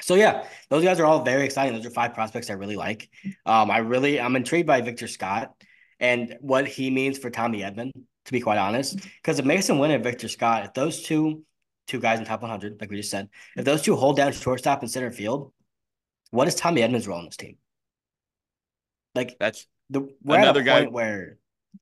So 0.00 0.14
yeah, 0.14 0.46
those 0.68 0.84
guys 0.84 0.98
are 1.00 1.06
all 1.06 1.22
very 1.22 1.44
exciting. 1.44 1.74
Those 1.74 1.86
are 1.86 1.90
five 1.90 2.14
prospects 2.14 2.50
I 2.50 2.54
really 2.54 2.76
like. 2.76 3.08
Um, 3.46 3.70
I 3.70 3.78
really 3.78 4.20
I'm 4.20 4.36
intrigued 4.36 4.66
by 4.66 4.80
Victor 4.80 5.06
Scott 5.06 5.52
and 6.00 6.36
what 6.40 6.66
he 6.66 6.90
means 6.90 7.18
for 7.18 7.30
Tommy 7.30 7.60
Edman, 7.60 7.92
to 8.26 8.32
be 8.32 8.40
quite 8.40 8.58
honest. 8.58 8.96
Because 8.96 9.38
if 9.38 9.44
Masyn 9.44 9.78
Winn 9.78 9.90
and 9.90 10.04
Victor 10.04 10.28
Scott, 10.28 10.64
if 10.64 10.74
those 10.74 11.02
two 11.02 11.42
two 11.88 11.98
guys 12.00 12.18
in 12.20 12.24
top 12.24 12.40
100, 12.42 12.80
like 12.80 12.90
we 12.90 12.96
just 12.96 13.10
said, 13.10 13.28
if 13.56 13.64
those 13.64 13.82
two 13.82 13.96
hold 13.96 14.16
down 14.16 14.32
shortstop 14.32 14.80
and 14.82 14.90
center 14.90 15.10
field, 15.10 15.52
what 16.30 16.46
is 16.48 16.54
Tommy 16.54 16.80
Edman's 16.80 17.08
role 17.08 17.18
in 17.18 17.24
this 17.26 17.36
team? 17.36 17.56
Like 19.14 19.36
That's 19.38 19.66
the 19.90 20.08
we're 20.22 20.38
Another 20.38 20.62
guy- 20.62 20.80
point 20.82 20.92
where 20.92 21.38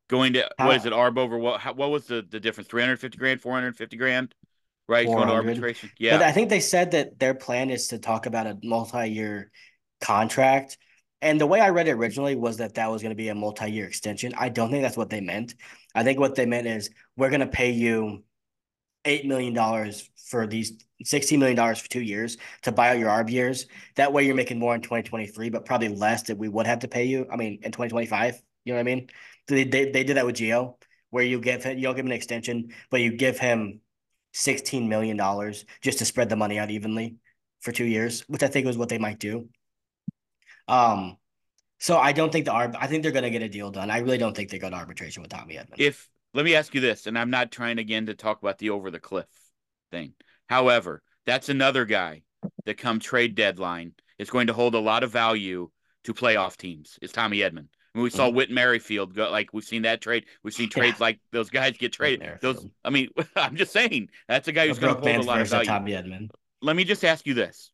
going 0.09 0.33
to 0.35 0.49
How- 0.59 0.67
what 0.69 0.77
is 0.77 0.87
it? 0.87 0.93
Arb 0.93 1.19
over 1.19 1.39
what? 1.39 1.61
How, 1.61 1.73
what 1.73 1.91
was 1.91 2.07
the 2.07 2.27
the 2.29 2.41
difference? 2.41 2.69
350 2.69 3.19
grand, 3.19 3.41
450 3.41 3.97
grand, 3.97 4.35
right? 4.89 5.07
Going 5.07 5.19
to 5.19 5.27
400. 5.27 5.49
arbitration. 5.49 5.91
But 5.95 6.01
Yeah, 6.03 6.19
I 6.27 6.33
think 6.33 6.49
they 6.49 6.61
said 6.61 6.93
that 6.93 7.19
their 7.19 7.35
plan 7.35 7.71
is 7.71 7.89
to 7.89 7.99
talk 7.99 8.27
about 8.27 8.47
a 8.47 8.59
multi-year 8.63 9.51
contract. 10.01 10.79
And 11.23 11.39
the 11.41 11.47
way 11.47 11.61
I 11.61 11.69
read 11.69 11.87
it 11.87 11.93
originally 11.93 12.35
was 12.35 12.57
that 12.57 12.75
that 12.75 12.91
was 12.91 13.03
going 13.03 13.11
to 13.11 13.17
be 13.17 13.29
a 13.29 13.35
multi-year 13.35 13.87
extension. 13.87 14.33
I 14.39 14.49
don't 14.49 14.71
think 14.71 14.83
that's 14.83 14.97
what 14.97 15.11
they 15.11 15.21
meant. 15.21 15.55
I 15.95 16.03
think 16.03 16.19
what 16.19 16.35
they 16.35 16.47
meant 16.47 16.67
is 16.67 16.91
we're 17.17 17.31
going 17.31 17.41
to 17.41 17.47
pay 17.47 17.71
you 17.71 18.23
$8 19.05 19.25
million 19.25 19.93
for 20.29 20.47
these 20.47 20.85
$16 21.05 21.39
million 21.39 21.75
for 21.75 21.89
two 21.89 22.03
years 22.03 22.37
to 22.63 22.73
buy 22.73 22.91
out 22.91 22.99
your 22.99 23.09
ARB 23.09 23.31
years. 23.31 23.67
That 23.97 24.13
way 24.13 24.25
you're 24.25 24.35
making 24.35 24.59
more 24.59 24.75
in 24.75 24.83
2023, 24.83 25.51
but 25.51 25.65
probably 25.65 25.89
less 25.89 26.25
that 26.25 26.39
we 26.39 26.49
would 26.49 26.67
have 26.67 26.81
to 26.81 26.89
pay 26.89 27.05
you. 27.05 27.27
I 27.33 27.37
mean, 27.37 27.61
in 27.63 27.73
2025, 27.73 28.41
you 28.65 28.73
know 28.73 28.77
what 28.77 28.81
I 28.81 28.85
mean? 28.85 29.09
They, 29.49 29.65
they, 29.65 29.91
they 29.91 30.05
did 30.05 30.17
that 30.17 30.27
with 30.27 30.37
Gio, 30.37 30.75
where 31.11 31.25
you 31.25 31.41
give 31.41 31.65
him, 31.65 31.79
you 31.79 31.85
don't 31.85 31.97
give 31.97 32.05
him 32.05 32.13
an 32.13 32.17
extension, 32.17 32.73
but 32.91 33.01
you 33.01 33.17
give 33.17 33.39
him 33.39 33.81
$16 34.35 34.87
million 34.87 35.19
just 35.81 35.99
to 35.99 36.05
spread 36.05 36.29
the 36.29 36.37
money 36.37 36.59
out 36.59 36.71
evenly 36.71 37.17
for 37.61 37.73
two 37.73 37.85
years, 37.85 38.21
which 38.29 38.43
I 38.43 38.49
think 38.49 38.67
was 38.67 38.79
what 38.79 38.89
they 38.89 38.99
might 38.99 39.19
do. 39.19 39.49
Um, 40.69 41.17
so 41.81 41.99
I 41.99 42.13
don't 42.13 42.31
think 42.31 42.45
the 42.45 42.53
arb. 42.53 42.77
I 42.79 42.87
think 42.87 43.03
they're 43.03 43.13
going 43.13 43.25
to 43.25 43.31
get 43.31 43.43
a 43.43 43.49
deal 43.49 43.71
done. 43.71 43.91
I 43.91 43.99
really 43.99 44.19
don't 44.19 44.37
think 44.37 44.51
they 44.51 44.59
go 44.59 44.71
to 44.71 44.77
arbitration 44.77 45.23
with 45.23 45.31
Tommy 45.31 45.55
Edman. 45.55 45.75
if 45.79 46.09
let 46.33 46.45
me 46.45 46.55
ask 46.55 46.75
you 46.75 46.81
this, 46.81 47.07
and 47.09 47.19
I'm 47.19 47.31
not 47.31 47.51
trying 47.51 47.79
again 47.79 48.07
to 48.07 48.15
talk 48.15 48.41
about 48.41 48.59
the 48.59 48.71
over 48.71 48.91
the 48.91 49.01
cliff 49.01 49.27
thing. 49.91 50.15
However, 50.49 51.03
that's 51.27 51.49
another 51.49 51.85
guy 51.85 52.23
that 52.67 52.79
come 52.79 53.01
trade 53.01 53.35
deadline 53.35 53.93
is 54.19 54.31
going 54.31 54.47
to 54.47 54.53
hold 54.53 54.75
a 54.75 54.79
lot 54.81 55.03
of 55.03 55.11
value 55.11 55.71
to 56.05 56.15
playoff 56.15 56.57
teams. 56.57 56.99
Is 57.03 57.13
Tommy 57.13 57.39
Edman? 57.39 57.67
I 57.95 57.99
mean, 57.99 58.05
we 58.05 58.11
saw 58.11 58.31
Mhm. 58.31 58.35
Whit 58.35 58.51
Merrifield 58.51 59.15
go 59.15 59.29
like 59.31 59.53
we've 59.53 59.65
seen 59.65 59.83
that 59.83 60.01
trade. 60.01 60.27
We've 60.45 60.55
seen 60.55 60.69
Yeah. 60.69 60.83
trades 60.83 61.01
like 61.01 61.19
those 61.33 61.51
guys 61.51 61.77
get 61.77 61.93
traded. 61.93 62.41
Those 62.41 62.65
I 62.85 62.91
mean, 62.91 63.09
I'm 63.37 63.57
just 63.57 63.73
saying 63.73 64.09
that's 64.29 64.47
a 64.47 64.53
guy 64.53 64.69
who's 64.69 64.79
going 64.79 64.95
to 64.95 65.01
hold 65.01 65.25
a 65.25 65.27
lot 65.27 65.41
of 65.41 65.49
value. 65.49 65.67
Tommy 65.67 65.93
Edman. 65.93 66.29
Let 66.63 66.77
me 66.77 66.85
just 66.85 67.05
ask 67.05 67.27
you 67.27 67.35
this: 67.35 67.73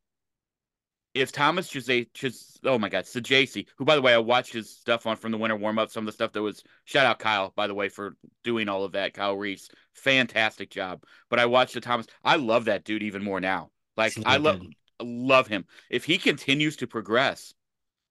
If 1.17 1.33
Thomas 1.33 1.73
Jose, 1.73 2.07
just 2.13 2.61
oh 2.65 2.79
my 2.79 2.91
God, 2.91 3.05
Saggese, 3.05 3.67
who 3.77 3.85
by 3.87 3.97
the 3.97 4.03
way 4.03 4.13
I 4.13 4.19
watched 4.19 4.53
his 4.53 4.69
stuff 4.71 5.07
on 5.07 5.17
from 5.17 5.33
the 5.33 5.39
winter 5.39 5.57
warm 5.57 5.79
up, 5.79 5.91
some 5.91 6.03
of 6.03 6.07
the 6.07 6.13
stuff 6.13 6.33
that 6.33 6.43
was 6.43 6.63
shout 6.85 7.07
out 7.07 7.19
Kyle 7.19 7.55
by 7.57 7.67
the 7.67 7.75
way 7.75 7.89
for 7.89 8.17
doing 8.45 8.69
all 8.69 8.85
of 8.85 8.93
that. 8.93 9.15
Kyle 9.15 9.35
Reese, 9.35 9.71
fantastic 9.95 10.71
job. 10.71 11.03
But 11.31 11.39
I 11.39 11.47
watched 11.47 11.73
the 11.73 11.81
Thomas. 11.81 12.07
I 12.23 12.37
love 12.37 12.67
that 12.67 12.85
dude 12.85 13.03
even 13.03 13.25
more 13.25 13.41
now. 13.41 13.71
Like 13.97 14.13
I 14.27 14.37
love 14.37 14.61
love 15.01 15.47
him. 15.47 15.65
If 15.89 16.05
he 16.05 16.19
continues 16.19 16.77
to 16.77 16.87
progress 16.87 17.55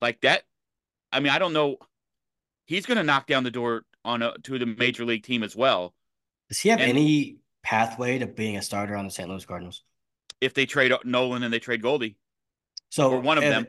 like 0.02 0.22
that, 0.22 0.42
I 1.12 1.20
mean 1.20 1.32
I 1.32 1.38
don't 1.38 1.54
know. 1.54 1.78
He's 2.66 2.88
going 2.88 2.98
to 2.98 3.04
knock 3.04 3.28
down 3.28 3.44
the 3.44 3.52
door 3.52 3.84
on 4.04 4.24
a, 4.24 4.34
to 4.44 4.58
the 4.58 4.66
major 4.66 5.06
league 5.06 5.22
team 5.22 5.44
as 5.44 5.56
well. 5.56 5.94
Does 6.50 6.60
he 6.60 6.70
have 6.70 6.80
and- 6.80 6.90
any 6.90 7.38
pathway 7.62 8.18
to 8.18 8.26
being 8.26 8.58
a 8.58 8.64
starter 8.64 8.96
on 8.96 9.06
the 9.06 9.12
St. 9.12 9.30
Louis 9.30 9.46
Cardinals? 9.46 9.84
If 10.42 10.56
they 10.56 10.66
trade 10.66 10.92
Nolan 11.04 11.44
and 11.44 11.54
they 11.54 11.60
trade 11.60 11.84
Goldie, 11.84 12.18
So 12.96 13.12
Or 13.12 13.20
one 13.20 13.38
of 13.38 13.44
if- 13.44 13.50
them. 13.50 13.68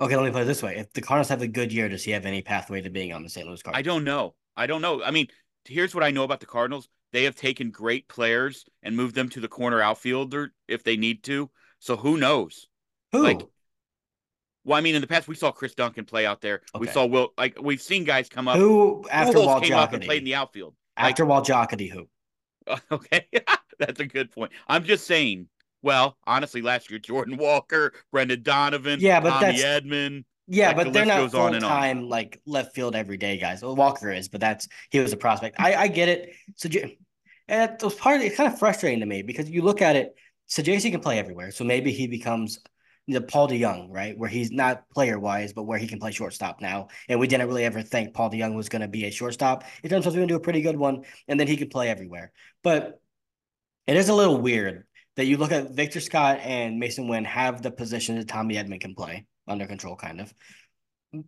Okay, 0.00 0.16
let 0.16 0.24
me 0.24 0.30
put 0.30 0.40
it 0.40 0.44
this 0.46 0.62
way: 0.62 0.78
If 0.78 0.90
the 0.94 1.02
Cardinals 1.02 1.28
have 1.28 1.42
a 1.42 1.46
good 1.46 1.70
year, 1.70 1.86
does 1.90 2.02
he 2.02 2.12
have 2.12 2.24
any 2.24 2.40
pathway 2.40 2.80
to 2.80 2.88
being 2.88 3.12
on 3.12 3.22
the 3.22 3.28
St. 3.28 3.46
Louis 3.46 3.62
Cardinals? 3.62 3.78
I 3.78 3.82
don't 3.82 4.02
know. 4.02 4.34
I 4.56 4.66
don't 4.66 4.80
know. 4.80 5.02
I 5.02 5.10
mean, 5.10 5.26
here's 5.66 5.94
what 5.94 6.02
I 6.02 6.10
know 6.10 6.24
about 6.24 6.40
the 6.40 6.46
Cardinals. 6.46 6.88
They 7.12 7.24
have 7.24 7.34
taken 7.34 7.70
great 7.70 8.08
players 8.08 8.64
and 8.82 8.96
moved 8.96 9.14
them 9.14 9.28
to 9.30 9.40
the 9.40 9.48
corner 9.48 9.82
outfielder 9.82 10.54
if 10.68 10.82
they 10.84 10.96
need 10.96 11.22
to. 11.24 11.50
So 11.80 11.96
who 11.96 12.16
knows? 12.16 12.66
Who? 13.12 13.22
like, 13.22 13.42
Well, 14.64 14.78
I 14.78 14.80
mean, 14.80 14.94
in 14.94 15.02
the 15.02 15.06
past 15.06 15.28
we 15.28 15.34
saw 15.34 15.52
Chris 15.52 15.74
Duncan 15.74 16.06
play 16.06 16.24
out 16.24 16.40
there. 16.40 16.62
We 16.78 16.86
saw 16.86 17.04
Will 17.04 17.34
like 17.36 17.58
we've 17.60 17.82
seen 17.82 18.04
guys 18.04 18.30
come 18.30 18.48
up. 18.48 18.56
who 18.56 19.04
after 19.10 19.34
Pujols 19.36 19.46
Walt 19.46 19.64
came 19.64 19.74
up 19.74 19.92
and 19.92 20.02
played 20.02 20.20
in 20.20 20.24
the 20.24 20.36
outfield. 20.36 20.74
Like, 20.96 21.10
After 21.10 21.26
Walt 21.26 21.46
Jocketty, 21.46 21.90
who? 21.90 22.08
okay, 22.90 23.26
that's 23.78 24.00
a 24.00 24.06
good 24.06 24.30
point. 24.30 24.52
I'm 24.66 24.84
just 24.84 25.06
saying. 25.06 25.48
Well, 25.82 26.16
honestly, 26.26 26.62
last 26.62 26.90
year 26.90 26.98
Jordan 26.98 27.36
Walker, 27.36 27.92
Brendan 28.12 28.42
Donovan, 28.42 29.00
Yeah, 29.00 29.20
but 29.20 29.30
Tommy 29.30 29.58
that's- 29.58 29.82
Edman. 29.82 30.24
Yeah, 30.52 30.68
Like, 30.68 30.76
but 30.76 30.84
the 30.86 30.90
they're 30.90 31.06
not 31.06 31.20
on 31.20 31.30
full 31.30 31.40
on. 31.42 31.60
time 31.60 32.08
like 32.08 32.40
left 32.44 32.74
field 32.74 32.96
every 32.96 33.16
day 33.16 33.38
guys. 33.38 33.62
Well, 33.62 33.76
Walker 33.76 34.10
is, 34.10 34.28
but 34.28 34.40
that's 34.40 34.66
he 34.90 34.98
was 34.98 35.12
a 35.12 35.16
prospect. 35.16 35.60
I 35.60 35.74
I 35.76 35.86
get 35.88 36.08
it. 36.08 36.34
So 36.56 36.68
and 37.46 37.70
it 37.70 37.82
was 37.82 37.94
part 37.94 38.16
of 38.16 38.22
it's 38.26 38.36
kind 38.36 38.52
of 38.52 38.58
frustrating 38.58 38.98
to 39.00 39.06
me 39.06 39.22
because 39.22 39.48
you 39.48 39.62
look 39.62 39.80
at 39.80 39.94
it. 39.94 40.12
So 40.46 40.60
JC 40.62 40.90
can 40.90 40.98
play 41.00 41.20
everywhere, 41.20 41.52
so 41.52 41.62
maybe 41.62 41.92
he 41.92 42.08
becomes 42.08 42.58
the 43.06 43.20
Paul 43.20 43.48
DeJong, 43.48 43.88
right? 43.90 44.18
Where 44.18 44.28
he's 44.28 44.50
not 44.50 44.88
player 44.90 45.18
wise, 45.20 45.52
but 45.52 45.62
where 45.64 45.78
he 45.78 45.86
can 45.86 46.00
play 46.00 46.10
shortstop 46.10 46.60
now. 46.60 46.88
And 47.08 47.20
we 47.20 47.28
didn't 47.28 47.46
really 47.46 47.64
ever 47.64 47.82
think 47.82 48.12
Paul 48.14 48.30
DeJong 48.30 48.54
was 48.56 48.68
going 48.68 48.82
to 48.82 48.88
be 48.88 49.04
a 49.04 49.10
shortstop. 49.12 49.62
It 49.84 49.88
turns 49.88 50.04
out 50.04 50.10
he's 50.10 50.16
going 50.16 50.26
to 50.28 50.32
do 50.32 50.36
a 50.36 50.40
pretty 50.40 50.62
good 50.62 50.76
one, 50.76 51.04
and 51.28 51.38
then 51.38 51.46
he 51.46 51.56
could 51.56 51.70
play 51.70 51.88
everywhere. 51.88 52.32
But 52.64 53.00
it 53.86 53.96
is 53.96 54.08
a 54.08 54.14
little 54.14 54.40
weird 54.40 54.84
that 55.20 55.26
you 55.26 55.36
look 55.36 55.52
at 55.52 55.72
Victor 55.72 56.00
Scott 56.00 56.40
and 56.40 56.80
Masyn 56.80 57.06
Winn 57.06 57.26
have 57.26 57.60
the 57.60 57.70
position 57.70 58.16
that 58.16 58.26
Tommy 58.26 58.54
Edman 58.54 58.80
can 58.80 58.94
play 58.94 59.26
under 59.46 59.66
control, 59.66 59.94
kind 59.94 60.18
of. 60.18 60.32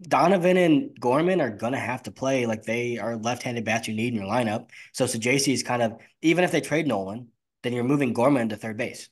Donovan 0.01 0.57
and 0.57 0.99
Gorman 0.99 1.43
are 1.43 1.51
gonna 1.51 1.79
have 1.79 2.03
to 2.05 2.11
play 2.11 2.47
like 2.47 2.63
they 2.63 2.97
are 2.97 3.17
left-handed 3.17 3.67
bats 3.67 3.89
you 3.89 3.95
need 3.95 4.15
in 4.15 4.19
your 4.19 4.25
lineup. 4.25 4.71
So 4.95 5.05
so 5.05 5.19
JC 5.19 5.53
is 5.53 5.63
kind 5.63 5.83
of 5.83 6.01
even 6.23 6.43
if 6.43 6.53
they 6.53 6.63
trade 6.63 6.87
Nolan, 6.87 7.29
then 7.63 7.75
you're 7.75 7.85
moving 7.85 8.15
Gorman 8.15 8.49
to 8.49 8.57
third 8.57 8.79
base. 8.79 9.11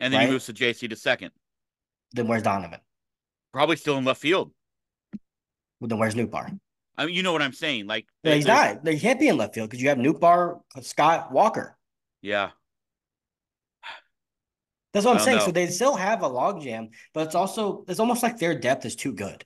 And 0.00 0.12
then 0.12 0.22
Right. 0.22 0.26
he 0.26 0.32
moves 0.32 0.46
to 0.46 0.52
JC 0.52 0.88
to 0.88 0.96
second. 0.96 1.30
Then 2.14 2.26
where's 2.26 2.42
Donovan? 2.42 2.80
Probably 3.52 3.76
still 3.76 3.96
in 3.96 4.04
left 4.04 4.20
field. 4.20 4.50
Well, 5.78 5.86
then 5.86 5.98
where's 5.98 6.16
Nootbaar? 6.16 6.58
I 6.96 7.06
mean, 7.06 7.14
you 7.14 7.22
know 7.22 7.32
what 7.32 7.42
I'm 7.42 7.52
saying? 7.52 7.86
Like 7.86 8.06
he's 8.24 8.44
not. 8.44 8.84
He 8.88 8.98
can't 8.98 9.20
be 9.20 9.28
in 9.28 9.36
left 9.36 9.54
field 9.54 9.70
because 9.70 9.80
you 9.80 9.88
have 9.90 9.98
Nootbaar, 9.98 10.62
Scott, 10.82 11.30
Walker. 11.30 11.78
Yeah. 12.22 12.50
That's 14.98 15.06
what 15.06 15.16
I'm 15.18 15.24
saying. 15.24 15.38
know. 15.38 15.44
So 15.46 15.50
they 15.52 15.66
still 15.68 15.94
have 15.96 16.22
a 16.22 16.28
logjam, 16.28 16.90
but 17.14 17.26
it's 17.26 17.34
also 17.34 17.84
it's 17.88 18.00
almost 18.00 18.22
like 18.22 18.38
their 18.38 18.58
depth 18.58 18.84
is 18.84 18.96
too 18.96 19.12
good. 19.12 19.44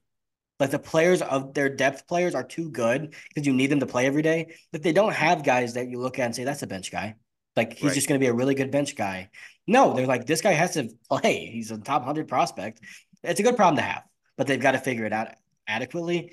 Like 0.58 0.70
the 0.70 0.78
players 0.78 1.22
of 1.22 1.54
their 1.54 1.68
depth 1.68 2.06
players 2.06 2.34
are 2.34 2.44
too 2.44 2.70
good 2.70 3.14
because 3.28 3.46
you 3.46 3.52
need 3.52 3.68
them 3.68 3.80
to 3.80 3.86
play 3.86 4.06
every 4.06 4.22
day. 4.22 4.54
Like 4.72 4.82
they 4.82 4.92
don't 4.92 5.12
have 5.12 5.42
guys 5.44 5.74
that 5.74 5.88
you 5.88 5.98
look 5.98 6.18
at 6.18 6.26
and 6.26 6.34
say 6.36 6.44
that's 6.44 6.62
a 6.62 6.66
bench 6.66 6.90
guy. 6.92 7.16
Like 7.56 7.74
he's 7.74 7.84
Right. 7.84 7.94
just 7.94 8.08
going 8.08 8.18
to 8.20 8.24
be 8.24 8.28
a 8.28 8.32
really 8.34 8.54
good 8.54 8.70
bench 8.70 8.94
guy. 8.96 9.30
No, 9.66 9.92
they're 9.94 10.06
like 10.06 10.26
this 10.26 10.40
guy 10.40 10.52
has 10.52 10.74
to 10.74 10.88
play. 11.10 11.46
He's 11.52 11.70
a 11.70 11.78
top 11.78 12.04
hundred 12.04 12.28
prospect. 12.28 12.80
It's 13.22 13.40
a 13.40 13.42
good 13.42 13.56
problem 13.56 13.76
to 13.76 13.82
have, 13.82 14.02
but 14.36 14.46
they've 14.46 14.60
got 14.60 14.72
to 14.72 14.78
figure 14.78 15.04
it 15.04 15.12
out 15.12 15.28
adequately. 15.66 16.32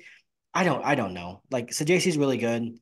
I 0.54 0.64
don't. 0.64 0.84
I 0.84 0.94
don't 0.94 1.14
know. 1.14 1.42
Like 1.50 1.72
so, 1.72 1.84
JC's 1.84 2.16
really 2.18 2.38
good. 2.38 2.78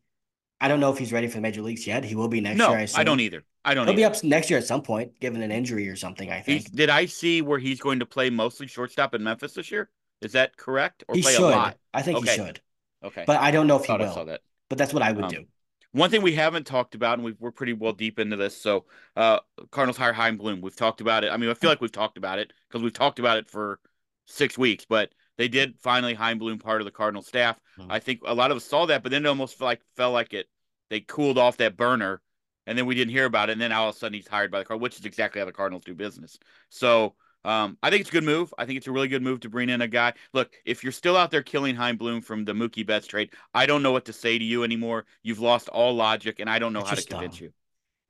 I 0.60 0.68
don't 0.68 0.80
know 0.80 0.90
if 0.90 0.98
he's 0.98 1.12
ready 1.12 1.28
for 1.28 1.34
the 1.36 1.40
major 1.42 1.62
leagues 1.62 1.86
yet. 1.86 2.04
He 2.04 2.14
will 2.14 2.28
be 2.28 2.40
next 2.40 2.58
No, 2.58 2.70
year. 2.70 2.78
I, 2.94 3.00
I, 3.00 3.04
don't 3.04 3.20
either. 3.20 3.44
I 3.64 3.74
don't 3.74 3.86
know. 3.86 3.92
He'll 3.92 3.96
be 3.96 4.04
up 4.04 4.22
next 4.24 4.50
year 4.50 4.58
at 4.58 4.66
some 4.66 4.82
point, 4.82 5.18
given 5.20 5.42
an 5.42 5.50
injury 5.52 5.88
or 5.88 5.96
something. 5.96 6.30
I 6.30 6.36
He's, 6.40 6.64
think 6.64 6.76
did 6.76 6.90
I 6.90 7.06
see 7.06 7.42
where 7.42 7.58
he's 7.58 7.80
going 7.80 7.98
to 8.00 8.06
play 8.06 8.30
mostly 8.30 8.66
shortstop 8.66 9.14
in 9.14 9.22
Memphis 9.22 9.52
this 9.54 9.70
year? 9.70 9.90
Is 10.20 10.32
that 10.32 10.56
correct? 10.56 11.04
Or 11.08 11.14
he 11.14 11.22
play 11.22 11.34
should. 11.34 11.42
a 11.42 11.56
lot? 11.56 11.78
I 11.92 12.02
think 12.02 12.18
Okay. 12.18 12.30
he 12.30 12.36
should, 12.36 12.60
Okay. 13.04 13.24
but 13.26 13.40
I 13.40 13.50
don't 13.50 13.66
know 13.66 13.76
if 13.76 13.82
he 13.82 13.86
Thought 13.88 14.02
I 14.02 14.08
saw 14.08 14.18
will. 14.20 14.26
that. 14.26 14.40
But 14.68 14.78
that's 14.78 14.92
what 14.92 15.02
I 15.02 15.12
would 15.12 15.24
Um, 15.24 15.30
do. 15.30 15.44
One 15.92 16.10
thing 16.10 16.22
we 16.22 16.34
haven't 16.34 16.66
talked 16.66 16.94
about, 16.94 17.14
and 17.18 17.24
we 17.24 17.32
we're 17.38 17.50
pretty 17.50 17.72
well 17.72 17.92
deep 17.92 18.18
into 18.18 18.36
this. 18.36 18.60
So, 18.60 18.86
uh, 19.16 19.40
Cardinals 19.70 19.96
hire 19.96 20.12
Chaim 20.12 20.36
Bloom. 20.36 20.60
We've 20.60 20.76
talked 20.76 21.00
about 21.00 21.24
it. 21.24 21.30
I 21.30 21.36
mean, 21.36 21.48
I 21.48 21.54
feel 21.54 21.70
like 21.70 21.80
we've 21.80 21.90
talked 21.92 22.18
about 22.18 22.38
it 22.38 22.52
because 22.68 22.82
we've 22.82 22.92
talked 22.92 23.18
about 23.18 23.38
it 23.38 23.48
for 23.48 23.80
six 24.26 24.58
weeks. 24.58 24.84
But 24.88 25.10
they 25.38 25.48
did 25.48 25.78
finally 25.80 26.14
Chaim 26.14 26.38
Bloom 26.38 26.58
part 26.58 26.80
of 26.80 26.84
the 26.84 26.90
Cardinal 26.90 27.22
staff. 27.22 27.58
Mhm. 27.78 27.86
I 27.90 28.00
think 28.00 28.20
a 28.26 28.34
lot 28.34 28.50
of 28.50 28.56
us 28.58 28.64
saw 28.64 28.86
that, 28.86 29.02
but 29.02 29.10
then 29.10 29.24
it 29.24 29.28
almost 29.28 29.60
like 29.60 29.80
felt 29.96 30.12
like 30.12 30.34
it. 30.34 30.48
They 30.90 31.00
cooled 31.00 31.38
off 31.38 31.56
that 31.58 31.76
burner, 31.76 32.20
and 32.68 32.78
then 32.78 32.86
we 32.86 32.94
didn't 32.94 33.10
hear 33.10 33.24
about 33.24 33.48
it. 33.48 33.52
And 33.52 33.60
then 33.60 33.72
all 33.72 33.88
of 33.88 33.96
a 33.96 33.98
sudden 33.98 34.14
he's 34.14 34.28
hired 34.28 34.50
by 34.50 34.58
the 34.58 34.64
Cardinals, 34.64 34.82
which 34.82 35.00
is 35.00 35.06
exactly 35.06 35.40
how 35.40 35.46
the 35.46 35.52
Cardinals 35.52 35.84
do 35.84 35.94
business. 35.94 36.38
So. 36.68 37.14
Um, 37.44 37.78
I 37.84 37.88
think 37.88 38.00
it's 38.00 38.10
a 38.10 38.12
good 38.12 38.24
move. 38.24 38.52
I 38.58 38.66
think 38.66 38.78
it's 38.78 38.88
a 38.88 38.92
really 38.92 39.06
good 39.06 39.22
move 39.22 39.40
to 39.40 39.48
bring 39.48 39.70
in 39.70 39.80
a 39.80 39.86
guy. 39.86 40.14
Look, 40.34 40.56
if 40.66 40.82
you're 40.82 40.92
still 40.92 41.16
out 41.16 41.30
there 41.30 41.40
killing 41.40 41.76
Chaim 41.76 41.96
Bloom 41.96 42.20
from 42.20 42.44
the 42.44 42.52
Mookie 42.52 42.84
Betts 42.84 43.06
trade, 43.06 43.32
I 43.54 43.64
don't 43.64 43.80
know 43.80 43.92
what 43.92 44.06
to 44.06 44.12
say 44.12 44.36
to 44.36 44.44
you 44.44 44.64
anymore. 44.64 45.06
You've 45.22 45.38
lost 45.38 45.68
all 45.68 45.94
logic, 45.94 46.40
and 46.40 46.50
I 46.50 46.58
don't 46.58 46.72
know 46.72 46.80
It's 46.80 46.88
how 46.88 46.96
to 46.96 47.00
just 47.00 47.08
convince 47.08 47.40
you. 47.40 47.52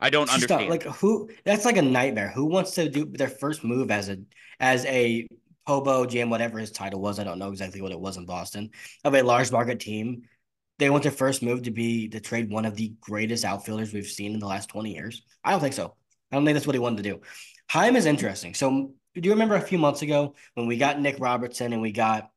I 0.00 0.10
don't 0.10 0.32
understand. 0.32 0.70
Like 0.70 0.84
who? 0.84 1.28
That's 1.44 1.64
like 1.64 1.76
a 1.76 1.82
nightmare. 1.82 2.30
Who 2.30 2.46
wants 2.46 2.72
to 2.72 2.88
do 2.88 3.04
their 3.04 3.28
first 3.28 3.64
move 3.64 3.90
as 3.90 4.08
a 4.08 4.18
as 4.60 4.84
a 4.86 5.26
hobo 5.66 6.04
GM, 6.06 6.30
whatever 6.30 6.58
his 6.58 6.70
title 6.70 7.00
was? 7.00 7.18
I 7.18 7.24
don't 7.24 7.38
know 7.38 7.50
exactly 7.50 7.82
what 7.82 7.92
it 7.92 8.00
was 8.00 8.16
in 8.16 8.24
Boston 8.24 8.70
of 9.04 9.14
a 9.14 9.22
large 9.22 9.50
market 9.50 9.80
team. 9.80 10.22
They 10.78 10.90
want 10.90 11.02
their 11.02 11.12
first 11.12 11.42
move 11.42 11.62
to 11.64 11.70
be 11.70 12.08
to 12.08 12.20
trade 12.20 12.50
one 12.50 12.64
of 12.64 12.76
the 12.76 12.94
greatest 13.00 13.44
outfielders 13.44 13.92
we've 13.92 14.06
seen 14.06 14.34
in 14.34 14.40
the 14.40 14.46
last 14.46 14.68
twenty 14.68 14.94
years. 14.94 15.22
I 15.44 15.50
don't 15.50 15.60
think 15.60 15.74
so. 15.74 15.96
I 16.30 16.36
don't 16.36 16.44
think 16.44 16.54
that's 16.54 16.66
what 16.66 16.74
he 16.74 16.80
wanted 16.80 16.98
to 16.98 17.10
do. 17.10 17.20
Chaim 17.70 17.96
is 17.96 18.06
interesting. 18.06 18.54
So 18.54 18.92
do 19.14 19.20
you 19.28 19.32
remember 19.32 19.56
a 19.56 19.60
few 19.60 19.78
months 19.78 20.02
ago 20.02 20.34
when 20.54 20.66
we 20.66 20.76
got 20.76 21.00
Nick 21.00 21.16
Robertson 21.18 21.72
and 21.72 21.82
we 21.82 21.92
got 21.92 22.30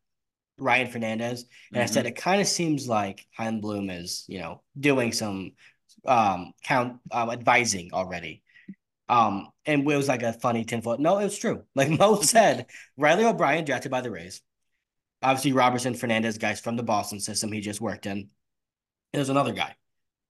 Ryan 0.58 0.88
Fernandez? 0.88 1.42
And 1.42 1.78
mm-hmm. 1.78 1.84
I 1.84 1.86
said 1.86 2.06
mm-hmm. 2.06 2.12
it 2.12 2.16
kind 2.16 2.42
of 2.42 2.48
seems 2.48 2.88
like 2.88 3.26
Chaim 3.38 3.62
Bloom 3.62 3.89
is, 3.89 4.26
you 4.28 4.39
know, 4.39 4.62
doing 4.80 5.12
some 5.12 5.52
um 6.06 6.54
count 6.64 7.00
um, 7.12 7.30
advising 7.30 7.92
already. 7.94 8.42
Um, 9.08 9.50
and 9.66 9.82
it 9.82 9.86
was 9.86 10.08
like 10.08 10.24
a 10.24 10.34
funny 10.34 10.64
tinfoil. 10.64 10.98
No, 10.98 11.18
it 11.20 11.26
was 11.26 11.38
true. 11.38 11.64
Like 11.76 11.89
Mo 12.00 12.22
said, 12.22 12.68
Riley 12.98 13.26
O'Brien 13.26 13.66
drafted 13.66 13.92
by 13.92 14.02
the 14.02 14.10
Rays. 14.10 14.42
Obviously, 15.22 15.54
Robertson 15.54 15.94
Fernandez, 15.94 16.38
guys 16.38 16.60
from 16.60 16.76
the 16.76 16.84
Boston 16.84 17.20
system 17.20 17.52
he 17.52 17.62
just 17.62 17.82
worked 17.82 18.06
in. 18.06 18.30
There's 19.14 19.30
another 19.30 19.54
guy. 19.54 19.76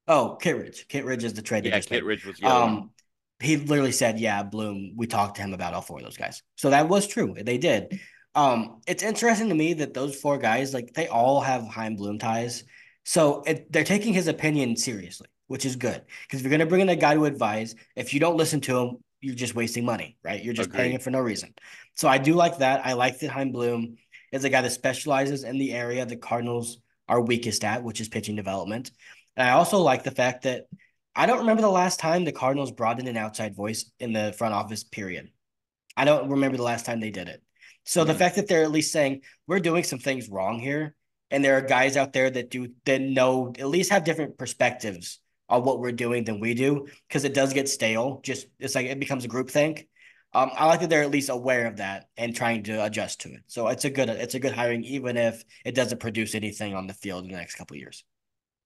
Oh, 0.08 0.38
Kittredge. 0.42 0.88
Kit 0.88 1.06
Ridge 1.06 1.24
is 1.24 1.34
the 1.34 1.42
trade. 1.42 1.66
Yeah, 1.66 1.80
Kittredge 1.80 2.26
was. 2.26 2.42
Um, 2.44 2.92
he 3.40 3.58
literally 3.58 3.92
said, 3.92 4.20
"Yeah, 4.20 4.44
Bloom." 4.44 4.94
We 4.96 5.08
talked 5.08 5.36
to 5.36 5.42
him 5.42 5.54
about 5.54 5.74
all 5.74 5.82
four 5.82 6.00
of 6.00 6.04
those 6.04 6.18
guys, 6.18 6.42
so 6.56 6.72
that 6.72 6.90
was 6.90 7.08
true. 7.08 7.36
They 7.40 7.58
did. 7.58 8.00
Um, 8.36 8.82
it's 8.88 9.04
interesting 9.04 9.50
to 9.50 9.56
me 9.56 9.74
that 9.76 9.94
those 9.94 10.16
four 10.16 10.38
guys, 10.38 10.74
like, 10.74 10.94
they 10.94 11.08
all 11.08 11.42
have 11.42 11.68
Chaim 11.68 11.96
Bloom 11.96 12.18
ties, 12.18 12.64
so 13.04 13.44
it, 13.44 13.72
they're 13.72 13.84
taking 13.84 14.14
his 14.14 14.28
opinion 14.28 14.78
seriously, 14.78 15.28
which 15.48 15.66
is 15.66 15.76
good. 15.76 16.02
Because 16.24 16.40
if 16.40 16.44
you're 16.44 16.52
gonna 16.52 16.66
bring 16.66 16.82
in 16.82 16.90
a 16.90 16.96
guy 16.96 17.14
to 17.14 17.26
advise, 17.26 17.76
if 17.96 18.14
you 18.14 18.20
don't 18.20 18.38
listen 18.38 18.62
to 18.62 18.78
him, 18.78 18.98
you're 19.22 19.36
just 19.36 19.56
wasting 19.56 19.86
money, 19.86 20.18
right? 20.24 20.44
You're 20.44 20.54
just 20.54 20.70
Agreed. 20.70 20.78
paying 20.78 20.94
it 20.94 21.04
for 21.04 21.12
no 21.12 21.20
reason. 21.20 21.54
So 21.96 22.08
I 22.08 22.18
do 22.18 22.34
like 22.34 22.58
that. 22.60 22.86
I 22.86 22.94
like 22.94 23.20
that 23.20 23.32
Chaim 23.32 23.52
Bloom 23.52 23.98
is 24.32 24.44
a 24.44 24.50
guy 24.50 24.62
that 24.62 24.72
specializes 24.72 25.44
in 25.44 25.58
the 25.58 25.74
area 25.74 26.06
the 26.06 26.16
Cardinals 26.16 26.80
are 27.08 27.22
weakest 27.22 27.64
at, 27.64 27.84
which 27.84 28.02
is 28.02 28.08
pitching 28.08 28.36
development. 28.36 28.92
And 29.36 29.48
I 29.48 29.52
also 29.52 29.80
like 29.80 30.04
the 30.04 30.12
fact 30.12 30.44
that 30.44 30.66
I 31.16 31.26
don't 31.26 31.40
remember 31.40 31.62
the 31.62 31.70
last 31.70 32.00
time 32.00 32.24
the 32.24 32.32
Cardinals 32.32 32.72
brought 32.72 33.00
in 33.00 33.08
an 33.08 33.18
outside 33.18 33.56
voice 33.56 33.92
in 34.00 34.14
the 34.14 34.34
front 34.38 34.54
office, 34.54 34.84
period. 34.84 35.30
I 35.98 36.06
don't 36.06 36.30
remember 36.30 36.58
the 36.58 36.64
last 36.64 36.86
time 36.86 37.00
they 37.00 37.12
did 37.12 37.28
it. 37.28 37.44
So 37.86 38.02
mm-hmm. 38.02 38.08
the 38.08 38.18
fact 38.18 38.36
that 38.38 38.48
they're 38.48 38.64
at 38.64 38.72
least 38.72 38.92
saying 38.92 39.22
we're 39.48 39.60
doing 39.60 39.84
some 39.84 40.00
things 40.00 40.30
wrong 40.30 40.60
here, 40.60 40.96
and 41.30 41.44
there 41.44 41.58
are 41.58 41.62
guys 41.62 41.98
out 41.98 42.14
there 42.14 42.30
that 42.30 42.50
do 42.50 42.70
that 42.86 43.02
know 43.02 43.54
at 43.58 43.68
least 43.68 43.92
have 43.92 44.04
different 44.04 44.38
perspectives 44.38 45.20
on 45.50 45.64
what 45.64 45.80
we're 45.80 45.92
doing 45.92 46.24
than 46.24 46.40
we 46.40 46.54
do, 46.54 46.88
because 47.08 47.26
it 47.26 47.34
does 47.34 47.54
get 47.54 47.68
stale. 47.68 48.22
Just 48.24 48.48
it's 48.60 48.76
like 48.76 48.86
it 48.86 49.00
becomes 49.00 49.26
a 49.26 49.30
group 49.30 49.50
think. 49.50 49.88
Um, 50.34 50.50
I 50.54 50.66
like 50.68 50.80
that 50.80 50.90
they're 50.90 51.04
at 51.04 51.12
least 51.12 51.30
aware 51.30 51.68
of 51.68 51.78
that 51.78 52.08
and 52.16 52.34
trying 52.34 52.64
to 52.64 52.84
adjust 52.86 53.22
to 53.22 53.30
it. 53.30 53.42
So 53.48 53.68
it's 53.68 53.84
a 53.84 53.90
good 53.90 54.10
it's 54.10 54.34
a 54.34 54.40
good 54.40 54.54
hiring, 54.54 54.84
even 54.86 55.18
if 55.18 55.44
it 55.66 55.76
doesn't 55.76 56.00
produce 56.00 56.36
anything 56.36 56.74
on 56.74 56.88
the 56.88 56.94
field 56.94 57.26
in 57.26 57.32
the 57.32 57.38
next 57.38 57.56
couple 57.56 57.76
years. 57.76 58.04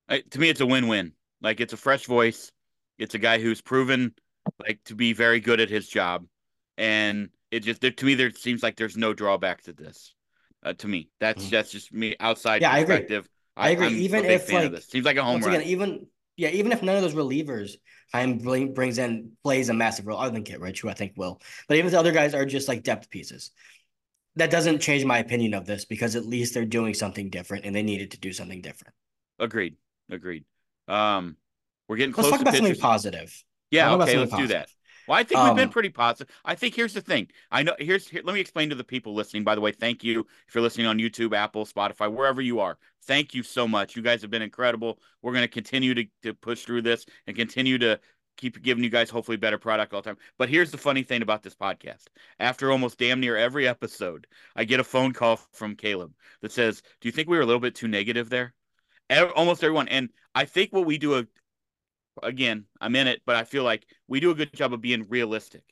to 0.10 0.40
me, 0.40 0.50
it's 0.50 0.62
a 0.62 0.66
win 0.66 0.88
win. 0.88 1.14
Like 1.42 1.60
it's 1.60 1.74
a 1.74 1.78
fresh 1.78 2.06
voice. 2.06 2.52
It's 2.98 3.16
a 3.16 3.20
guy 3.20 3.40
who's 3.40 3.62
proven 3.62 4.14
like 4.60 4.80
to 4.86 4.96
be 4.96 5.14
very 5.14 5.40
good 5.40 5.60
at 5.60 5.70
his 5.70 5.88
job, 5.88 6.26
and 6.78 7.30
it 7.52 7.62
just 7.62 7.82
there, 7.82 7.92
to 7.92 8.06
me 8.06 8.16
there 8.16 8.32
seems 8.32 8.62
like 8.62 8.76
there's 8.76 8.98
no 8.98 9.14
drawback 9.14 9.64
to 9.64 9.74
this. 9.74 10.14
Uh, 10.64 10.74
to 10.74 10.88
me, 10.88 11.10
that's 11.20 11.44
mm-hmm. 11.44 11.52
that's 11.52 11.72
just 11.72 11.92
me 11.92 12.16
outside 12.20 12.62
yeah, 12.62 12.76
perspective. 12.80 13.28
I 13.58 13.70
agree. 13.70 13.86
I 13.86 13.88
agree. 13.90 14.00
even 14.02 14.26
if 14.26 14.52
like 14.52 14.82
seems 14.84 15.06
like 15.06 15.18
a 15.18 15.24
home 15.24 15.42
run. 15.42 15.56
Again, 15.56 15.68
even 15.68 16.08
yeah, 16.38 16.50
even 16.50 16.72
if 16.72 16.84
none 16.84 16.96
of 16.96 17.02
those 17.02 17.14
relievers 17.14 17.76
Chaim 18.14 18.38
brings 18.74 18.98
in 18.98 19.32
plays 19.44 19.70
a 19.70 19.74
massive 19.74 20.08
role, 20.08 20.20
other 20.20 20.32
than 20.32 20.44
Kittredge, 20.44 20.80
who 20.80 20.90
I 20.90 20.94
think 20.94 21.14
will. 21.16 21.42
But 21.68 21.78
even 21.78 21.88
if 21.88 21.92
the 21.94 22.00
other 22.00 22.12
guys 22.12 22.34
are 22.34 22.46
just 22.46 22.68
like 22.68 22.84
depth 22.84 23.10
pieces, 23.10 23.52
that 24.36 24.52
doesn't 24.52 24.80
change 24.80 25.06
my 25.06 25.20
opinion 25.20 25.54
of 25.54 25.66
this 25.66 25.86
because 25.86 26.16
at 26.16 26.26
least 26.26 26.54
they're 26.54 26.66
doing 26.66 26.94
something 26.94 27.30
different 27.30 27.66
and 27.66 27.76
they 27.76 27.84
needed 27.84 28.12
to 28.12 28.20
do 28.20 28.32
something 28.32 28.62
different. 28.62 28.94
Agreed. 29.40 29.76
Agreed. 30.10 30.46
Um, 30.88 31.38
we're 31.88 31.98
getting 31.98 32.14
let's 32.14 32.28
close. 32.28 32.32
talk 32.32 32.42
about 32.42 32.54
pitches. 32.54 32.68
something 32.68 32.82
positive. 32.82 33.44
Yeah, 33.72 33.94
okay, 33.94 34.18
let's 34.18 34.32
positive. 34.32 34.38
do 34.38 34.54
that. 34.54 34.70
Well, 35.08 35.18
I 35.18 35.24
think 35.24 35.40
um, 35.40 35.48
we've 35.48 35.56
been 35.56 35.66
um, 35.66 35.72
pretty 35.72 35.90
positive. 35.90 36.34
I 36.44 36.56
think 36.56 36.76
here's 36.76 36.94
the 36.94 37.02
thing. 37.02 37.28
I 37.52 37.64
know 37.64 37.76
here's 37.80 38.08
here, 38.08 38.22
let 38.24 38.34
me 38.34 38.40
explain 38.40 38.70
to 38.70 38.76
the 38.76 38.84
people 38.84 39.14
listening. 39.14 39.44
By 39.44 39.56
the 39.56 39.62
way, 39.62 39.72
thank 39.72 40.04
you 40.04 40.26
if 40.48 40.56
you're 40.56 40.62
listening 40.62 40.88
on 40.88 40.98
YouTube, 40.98 41.36
Apple, 41.36 41.66
Spotify, 41.66 42.12
wherever 42.12 42.42
you 42.42 42.60
are. 42.60 42.78
Thank 43.04 43.34
you 43.34 43.44
so 43.44 43.68
much. 43.68 43.96
You 43.96 44.02
guys 44.02 44.22
have 44.22 44.32
been 44.32 44.42
incredible. 44.42 45.00
We're 45.22 45.34
going 45.34 45.44
to 45.44 45.48
continue 45.48 45.94
to 45.94 46.06
to 46.24 46.34
push 46.34 46.64
through 46.64 46.82
this 46.84 47.06
and 47.28 47.36
continue 47.36 47.78
to 47.80 48.00
keep 48.38 48.62
giving 48.62 48.84
you 48.84 48.90
guys 48.90 49.10
hopefully 49.10 49.38
better 49.38 49.58
product 49.58 49.94
all 49.94 50.02
the 50.02 50.10
time. 50.10 50.18
But 50.38 50.50
here's 50.50 50.72
the 50.72 50.78
funny 50.78 51.04
thing 51.04 51.22
about 51.22 51.44
this 51.44 51.56
podcast. 51.56 52.08
After 52.40 52.72
almost 52.72 52.98
damn 52.98 53.20
near 53.20 53.38
every 53.38 53.68
episode, 53.68 54.28
I 54.56 54.66
get 54.66 54.80
a 54.80 54.84
phone 54.84 55.14
call 55.14 55.38
from 55.52 55.76
Caleb 55.76 56.14
that 56.42 56.52
says, 56.52 56.82
"Do 57.02 57.08
you 57.08 57.12
think 57.12 57.30
we 57.30 57.38
were 57.38 57.44
a 57.44 57.46
little 57.46 57.62
bit 57.62 57.76
too 57.76 57.88
negative 57.88 58.30
there?" 58.30 58.54
almost 59.36 59.64
everyone. 59.64 59.88
And 59.88 60.10
I 60.34 60.46
think 60.46 60.74
what 60.74 60.86
we 60.86 60.98
do 60.98 61.20
a 61.20 61.28
again, 62.24 62.66
I'm 62.80 62.96
in 62.96 63.08
it, 63.08 63.22
but 63.26 63.36
I 63.36 63.44
feel 63.44 63.64
like 63.64 63.86
we 64.08 64.20
do 64.20 64.32
a 64.32 64.36
good 64.36 64.54
job 64.54 64.74
of 64.74 64.82
being 64.82 65.06
realistic. 65.10 65.64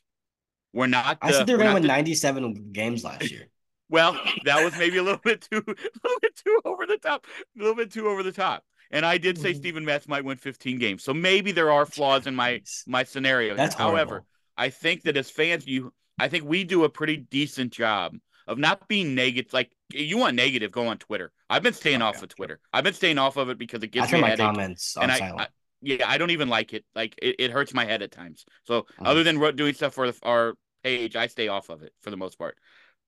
We're 0.73 0.87
not. 0.87 1.19
The, 1.21 1.27
I 1.27 1.31
said 1.31 1.47
they 1.47 1.53
were 1.53 1.59
going 1.59 1.75
to 1.75 1.81
win 1.81 1.87
97 1.87 2.71
games 2.71 3.03
last 3.03 3.29
year. 3.31 3.47
Well, 3.89 4.19
that 4.45 4.63
was 4.63 4.75
maybe 4.77 4.97
a 4.97 5.03
little 5.03 5.21
bit 5.23 5.41
too, 5.41 5.57
a 5.67 6.07
little 6.07 6.19
bit 6.21 6.35
too 6.35 6.59
over 6.65 6.85
the 6.85 6.97
top, 6.97 7.27
a 7.55 7.59
little 7.59 7.75
bit 7.75 7.91
too 7.91 8.07
over 8.07 8.23
the 8.23 8.31
top. 8.31 8.63
And 8.89 9.05
I 9.05 9.17
did 9.17 9.37
say 9.37 9.51
mm-hmm. 9.51 9.59
Steven 9.59 9.85
Matz 9.85 10.07
might 10.07 10.23
win 10.25 10.37
15 10.37 10.77
games, 10.77 11.03
so 11.03 11.13
maybe 11.13 11.51
there 11.51 11.71
are 11.71 11.85
flaws 11.85 12.27
in 12.27 12.35
my 12.35 12.61
my 12.87 13.03
scenario. 13.03 13.55
That's 13.55 13.75
however, 13.75 14.09
horrible. 14.09 14.27
I 14.57 14.69
think 14.69 15.03
that 15.03 15.17
as 15.17 15.29
fans, 15.29 15.65
you, 15.67 15.93
I 16.19 16.27
think 16.27 16.45
we 16.45 16.63
do 16.63 16.83
a 16.83 16.89
pretty 16.89 17.17
decent 17.17 17.71
job 17.71 18.15
of 18.47 18.57
not 18.57 18.87
being 18.87 19.15
negative. 19.15 19.53
Like 19.53 19.71
you 19.91 20.17
want 20.17 20.35
negative, 20.35 20.71
go 20.71 20.87
on 20.87 20.97
Twitter. 20.97 21.31
I've 21.49 21.63
been 21.63 21.73
staying 21.73 22.01
oh, 22.01 22.07
off 22.07 22.21
of 22.21 22.29
Twitter. 22.29 22.59
I've 22.71 22.83
been 22.83 22.93
staying 22.93 23.17
off 23.17 23.37
of 23.37 23.49
it 23.49 23.57
because 23.57 23.83
it 23.83 23.91
gives 23.91 24.11
I 24.11 24.15
me 24.15 24.21
my 24.21 24.35
comments 24.35 24.97
and 24.99 25.11
I, 25.11 25.17
I, 25.37 25.47
yeah, 25.83 26.07
I 26.07 26.17
don't 26.17 26.31
even 26.31 26.49
like 26.49 26.73
it. 26.73 26.85
Like 26.95 27.15
it, 27.21 27.35
it 27.39 27.51
hurts 27.51 27.73
my 27.73 27.85
head 27.85 28.01
at 28.01 28.11
times. 28.11 28.45
So 28.63 28.85
oh. 28.99 29.05
other 29.05 29.23
than 29.23 29.55
doing 29.55 29.73
stuff 29.73 29.93
for 29.93 30.11
our 30.23 30.55
page, 30.83 31.15
I 31.15 31.27
stay 31.27 31.47
off 31.47 31.69
of 31.69 31.83
it 31.83 31.93
for 32.01 32.09
the 32.09 32.17
most 32.17 32.37
part. 32.37 32.57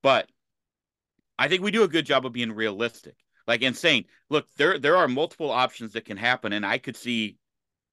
But 0.03 0.29
I 1.37 1.47
think 1.47 1.63
we 1.63 1.71
do 1.71 1.83
a 1.83 1.87
good 1.87 2.05
job 2.05 2.25
of 2.25 2.33
being 2.33 2.51
realistic. 2.51 3.15
Like 3.47 3.61
and 3.61 3.75
saying, 3.75 4.05
look, 4.29 4.47
there 4.57 4.79
there 4.79 4.97
are 4.97 5.07
multiple 5.07 5.51
options 5.51 5.93
that 5.93 6.05
can 6.05 6.17
happen, 6.17 6.53
and 6.53 6.65
I 6.65 6.77
could 6.77 6.95
see 6.95 7.37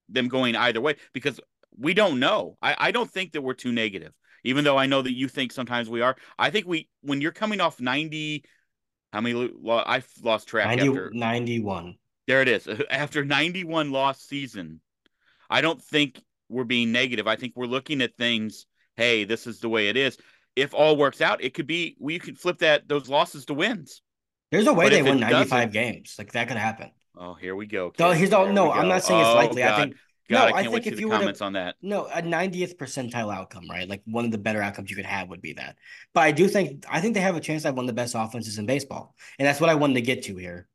them 0.09 0.27
going 0.27 0.55
either 0.55 0.81
way 0.81 0.95
because 1.13 1.39
we 1.77 1.93
don't 1.93 2.19
know. 2.19 2.57
I, 2.61 2.75
I 2.77 2.91
don't 2.91 3.09
think 3.09 3.33
that 3.33 3.41
we're 3.41 3.53
too 3.53 3.71
negative 3.71 4.13
even 4.43 4.63
though 4.63 4.77
I 4.77 4.85
know 4.85 5.01
that 5.01 5.13
you 5.13 5.27
think 5.27 5.51
sometimes 5.51 5.89
we 5.89 6.01
are. 6.01 6.15
I 6.37 6.49
think 6.49 6.67
we, 6.67 6.89
when 7.01 7.21
you're 7.21 7.31
coming 7.31 7.61
off 7.61 7.79
90, 7.79 8.43
how 9.11 9.21
many, 9.21 9.51
Well, 9.57 9.83
I've 9.85 10.07
lost 10.21 10.47
track 10.47 10.67
90, 10.67 10.87
after 10.87 11.11
91. 11.13 11.95
There 12.27 12.41
it 12.41 12.47
is. 12.47 12.67
After 12.89 13.25
91 13.25 13.91
lost 13.91 14.27
season, 14.27 14.81
I 15.49 15.61
don't 15.61 15.81
think 15.81 16.21
we're 16.49 16.63
being 16.63 16.91
negative. 16.91 17.27
I 17.27 17.35
think 17.35 17.53
we're 17.55 17.65
looking 17.65 18.01
at 18.01 18.15
things, 18.15 18.65
hey, 18.95 19.23
this 19.23 19.47
is 19.47 19.59
the 19.59 19.69
way 19.69 19.89
it 19.89 19.97
is. 19.97 20.17
If 20.55 20.73
all 20.73 20.95
works 20.95 21.21
out, 21.21 21.43
it 21.43 21.53
could 21.53 21.67
be, 21.67 21.95
we 21.99 22.19
could 22.19 22.37
flip 22.37 22.59
that, 22.59 22.87
those 22.87 23.09
losses 23.09 23.45
to 23.45 23.53
wins. 23.53 24.01
There's 24.51 24.67
a 24.67 24.73
way 24.73 24.85
but 24.85 24.91
they 24.91 25.01
win 25.01 25.19
95 25.19 25.71
games. 25.71 26.15
Like 26.17 26.31
that 26.33 26.47
could 26.47 26.57
happen. 26.57 26.91
Oh, 27.17 27.33
here 27.33 27.55
we 27.55 27.65
go. 27.65 27.91
No, 27.99 28.11
here's 28.11 28.33
all, 28.33 28.47
no, 28.47 28.71
I'm 28.71 28.87
not 28.87 29.03
saying 29.03 29.19
it's 29.19 29.29
oh, 29.29 29.35
likely. 29.35 29.63
Oh, 29.63 29.67
I 29.67 29.75
think 29.77 29.95
God, 30.29 30.51
no, 30.51 30.55
I, 30.55 30.59
I 30.59 30.63
think 30.67 30.87
if 30.87 30.99
you 30.99 31.09
comments 31.09 31.39
to, 31.39 31.45
on 31.45 31.53
that. 31.53 31.75
No, 31.81 32.05
a 32.05 32.21
90th 32.21 32.77
percentile 32.77 33.33
outcome, 33.33 33.65
right? 33.69 33.87
Like 33.87 34.01
one 34.05 34.25
of 34.25 34.31
the 34.31 34.37
better 34.37 34.61
outcomes 34.61 34.89
you 34.89 34.95
could 34.95 35.05
have 35.05 35.29
would 35.29 35.41
be 35.41 35.53
that. 35.53 35.75
But 36.13 36.21
I 36.21 36.31
do 36.31 36.47
think 36.47 36.85
I 36.89 37.01
think 37.01 37.13
they 37.13 37.19
have 37.19 37.35
a 37.35 37.41
chance 37.41 37.63
to 37.63 37.69
have 37.69 37.75
one 37.75 37.83
of 37.83 37.87
the 37.87 37.93
best 37.93 38.15
offenses 38.15 38.57
in 38.57 38.65
baseball, 38.65 39.15
and 39.37 39.45
that's 39.45 39.59
what 39.59 39.69
I 39.69 39.75
wanted 39.75 39.95
to 39.95 40.01
get 40.01 40.23
to 40.23 40.37
here. 40.37 40.67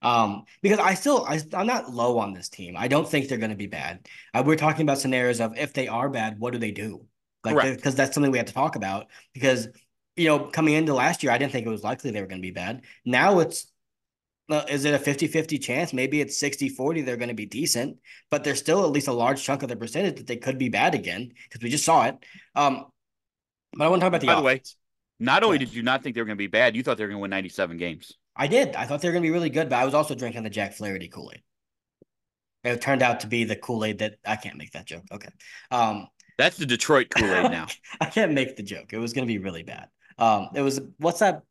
Um, 0.00 0.44
because 0.62 0.78
I 0.78 0.94
still 0.94 1.24
I, 1.26 1.40
I'm 1.52 1.66
not 1.66 1.92
low 1.92 2.18
on 2.18 2.32
this 2.32 2.48
team. 2.48 2.76
I 2.76 2.88
don't 2.88 3.08
think 3.08 3.28
they're 3.28 3.38
going 3.38 3.50
to 3.50 3.56
be 3.56 3.66
bad. 3.66 4.06
Uh, 4.32 4.42
we're 4.46 4.56
talking 4.56 4.82
about 4.82 4.98
scenarios 4.98 5.40
of 5.40 5.56
if 5.56 5.72
they 5.72 5.88
are 5.88 6.08
bad, 6.08 6.38
what 6.38 6.52
do 6.52 6.58
they 6.58 6.70
do? 6.70 7.04
Like 7.44 7.76
because 7.76 7.94
that's 7.94 8.14
something 8.14 8.30
we 8.30 8.38
have 8.38 8.46
to 8.46 8.54
talk 8.54 8.76
about. 8.76 9.08
Because 9.32 9.68
you 10.16 10.26
know, 10.26 10.40
coming 10.46 10.74
into 10.74 10.94
last 10.94 11.22
year, 11.22 11.32
I 11.32 11.38
didn't 11.38 11.52
think 11.52 11.66
it 11.66 11.70
was 11.70 11.82
likely 11.82 12.10
they 12.10 12.20
were 12.20 12.26
going 12.26 12.40
to 12.40 12.46
be 12.46 12.52
bad. 12.52 12.82
Now 13.04 13.40
it's 13.40 13.66
is 14.50 14.86
it 14.86 14.94
a 14.94 14.98
50-50 14.98 15.60
chance? 15.60 15.92
Maybe 15.92 16.22
it's 16.22 16.40
60-40 16.40 17.04
they're 17.04 17.18
going 17.18 17.28
to 17.28 17.34
be 17.34 17.44
decent, 17.44 17.98
but 18.30 18.44
there's 18.44 18.58
still 18.58 18.82
at 18.84 18.90
least 18.90 19.08
a 19.08 19.12
large 19.12 19.42
chunk 19.42 19.62
of 19.62 19.68
the 19.68 19.76
percentage 19.76 20.16
that 20.16 20.26
they 20.26 20.36
could 20.36 20.56
be 20.58 20.70
bad 20.70 20.94
again 20.94 21.32
because 21.44 21.62
we 21.62 21.68
just 21.68 21.84
saw 21.84 22.06
it. 22.06 22.16
Um, 22.54 22.86
but 23.74 23.84
I 23.84 23.88
want 23.88 24.00
to 24.00 24.04
talk 24.04 24.08
about 24.08 24.20
the 24.22 24.26
By 24.26 24.36
the 24.36 24.42
way, 24.42 24.62
not 25.20 25.42
only 25.42 25.58
did 25.58 25.74
you 25.74 25.82
not 25.82 26.02
think 26.02 26.14
they 26.14 26.22
were 26.22 26.26
going 26.26 26.38
to 26.38 26.42
be 26.42 26.46
bad, 26.46 26.76
you 26.76 26.82
thought 26.82 26.96
they 26.96 27.04
were 27.04 27.08
going 27.08 27.18
to 27.18 27.22
win 27.22 27.30
97 27.30 27.76
games. 27.76 28.14
I 28.38 28.46
did. 28.46 28.76
I 28.76 28.86
thought 28.86 29.02
they 29.02 29.08
were 29.08 29.12
going 29.12 29.22
to 29.22 29.26
be 29.26 29.32
really 29.32 29.50
good, 29.50 29.68
but 29.68 29.76
I 29.76 29.84
was 29.84 29.94
also 29.94 30.14
drinking 30.14 30.44
the 30.44 30.50
Jack 30.50 30.72
Flaherty 30.74 31.08
Kool-Aid. 31.08 31.42
It 32.64 32.80
turned 32.80 33.02
out 33.02 33.20
to 33.20 33.26
be 33.26 33.44
the 33.44 33.56
Kool-Aid 33.56 33.98
that 33.98 34.14
I 34.24 34.36
can't 34.36 34.56
make 34.56 34.72
that 34.72 34.86
joke. 34.86 35.04
Okay. 35.12 35.28
Um, 35.70 36.06
That's 36.38 36.56
the 36.56 36.66
Detroit 36.66 37.08
Kool-Aid 37.10 37.50
now. 37.50 37.66
I 38.00 38.06
can't 38.06 38.32
make 38.32 38.56
the 38.56 38.62
joke. 38.62 38.92
It 38.92 38.98
was 38.98 39.12
going 39.12 39.26
to 39.26 39.32
be 39.32 39.38
really 39.38 39.64
bad. 39.64 39.88
Um, 40.18 40.48
it 40.54 40.62
was 40.62 40.80
what's 40.98 41.20
that? 41.20 41.42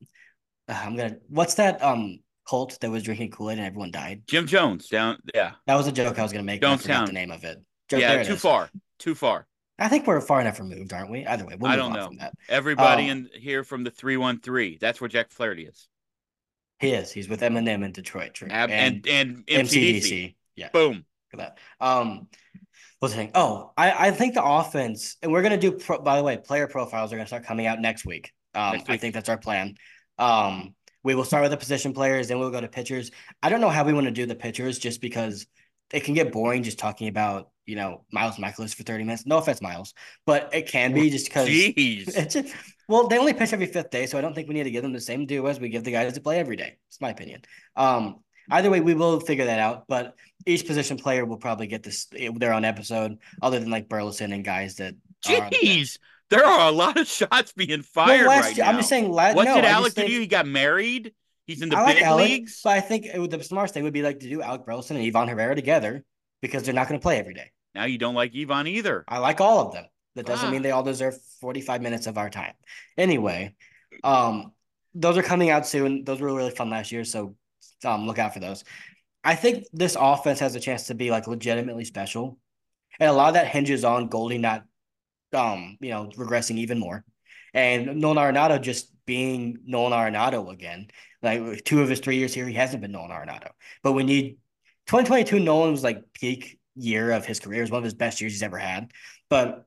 Uh, 0.68 0.82
I'm 0.84 0.96
gonna 0.98 1.18
what's 1.30 1.56
that? 1.56 1.82
Um, 1.82 2.20
cult 2.48 2.78
that 2.82 2.92
was 2.92 3.04
drinking 3.04 3.32
Kool 3.32 3.50
Aid 3.50 3.58
and 3.60 3.68
everyone 3.68 3.92
died? 3.92 4.24
Jim 4.28 4.46
Jones 4.46 4.90
down. 4.90 5.18
Yeah, 5.34 5.52
that 5.66 5.76
was 5.76 5.88
a 5.88 5.92
joke 5.92 6.20
I 6.20 6.24
was 6.24 6.32
gonna 6.32 6.44
make. 6.44 6.62
Don't 6.62 6.82
Jonestown. 6.82 7.08
The 7.08 7.14
name 7.14 7.32
of 7.32 7.44
it. 7.44 7.64
Joke, 7.90 8.02
yeah, 8.02 8.24
too 8.24 8.36
far. 8.36 8.70
too 9.00 9.16
far. 9.16 9.48
I 9.80 9.88
think 9.88 10.08
we're 10.08 10.20
far 10.20 10.42
enough 10.42 10.60
removed, 10.60 10.92
aren't 10.92 11.12
we? 11.12 11.26
Either 11.26 11.46
way, 11.46 11.56
we'll 11.58 11.72
I 11.72 11.76
don't 11.76 11.94
know. 11.94 12.12
Everybody 12.50 13.10
um, 13.10 13.30
in 13.34 13.42
here 13.42 13.64
from 13.64 13.84
the 13.84 13.92
three 13.92 14.18
one 14.18 14.40
three. 14.40 14.78
That's 14.82 15.00
where 15.00 15.08
Jack 15.08 15.32
Flaherty 15.32 15.66
is. 15.66 15.88
He 16.80 16.92
is. 16.92 17.12
He's 17.12 17.28
with 17.28 17.42
Eminem 17.42 17.84
in 17.84 17.92
Detroit. 17.92 18.42
Ab- 18.50 18.70
and, 18.70 19.08
and, 19.08 19.44
and 19.48 19.68
MCDC. 19.68 20.02
MCDC. 20.02 20.36
Yeah. 20.56 20.70
Boom. 20.72 21.06
Look 21.34 21.42
at 21.42 21.58
that. 21.80 21.86
Um, 21.86 22.28
what's 23.00 23.14
the 23.14 23.20
thing? 23.20 23.32
Oh, 23.36 23.72
I, 23.76 24.08
I 24.08 24.12
think 24.12 24.34
the 24.34 24.44
offense, 24.44 25.18
and 25.22 25.32
we're 25.32 25.42
gonna 25.42 25.58
do. 25.58 25.72
Pro, 25.72 26.00
by 26.00 26.18
the 26.18 26.24
way, 26.24 26.38
player 26.38 26.68
profiles 26.68 27.12
are 27.12 27.18
gonna 27.18 27.28
start 27.28 27.44
coming 27.44 27.66
out 27.66 27.80
next 27.80 28.06
week. 28.06 28.32
Um, 28.54 28.74
next 28.74 28.88
week. 28.88 28.96
I 28.96 28.98
think 28.98 29.14
that's 29.14 29.30
our 29.30 29.38
plan. 29.38 29.76
Um, 30.18 30.76
we 31.04 31.16
will 31.16 31.24
start 31.24 31.44
with 31.44 31.52
the 31.52 31.58
position 31.58 31.94
players, 31.94 32.28
then 32.28 32.40
we'll 32.40 32.52
go 32.52 32.60
to 32.60 32.68
pitchers. 32.68 33.12
I 33.42 33.50
don't 33.50 33.62
know 33.62 33.70
how 33.70 33.86
we 33.86 33.94
want 33.94 34.06
to 34.08 34.12
do 34.12 34.26
the 34.26 34.36
pitchers, 34.36 34.78
just 34.78 35.00
because 35.00 35.48
it 35.94 36.04
can 36.04 36.14
get 36.14 36.32
boring 36.32 36.64
just 36.64 36.80
talking 36.80 37.08
about 37.08 37.50
you 37.68 37.76
know 37.76 38.06
Miles 38.12 38.38
Mikolas 38.38 38.74
for 38.74 38.84
thirty 38.84 39.04
minutes. 39.04 39.26
No 39.26 39.38
offense, 39.38 39.62
Miles, 39.62 39.94
but 40.26 40.50
it 40.54 40.68
can 40.68 40.94
be 40.94 41.10
just 41.10 41.28
because. 41.28 41.48
Jeez. 41.48 42.54
well, 42.88 43.08
they 43.08 43.20
only 43.20 43.34
pitch 43.34 43.54
every 43.54 43.68
fifth 43.68 43.92
day, 43.92 44.08
so 44.08 44.18
I 44.18 44.22
don't 44.22 44.34
think 44.34 44.48
we 44.48 44.56
need 44.56 44.64
to 44.64 44.72
give 44.72 44.82
them 44.82 44.94
the 44.94 45.02
same 45.02 45.26
due 45.26 45.48
as 45.48 45.60
we 45.60 45.70
give 45.70 45.84
the 45.84 45.92
guys 45.92 46.14
that 46.14 46.24
play 46.24 46.40
every 46.40 46.56
day. 46.56 46.78
It's 46.88 47.00
my 47.00 47.10
opinion. 47.10 47.42
Um, 47.76 48.24
either 48.50 48.72
way, 48.72 48.82
we 48.82 48.96
will 48.96 49.20
figure 49.20 49.46
that 49.46 49.60
out. 49.60 49.84
But 49.88 50.16
each 50.46 50.66
position 50.66 50.98
player 50.98 51.26
will 51.26 51.38
probably 51.38 51.68
get 51.68 51.84
this 51.84 52.08
their 52.36 52.54
own 52.54 52.66
episode, 52.66 53.20
other 53.42 53.60
than 53.60 53.70
like 53.70 53.90
Burleson 53.90 54.32
and 54.32 54.44
guys 54.44 54.78
that. 54.78 54.96
Jeez, 55.26 55.98
there 56.30 56.46
are 56.46 56.70
a 56.70 56.72
lot 56.72 56.98
of 56.98 57.08
shots 57.08 57.52
being 57.54 57.82
fired 57.82 58.28
well, 58.28 58.40
right 58.42 58.58
now. 58.58 58.70
I'm 58.70 58.78
just 58.78 58.90
saying. 58.90 59.10
what 59.10 59.36
no, 59.36 59.56
did 59.56 59.66
Alec 59.66 59.94
do? 59.94 60.04
He 60.04 60.28
got 60.28 60.48
married. 60.48 61.14
He's 61.46 61.62
in 61.62 61.70
the 61.70 61.78
I 61.78 61.86
big 61.86 61.96
like 61.96 62.04
Alec, 62.04 62.30
leagues. 62.30 62.62
But 62.64 62.72
I 62.72 62.82
think 62.82 63.06
it 63.06 63.18
would, 63.18 63.32
the 63.32 63.42
smartest 63.42 63.74
thing 63.74 63.84
would 63.84 63.94
be 63.94 64.02
like 64.02 64.20
to 64.20 64.30
do 64.30 64.42
Alec 64.42 64.66
Burleson 64.66 64.98
and 64.98 65.06
Ivan 65.06 65.30
Herrera 65.30 65.56
together 65.56 66.04
because 66.42 66.64
they're 66.64 66.74
not 66.74 66.90
going 66.90 67.00
to 67.00 67.04
play 67.04 67.18
every 67.18 67.34
day. 67.34 67.52
Now 67.78 67.86
you 67.86 68.00
don't 68.00 68.16
like 68.16 68.36
Ivan 68.36 68.66
either. 68.66 69.06
I 69.08 69.20
like 69.20 69.40
all 69.40 69.68
of 69.68 69.72
them. 69.72 69.86
That 70.16 70.26
doesn't 70.26 70.48
ah. 70.48 70.52
mean 70.52 70.64
they 70.64 70.72
all 70.72 70.82
deserve 70.82 71.16
45 71.42 71.80
minutes 71.84 72.08
of 72.08 72.18
our 72.18 72.28
time. 72.28 72.54
Anyway, 72.98 73.56
um, 74.04 74.52
those 74.96 75.16
are 75.16 75.22
coming 75.22 75.52
out 75.52 75.68
soon. 75.68 76.04
Those 76.04 76.20
were 76.20 76.34
really 76.34 76.50
fun 76.50 76.72
last 76.72 76.92
year, 76.92 77.04
so 77.04 77.36
um, 77.86 78.08
look 78.08 78.18
out 78.18 78.34
for 78.34 78.40
those. 78.40 78.64
I 79.24 79.36
think 79.36 79.66
this 79.74 79.96
offense 80.00 80.40
has 80.40 80.56
a 80.56 80.60
chance 80.60 80.88
to 80.88 80.96
be 80.96 81.12
like 81.12 81.28
legitimately 81.28 81.86
special, 81.86 82.40
and 83.00 83.12
a 83.12 83.14
lot 83.14 83.28
of 83.28 83.34
that 83.36 83.48
hinges 83.48 83.86
on 83.86 84.08
Goldie 84.08 84.40
not, 84.40 84.64
um, 85.34 85.78
you 85.80 85.92
know, 85.92 86.10
regressing 86.18 86.58
even 86.58 86.80
more, 86.80 87.06
and 87.54 87.98
Nolan 87.98 88.18
Arenado 88.18 88.60
just 88.60 88.92
being 89.06 89.60
Nolan 89.68 89.94
Arenado 89.94 90.52
again. 90.52 90.88
Like 91.22 91.64
two 91.64 91.84
of 91.84 91.90
his 91.90 92.00
three 92.00 92.18
years 92.18 92.34
here, 92.34 92.48
he 92.48 92.56
hasn't 92.56 92.82
been 92.82 92.92
Nolan 92.92 93.12
Arenado. 93.12 93.52
But 93.84 93.92
we 93.92 94.04
need 94.04 94.38
2022. 94.88 95.40
Nolan 95.40 95.72
was 95.72 95.84
like 95.84 96.02
peak 96.14 96.57
year 96.78 97.12
of 97.12 97.26
his 97.26 97.40
career. 97.40 97.60
It 97.60 97.64
was 97.64 97.72
one 97.72 97.80
of 97.80 97.84
his 97.84 97.94
best 97.94 98.22
years 98.22 98.34
he's 98.34 98.44
ever 98.44 98.58
had. 98.58 98.92
But 99.30 99.66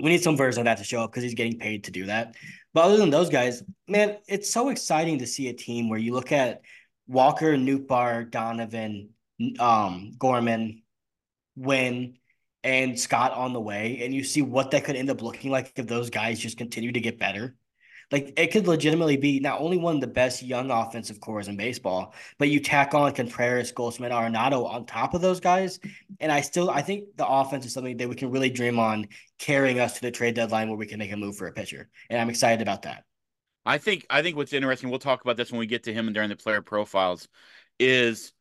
we 0.00 0.10
need 0.10 0.22
some 0.22 0.36
version 0.36 0.60
of 0.60 0.64
that 0.66 0.78
to 0.78 0.84
show 0.84 1.02
up 1.02 1.10
because 1.10 1.24
he's 1.24 1.34
getting 1.34 1.58
paid 1.58 1.84
to 1.84 1.90
do 1.90 2.06
that. 2.06 2.34
But 2.74 2.84
other 2.84 2.96
than 2.96 3.10
those 3.10 3.30
guys, 3.30 3.62
man, 3.88 4.18
it's 4.28 4.50
so 4.50 4.68
exciting 4.68 5.18
to 5.18 5.26
see 5.26 5.48
a 5.48 5.52
team 5.52 5.88
where 5.88 5.98
you 5.98 6.12
look 6.12 6.32
at 6.32 6.62
Walker, 7.06 7.56
Nootbaar, 7.56 8.30
Donovan, 8.30 9.10
um, 9.58 10.12
Gorman, 10.18 10.82
Winn, 11.56 12.18
and 12.62 12.98
Scott 12.98 13.32
on 13.32 13.52
the 13.52 13.60
way, 13.60 14.00
and 14.02 14.12
you 14.12 14.24
see 14.24 14.42
what 14.42 14.72
that 14.72 14.84
could 14.84 14.96
end 14.96 15.10
up 15.10 15.22
looking 15.22 15.50
like 15.50 15.72
if 15.76 15.86
those 15.86 16.10
guys 16.10 16.38
just 16.38 16.58
continue 16.58 16.92
to 16.92 17.00
get 17.00 17.18
better. 17.18 17.56
Like 18.10 18.32
it 18.38 18.48
could 18.48 18.66
legitimately 18.66 19.18
be 19.18 19.38
not 19.38 19.60
only 19.60 19.76
one 19.76 19.96
of 19.96 20.00
the 20.00 20.06
best 20.06 20.42
young 20.42 20.70
offensive 20.70 21.20
cores 21.20 21.48
in 21.48 21.56
baseball, 21.56 22.14
but 22.38 22.48
you 22.48 22.58
tack 22.58 22.94
on 22.94 23.12
Contreras, 23.12 23.70
Goldschmidt, 23.72 24.12
Arenado 24.12 24.66
on 24.66 24.86
top 24.86 25.12
of 25.12 25.20
those 25.20 25.40
guys. 25.40 25.78
And 26.18 26.32
I 26.32 26.40
still 26.40 26.70
I 26.70 26.80
think 26.80 27.16
the 27.16 27.26
offense 27.26 27.66
is 27.66 27.74
something 27.74 27.98
that 27.98 28.08
we 28.08 28.14
can 28.14 28.30
really 28.30 28.48
dream 28.48 28.78
on 28.78 29.08
carrying 29.38 29.78
us 29.78 29.94
to 29.94 30.00
the 30.00 30.10
trade 30.10 30.34
deadline 30.34 30.68
where 30.68 30.78
we 30.78 30.86
can 30.86 30.98
make 30.98 31.12
a 31.12 31.16
move 31.16 31.36
for 31.36 31.48
a 31.48 31.52
pitcher. 31.52 31.88
And 32.08 32.18
I'm 32.18 32.30
excited 32.30 32.62
about 32.62 32.82
that. 32.82 33.04
I 33.66 33.76
think 33.76 34.06
I 34.08 34.22
think 34.22 34.36
what's 34.36 34.54
interesting, 34.54 34.88
we'll 34.88 34.98
talk 34.98 35.20
about 35.20 35.36
this 35.36 35.52
when 35.52 35.58
we 35.58 35.66
get 35.66 35.84
to 35.84 35.92
him 35.92 36.06
and 36.06 36.14
during 36.14 36.30
the 36.30 36.36
player 36.36 36.62
profiles, 36.62 37.28
is 37.78 38.32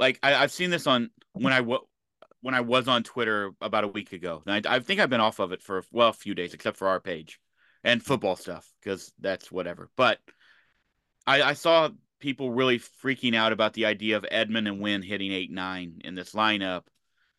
like 0.00 0.18
I, 0.24 0.32
have 0.32 0.50
seen 0.50 0.70
this 0.70 0.88
on 0.88 1.10
when 1.32 1.52
I 1.52 1.60
when 1.60 2.54
I 2.54 2.60
was 2.62 2.88
on 2.88 3.04
Twitter 3.04 3.52
about 3.60 3.84
a 3.84 3.88
week 3.88 4.12
ago. 4.12 4.42
And 4.44 4.66
I, 4.66 4.76
I 4.76 4.80
think 4.80 4.98
I've 4.98 5.10
been 5.10 5.20
off 5.20 5.38
of 5.38 5.52
it 5.52 5.62
for 5.62 5.84
well 5.92 6.08
a 6.08 6.12
few 6.12 6.34
days, 6.34 6.54
except 6.54 6.76
for 6.76 6.88
our 6.88 6.98
page 6.98 7.38
and 7.84 8.02
football 8.02 8.36
stuff 8.36 8.66
because 8.82 9.12
that's 9.20 9.50
whatever. 9.50 9.90
But 9.96 10.18
I, 11.26 11.42
I 11.42 11.52
saw 11.54 11.90
people 12.20 12.52
really 12.52 12.78
freaking 12.78 13.34
out 13.34 13.52
about 13.52 13.74
the 13.74 13.86
idea 13.86 14.16
of 14.16 14.24
Edman 14.32 14.68
and 14.68 14.80
Winn 14.80 15.02
hitting 15.02 15.32
eight 15.32 15.50
nine 15.50 16.00
in 16.04 16.14
this 16.14 16.32
lineup, 16.32 16.82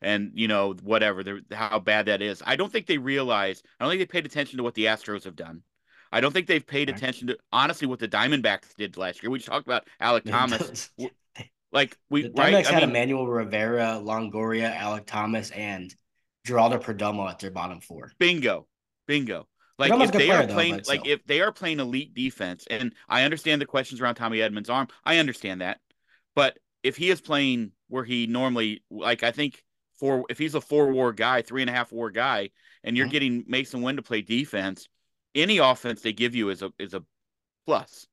and 0.01 0.31
you 0.35 0.47
know 0.47 0.75
whatever 0.83 1.23
how 1.51 1.79
bad 1.79 2.07
that 2.07 2.21
is. 2.21 2.43
I 2.45 2.55
don't 2.55 2.71
think 2.71 2.87
they 2.87 2.97
realize. 2.97 3.63
I 3.79 3.83
don't 3.83 3.91
think 3.91 4.01
they 4.01 4.17
paid 4.17 4.25
attention 4.25 4.57
to 4.57 4.63
what 4.63 4.75
the 4.75 4.85
Astros 4.85 5.23
have 5.23 5.35
done. 5.35 5.63
I 6.11 6.21
don't 6.21 6.31
think 6.31 6.45
they've 6.45 6.65
paid 6.65 6.89
attention 6.89 7.27
to 7.27 7.37
honestly 7.51 7.87
what 7.87 7.97
the 7.97 8.07
Diamondbacks 8.07 8.75
did 8.77 8.97
last 8.97 9.23
year. 9.23 9.31
We 9.31 9.39
just 9.39 9.49
talked 9.49 9.65
about 9.65 9.87
Alek 9.99 10.29
Thomas. 10.29 10.91
like 11.71 11.97
we 12.09 12.23
the 12.23 12.29
Diamondbacks 12.29 12.37
right? 12.37 12.65
had 12.67 12.75
I 12.75 12.79
mean, 12.81 12.89
Emmanuel 12.89 13.25
Rivera, 13.25 13.99
Longoria, 14.03 14.77
Alek 14.77 15.07
Thomas, 15.07 15.49
and 15.51 15.93
Geraldo 16.47 16.79
Perdomo 16.79 17.27
at 17.29 17.39
their 17.39 17.49
bottom 17.49 17.81
four. 17.81 18.11
Bingo, 18.19 18.67
bingo. 19.07 19.47
Like 19.79 19.91
if 19.91 20.11
they 20.11 20.29
are 20.29 20.45
playing, 20.45 20.77
though, 20.77 20.83
like 20.87 21.07
if 21.07 21.25
they 21.25 21.41
are 21.41 21.51
playing 21.51 21.79
elite 21.79 22.13
defense, 22.13 22.65
and 22.69 22.93
I 23.09 23.23
understand 23.23 23.61
the 23.61 23.65
questions 23.65 24.01
around 24.01 24.15
Tommy 24.15 24.37
Edman's 24.37 24.69
arm, 24.69 24.87
I 25.03 25.17
understand 25.17 25.61
that, 25.61 25.79
but 26.35 26.59
if 26.83 26.95
he 26.95 27.09
is 27.09 27.21
playing 27.21 27.71
where 27.87 28.03
he 28.03 28.27
normally, 28.27 28.83
like 28.91 29.23
I 29.23 29.31
think 29.31 29.63
for 29.99 30.25
if 30.29 30.37
he's 30.37 30.55
a 30.55 30.61
four 30.61 30.91
war 30.91 31.11
guy, 31.11 31.41
three 31.41 31.61
and 31.61 31.69
a 31.69 31.73
half 31.73 31.91
war 31.91 32.11
guy, 32.11 32.49
and 32.83 32.95
you're 32.95 33.07
mm-hmm. 33.07 33.11
getting 33.11 33.45
Masyn 33.45 33.81
Winn 33.81 33.95
to 33.95 34.01
play 34.01 34.21
defense, 34.21 34.87
any 35.33 35.57
offense 35.57 36.01
they 36.01 36.13
give 36.13 36.35
you 36.35 36.49
is 36.49 36.61
a 36.61 36.71
is 36.77 36.93
a 36.93 37.03
plus. 37.65 38.05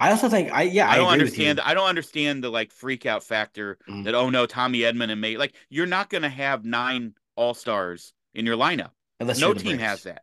I 0.00 0.10
also 0.10 0.28
think 0.28 0.52
I 0.52 0.62
yeah 0.62 0.88
I, 0.88 0.92
I 0.92 0.96
don't 0.96 1.08
understand 1.08 1.60
I 1.60 1.74
don't 1.74 1.88
understand 1.88 2.44
the 2.44 2.50
like 2.50 2.70
freak 2.70 3.04
out 3.04 3.24
factor 3.24 3.78
mm-hmm. 3.88 4.04
that 4.04 4.14
oh 4.14 4.30
no 4.30 4.46
Tommy 4.46 4.80
Edman 4.80 5.10
and 5.10 5.20
May 5.20 5.36
like 5.36 5.54
you're 5.68 5.86
not 5.86 6.08
going 6.08 6.22
to 6.22 6.28
have 6.28 6.64
nine 6.64 7.14
all 7.36 7.54
stars 7.54 8.14
in 8.34 8.46
your 8.46 8.56
lineup. 8.56 8.90
Unless 9.20 9.40
no 9.40 9.52
team 9.52 9.78
has 9.78 10.04
that. 10.04 10.22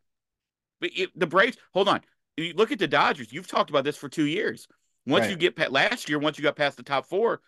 But 0.81 0.91
it, 0.95 1.18
the 1.18 1.27
Braves, 1.27 1.57
hold 1.73 1.88
on. 1.88 2.02
You 2.38 2.53
look 2.53 2.72
at 2.72 2.80
the 2.80 2.88
Dodgers. 2.88 3.31
You've 3.31 3.47
talked 3.47 3.69
about 3.69 3.84
this 3.84 3.97
for 3.97 4.10
two 4.10 4.26
years. 4.26 4.68
Once 5.07 5.23
right. 5.23 5.31
you 5.31 5.38
get 5.38 5.56
past 5.56 5.72
last 5.72 6.10
year, 6.10 6.19
once 6.19 6.38
you 6.38 6.43
got 6.43 6.56
past 6.56 6.77
the 6.77 6.84
top 6.84 7.06
four, 7.06 7.41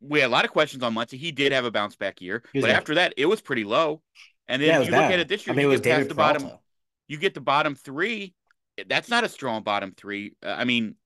we 0.00 0.20
had 0.20 0.26
a 0.26 0.30
lot 0.30 0.44
of 0.44 0.50
questions 0.50 0.82
on 0.82 0.94
Muncy. 0.94 1.16
He 1.16 1.30
did 1.30 1.52
have 1.52 1.64
a 1.64 1.70
bounce 1.70 1.96
back 1.96 2.20
year, 2.20 2.42
but 2.52 2.70
after 2.70 2.96
that, 2.96 3.14
it 3.16 3.26
was 3.26 3.40
pretty 3.40 3.64
low. 3.64 4.02
And 4.48 4.60
then 4.60 4.68
yeah, 4.68 4.80
you 4.80 4.90
bad. 4.90 5.02
look 5.02 5.12
at 5.12 5.20
it 5.20 5.28
this 5.28 5.46
year. 5.46 5.54
I 5.54 5.56
mean, 5.56 5.66
it 5.66 5.68
was 5.68 5.80
past 5.80 6.08
the 6.08 6.14
bottom. 6.14 6.50
You 7.06 7.16
get 7.18 7.34
the 7.34 7.40
bottom 7.40 7.74
three. 7.74 8.34
That's 8.86 9.08
not 9.08 9.22
a 9.22 9.28
strong 9.28 9.62
bottom 9.62 9.92
three. 9.96 10.34
Uh, 10.44 10.54
I 10.58 10.64
mean, 10.64 10.96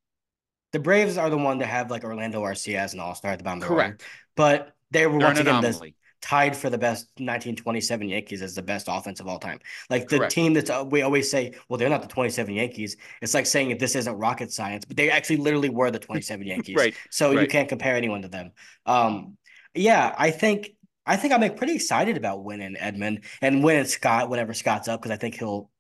the 0.73 0.79
Braves 0.79 1.19
are 1.19 1.29
the 1.29 1.37
one 1.37 1.59
to 1.59 1.67
have 1.67 1.91
like 1.91 2.05
Orlando 2.05 2.43
Arcia 2.43 2.77
as 2.77 2.95
an 2.95 3.01
All 3.01 3.15
Star 3.15 3.33
at 3.33 3.39
the 3.39 3.45
bottom. 3.45 3.61
Correct, 3.61 4.03
but 4.35 4.73
they 4.91 5.07
were 5.07 5.19
They're 5.19 5.29
once 5.29 5.41
again 5.41 5.63
this, 5.63 5.81
tied 6.21 6.57
for 6.57 6.71
the 6.71 6.79
best 6.79 7.07
1927 7.17 8.09
Yankees 8.09 8.43
as 8.43 8.55
the 8.55 8.63
best 8.63 8.87
offense 8.89 9.21
of 9.21 9.27
all 9.27 9.39
time. 9.39 9.59
Like 9.91 10.09
the 10.09 10.19
Correct. 10.19 10.33
team 10.33 10.55
that's 10.55 10.71
uh, 10.71 10.85
we 10.89 11.03
always 11.03 11.31
say, 11.31 11.55
well, 11.69 11.79
they're 11.79 11.89
not 11.89 12.03
the 12.03 12.09
27 12.09 12.55
Yankees. 12.55 12.97
It's 13.23 13.35
like 13.35 13.47
saying 13.47 13.71
if 13.71 13.79
this 13.79 13.95
isn't 13.95 14.15
rocket 14.15 14.53
science, 14.53 14.85
but 14.85 14.97
they 14.97 15.11
actually 15.11 15.39
literally 15.39 15.69
were 15.69 15.91
the 15.91 15.99
27 15.99 16.47
Yankees. 16.47 16.77
right. 16.77 16.95
So 17.11 17.33
right. 17.33 17.43
you 17.43 17.49
can't 17.49 17.69
compare 17.69 17.97
anyone 17.97 18.23
to 18.23 18.29
them. 18.29 18.53
Um, 18.87 19.37
yeah, 19.75 20.15
I 20.17 20.31
think 20.31 20.71
I 21.07 21.17
think 21.17 21.33
I'm 21.33 21.41
like, 21.41 21.57
pretty 21.57 21.75
excited 21.75 22.17
about 22.17 22.43
winning 22.43 22.75
Edman 22.75 23.25
and 23.41 23.63
winning 23.63 23.85
Scott 23.85 24.29
whenever 24.29 24.53
Scott's 24.55 24.89
up 24.89 25.01
because 25.01 25.15
I 25.15 25.17
think 25.19 25.37
he'll 25.37 25.71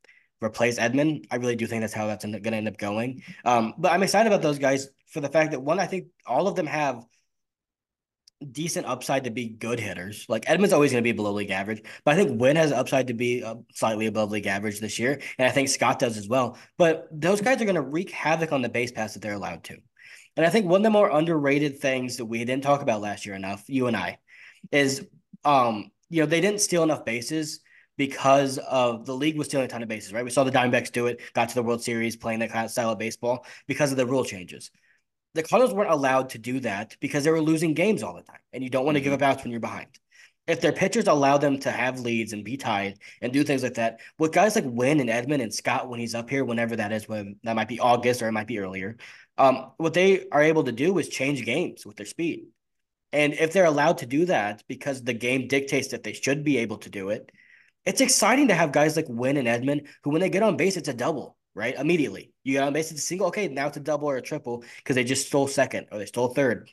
replace 0.42 0.78
Edman. 0.78 1.26
I 1.30 1.36
really 1.36 1.56
do 1.56 1.66
think 1.66 1.80
that's 1.80 1.92
how 1.92 2.06
that's 2.06 2.24
going 2.24 2.42
to 2.42 2.54
end 2.54 2.68
up 2.68 2.76
going. 2.76 3.22
Um, 3.44 3.74
but 3.76 3.92
I'm 3.92 4.02
excited 4.02 4.30
about 4.30 4.42
those 4.42 4.58
guys 4.58 4.88
for 5.08 5.20
the 5.20 5.28
fact 5.28 5.50
that 5.50 5.60
one, 5.60 5.80
I 5.80 5.86
think 5.86 6.08
all 6.26 6.46
of 6.46 6.54
them 6.54 6.66
have 6.66 7.04
decent 8.52 8.86
upside 8.86 9.24
to 9.24 9.30
be 9.30 9.48
good 9.48 9.80
hitters. 9.80 10.26
Like 10.28 10.44
Edman's 10.44 10.72
always 10.72 10.92
going 10.92 11.02
to 11.02 11.08
be 11.08 11.12
below 11.12 11.32
league 11.32 11.50
average, 11.50 11.82
but 12.04 12.14
I 12.14 12.16
think 12.16 12.40
Winn 12.40 12.56
has 12.56 12.72
upside 12.72 13.08
to 13.08 13.14
be 13.14 13.42
uh, 13.42 13.56
slightly 13.74 14.06
above 14.06 14.30
league 14.30 14.46
average 14.46 14.80
this 14.80 14.98
year, 14.98 15.20
and 15.38 15.48
I 15.48 15.50
think 15.50 15.68
Scott 15.68 15.98
does 15.98 16.16
as 16.16 16.28
well. 16.28 16.58
But 16.76 17.08
those 17.10 17.40
guys 17.40 17.60
are 17.60 17.64
going 17.64 17.76
to 17.76 17.82
wreak 17.82 18.10
havoc 18.10 18.52
on 18.52 18.62
the 18.62 18.68
base 18.68 18.92
pass 18.92 19.14
that 19.14 19.20
they're 19.22 19.32
allowed 19.32 19.64
to. 19.64 19.78
And 20.36 20.44
I 20.44 20.50
think 20.50 20.66
one 20.66 20.80
of 20.80 20.84
the 20.84 20.90
more 20.90 21.10
underrated 21.10 21.78
things 21.78 22.18
that 22.18 22.26
we 22.26 22.44
didn't 22.44 22.62
talk 22.62 22.82
about 22.82 23.00
last 23.00 23.24
year 23.24 23.34
enough, 23.34 23.64
you 23.68 23.86
and 23.86 23.96
I, 23.96 24.18
is 24.70 25.06
um, 25.44 25.90
you 26.10 26.20
know, 26.20 26.26
they 26.26 26.40
didn't 26.40 26.60
steal 26.60 26.82
enough 26.82 27.04
bases 27.04 27.60
because 27.96 28.58
of 28.58 29.06
the 29.06 29.14
league 29.14 29.38
was 29.38 29.46
stealing 29.46 29.64
a 29.64 29.68
ton 29.68 29.82
of 29.82 29.88
bases, 29.88 30.12
right? 30.12 30.24
We 30.24 30.30
saw 30.30 30.44
the 30.44 30.50
Diamondbacks 30.50 30.92
do 30.92 31.06
it, 31.06 31.20
got 31.32 31.48
to 31.48 31.54
the 31.54 31.62
World 31.62 31.82
Series 31.82 32.16
playing 32.16 32.40
that 32.40 32.50
kind 32.50 32.66
of 32.66 32.70
style 32.70 32.90
of 32.90 32.98
baseball 32.98 33.46
because 33.66 33.90
of 33.90 33.96
the 33.96 34.06
rule 34.06 34.24
changes 34.24 34.70
the 35.36 35.42
Cardinals 35.42 35.74
weren't 35.74 35.90
allowed 35.90 36.30
to 36.30 36.38
do 36.38 36.60
that 36.60 36.96
because 37.00 37.24
they 37.24 37.30
were 37.30 37.40
losing 37.40 37.74
games 37.74 38.02
all 38.02 38.14
the 38.14 38.22
time, 38.22 38.40
and 38.52 38.64
you 38.64 38.70
don't 38.70 38.84
want 38.84 38.96
to 38.96 39.00
mm-hmm. 39.00 39.10
give 39.10 39.22
up 39.22 39.22
outs 39.22 39.44
when 39.44 39.52
you're 39.52 39.60
behind. 39.60 39.88
If 40.46 40.60
their 40.60 40.72
pitchers 40.72 41.08
allow 41.08 41.38
them 41.38 41.58
to 41.60 41.70
have 41.72 42.00
leads 42.00 42.32
and 42.32 42.44
be 42.44 42.56
tied 42.56 43.00
and 43.20 43.32
do 43.32 43.42
things 43.42 43.62
like 43.64 43.74
that, 43.74 44.00
with 44.18 44.32
guys 44.32 44.54
like 44.54 44.64
Winn 44.66 45.00
and 45.00 45.10
Edman 45.10 45.42
and 45.42 45.52
Scott 45.52 45.88
when 45.88 45.98
he's 45.98 46.14
up 46.14 46.30
here, 46.30 46.44
whenever 46.44 46.76
that 46.76 46.92
is, 46.92 47.08
when 47.08 47.36
that 47.42 47.56
might 47.56 47.68
be 47.68 47.80
August 47.80 48.22
or 48.22 48.28
it 48.28 48.32
might 48.32 48.46
be 48.46 48.60
earlier, 48.60 48.96
um, 49.38 49.72
what 49.76 49.92
they 49.92 50.28
are 50.30 50.42
able 50.42 50.64
to 50.64 50.72
do 50.72 50.96
is 50.98 51.08
change 51.08 51.44
games 51.44 51.84
with 51.84 51.96
their 51.96 52.06
speed. 52.06 52.46
And 53.12 53.34
if 53.34 53.52
they're 53.52 53.64
allowed 53.64 53.98
to 53.98 54.06
do 54.06 54.26
that 54.26 54.62
because 54.68 55.02
the 55.02 55.14
game 55.14 55.48
dictates 55.48 55.88
that 55.88 56.02
they 56.02 56.12
should 56.12 56.44
be 56.44 56.58
able 56.58 56.78
to 56.78 56.90
do 56.90 57.10
it, 57.10 57.30
it's 57.84 58.00
exciting 58.00 58.48
to 58.48 58.54
have 58.54 58.72
guys 58.72 58.96
like 58.96 59.06
Winn 59.08 59.36
and 59.36 59.48
Edman 59.48 59.86
who, 60.02 60.10
when 60.10 60.20
they 60.20 60.30
get 60.30 60.42
on 60.42 60.56
base, 60.56 60.76
it's 60.76 60.88
a 60.88 60.94
double, 60.94 61.35
right? 61.56 61.74
Immediately. 61.74 62.32
You 62.44 62.54
got 62.54 62.66
on 62.66 62.72
base, 62.72 62.90
it's 62.92 63.00
a 63.00 63.04
single. 63.04 63.28
Okay, 63.28 63.48
now 63.48 63.66
it's 63.66 63.78
a 63.78 63.80
double 63.80 64.08
or 64.08 64.16
a 64.18 64.22
triple 64.22 64.62
because 64.76 64.94
they 64.94 65.02
just 65.02 65.26
stole 65.26 65.48
second 65.48 65.88
or 65.90 65.98
they 65.98 66.06
stole 66.06 66.28
third. 66.28 66.70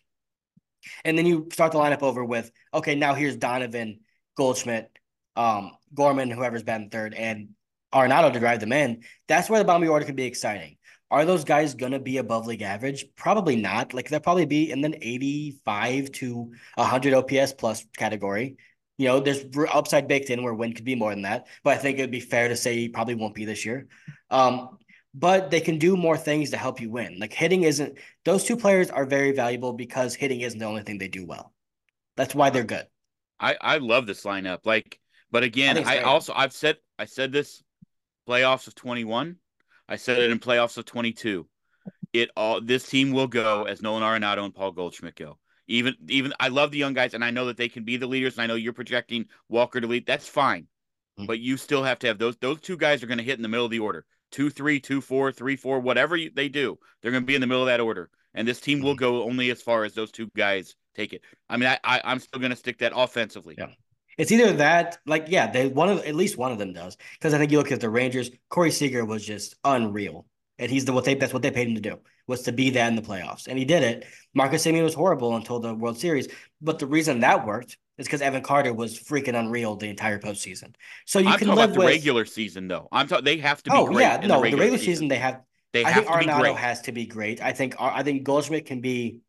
And 1.05 1.17
then 1.17 1.25
you 1.25 1.47
start 1.51 1.71
the 1.71 1.79
lineup 1.79 2.03
over 2.03 2.23
with, 2.23 2.51
okay, 2.73 2.93
now 2.93 3.13
here's 3.13 3.37
Donovan, 3.37 4.01
Goldschmidt, 4.35 4.91
um, 5.37 5.71
Gorman, 5.93 6.29
whoever's 6.29 6.63
been 6.63 6.89
third, 6.89 7.13
and 7.13 7.49
Arenado 7.93 8.33
to 8.33 8.39
drive 8.39 8.59
them 8.59 8.73
in. 8.73 9.03
That's 9.29 9.49
where 9.49 9.63
the 9.63 9.79
your 9.79 9.91
order 9.91 10.05
can 10.05 10.15
be 10.15 10.25
exciting. 10.25 10.77
Are 11.09 11.25
those 11.25 11.45
guys 11.45 11.75
going 11.75 11.91
to 11.91 11.99
be 11.99 12.17
above 12.17 12.47
league 12.47 12.63
average? 12.63 13.05
Probably 13.15 13.55
not. 13.55 13.93
Like 13.93 14.09
they'll 14.09 14.19
probably 14.19 14.47
be 14.47 14.71
in 14.71 14.81
the 14.81 14.97
85 14.99 16.11
to 16.13 16.51
100 16.75 17.13
OPS 17.13 17.53
plus 17.53 17.85
category. 17.95 18.57
You 18.97 19.07
know, 19.07 19.19
there's 19.19 19.45
upside 19.71 20.07
baked 20.07 20.29
in 20.29 20.43
where 20.43 20.53
Winn 20.53 20.73
could 20.73 20.85
be 20.85 20.95
more 20.95 21.11
than 21.11 21.23
that, 21.23 21.47
but 21.63 21.73
I 21.73 21.77
think 21.77 21.97
it'd 21.97 22.11
be 22.11 22.19
fair 22.19 22.47
to 22.47 22.55
say 22.55 22.75
he 22.75 22.89
probably 22.89 23.15
won't 23.15 23.35
be 23.35 23.45
this 23.45 23.65
year. 23.65 23.87
Um, 24.33 24.77
but 25.13 25.51
they 25.51 25.61
can 25.61 25.77
do 25.77 25.95
more 25.95 26.17
things 26.17 26.49
to 26.49 26.57
help 26.57 26.81
you 26.81 26.89
win. 26.89 27.19
Like 27.19 27.33
hitting 27.33 27.63
isn't 27.63 27.97
those 28.25 28.43
two 28.43 28.57
players 28.57 28.89
are 28.89 29.05
very 29.05 29.31
valuable 29.31 29.73
because 29.73 30.15
hitting 30.15 30.41
isn't 30.41 30.57
the 30.57 30.65
only 30.65 30.81
thing 30.81 30.97
they 30.97 31.07
do 31.07 31.25
well. 31.25 31.53
That's 32.17 32.33
why 32.33 32.49
they're 32.49 32.63
good. 32.63 32.87
I 33.39 33.55
I 33.61 33.77
love 33.77 34.07
this 34.07 34.23
lineup. 34.23 34.65
Like, 34.65 34.99
but 35.31 35.43
again, 35.43 35.77
I, 35.77 35.99
I 35.99 36.01
also 36.01 36.33
I've 36.35 36.53
said 36.53 36.77
I 36.97 37.05
said 37.05 37.31
this 37.31 37.63
playoffs 38.27 38.67
of 38.67 38.75
21. 38.75 39.37
I 39.87 39.97
said 39.97 40.17
it 40.19 40.31
in 40.31 40.39
playoffs 40.39 40.77
of 40.77 40.85
22. 40.85 41.47
It 42.13 42.29
all 42.35 42.59
this 42.59 42.87
team 42.87 43.11
will 43.11 43.27
go 43.27 43.63
as 43.65 43.81
Nolan 43.81 44.03
Arenado 44.03 44.43
and 44.43 44.53
Paul 44.53 44.71
Goldschmidt 44.71 45.15
go. 45.15 45.37
Even 45.67 45.95
even 46.09 46.33
I 46.39 46.47
love 46.47 46.71
the 46.71 46.77
young 46.79 46.93
guys 46.93 47.13
and 47.13 47.23
I 47.23 47.29
know 47.29 47.45
that 47.45 47.57
they 47.57 47.69
can 47.69 47.83
be 47.83 47.97
the 47.97 48.07
leaders. 48.07 48.33
And 48.33 48.43
I 48.43 48.47
know 48.47 48.55
you're 48.55 48.73
projecting 48.73 49.25
Walker 49.47 49.79
to 49.79 49.87
lead. 49.87 50.07
That's 50.07 50.27
fine. 50.27 50.63
Mm-hmm. 51.19 51.27
But 51.27 51.39
you 51.39 51.57
still 51.57 51.83
have 51.83 51.99
to 51.99 52.07
have 52.07 52.17
those 52.17 52.37
those 52.37 52.61
two 52.61 52.77
guys 52.77 53.03
are 53.03 53.07
going 53.07 53.19
to 53.19 53.23
hit 53.23 53.37
in 53.37 53.43
the 53.43 53.47
middle 53.47 53.65
of 53.65 53.71
the 53.71 53.79
order. 53.79 54.05
Two, 54.33 54.49
three, 54.49 54.79
two, 54.81 54.99
four, 54.99 55.31
three, 55.31 55.55
four, 55.55 55.79
whatever 55.79 56.17
you, 56.17 56.31
they 56.33 56.49
do, 56.49 56.77
they're 57.01 57.11
going 57.11 57.23
to 57.23 57.27
be 57.27 57.35
in 57.35 57.41
the 57.41 57.47
middle 57.47 57.61
of 57.61 57.67
that 57.67 57.79
order. 57.79 58.09
And 58.33 58.47
this 58.47 58.59
team 58.59 58.79
mm-hmm. 58.79 58.87
will 58.87 58.95
go 58.95 59.23
only 59.23 59.51
as 59.51 59.61
far 59.61 59.85
as 59.85 59.93
those 59.93 60.11
two 60.11 60.29
guys 60.35 60.75
take 60.95 61.13
it. 61.13 61.21
I 61.49 61.57
mean, 61.57 61.69
I, 61.69 61.77
I 61.83 62.11
am 62.11 62.19
still 62.19 62.39
going 62.39 62.49
to 62.49 62.57
stick 62.57 62.79
that 62.79 62.93
offensively. 62.95 63.55
Yeah. 63.57 63.67
It's 64.17 64.31
either 64.31 64.53
that, 64.53 64.97
like, 65.05 65.25
yeah, 65.27 65.51
they 65.51 65.67
one 65.67 65.89
of 65.89 66.03
at 66.05 66.15
least 66.15 66.37
one 66.37 66.51
of 66.51 66.57
them 66.57 66.73
does. 66.73 66.97
Because 67.13 67.33
I 67.33 67.37
think 67.37 67.51
you 67.51 67.59
look 67.59 67.71
at 67.71 67.79
the 67.79 67.89
Rangers, 67.89 68.31
Corey 68.49 68.71
Seager 68.71 69.05
was 69.05 69.25
just 69.25 69.55
unreal, 69.63 70.25
and 70.59 70.69
he's 70.69 70.85
the 70.85 70.93
what 70.93 71.05
they 71.05 71.15
that's 71.15 71.33
what 71.33 71.41
they 71.41 71.51
paid 71.51 71.67
him 71.67 71.75
to 71.75 71.81
do 71.81 71.99
was 72.27 72.43
to 72.43 72.51
be 72.51 72.69
that 72.71 72.87
in 72.87 72.95
the 72.95 73.01
playoffs, 73.01 73.47
and 73.47 73.57
he 73.57 73.65
did 73.65 73.83
it. 73.83 74.05
Marcus 74.33 74.65
Semien 74.65 74.83
was 74.83 74.93
horrible 74.93 75.35
until 75.35 75.59
the 75.59 75.73
World 75.73 75.99
Series, 75.99 76.27
but 76.61 76.79
the 76.79 76.87
reason 76.87 77.19
that 77.19 77.45
worked 77.45 77.77
is 77.97 78.07
because 78.07 78.21
Evan 78.21 78.41
Carter 78.41 78.73
was 78.73 78.99
freaking 78.99 79.37
unreal 79.39 79.75
the 79.75 79.87
entire 79.87 80.19
postseason. 80.19 80.73
So 81.05 81.19
you 81.19 81.29
I'm 81.29 81.39
can 81.39 81.49
live 81.49 81.57
about 81.57 81.73
the 81.73 81.79
with... 81.79 81.87
regular 81.87 82.25
season 82.25 82.67
though. 82.67 82.87
I'm 82.91 83.07
talking 83.07 83.25
they 83.25 83.37
have 83.37 83.61
to 83.63 83.69
be. 83.69 83.75
Oh 83.75 83.97
yeah, 83.97 84.17
no, 84.17 84.37
the 84.37 84.41
regular, 84.41 84.49
the 84.49 84.57
regular 84.57 84.77
season. 84.77 84.93
season 84.93 85.07
they 85.09 85.17
have. 85.17 85.41
They 85.73 85.83
I 85.83 85.89
have 85.89 86.05
think 86.05 86.27
to 86.27 86.31
Arenado 86.31 86.55
has 86.55 86.81
to 86.81 86.91
be 86.91 87.05
great. 87.05 87.41
I 87.41 87.51
think 87.51 87.75
I 87.79 88.03
think 88.03 88.23
Goldschmidt 88.23 88.65
can 88.65 88.81
be 88.81 89.21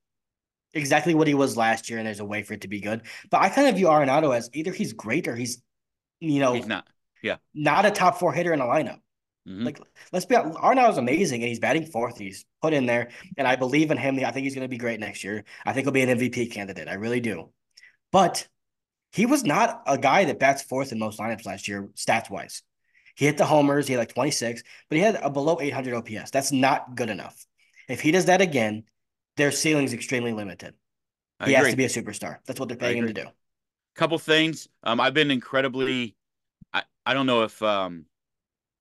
exactly 0.73 1.15
what 1.15 1.27
he 1.27 1.35
was 1.35 1.57
last 1.57 1.89
year, 1.89 1.99
and 1.99 2.07
there's 2.07 2.21
a 2.21 2.25
way 2.25 2.43
for 2.43 2.55
it 2.55 2.63
to 2.63 2.69
be 2.69 2.81
good. 2.81 3.03
But 3.31 3.41
I 3.41 3.49
kind 3.49 3.69
of 3.69 3.77
view 3.77 3.87
Arenado 3.87 4.37
as 4.37 4.51
either 4.53 4.73
he's 4.73 4.93
great 4.93 5.29
or 5.29 5.37
he's, 5.37 5.63
you 6.21 6.41
know, 6.41 6.53
he's 6.55 6.67
not. 6.67 6.87
Yeah, 7.23 7.37
not 7.55 7.87
a 7.87 7.91
top 7.91 8.19
four 8.19 8.33
hitter 8.33 8.53
in 8.53 8.61
a 8.61 8.65
lineup. 8.65 8.99
Mm-hmm. 9.49 9.65
Like, 9.65 9.81
let's 10.13 10.27
be 10.27 10.35
Arenado 10.35 10.91
is 10.91 10.99
amazing, 10.99 11.43
and 11.43 11.49
he's 11.49 11.59
batting 11.59 11.87
fourth. 11.87 12.19
He's 12.19 12.45
put 12.61 12.73
in 12.73 12.87
there, 12.87 13.11
and 13.37 13.47
I 13.47 13.57
believe 13.57 13.91
in 13.91 13.97
him. 13.97 14.19
I 14.19 14.31
think 14.31 14.45
he's 14.45 14.55
going 14.55 14.65
to 14.65 14.69
be 14.69 14.79
great 14.79 15.01
next 15.01 15.25
year. 15.25 15.45
I 15.65 15.73
think 15.73 15.87
he'll 15.87 15.93
be 15.93 16.03
an 16.03 16.19
MVP 16.19 16.53
candidate. 16.53 16.89
I 16.89 16.95
really 16.95 17.21
do. 17.21 17.51
But 18.11 18.47
he 19.15 19.27
was 19.27 19.45
not 19.45 19.81
a 19.87 19.97
guy 19.97 20.25
that 20.25 20.41
bats 20.41 20.61
fourth 20.61 20.91
in 20.91 20.99
most 20.99 21.21
lineups 21.21 21.47
last 21.47 21.69
year, 21.69 21.89
stats 21.95 22.29
wise. 22.29 22.63
He 23.15 23.27
hit 23.27 23.39
the 23.39 23.45
homers. 23.45 23.87
He 23.87 23.93
had 23.93 24.01
like 24.01 24.13
26, 24.13 24.65
but 24.89 24.97
he 24.97 25.05
had 25.05 25.15
a 25.23 25.31
below 25.31 25.61
800 25.61 25.95
OPS. 25.95 26.33
That's 26.33 26.51
not 26.51 26.97
good 26.97 27.09
enough. 27.09 27.47
If 27.89 28.01
he 28.01 28.11
does 28.11 28.25
that 28.25 28.41
again, 28.41 28.83
their 29.37 29.53
ceiling 29.53 29.85
is 29.85 29.93
extremely 29.93 30.33
limited. 30.33 30.75
I 31.39 31.47
he 31.47 31.55
agree. 31.55 31.65
has 31.65 31.73
to 31.73 31.77
be 31.77 31.85
a 31.85 31.89
superstar. 31.89 32.39
That's 32.45 32.59
what 32.59 32.69
they're 32.69 32.77
paying 32.77 32.99
him 32.99 33.07
to 33.07 33.13
do. 33.13 33.27
Couple 33.95 34.19
things. 34.19 34.69
Um, 34.83 34.99
I've 34.99 35.15
been 35.15 35.31
incredibly. 35.31 36.17
I 36.73 36.83
I 37.07 37.15
don't 37.15 37.27
know 37.27 37.45
if 37.45 37.63
um, 37.63 38.07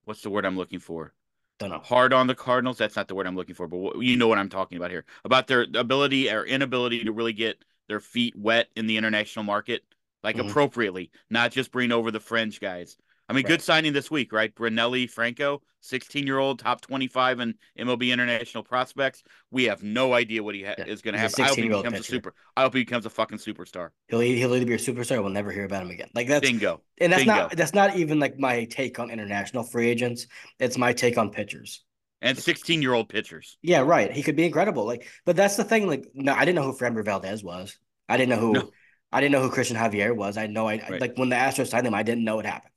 what's 0.06 0.24
the 0.24 0.32
word 0.32 0.48
I'm 0.48 0.58
looking 0.58 0.80
for? 0.80 1.14
Don't 1.60 1.70
know. 1.70 1.80
Hard 1.80 2.12
on 2.12 2.26
the 2.26 2.34
Cardinals. 2.34 2.80
That's 2.80 2.96
not 2.96 3.08
the 3.08 3.14
word 3.14 3.28
I'm 3.28 3.36
looking 3.36 3.54
for, 3.54 3.68
but 3.68 4.00
you 4.00 4.18
know 4.18 4.28
what 4.28 4.40
I'm 4.40 4.50
talking 4.50 4.80
about 4.80 4.90
here 4.90 5.06
about 5.26 5.46
their 5.46 5.68
ability 5.76 6.32
or 6.32 6.44
inability 6.44 7.04
to 7.04 7.12
really 7.12 7.34
get 7.34 7.64
their 7.88 8.00
feet 8.00 8.36
wet 8.36 8.70
in 8.76 8.88
the 8.88 8.98
international 8.98 9.46
market, 9.46 9.84
like 10.24 10.38
mm-hmm. 10.38 10.50
appropriately, 10.50 11.12
not 11.30 11.52
just 11.52 11.72
bring 11.72 11.92
over 11.92 12.12
the 12.12 12.20
fringe 12.20 12.60
guys. 12.60 12.98
I 13.30 13.34
mean, 13.34 13.46
right. 13.46 13.52
good 13.52 13.62
signing 13.62 13.94
this 13.94 14.12
week, 14.12 14.34
right? 14.34 14.54
Brunelli 14.54 15.10
Franco, 15.10 15.62
16 15.80 16.28
year 16.28 16.40
old, 16.40 16.60
top 16.60 16.82
25 16.82 17.40
in 17.40 17.56
MLB 17.80 18.12
international 18.12 18.64
prospects. 18.64 19.24
We 19.50 19.64
have 19.66 19.82
no 19.82 20.14
idea 20.14 20.44
what 20.44 20.56
he 20.56 20.64
ha- 20.64 20.76
yeah. 20.78 20.86
is 20.86 21.02
going 21.02 21.14
to 21.14 21.20
have. 21.20 21.34
I 21.40 21.44
hope 21.44 21.56
he 21.56 21.68
becomes 21.70 21.86
pitcher. 21.86 22.00
a 22.00 22.04
super. 22.04 22.34
I 22.58 22.64
hope 22.64 22.74
he 22.74 22.82
becomes 22.82 23.06
a 23.06 23.10
fucking 23.10 23.38
superstar. 23.38 23.90
He'll 24.10 24.20
he'll 24.20 24.54
either 24.54 24.66
be 24.66 24.74
a 24.74 24.78
superstar. 24.78 25.22
We'll 25.22 25.32
never 25.32 25.52
hear 25.52 25.64
about 25.64 25.84
him 25.84 25.92
again. 25.92 26.10
Like 26.14 26.28
that's 26.28 26.46
bingo. 26.46 26.82
And 27.00 27.14
that's 27.14 27.24
bingo. 27.24 27.34
not 27.34 27.56
that's 27.56 27.74
not 27.74 27.96
even 27.96 28.20
like 28.20 28.38
my 28.38 28.66
take 28.66 29.00
on 29.00 29.10
international 29.10 29.64
free 29.64 29.90
agents. 29.90 30.28
It's 30.60 30.78
my 30.78 30.92
take 30.92 31.18
on 31.18 31.30
pitchers 31.30 31.82
and 32.24 32.38
16 32.38 32.82
year 32.82 32.94
old 32.94 33.10
pitchers. 33.10 33.58
Yeah, 33.62 33.82
right. 33.82 34.12
He 34.12 34.24
could 34.24 34.36
be 34.36 34.46
incredible. 34.46 34.86
Like, 34.86 35.08
but 35.26 35.36
that's 35.36 35.58
the 35.58 35.64
thing. 35.64 35.88
Like, 35.88 36.10
no, 36.14 36.34
I 36.34 36.46
didn't 36.46 36.56
know 36.56 36.64
who 36.64 36.78
Framber 36.78 37.06
Valdez 37.06 37.44
was. 37.44 37.78
I 38.10 38.18
didn't 38.18 38.30
know 38.30 38.40
who. 38.40 38.54
No. 38.54 38.72
I 39.14 39.22
didn't 39.22 39.32
know 39.32 39.42
who 39.42 39.52
Cristian 39.52 39.78
Javier 39.78 40.16
was. 40.16 40.38
I 40.38 40.48
know 40.48 40.64
no 40.64 40.68
idea. 40.68 40.90
Right. 40.90 41.02
Like 41.02 41.18
when 41.18 41.30
the 41.30 41.36
Astros 41.36 41.68
signed 41.68 41.86
him, 41.86 41.94
I 41.94 42.04
didn't 42.04 42.24
know 42.24 42.40
it 42.40 42.46
happened. 42.46 42.74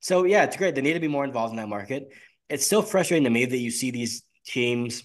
So 0.00 0.24
yeah, 0.24 0.44
it's 0.44 0.56
great. 0.56 0.74
They 0.74 0.82
need 0.82 0.94
to 0.94 1.00
be 1.00 1.08
more 1.08 1.24
involved 1.24 1.52
in 1.52 1.56
that 1.56 1.68
market. 1.68 2.08
It's 2.48 2.64
still 2.66 2.82
frustrating 2.82 3.24
to 3.24 3.30
me 3.30 3.44
that 3.44 3.58
you 3.58 3.70
see 3.70 3.90
these 3.90 4.22
teams. 4.46 5.04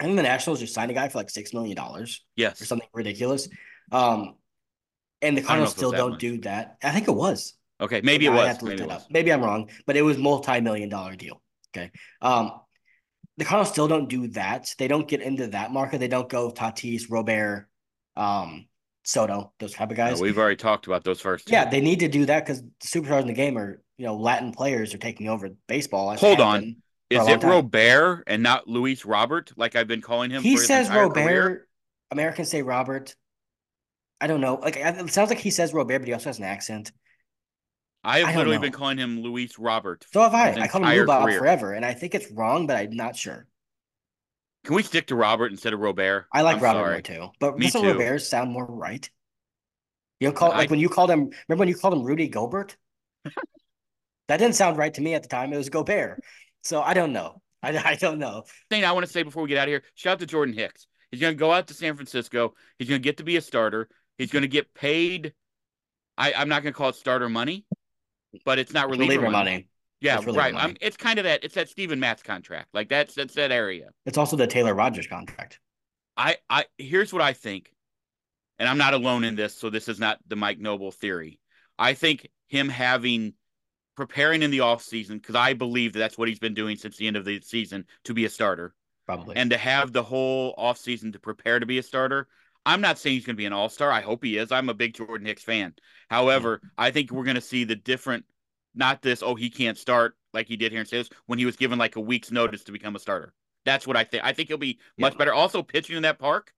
I 0.00 0.04
think 0.04 0.16
the 0.16 0.22
Nationals 0.22 0.60
just 0.60 0.74
signed 0.74 0.90
a 0.90 0.94
guy 0.94 1.08
for 1.08 1.18
like 1.18 1.30
six 1.30 1.52
million 1.52 1.76
dollars. 1.76 2.24
Yes, 2.36 2.60
or 2.60 2.64
something 2.64 2.88
ridiculous. 2.92 3.48
Um, 3.92 4.36
and 5.22 5.36
the 5.36 5.42
Cardinals 5.42 5.72
still 5.72 5.92
don't 5.92 6.18
do 6.18 6.38
that. 6.40 6.76
I 6.82 6.90
think 6.90 7.08
it 7.08 7.14
was. 7.14 7.54
Okay, 7.80 8.00
maybe 8.02 8.26
it 8.26 8.30
was. 8.30 8.62
Maybe, 8.62 8.82
it 8.82 8.88
was. 8.88 9.06
maybe 9.10 9.32
I'm 9.32 9.42
wrong, 9.42 9.70
but 9.86 9.96
it 9.96 10.02
was 10.02 10.18
multi-million 10.18 10.88
dollar 10.88 11.16
deal. 11.16 11.42
Okay. 11.74 11.90
Um, 12.20 12.52
the 13.36 13.44
Cardinals 13.44 13.70
still 13.70 13.88
don't 13.88 14.08
do 14.08 14.28
that. 14.28 14.74
They 14.78 14.88
don't 14.88 15.08
get 15.08 15.22
into 15.22 15.48
that 15.48 15.72
market. 15.72 15.98
They 15.98 16.08
don't 16.08 16.28
go 16.28 16.50
Tatis, 16.50 17.04
Robert, 17.10 17.68
um, 18.16 18.66
Soto, 19.02 19.52
those 19.58 19.72
type 19.72 19.90
of 19.90 19.96
guys. 19.96 20.18
No, 20.18 20.22
we've 20.22 20.38
already 20.38 20.56
talked 20.56 20.86
about 20.86 21.04
those 21.04 21.20
first. 21.20 21.48
Two. 21.48 21.52
Yeah, 21.52 21.68
they 21.68 21.80
need 21.80 22.00
to 22.00 22.08
do 22.08 22.26
that 22.26 22.44
because 22.44 22.62
the 22.62 22.68
superstars 22.86 23.22
in 23.22 23.28
the 23.28 23.32
game 23.32 23.56
are 23.56 23.82
you 23.96 24.06
know 24.06 24.16
Latin 24.16 24.52
players 24.52 24.94
are 24.94 24.98
taking 24.98 25.28
over 25.28 25.50
baseball. 25.66 26.14
Hold 26.16 26.40
on, 26.40 26.76
is 27.08 27.26
it 27.26 27.42
Robert 27.42 28.24
and 28.26 28.42
not 28.42 28.68
Luis 28.68 29.04
Robert? 29.04 29.52
Like 29.56 29.74
I've 29.74 29.88
been 29.88 30.02
calling 30.02 30.30
him. 30.30 30.42
He 30.42 30.56
says 30.56 30.88
Robert. 30.88 31.14
Career? 31.14 31.66
Americans 32.10 32.50
say 32.50 32.62
Robert. 32.62 33.14
I 34.20 34.26
don't 34.26 34.40
know. 34.40 34.56
Like 34.56 34.76
it 34.76 35.10
sounds 35.10 35.30
like 35.30 35.38
he 35.38 35.50
says 35.50 35.72
Robert, 35.72 35.98
but 36.00 36.08
he 36.08 36.12
also 36.12 36.28
has 36.28 36.38
an 36.38 36.44
accent. 36.44 36.92
I 38.04 38.20
have 38.20 38.28
I 38.28 38.36
literally 38.36 38.58
been 38.58 38.72
calling 38.72 38.98
him 38.98 39.20
Luis 39.20 39.58
Robert. 39.58 40.06
So 40.12 40.20
have 40.20 40.34
I. 40.34 40.52
I 40.52 40.68
call 40.68 40.84
him 40.84 41.06
Bob 41.06 41.30
forever, 41.30 41.72
and 41.72 41.84
I 41.84 41.94
think 41.94 42.14
it's 42.14 42.30
wrong, 42.32 42.66
but 42.66 42.76
I'm 42.76 42.96
not 42.96 43.16
sure. 43.16 43.46
Can 44.64 44.74
we 44.74 44.82
stick 44.82 45.06
to 45.08 45.16
Robert 45.16 45.50
instead 45.50 45.72
of 45.72 45.80
Robert? 45.80 46.26
I 46.32 46.42
like 46.42 46.56
I'm 46.56 46.62
Robert 46.62 46.78
sorry. 46.78 47.18
more 47.18 47.28
too, 47.28 47.32
but 47.40 47.58
Me 47.58 47.66
doesn't 47.66 47.82
too. 47.82 47.92
Robert 47.92 48.18
sound 48.18 48.52
more 48.52 48.66
right? 48.66 49.08
You 50.20 50.28
know, 50.28 50.32
call 50.32 50.52
I, 50.52 50.58
like 50.58 50.70
when 50.70 50.80
you 50.80 50.88
called 50.88 51.10
him. 51.10 51.30
Remember 51.48 51.60
when 51.60 51.68
you 51.68 51.74
called 51.74 51.94
him 51.94 52.02
Rudy 52.02 52.28
Gobert? 52.28 52.76
that 53.24 54.36
didn't 54.36 54.54
sound 54.54 54.76
right 54.76 54.92
to 54.92 55.00
me 55.00 55.14
at 55.14 55.22
the 55.22 55.28
time. 55.28 55.52
It 55.52 55.56
was 55.56 55.70
Gobert. 55.70 56.20
So 56.62 56.82
I 56.82 56.94
don't 56.94 57.12
know. 57.12 57.40
I, 57.62 57.76
I 57.76 57.94
don't 57.96 58.18
know. 58.18 58.44
Thing 58.68 58.84
I 58.84 58.92
want 58.92 59.06
to 59.06 59.12
say 59.12 59.22
before 59.22 59.42
we 59.42 59.48
get 59.48 59.58
out 59.58 59.68
of 59.68 59.72
here: 59.72 59.82
shout 59.94 60.14
out 60.14 60.20
to 60.20 60.26
Jordan 60.26 60.54
Hicks. 60.54 60.86
He's 61.10 61.20
going 61.20 61.34
to 61.34 61.38
go 61.38 61.52
out 61.52 61.66
to 61.68 61.74
San 61.74 61.96
Francisco. 61.96 62.54
He's 62.78 62.88
going 62.88 63.00
to 63.00 63.04
get 63.04 63.16
to 63.16 63.24
be 63.24 63.36
a 63.36 63.40
starter. 63.40 63.88
He's 64.18 64.30
going 64.30 64.42
to 64.42 64.48
get 64.48 64.74
paid. 64.74 65.32
I, 66.16 66.34
I'm 66.34 66.48
not 66.48 66.62
going 66.62 66.72
to 66.72 66.76
call 66.76 66.90
it 66.90 66.94
starter 66.94 67.28
money, 67.28 67.64
but 68.44 68.58
it's 68.58 68.72
not 68.72 68.90
reliever, 68.90 69.14
reliever 69.14 69.30
money. 69.30 69.50
money. 69.50 69.68
Yeah, 70.00 70.18
it's 70.18 70.26
right. 70.26 70.76
It's 70.80 70.96
kind 70.96 71.18
of 71.18 71.24
that. 71.24 71.44
It's 71.44 71.54
that 71.54 71.68
Steven 71.68 72.00
Matz 72.00 72.22
contract. 72.22 72.68
Like 72.72 72.88
that's 72.88 73.14
that's 73.14 73.34
that 73.34 73.52
area. 73.52 73.90
It's 74.06 74.18
also 74.18 74.36
the 74.36 74.46
Taylor 74.46 74.74
Rogers 74.74 75.06
contract. 75.06 75.60
I 76.16 76.36
I 76.48 76.64
here's 76.78 77.12
what 77.12 77.22
I 77.22 77.32
think, 77.32 77.72
and 78.58 78.68
I'm 78.68 78.78
not 78.78 78.94
alone 78.94 79.24
in 79.24 79.36
this. 79.36 79.56
So 79.56 79.70
this 79.70 79.88
is 79.88 79.98
not 79.98 80.18
the 80.26 80.36
Mike 80.36 80.58
Noble 80.58 80.90
theory. 80.90 81.38
I 81.78 81.94
think 81.94 82.28
him 82.48 82.68
having 82.68 83.34
preparing 83.96 84.42
in 84.42 84.50
the 84.50 84.60
off 84.60 84.82
season 84.82 85.18
because 85.18 85.34
I 85.34 85.52
believe 85.52 85.92
that 85.92 85.98
that's 85.98 86.16
what 86.16 86.28
he's 86.28 86.38
been 86.38 86.54
doing 86.54 86.76
since 86.76 86.96
the 86.96 87.06
end 87.06 87.16
of 87.16 87.24
the 87.24 87.40
season 87.40 87.84
to 88.04 88.14
be 88.14 88.24
a 88.24 88.30
starter. 88.30 88.74
Probably. 89.06 89.36
And 89.36 89.50
to 89.50 89.58
have 89.58 89.92
the 89.92 90.02
whole 90.02 90.54
off 90.56 90.78
season 90.78 91.12
to 91.12 91.18
prepare 91.18 91.60
to 91.60 91.66
be 91.66 91.78
a 91.78 91.82
starter. 91.82 92.28
I'm 92.64 92.80
not 92.80 92.98
saying 92.98 93.16
he's 93.16 93.26
going 93.26 93.36
to 93.36 93.40
be 93.40 93.46
an 93.46 93.52
all 93.52 93.68
star. 93.68 93.90
I 93.90 94.00
hope 94.02 94.22
he 94.22 94.36
is. 94.36 94.52
I'm 94.52 94.68
a 94.68 94.74
big 94.74 94.94
Jordan 94.94 95.26
Hicks 95.26 95.42
fan. 95.42 95.74
However, 96.08 96.58
mm-hmm. 96.58 96.66
I 96.78 96.90
think 96.90 97.10
we're 97.10 97.24
going 97.24 97.34
to 97.34 97.40
see 97.40 97.64
the 97.64 97.76
different, 97.76 98.24
not 98.74 99.02
this, 99.02 99.22
oh, 99.22 99.34
he 99.34 99.50
can't 99.50 99.78
start 99.78 100.14
like 100.32 100.46
he 100.46 100.56
did 100.56 100.72
here 100.72 100.80
in 100.80 100.86
St. 100.86 101.10
Louis 101.10 101.18
when 101.26 101.38
he 101.38 101.46
was 101.46 101.56
given 101.56 101.78
like 101.78 101.96
a 101.96 102.00
week's 102.00 102.30
notice 102.30 102.64
to 102.64 102.72
become 102.72 102.96
a 102.96 102.98
starter. 102.98 103.32
That's 103.64 103.86
what 103.86 103.96
I 103.96 104.04
think. 104.04 104.24
I 104.24 104.32
think 104.32 104.48
he'll 104.48 104.58
be 104.58 104.78
much 104.98 105.14
yeah. 105.14 105.18
better. 105.18 105.34
Also, 105.34 105.62
pitching 105.62 105.96
in 105.96 106.02
that 106.02 106.18
park, 106.18 106.52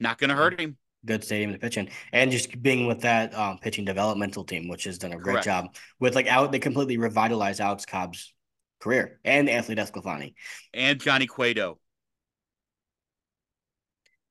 not 0.00 0.18
going 0.18 0.30
to 0.30 0.36
hurt 0.36 0.58
him. 0.58 0.76
good 1.04 1.22
stadium 1.22 1.52
to 1.52 1.58
pitch 1.58 1.76
in, 1.76 1.88
and 2.12 2.30
just 2.30 2.60
being 2.62 2.86
with 2.86 3.02
that 3.02 3.34
um, 3.34 3.58
pitching 3.58 3.84
developmental 3.84 4.44
team, 4.44 4.68
which 4.68 4.84
has 4.84 4.98
done 4.98 5.12
a 5.12 5.16
great 5.16 5.34
Correct. 5.34 5.44
job 5.44 5.74
with 6.00 6.14
like 6.14 6.26
out. 6.26 6.50
They 6.52 6.58
completely 6.58 6.96
revitalized 6.96 7.60
Alex 7.60 7.86
Cobb's 7.86 8.34
career 8.80 9.20
and 9.24 9.48
Anthony 9.48 9.80
DeSclafani. 9.80 10.34
and 10.74 11.00
Johnny 11.00 11.26
Cueto. 11.26 11.78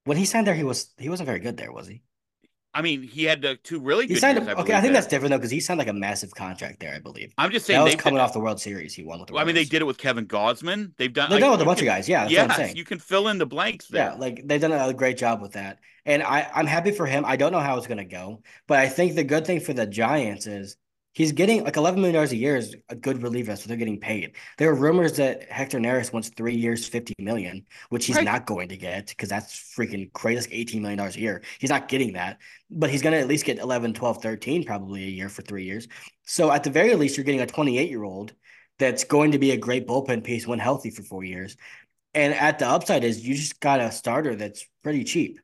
When 0.03 0.17
he 0.17 0.25
signed 0.25 0.47
there, 0.47 0.55
he 0.55 0.63
was 0.63 0.93
he 0.97 1.09
wasn't 1.09 1.27
very 1.27 1.39
good 1.39 1.57
there, 1.57 1.71
was 1.71 1.87
he? 1.87 2.01
I 2.73 2.81
mean, 2.81 3.03
he 3.03 3.25
had 3.25 3.41
the 3.41 3.55
two 3.57 3.79
really 3.79 4.07
He 4.07 4.13
good 4.13 4.21
signed. 4.21 4.37
years. 4.37 4.47
A, 4.47 4.57
I 4.57 4.61
okay, 4.61 4.73
I 4.73 4.81
think 4.81 4.93
that's 4.93 5.07
different 5.07 5.31
though 5.31 5.37
because 5.37 5.51
he 5.51 5.59
signed 5.59 5.77
like 5.77 5.89
a 5.89 5.93
massive 5.93 6.33
contract 6.33 6.79
there, 6.79 6.93
I 6.95 6.99
believe. 6.99 7.33
I'm 7.37 7.51
just 7.51 7.67
That 7.67 7.73
saying 7.73 7.83
was 7.83 7.93
they 7.93 7.97
coming 7.97 8.19
off 8.19 8.31
the 8.33 8.39
World 8.39 8.61
Series. 8.61 8.93
He 8.93 9.03
won 9.03 9.19
with 9.19 9.27
the. 9.29 9.35
I 9.37 9.43
mean, 9.43 9.55
they 9.55 9.65
did 9.65 9.81
it 9.81 9.85
with 9.85 9.97
Kevin 9.97 10.25
Gausman. 10.25 10.93
They've 10.97 11.11
done. 11.11 11.29
They've 11.29 11.35
like, 11.35 11.41
done 11.41 11.51
with 11.51 11.61
a 11.61 11.65
bunch 11.65 11.79
can- 11.79 11.87
of 11.87 11.91
guys. 11.93 12.07
Yeah, 12.07 12.21
that's 12.21 12.31
yes, 12.31 12.47
what 12.47 12.51
I'm 12.51 12.65
saying. 12.65 12.77
you 12.77 12.85
can 12.85 12.99
fill 12.99 13.27
in 13.27 13.37
the 13.37 13.45
blanks 13.45 13.87
there. 13.87 14.11
Yeah, 14.11 14.13
like 14.15 14.41
they've 14.47 14.61
done 14.61 14.71
a 14.71 14.93
great 14.93 15.17
job 15.17 15.41
with 15.41 15.53
that. 15.53 15.79
And 16.05 16.23
I, 16.23 16.49
I'm 16.55 16.65
happy 16.65 16.91
for 16.91 17.05
him. 17.05 17.25
I 17.25 17.35
don't 17.35 17.51
know 17.51 17.59
how 17.59 17.77
it's 17.77 17.87
gonna 17.87 18.05
go, 18.05 18.41
but 18.67 18.79
I 18.79 18.87
think 18.89 19.15
the 19.15 19.23
good 19.23 19.45
thing 19.45 19.59
for 19.59 19.73
the 19.73 19.85
Giants 19.85 20.47
is 20.47 20.77
he's 21.13 21.31
getting 21.31 21.63
like 21.63 21.77
eleven 21.77 21.99
million 22.01 22.15
dollars 22.15 22.31
a 22.31 22.35
year 22.37 22.55
is 22.55 22.75
a 22.89 22.95
good 22.95 23.21
reliever, 23.21 23.55
so 23.55 23.67
they're 23.67 23.77
getting 23.77 23.99
paid. 23.99 24.35
There 24.57 24.69
are 24.69 24.75
rumors 24.75 25.13
that 25.17 25.43
Hector 25.51 25.79
Neris 25.79 26.13
wants 26.13 26.29
three 26.29 26.55
years, 26.55 26.87
fifty 26.87 27.13
million, 27.19 27.65
which 27.89 28.05
he's 28.05 28.15
Right. 28.17 28.25
not 28.25 28.45
going 28.45 28.69
to 28.69 28.77
get 28.77 29.07
because 29.07 29.29
that's 29.29 29.55
freaking 29.77 30.11
crazy. 30.13 30.35
That's 30.35 30.47
eighteen 30.51 30.81
million 30.81 30.97
dollars 30.97 31.15
a 31.15 31.19
year. 31.21 31.41
He's 31.59 31.69
not 31.69 31.87
getting 31.87 32.13
that, 32.13 32.39
but 32.69 32.89
he's 32.89 33.01
gonna 33.01 33.17
at 33.17 33.27
least 33.27 33.45
get 33.45 33.59
11, 33.59 33.93
12, 33.93 34.21
13 34.21 34.63
probably 34.63 35.03
a 35.03 35.07
year 35.09 35.29
for 35.29 35.41
three 35.41 35.65
years. 35.65 35.87
So 36.25 36.51
at 36.51 36.63
the 36.63 36.69
very 36.69 36.95
least, 36.95 37.17
you're 37.17 37.23
getting 37.25 37.41
a 37.41 37.45
28 37.47 37.89
year 37.89 38.03
old 38.03 38.33
that's 38.79 39.03
going 39.03 39.31
to 39.31 39.39
be 39.39 39.51
a 39.51 39.57
great 39.57 39.87
bullpen 39.87 40.23
piece 40.23 40.47
when 40.47 40.59
healthy 40.59 40.89
for 40.89 41.03
four 41.03 41.23
years. 41.23 41.55
And 42.13 42.33
at 42.33 42.59
the 42.59 42.67
upside 42.67 43.03
is 43.03 43.25
you 43.25 43.35
just 43.35 43.59
got 43.59 43.79
a 43.79 43.91
starter 43.91 44.35
that's 44.35 44.65
pretty 44.83 45.03
cheap. 45.03 45.39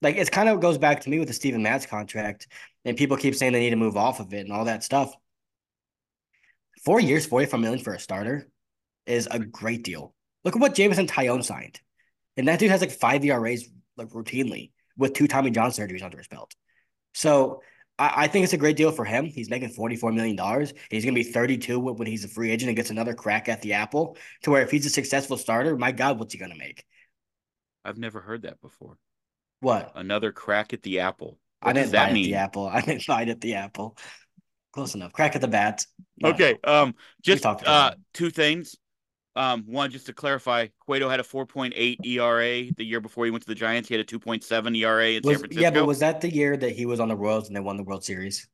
Like 0.00 0.16
it 0.16 0.30
kind 0.30 0.48
of 0.48 0.60
goes 0.60 0.78
back 0.78 1.00
to 1.00 1.10
me 1.10 1.18
with 1.18 1.28
the 1.28 1.34
Steven 1.34 1.62
Matz 1.62 1.86
contract, 1.86 2.46
and 2.84 2.96
people 2.96 3.16
keep 3.16 3.34
saying 3.34 3.52
they 3.52 3.60
need 3.60 3.70
to 3.70 3.76
move 3.76 3.96
off 3.96 4.20
of 4.20 4.32
it 4.32 4.40
and 4.40 4.52
all 4.52 4.66
that 4.66 4.84
stuff. 4.84 5.14
Four 6.84 7.00
years, 7.00 7.26
45 7.26 7.60
million 7.60 7.82
for 7.82 7.94
a 7.94 7.98
starter 7.98 8.48
is 9.06 9.28
a 9.30 9.38
great 9.38 9.82
deal. 9.82 10.14
Look 10.44 10.54
at 10.54 10.60
what 10.60 10.74
Jameson 10.74 11.06
Taillon 11.06 11.44
signed. 11.44 11.80
And 12.36 12.46
that 12.46 12.60
dude 12.60 12.70
has 12.70 12.80
like 12.80 12.92
five 12.92 13.24
ERAs 13.24 13.68
like 13.96 14.10
routinely 14.10 14.70
with 14.96 15.14
two 15.14 15.26
Tommy 15.26 15.50
John 15.50 15.70
surgeries 15.70 16.02
under 16.02 16.18
his 16.18 16.28
belt. 16.28 16.54
So 17.14 17.62
I, 17.98 18.12
I 18.24 18.28
think 18.28 18.44
it's 18.44 18.52
a 18.52 18.58
great 18.58 18.76
deal 18.76 18.92
for 18.92 19.04
him. 19.04 19.24
He's 19.26 19.50
making 19.50 19.70
$44 19.70 20.14
million. 20.14 20.36
He's 20.90 21.04
going 21.04 21.14
to 21.14 21.20
be 21.20 21.24
32 21.24 21.80
when, 21.80 21.96
when 21.96 22.06
he's 22.06 22.24
a 22.24 22.28
free 22.28 22.50
agent 22.50 22.68
and 22.68 22.76
gets 22.76 22.90
another 22.90 23.14
crack 23.14 23.48
at 23.48 23.60
the 23.62 23.72
apple 23.74 24.16
to 24.42 24.50
where 24.50 24.62
if 24.62 24.70
he's 24.70 24.86
a 24.86 24.90
successful 24.90 25.36
starter, 25.36 25.76
my 25.76 25.90
God, 25.90 26.18
what's 26.18 26.32
he 26.32 26.38
going 26.38 26.52
to 26.52 26.58
make? 26.58 26.84
I've 27.84 27.98
never 27.98 28.20
heard 28.20 28.42
that 28.42 28.60
before. 28.60 28.98
What? 29.60 29.92
Another 29.94 30.32
crack 30.32 30.72
at 30.72 30.82
the 30.82 31.00
apple. 31.00 31.38
What 31.60 31.70
I 31.70 31.72
didn't 31.80 31.92
that 31.92 32.06
bite 32.06 32.12
mean? 32.12 32.24
at 32.24 32.28
the 32.28 32.34
apple. 32.36 32.66
I 32.66 32.80
didn't 32.80 33.06
bite 33.08 33.28
at 33.28 33.40
the 33.40 33.54
apple. 33.54 33.96
Close 34.72 34.94
enough. 34.94 35.12
Crack 35.12 35.34
at 35.34 35.40
the 35.40 35.48
bat. 35.48 35.84
No. 36.20 36.30
Okay. 36.30 36.56
Um, 36.62 36.94
just 37.22 37.44
uh, 37.44 37.92
two 38.14 38.30
things. 38.30 38.76
Um, 39.34 39.64
one, 39.66 39.90
just 39.90 40.06
to 40.06 40.12
clarify, 40.12 40.66
Cueto 40.80 41.08
had 41.08 41.20
a 41.20 41.22
4.8 41.22 42.04
ERA 42.04 42.72
the 42.76 42.84
year 42.84 43.00
before 43.00 43.24
he 43.24 43.30
went 43.30 43.42
to 43.44 43.48
the 43.48 43.54
Giants. 43.54 43.88
He 43.88 43.94
had 43.94 44.00
a 44.00 44.04
2.7 44.04 44.76
ERA 44.76 45.10
in 45.10 45.22
San 45.22 45.38
Francisco. 45.38 45.62
yeah, 45.62 45.70
but 45.70 45.86
was 45.86 46.00
that 46.00 46.20
the 46.20 46.32
year 46.32 46.56
that 46.56 46.72
he 46.72 46.86
was 46.86 46.98
on 46.98 47.08
the 47.08 47.16
Royals 47.16 47.46
and 47.46 47.56
they 47.56 47.60
won 47.60 47.76
the 47.76 47.84
World 47.84 48.04
Series? 48.04 48.48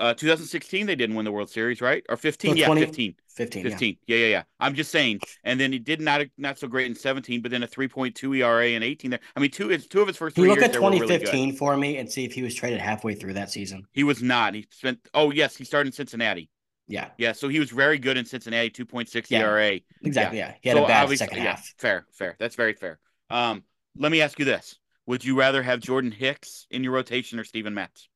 Uh, 0.00 0.14
2016 0.14 0.86
they 0.86 0.96
didn't 0.96 1.14
win 1.14 1.24
the 1.24 1.30
World 1.32 1.50
Series, 1.50 1.80
right? 1.80 2.04
Or 2.08 2.16
15? 2.16 2.52
So 2.52 2.56
yeah, 2.56 2.66
20 2.66 2.80
15. 2.80 3.14
15. 3.28 3.64
yeah. 3.64 3.70
15. 3.70 3.96
Yeah. 4.06 4.16
yeah, 4.16 4.26
yeah, 4.26 4.42
I'm 4.58 4.74
just 4.74 4.90
saying. 4.90 5.20
And 5.44 5.60
then 5.60 5.72
he 5.72 5.78
did 5.78 6.00
not 6.00 6.22
not 6.38 6.58
so 6.58 6.66
great 6.66 6.86
in 6.86 6.94
17, 6.94 7.42
but 7.42 7.50
then 7.50 7.62
a 7.62 7.68
3.2 7.68 8.38
ERA 8.38 8.68
in 8.68 8.82
18 8.82 9.12
there. 9.12 9.20
I 9.36 9.40
mean, 9.40 9.50
two 9.50 9.68
his 9.68 9.86
two 9.86 10.00
of 10.00 10.08
his 10.08 10.16
first 10.16 10.34
three 10.34 10.44
you 10.44 10.50
look 10.50 10.62
at 10.62 10.72
there 10.72 10.82
were 10.82 10.90
really 10.90 11.00
good. 11.00 11.20
2015 11.20 11.56
for 11.56 11.76
me 11.76 11.98
and 11.98 12.10
see 12.10 12.24
if 12.24 12.32
he 12.32 12.42
was 12.42 12.54
traded 12.54 12.80
halfway 12.80 13.14
through 13.14 13.34
that 13.34 13.50
season? 13.50 13.86
He 13.92 14.02
was 14.02 14.22
not. 14.22 14.54
He 14.54 14.66
spent. 14.70 14.98
Oh 15.14 15.30
yes, 15.30 15.56
he 15.56 15.64
started 15.64 15.88
in 15.88 15.92
Cincinnati. 15.92 16.50
Yeah, 16.88 17.10
Yeah, 17.18 17.32
so 17.32 17.46
he 17.48 17.60
was 17.60 17.70
very 17.70 17.98
good 17.98 18.16
in 18.16 18.24
Cincinnati. 18.24 18.68
2.6 18.68 19.30
Yeah. 19.30 19.42
ERA. 19.42 19.80
exactly. 20.02 20.38
Yeah, 20.38 20.54
he 20.60 20.70
had 20.70 20.76
So 20.76 20.84
a 20.84 20.88
bad 20.88 21.08
second 21.16 21.38
yeah, 21.38 21.44
half. 21.44 21.72
Fair, 21.78 22.04
fair. 22.12 22.36
That's 22.40 22.56
very 22.56 22.72
fair. 22.72 22.98
Um, 23.30 23.62
let 23.96 24.10
me 24.10 24.20
ask 24.22 24.38
you 24.40 24.44
this: 24.44 24.76
Would 25.06 25.24
you 25.24 25.38
rather 25.38 25.62
have 25.62 25.78
Jordan 25.78 26.10
Hicks 26.10 26.66
in 26.70 26.82
your 26.82 26.92
rotation 26.92 27.38
or 27.38 27.44
Steven 27.44 27.74
Matz? 27.74 28.08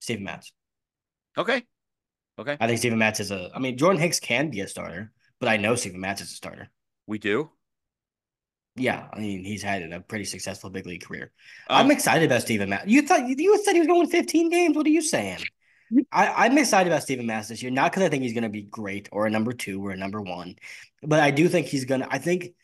Steven 0.00 0.24
Matz. 0.24 0.52
Okay, 1.36 1.64
okay, 2.38 2.56
I 2.60 2.66
think 2.66 2.78
Steven 2.78 2.98
Matz 2.98 3.20
is 3.20 3.30
a. 3.30 3.50
I 3.54 3.58
mean, 3.58 3.76
Jordan 3.78 4.00
Hicks 4.00 4.20
can 4.20 4.50
be 4.50 4.60
a 4.60 4.68
starter, 4.68 5.12
but 5.40 5.48
I 5.48 5.56
know 5.56 5.74
Steven 5.74 6.00
Matz 6.00 6.20
is 6.20 6.30
a 6.30 6.34
starter. 6.34 6.68
we 7.06 7.18
do. 7.18 7.50
Yeah, 8.74 9.06
I 9.12 9.18
mean, 9.18 9.44
he's 9.44 9.62
had 9.62 9.82
a 9.82 10.00
pretty 10.00 10.24
successful 10.24 10.70
big 10.70 10.86
league 10.86 11.04
career. 11.04 11.30
Um, 11.68 11.84
I'm 11.84 11.90
excited 11.90 12.24
about 12.30 12.40
Steven 12.40 12.70
Matz. 12.70 12.86
You 12.86 13.02
thought 13.02 13.28
you 13.28 13.58
said 13.62 13.74
he 13.74 13.80
was 13.80 13.86
going 13.86 14.08
15 14.08 14.48
games. 14.48 14.76
What 14.76 14.86
are 14.86 14.90
you 14.90 15.02
saying? 15.02 15.40
I, 16.10 16.46
I'm 16.46 16.56
excited 16.56 16.90
about 16.90 17.02
Steven 17.02 17.26
Matz 17.26 17.48
this 17.48 17.62
year, 17.62 17.70
not 17.70 17.92
because 17.92 18.02
I 18.02 18.08
think 18.08 18.22
he's 18.22 18.32
going 18.32 18.44
to 18.44 18.48
be 18.48 18.62
great 18.62 19.10
or 19.12 19.26
a 19.26 19.30
number 19.30 19.52
two 19.52 19.84
or 19.84 19.90
a 19.90 19.96
number 19.96 20.22
one, 20.22 20.56
but 21.02 21.20
I 21.20 21.30
do 21.30 21.48
think 21.48 21.66
he's 21.66 21.84
going 21.84 22.00
to. 22.00 22.08
I 22.10 22.16
think 22.16 22.54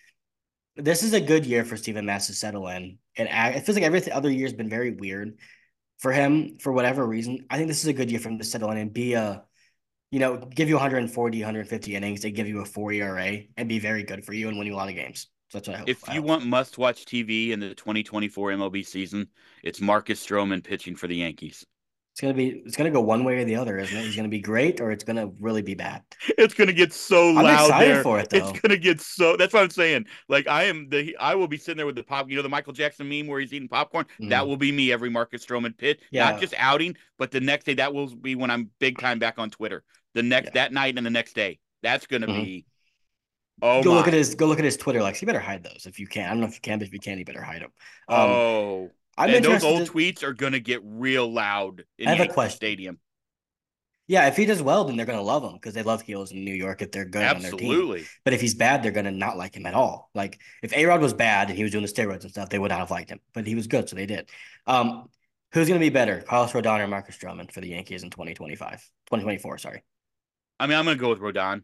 this 0.76 1.02
is 1.02 1.12
a 1.12 1.20
good 1.20 1.44
year 1.44 1.64
for 1.64 1.76
Steven 1.76 2.06
Matz 2.06 2.28
to 2.28 2.34
settle 2.34 2.68
in. 2.68 2.98
And 3.16 3.28
act, 3.28 3.56
it 3.56 3.66
feels 3.66 3.76
like 3.76 3.84
every 3.84 4.10
other 4.10 4.30
year 4.30 4.46
has 4.46 4.54
been 4.54 4.70
very 4.70 4.92
weird 4.92 5.36
for 5.98 6.12
him 6.12 6.58
for 6.58 6.72
whatever 6.72 7.06
reason. 7.06 7.44
I 7.50 7.56
think 7.56 7.68
this 7.68 7.82
is 7.82 7.88
a 7.88 7.92
good 7.92 8.10
year 8.10 8.20
for 8.20 8.28
him 8.28 8.38
to 8.38 8.44
settle 8.44 8.70
in 8.70 8.78
and 8.78 8.92
be 8.92 9.14
a, 9.14 9.44
you 10.10 10.20
know, 10.20 10.36
give 10.36 10.68
you 10.68 10.76
140, 10.76 11.38
150 11.38 11.94
innings, 11.94 12.22
they 12.22 12.30
give 12.30 12.48
you 12.48 12.60
a 12.60 12.64
four 12.64 12.92
ERA 12.92 13.40
and 13.56 13.68
be 13.68 13.78
very 13.78 14.02
good 14.04 14.24
for 14.24 14.32
you 14.32 14.48
and 14.48 14.58
win 14.58 14.66
you 14.66 14.74
a 14.74 14.76
lot 14.76 14.88
of 14.88 14.94
games. 14.94 15.26
So 15.50 15.58
that's 15.58 15.68
what 15.68 15.74
I 15.74 15.78
hope. 15.80 15.88
if 15.88 16.14
you 16.14 16.22
want 16.22 16.44
must-watch 16.44 17.06
TV 17.06 17.50
in 17.50 17.60
the 17.60 17.74
2024 17.74 18.52
MLB 18.52 18.86
season, 18.86 19.28
it's 19.62 19.80
Marcus 19.80 20.24
Stroman 20.24 20.62
pitching 20.62 20.94
for 20.94 21.06
the 21.06 21.16
Yankees. 21.16 21.64
It's 22.18 22.22
gonna 22.24 22.34
be 22.34 22.48
it's 22.66 22.76
gonna 22.76 22.90
go 22.90 23.00
one 23.00 23.22
way 23.22 23.38
or 23.38 23.44
the 23.44 23.54
other, 23.54 23.78
isn't 23.78 23.96
it? 23.96 24.04
It's 24.04 24.16
gonna 24.16 24.26
be 24.26 24.40
great 24.40 24.80
or 24.80 24.90
it's 24.90 25.04
gonna 25.04 25.28
really 25.38 25.62
be 25.62 25.74
bad. 25.76 26.02
It's 26.36 26.52
gonna 26.52 26.72
get 26.72 26.92
so 26.92 27.28
I'm 27.28 27.44
loud 27.44 27.66
excited 27.66 27.94
there. 27.94 28.02
for 28.02 28.18
it, 28.18 28.28
though. 28.28 28.38
It's 28.38 28.58
gonna 28.60 28.76
get 28.76 29.00
so. 29.00 29.36
That's 29.36 29.54
what 29.54 29.62
I'm 29.62 29.70
saying. 29.70 30.06
Like 30.28 30.48
I 30.48 30.64
am 30.64 30.88
the. 30.88 31.16
I 31.20 31.36
will 31.36 31.46
be 31.46 31.58
sitting 31.58 31.76
there 31.76 31.86
with 31.86 31.94
the 31.94 32.02
pop. 32.02 32.28
You 32.28 32.34
know 32.34 32.42
the 32.42 32.48
Michael 32.48 32.72
Jackson 32.72 33.08
meme 33.08 33.28
where 33.28 33.38
he's 33.38 33.52
eating 33.52 33.68
popcorn. 33.68 34.04
That 34.18 34.42
Mhm. 34.42 34.46
will 34.48 34.56
be 34.56 34.72
me 34.72 34.90
every 34.90 35.10
Marcus 35.10 35.46
Stroman 35.46 35.78
pit. 35.78 36.00
Yeah. 36.10 36.28
Not 36.32 36.40
just 36.40 36.54
outing, 36.58 36.96
but 37.18 37.30
the 37.30 37.38
next 37.38 37.66
day. 37.66 37.74
That 37.74 37.94
will 37.94 38.08
be 38.08 38.34
when 38.34 38.50
I'm 38.50 38.68
big 38.80 38.98
time 38.98 39.20
back 39.20 39.38
on 39.38 39.50
Twitter. 39.50 39.84
The 40.14 40.24
next 40.24 40.46
Yeah. 40.46 40.52
that 40.54 40.72
night 40.72 40.96
and 40.96 41.06
the 41.06 41.10
next 41.10 41.34
day. 41.34 41.60
That's 41.84 42.08
gonna 42.08 42.26
Mhm. 42.26 42.44
be. 42.44 42.66
Oh 43.62 43.80
go 43.80 43.90
my. 43.92 43.96
look 43.98 44.08
at 44.08 44.14
his 44.14 44.34
go 44.34 44.46
look 44.48 44.58
at 44.58 44.64
his 44.64 44.76
Twitter 44.76 45.02
likes. 45.02 45.22
You 45.22 45.26
better 45.26 45.38
hide 45.38 45.62
those 45.62 45.86
if 45.86 46.00
you 46.00 46.08
can. 46.08 46.24
I 46.26 46.30
don't 46.30 46.40
know 46.40 46.48
if 46.48 46.54
you 46.54 46.60
can, 46.62 46.80
but 46.80 46.88
if 46.88 46.92
you 46.92 46.98
can, 46.98 47.16
you 47.16 47.24
better 47.24 47.42
hide 47.42 47.62
them. 47.62 47.70
Um, 48.08 48.18
oh. 48.30 48.90
I'm 49.18 49.30
and 49.30 49.44
those 49.44 49.64
old 49.64 49.86
to- 49.86 49.92
tweets 49.92 50.22
are 50.22 50.32
gonna 50.32 50.60
get 50.60 50.80
real 50.84 51.30
loud 51.30 51.84
in 51.98 52.06
I 52.08 52.12
have 52.12 52.20
a 52.20 52.22
Yankee 52.22 52.34
question. 52.34 52.56
Stadium. 52.56 53.00
yeah, 54.06 54.28
if 54.28 54.36
he 54.36 54.46
does 54.46 54.62
well, 54.62 54.84
then 54.84 54.96
they're 54.96 55.06
gonna 55.06 55.20
love 55.22 55.42
him 55.44 55.54
because 55.54 55.74
they 55.74 55.82
love 55.82 56.02
heels 56.02 56.32
in 56.32 56.44
New 56.44 56.54
York 56.54 56.80
if 56.82 56.90
they're 56.92 57.04
good 57.04 57.24
on 57.24 57.42
their 57.42 57.50
team. 57.52 57.70
Absolutely. 57.70 58.06
But 58.24 58.32
if 58.32 58.40
he's 58.40 58.54
bad, 58.54 58.82
they're 58.82 58.92
gonna 58.92 59.10
not 59.10 59.36
like 59.36 59.54
him 59.56 59.66
at 59.66 59.74
all. 59.74 60.10
Like 60.14 60.40
if 60.62 60.72
A 60.72 60.86
Rod 60.86 61.00
was 61.00 61.14
bad 61.14 61.48
and 61.48 61.56
he 61.56 61.62
was 61.64 61.72
doing 61.72 61.84
the 61.84 61.92
steroids 61.92 62.22
and 62.22 62.30
stuff, 62.30 62.48
they 62.48 62.58
would 62.58 62.70
not 62.70 62.78
have 62.78 62.90
liked 62.90 63.10
him. 63.10 63.20
But 63.34 63.46
he 63.46 63.54
was 63.54 63.66
good, 63.66 63.88
so 63.88 63.96
they 63.96 64.06
did. 64.06 64.30
Um, 64.66 65.08
who's 65.52 65.68
gonna 65.68 65.80
be 65.80 65.90
better, 65.90 66.22
Carlos 66.22 66.52
Rodon 66.52 66.80
or 66.80 66.86
Marcus 66.86 67.16
Stroman 67.16 67.50
for 67.52 67.60
the 67.60 67.68
Yankees 67.68 68.02
in 68.02 68.10
2025, 68.10 68.78
2024? 69.06 69.58
Sorry. 69.58 69.82
I 70.60 70.66
mean, 70.66 70.78
I'm 70.78 70.84
gonna 70.84 70.96
go 70.96 71.10
with 71.10 71.20
Rodon, 71.20 71.62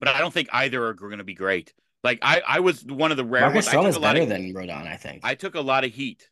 but 0.00 0.08
I 0.08 0.18
don't 0.18 0.32
think 0.32 0.48
either 0.52 0.84
are 0.86 0.94
going 0.94 1.18
to 1.18 1.24
be 1.24 1.34
great. 1.34 1.72
Like 2.02 2.18
I, 2.22 2.40
I 2.46 2.60
was 2.60 2.84
one 2.84 3.10
of 3.10 3.16
the 3.16 3.24
rare 3.24 3.42
Marcus 3.42 3.66
ones. 3.66 3.68
I 3.68 3.72
took 3.72 3.80
Stroman's 3.84 3.96
a 3.96 4.00
lot 4.00 4.12
better 4.14 4.22
of, 4.22 4.28
than 4.30 4.54
Rodon, 4.54 4.86
I 4.86 4.96
think. 4.96 5.20
I 5.22 5.34
took 5.34 5.54
a 5.54 5.60
lot 5.60 5.84
of 5.84 5.92
heat 5.92 6.28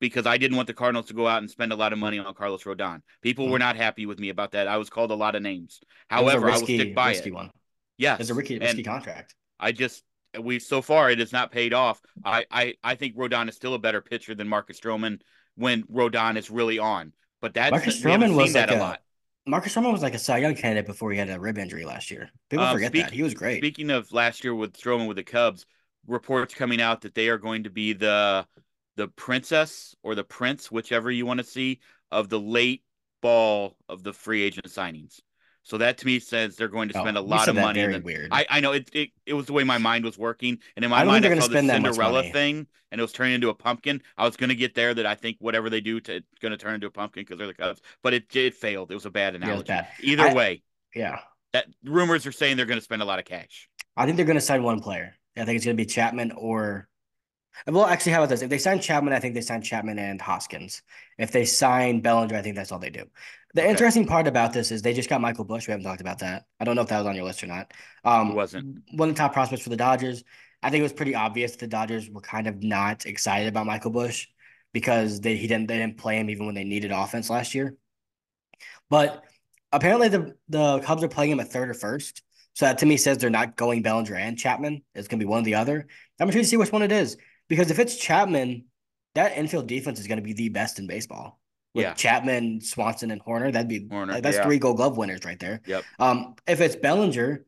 because 0.00 0.26
I 0.26 0.36
didn't 0.36 0.56
want 0.56 0.66
the 0.66 0.74
Cardinals 0.74 1.06
to 1.06 1.14
go 1.14 1.26
out 1.28 1.38
and 1.38 1.50
spend 1.50 1.72
a 1.72 1.76
lot 1.76 1.92
of 1.92 1.98
money 1.98 2.18
on 2.18 2.34
Carlos 2.34 2.64
Rodon. 2.64 3.00
People 3.22 3.48
were 3.48 3.56
Mhm. 3.56 3.60
not 3.60 3.76
happy 3.76 4.04
with 4.06 4.18
me 4.18 4.28
about 4.30 4.52
that. 4.52 4.66
I 4.68 4.76
was 4.78 4.90
called 4.90 5.10
a 5.10 5.14
lot 5.14 5.34
of 5.36 5.42
names. 5.42 5.80
It 5.82 5.86
was 5.86 5.94
a 6.10 6.14
However, 6.16 6.50
I 6.50 6.58
will 6.58 6.64
stick 6.66 6.94
by 6.94 7.10
risky 7.10 7.28
it. 7.30 7.34
one. 7.34 7.50
Yes, 7.98 8.20
It's 8.20 8.30
a 8.30 8.34
risky, 8.34 8.58
risky 8.58 8.78
and 8.78 8.86
contract. 8.86 9.34
I 9.58 9.72
just 9.72 10.02
we 10.38 10.58
so 10.58 10.82
far 10.82 11.10
it 11.10 11.18
has 11.18 11.32
not 11.32 11.50
paid 11.50 11.72
off. 11.72 12.00
I, 12.24 12.44
I 12.50 12.74
I 12.84 12.94
think 12.96 13.16
Rodon 13.16 13.48
is 13.48 13.54
still 13.56 13.72
a 13.74 13.78
better 13.78 14.02
pitcher 14.02 14.34
than 14.34 14.48
Marcus 14.48 14.78
Stroman 14.78 15.20
when 15.54 15.84
Rodon 15.84 16.36
is 16.36 16.50
really 16.50 16.78
on. 16.78 17.12
But 17.40 17.54
that's 17.54 17.70
Marcus 17.70 18.02
Stroman 18.02 18.34
was 18.34 18.52
that 18.52 18.68
like 18.68 18.76
a 18.76 18.80
a- 18.80 18.82
lot. 18.82 19.00
Marcus 19.46 19.74
Stroman 19.74 19.92
was 19.92 20.02
like 20.02 20.14
a 20.14 20.18
Cy 20.18 20.38
Young 20.38 20.54
candidate 20.56 20.86
before 20.86 21.12
he 21.12 21.18
had 21.18 21.30
a 21.30 21.38
rib 21.38 21.56
injury 21.56 21.84
last 21.84 22.10
year. 22.10 22.30
People 22.50 22.66
Um, 22.66 22.74
forget 22.74 22.90
speak- 22.90 23.04
that. 23.04 23.12
He 23.12 23.22
was 23.22 23.34
great. 23.34 23.58
Speaking 23.58 23.90
of 23.90 24.12
last 24.12 24.42
year 24.42 24.54
with 24.54 24.72
Stroman 24.72 25.06
with 25.06 25.16
the 25.16 25.22
Cubs, 25.24 25.66
reports 26.06 26.54
coming 26.54 26.80
out 26.80 27.00
that 27.02 27.14
they 27.14 27.28
are 27.28 27.38
going 27.38 27.64
to 27.64 27.70
be 27.70 27.92
the 27.92 28.46
the 28.96 29.08
princess 29.08 29.94
or 30.02 30.14
the 30.14 30.24
prince, 30.24 30.70
whichever 30.70 31.10
you 31.10 31.26
want 31.26 31.38
to 31.38 31.44
see, 31.44 31.80
of 32.10 32.30
the 32.30 32.40
late 32.40 32.82
ball 33.20 33.76
of 33.90 34.02
the 34.02 34.12
free 34.12 34.42
agent 34.42 34.66
signings. 34.68 35.20
So 35.66 35.78
that 35.78 35.98
to 35.98 36.06
me 36.06 36.20
says 36.20 36.54
they're 36.54 36.68
going 36.68 36.90
to 36.90 36.96
Oh, 36.96 37.02
spend 37.02 37.16
a 37.16 37.20
lot 37.20 37.48
of 37.48 37.56
money. 37.56 37.80
Very 37.80 37.94
then- 37.94 38.04
weird. 38.04 38.28
I, 38.30 38.46
I 38.48 38.60
know 38.60 38.70
it, 38.70 38.88
it 38.94 39.10
it 39.26 39.32
was 39.34 39.46
the 39.46 39.52
way 39.52 39.64
my 39.64 39.78
mind 39.78 40.04
was 40.04 40.16
working, 40.16 40.60
and 40.76 40.84
in 40.84 40.92
my 40.92 41.00
I 41.00 41.04
mind 41.04 41.26
I 41.26 41.30
saw 41.30 41.34
the 41.34 41.42
spend 41.42 41.70
that 41.70 41.82
much 41.82 41.94
Cinderella 41.94 42.22
thing, 42.30 42.68
and 42.92 43.00
it 43.00 43.02
was 43.02 43.10
turning 43.10 43.34
into 43.34 43.48
a 43.48 43.54
pumpkin. 43.54 44.00
I 44.16 44.24
was 44.24 44.36
going 44.36 44.50
to 44.50 44.54
get 44.54 44.76
there 44.76 44.94
that 44.94 45.06
I 45.06 45.16
think 45.16 45.38
whatever 45.40 45.68
they 45.68 45.80
do 45.80 45.98
to 45.98 46.14
it's 46.18 46.38
going 46.40 46.52
to 46.52 46.56
turn 46.56 46.74
into 46.74 46.86
a 46.86 46.90
pumpkin 46.92 47.22
because 47.24 47.38
they're 47.38 47.48
the 47.48 47.54
Cubs, 47.54 47.80
but 48.04 48.14
it 48.14 48.34
it 48.36 48.54
failed. 48.54 48.92
It 48.92 48.94
was 48.94 49.06
a 49.06 49.10
bad 49.10 49.34
analogy. 49.34 49.64
bad. 49.66 49.88
Either 50.02 50.28
I- 50.28 50.34
way, 50.34 50.62
yeah. 50.94 51.18
that 51.52 51.66
rumors 51.84 52.26
are 52.26 52.32
saying 52.32 52.56
they're 52.56 52.66
going 52.66 52.78
to 52.78 52.84
spend 52.84 53.02
a 53.02 53.06
lot 53.06 53.18
of 53.18 53.24
cash. 53.24 53.68
I 53.96 54.04
think 54.04 54.16
they're 54.18 54.24
going 54.26 54.38
to 54.38 54.40
sign 54.40 54.62
one 54.62 54.78
player. 54.80 55.16
I 55.36 55.44
think 55.44 55.56
it's 55.56 55.64
going 55.64 55.76
to 55.76 55.82
be 55.82 55.86
Chapman 55.86 56.30
or 56.30 56.88
Well, 57.66 57.86
actually, 57.86 58.12
how 58.12 58.18
about 58.20 58.28
this? 58.30 58.42
If 58.42 58.50
they 58.50 58.58
sign 58.58 58.80
Chapman, 58.80 59.12
I 59.12 59.18
think 59.20 59.34
they 59.34 59.40
sign 59.40 59.62
Chapman 59.62 59.98
and 59.98 60.20
Hoskins. 60.20 60.82
If 61.18 61.32
they 61.32 61.44
sign 61.44 62.00
Bellinger, 62.00 62.36
I 62.36 62.42
think 62.42 62.56
that's 62.56 62.70
all 62.72 62.78
they 62.78 62.90
do. 62.90 63.04
The 63.54 63.62
Okay. 63.62 63.70
interesting 63.70 64.06
part 64.06 64.26
about 64.26 64.52
this 64.52 64.70
is 64.70 64.82
they 64.82 64.92
just 64.92 65.08
got 65.08 65.20
Michael 65.20 65.44
Busch. 65.44 65.66
We 65.66 65.72
haven't 65.72 65.84
talked 65.84 66.00
about 66.00 66.18
that. 66.20 66.44
I 66.60 66.64
don't 66.64 66.76
know 66.76 66.82
if 66.82 66.88
that 66.88 66.98
was 66.98 67.06
on 67.06 67.16
your 67.16 67.24
list 67.24 67.42
or 67.42 67.46
not. 67.46 67.72
Um, 68.04 68.28
It 68.30 68.34
wasn't. 68.34 68.66
one 68.92 69.08
of 69.08 69.14
the 69.14 69.18
top 69.18 69.32
prospects 69.32 69.62
for 69.62 69.70
the 69.70 69.76
Dodgers. 69.76 70.22
I 70.62 70.70
think 70.70 70.80
it 70.80 70.84
was 70.84 70.92
pretty 70.92 71.14
obvious 71.14 71.52
that 71.52 71.60
the 71.60 71.66
Dodgers 71.66 72.10
were 72.10 72.20
kind 72.20 72.46
of 72.46 72.62
not 72.62 73.06
excited 73.06 73.48
about 73.48 73.66
Michael 73.66 73.90
Busch 73.90 74.26
because 74.72 75.20
they 75.20 75.36
he 75.36 75.46
didn't 75.46 75.68
they 75.68 75.78
didn't 75.78 75.96
play 75.98 76.18
him 76.18 76.28
even 76.30 76.46
when 76.46 76.54
they 76.54 76.64
needed 76.64 76.92
offense 76.92 77.30
last 77.30 77.54
year. 77.54 77.76
But 78.90 79.24
apparently 79.72 80.08
the 80.08 80.36
the 80.48 80.80
Cubs 80.80 81.02
are 81.02 81.08
playing 81.08 81.32
him 81.32 81.40
at 81.40 81.50
third 81.52 81.70
or 81.70 81.74
first. 81.74 82.22
So 82.54 82.64
that 82.66 82.78
to 82.78 82.86
me 82.86 82.96
says 82.96 83.18
they're 83.18 83.30
not 83.30 83.56
going 83.56 83.82
Bellinger 83.82 84.14
and 84.14 84.38
Chapman. 84.38 84.82
It's 84.94 85.08
gonna 85.08 85.20
be 85.20 85.26
one 85.26 85.42
or 85.42 85.44
the 85.44 85.56
other. 85.56 85.86
I'm 86.18 86.28
intrigued 86.28 86.44
to 86.46 86.50
see 86.50 86.56
which 86.56 86.72
one 86.72 86.82
it 86.82 86.92
is 86.92 87.16
because 87.48 87.70
if 87.70 87.78
it's 87.78 87.96
Chapman, 87.96 88.64
that 89.14 89.36
infield 89.36 89.66
defense 89.66 90.00
is 90.00 90.06
gonna 90.06 90.22
be 90.22 90.32
the 90.32 90.48
best 90.48 90.78
in 90.78 90.86
baseball. 90.86 91.38
With 91.74 91.84
Yeah. 91.84 91.94
Chapman, 91.94 92.62
Swanson, 92.62 93.10
and 93.10 93.22
Hoerner, 93.22 93.52
that'd 93.52 93.68
be 93.68 93.80
Hoerner, 93.80 94.12
like, 94.12 94.22
that's 94.22 94.36
yeah. 94.38 94.44
three 94.44 94.58
Gold 94.58 94.78
Glove 94.78 94.96
winners 94.96 95.24
right 95.24 95.38
there. 95.38 95.60
Yep. 95.66 95.84
Um, 95.98 96.34
if 96.46 96.60
it's 96.62 96.74
Bellinger, 96.74 97.44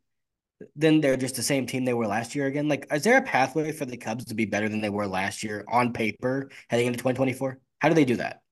then 0.76 1.00
they're 1.00 1.16
just 1.16 1.36
the 1.36 1.42
same 1.42 1.66
team 1.66 1.84
they 1.84 1.94
were 1.94 2.06
last 2.06 2.34
year 2.34 2.46
again. 2.46 2.68
Like, 2.68 2.86
is 2.92 3.04
there 3.04 3.16
a 3.16 3.22
pathway 3.22 3.72
for 3.72 3.86
the 3.86 3.96
Cubs 3.96 4.26
to 4.26 4.34
be 4.34 4.44
better 4.44 4.68
than 4.68 4.80
they 4.80 4.90
were 4.90 5.06
last 5.06 5.42
year 5.42 5.64
on 5.68 5.92
paper 5.92 6.50
heading 6.68 6.88
into 6.88 6.98
2024? 6.98 7.58
How 7.78 7.88
do 7.88 7.94
they 7.94 8.04
do 8.04 8.16
that? 8.16 8.42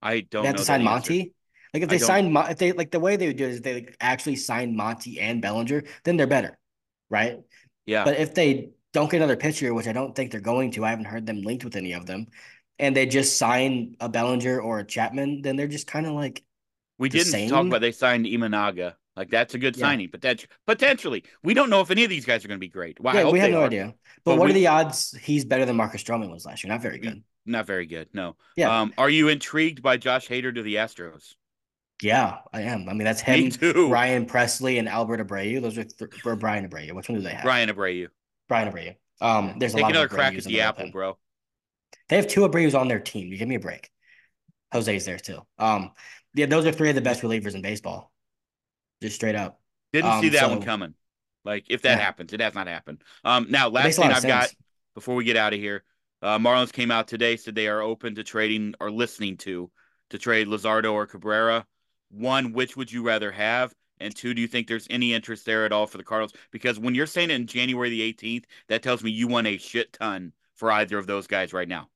I 0.00 0.20
don't 0.20 0.42
They 0.42 0.46
have 0.46 0.54
know 0.56 0.58
to 0.60 0.64
sign 0.64 0.80
answer. 0.80 0.90
Monty. 0.90 1.32
Like 1.74 1.82
if 1.82 1.88
they 1.90 1.98
sign, 1.98 2.32
Mo- 2.32 2.46
if 2.48 2.56
they 2.56 2.72
like 2.72 2.90
the 2.90 3.00
way 3.00 3.16
they 3.16 3.26
would 3.26 3.36
do 3.36 3.44
it 3.44 3.50
is 3.50 3.60
they 3.60 3.74
like, 3.74 3.96
actually 4.00 4.36
sign 4.36 4.74
Monty 4.76 5.20
and 5.20 5.42
Bellinger, 5.42 5.82
then 6.04 6.16
they're 6.16 6.26
better, 6.26 6.56
right? 7.10 7.40
Yeah. 7.84 8.04
But 8.04 8.18
if 8.18 8.32
they 8.34 8.70
don't 8.96 9.10
get 9.10 9.18
another 9.18 9.36
pitcher, 9.36 9.72
which 9.74 9.86
I 9.86 9.92
don't 9.92 10.14
think 10.16 10.30
they're 10.32 10.40
going 10.40 10.70
to, 10.72 10.84
I 10.84 10.90
haven't 10.90 11.04
heard 11.04 11.26
them 11.26 11.42
linked 11.42 11.64
with 11.64 11.76
any 11.76 11.92
of 11.92 12.06
them, 12.06 12.26
and 12.78 12.96
they 12.96 13.06
just 13.06 13.36
sign 13.36 13.94
a 14.00 14.08
Bellinger 14.08 14.58
or 14.60 14.78
a 14.80 14.84
Chapman, 14.86 15.42
then 15.42 15.56
they're 15.56 15.68
just 15.68 15.86
kind 15.86 16.06
of 16.06 16.12
like, 16.14 16.42
we 16.98 17.08
didn't 17.10 17.26
talk 17.48 17.58
same? 17.60 17.66
about 17.68 17.82
they 17.82 17.92
signed 17.92 18.24
Imanaga. 18.26 18.94
Like 19.14 19.30
that's 19.30 19.54
a 19.54 19.58
good 19.58 19.76
Yeah. 19.76 19.86
signing, 19.86 20.08
but 20.10 20.20
that's 20.20 20.46
potentially. 20.66 21.24
We 21.42 21.52
don't 21.54 21.70
know 21.70 21.80
if 21.82 21.90
any 21.90 22.04
of 22.04 22.10
these 22.10 22.24
guys 22.24 22.44
are 22.44 22.48
going 22.48 22.58
to 22.58 22.66
be 22.68 22.68
great. 22.68 22.98
Well, 23.00 23.14
I 23.16 23.20
yeah, 23.22 23.30
we 23.30 23.38
have 23.40 23.50
no 23.50 23.62
are. 23.62 23.66
idea. 23.66 23.94
But, 24.24 24.32
But 24.32 24.38
what 24.38 24.44
we- 24.46 24.50
are 24.50 24.54
the 24.54 24.66
odds 24.66 25.16
he's 25.22 25.44
better 25.44 25.64
than 25.66 25.76
Marcus 25.76 26.02
Stroman 26.02 26.30
was 26.30 26.44
last 26.46 26.64
year? 26.64 26.72
Not 26.72 26.82
very 26.82 26.98
good. 26.98 27.22
Not 27.46 27.66
very 27.66 27.86
good. 27.86 28.08
No. 28.12 28.36
Yeah. 28.56 28.80
Um, 28.80 28.92
are 28.98 29.08
you 29.08 29.28
intrigued 29.28 29.82
by 29.82 29.96
Josh 29.98 30.26
Hader 30.28 30.54
to 30.54 30.62
the 30.62 30.74
Astros? 30.76 31.34
Yeah, 32.02 32.38
I 32.52 32.62
am. 32.62 32.88
I 32.88 32.92
mean, 32.92 33.04
that's 33.04 33.26
Me 33.26 33.44
him, 33.44 33.50
too. 33.50 33.88
Ryan 33.90 34.26
Pressly, 34.26 34.78
and 34.78 34.88
Albert 34.88 35.26
Abreu. 35.26 35.62
Those 35.62 35.78
are 35.78 35.84
th- 35.84 36.10
or 36.26 36.36
Bryan 36.36 36.68
Abreu. 36.68 36.92
Which 36.92 37.08
one 37.08 37.16
do 37.16 37.22
they 37.24 37.30
have? 37.34 37.44
Bryan 37.44 37.70
Abreu. 37.70 38.08
Bryan 38.48 38.72
Abreu. 38.72 38.94
Um, 39.20 39.54
there's 39.58 39.72
a 39.72 39.76
Take 39.76 39.82
lot 39.82 39.90
another 39.92 40.06
of 40.06 40.12
crack 40.12 40.34
Abreu's 40.34 40.46
at 40.46 40.52
the 40.52 40.60
apple, 40.60 40.90
bro. 40.90 41.18
They 42.08 42.16
have 42.16 42.26
two 42.28 42.42
Abreu's 42.42 42.74
on 42.74 42.88
their 42.88 43.00
team. 43.00 43.32
You 43.32 43.38
give 43.38 43.48
me 43.48 43.56
a 43.56 43.60
break. 43.60 43.90
Jose's 44.72 45.04
there 45.04 45.18
too. 45.18 45.40
Um, 45.58 45.92
yeah, 46.34 46.46
those 46.46 46.66
are 46.66 46.72
three 46.72 46.88
of 46.90 46.94
the 46.94 47.00
best 47.00 47.22
relievers 47.22 47.54
in 47.54 47.62
baseball. 47.62 48.12
Just 49.02 49.16
straight 49.16 49.34
up. 49.34 49.60
Didn't 49.92 50.12
see 50.20 50.26
Um, 50.28 50.32
that 50.32 50.50
one 50.50 50.62
coming. 50.62 50.94
Like 51.44 51.66
if 51.68 51.82
that 51.82 51.98
Yeah. 51.98 52.04
happens, 52.04 52.32
it 52.32 52.40
has 52.40 52.54
not 52.54 52.66
happened. 52.66 53.02
Um, 53.24 53.46
now 53.50 53.68
last 53.68 53.96
thing 53.96 54.10
I've 54.10 54.18
of 54.18 54.28
got 54.28 54.52
before 54.94 55.14
we 55.14 55.24
get 55.24 55.36
out 55.36 55.52
of 55.52 55.60
here, 55.60 55.84
uh, 56.22 56.38
Marlins 56.38 56.72
came 56.72 56.90
out 56.90 57.08
today 57.08 57.36
said 57.36 57.54
they 57.54 57.68
are 57.68 57.80
open 57.80 58.14
to 58.16 58.24
trading 58.24 58.74
or 58.80 58.90
listening 58.90 59.36
to 59.38 59.70
to 60.10 60.18
trade 60.18 60.46
Luzardo 60.48 60.92
or 60.92 61.06
Cabrera. 61.06 61.66
One, 62.10 62.52
which 62.52 62.76
would 62.76 62.90
you 62.90 63.02
rather 63.02 63.30
have? 63.32 63.72
And 63.98 64.14
two, 64.14 64.34
do 64.34 64.40
you 64.40 64.48
think 64.48 64.68
there's 64.68 64.86
any 64.90 65.14
interest 65.14 65.46
there 65.46 65.64
at 65.64 65.72
all 65.72 65.86
for 65.86 65.98
the 65.98 66.04
Cardinals? 66.04 66.32
Because 66.50 66.78
when 66.78 66.94
you're 66.94 67.06
saying 67.06 67.30
it 67.30 67.34
in 67.34 67.46
January 67.46 67.90
the 67.90 68.12
18th, 68.12 68.44
that 68.68 68.82
tells 68.82 69.02
me 69.02 69.10
you 69.10 69.28
want 69.28 69.46
a 69.46 69.56
shit 69.56 69.92
ton 69.92 70.32
for 70.54 70.70
either 70.70 70.98
of 70.98 71.06
those 71.06 71.26
guys 71.26 71.52
right 71.52 71.68
now. 71.68 71.88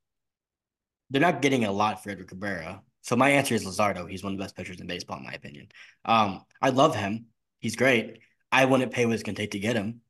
They're 1.11 1.21
not 1.21 1.43
getting 1.43 1.65
a 1.65 1.73
lot 1.73 2.03
for 2.03 2.11
Edward 2.11 2.29
Cabrera. 2.29 2.83
So 3.03 3.17
my 3.17 3.31
answer 3.31 3.55
is 3.55 3.65
Luzardo. 3.65 4.09
He's 4.09 4.23
one 4.23 4.33
of 4.33 4.39
the 4.39 4.45
best 4.45 4.57
pitchers 4.57 4.81
in 4.81 4.87
baseball, 4.87 5.19
in 5.19 5.25
my 5.25 5.33
opinion. 5.33 5.69
Um, 6.05 6.45
I 6.61 6.71
love 6.71 6.95
him. 6.95 7.27
He's 7.59 7.77
great. 7.77 8.21
I 8.53 8.65
wouldn't 8.65 8.93
pay 8.93 9.07
what 9.07 9.15
it's 9.15 9.23
gonna 9.23 9.37
take 9.37 9.53
to 9.53 9.59
get 9.59 9.77
him. 9.77 10.01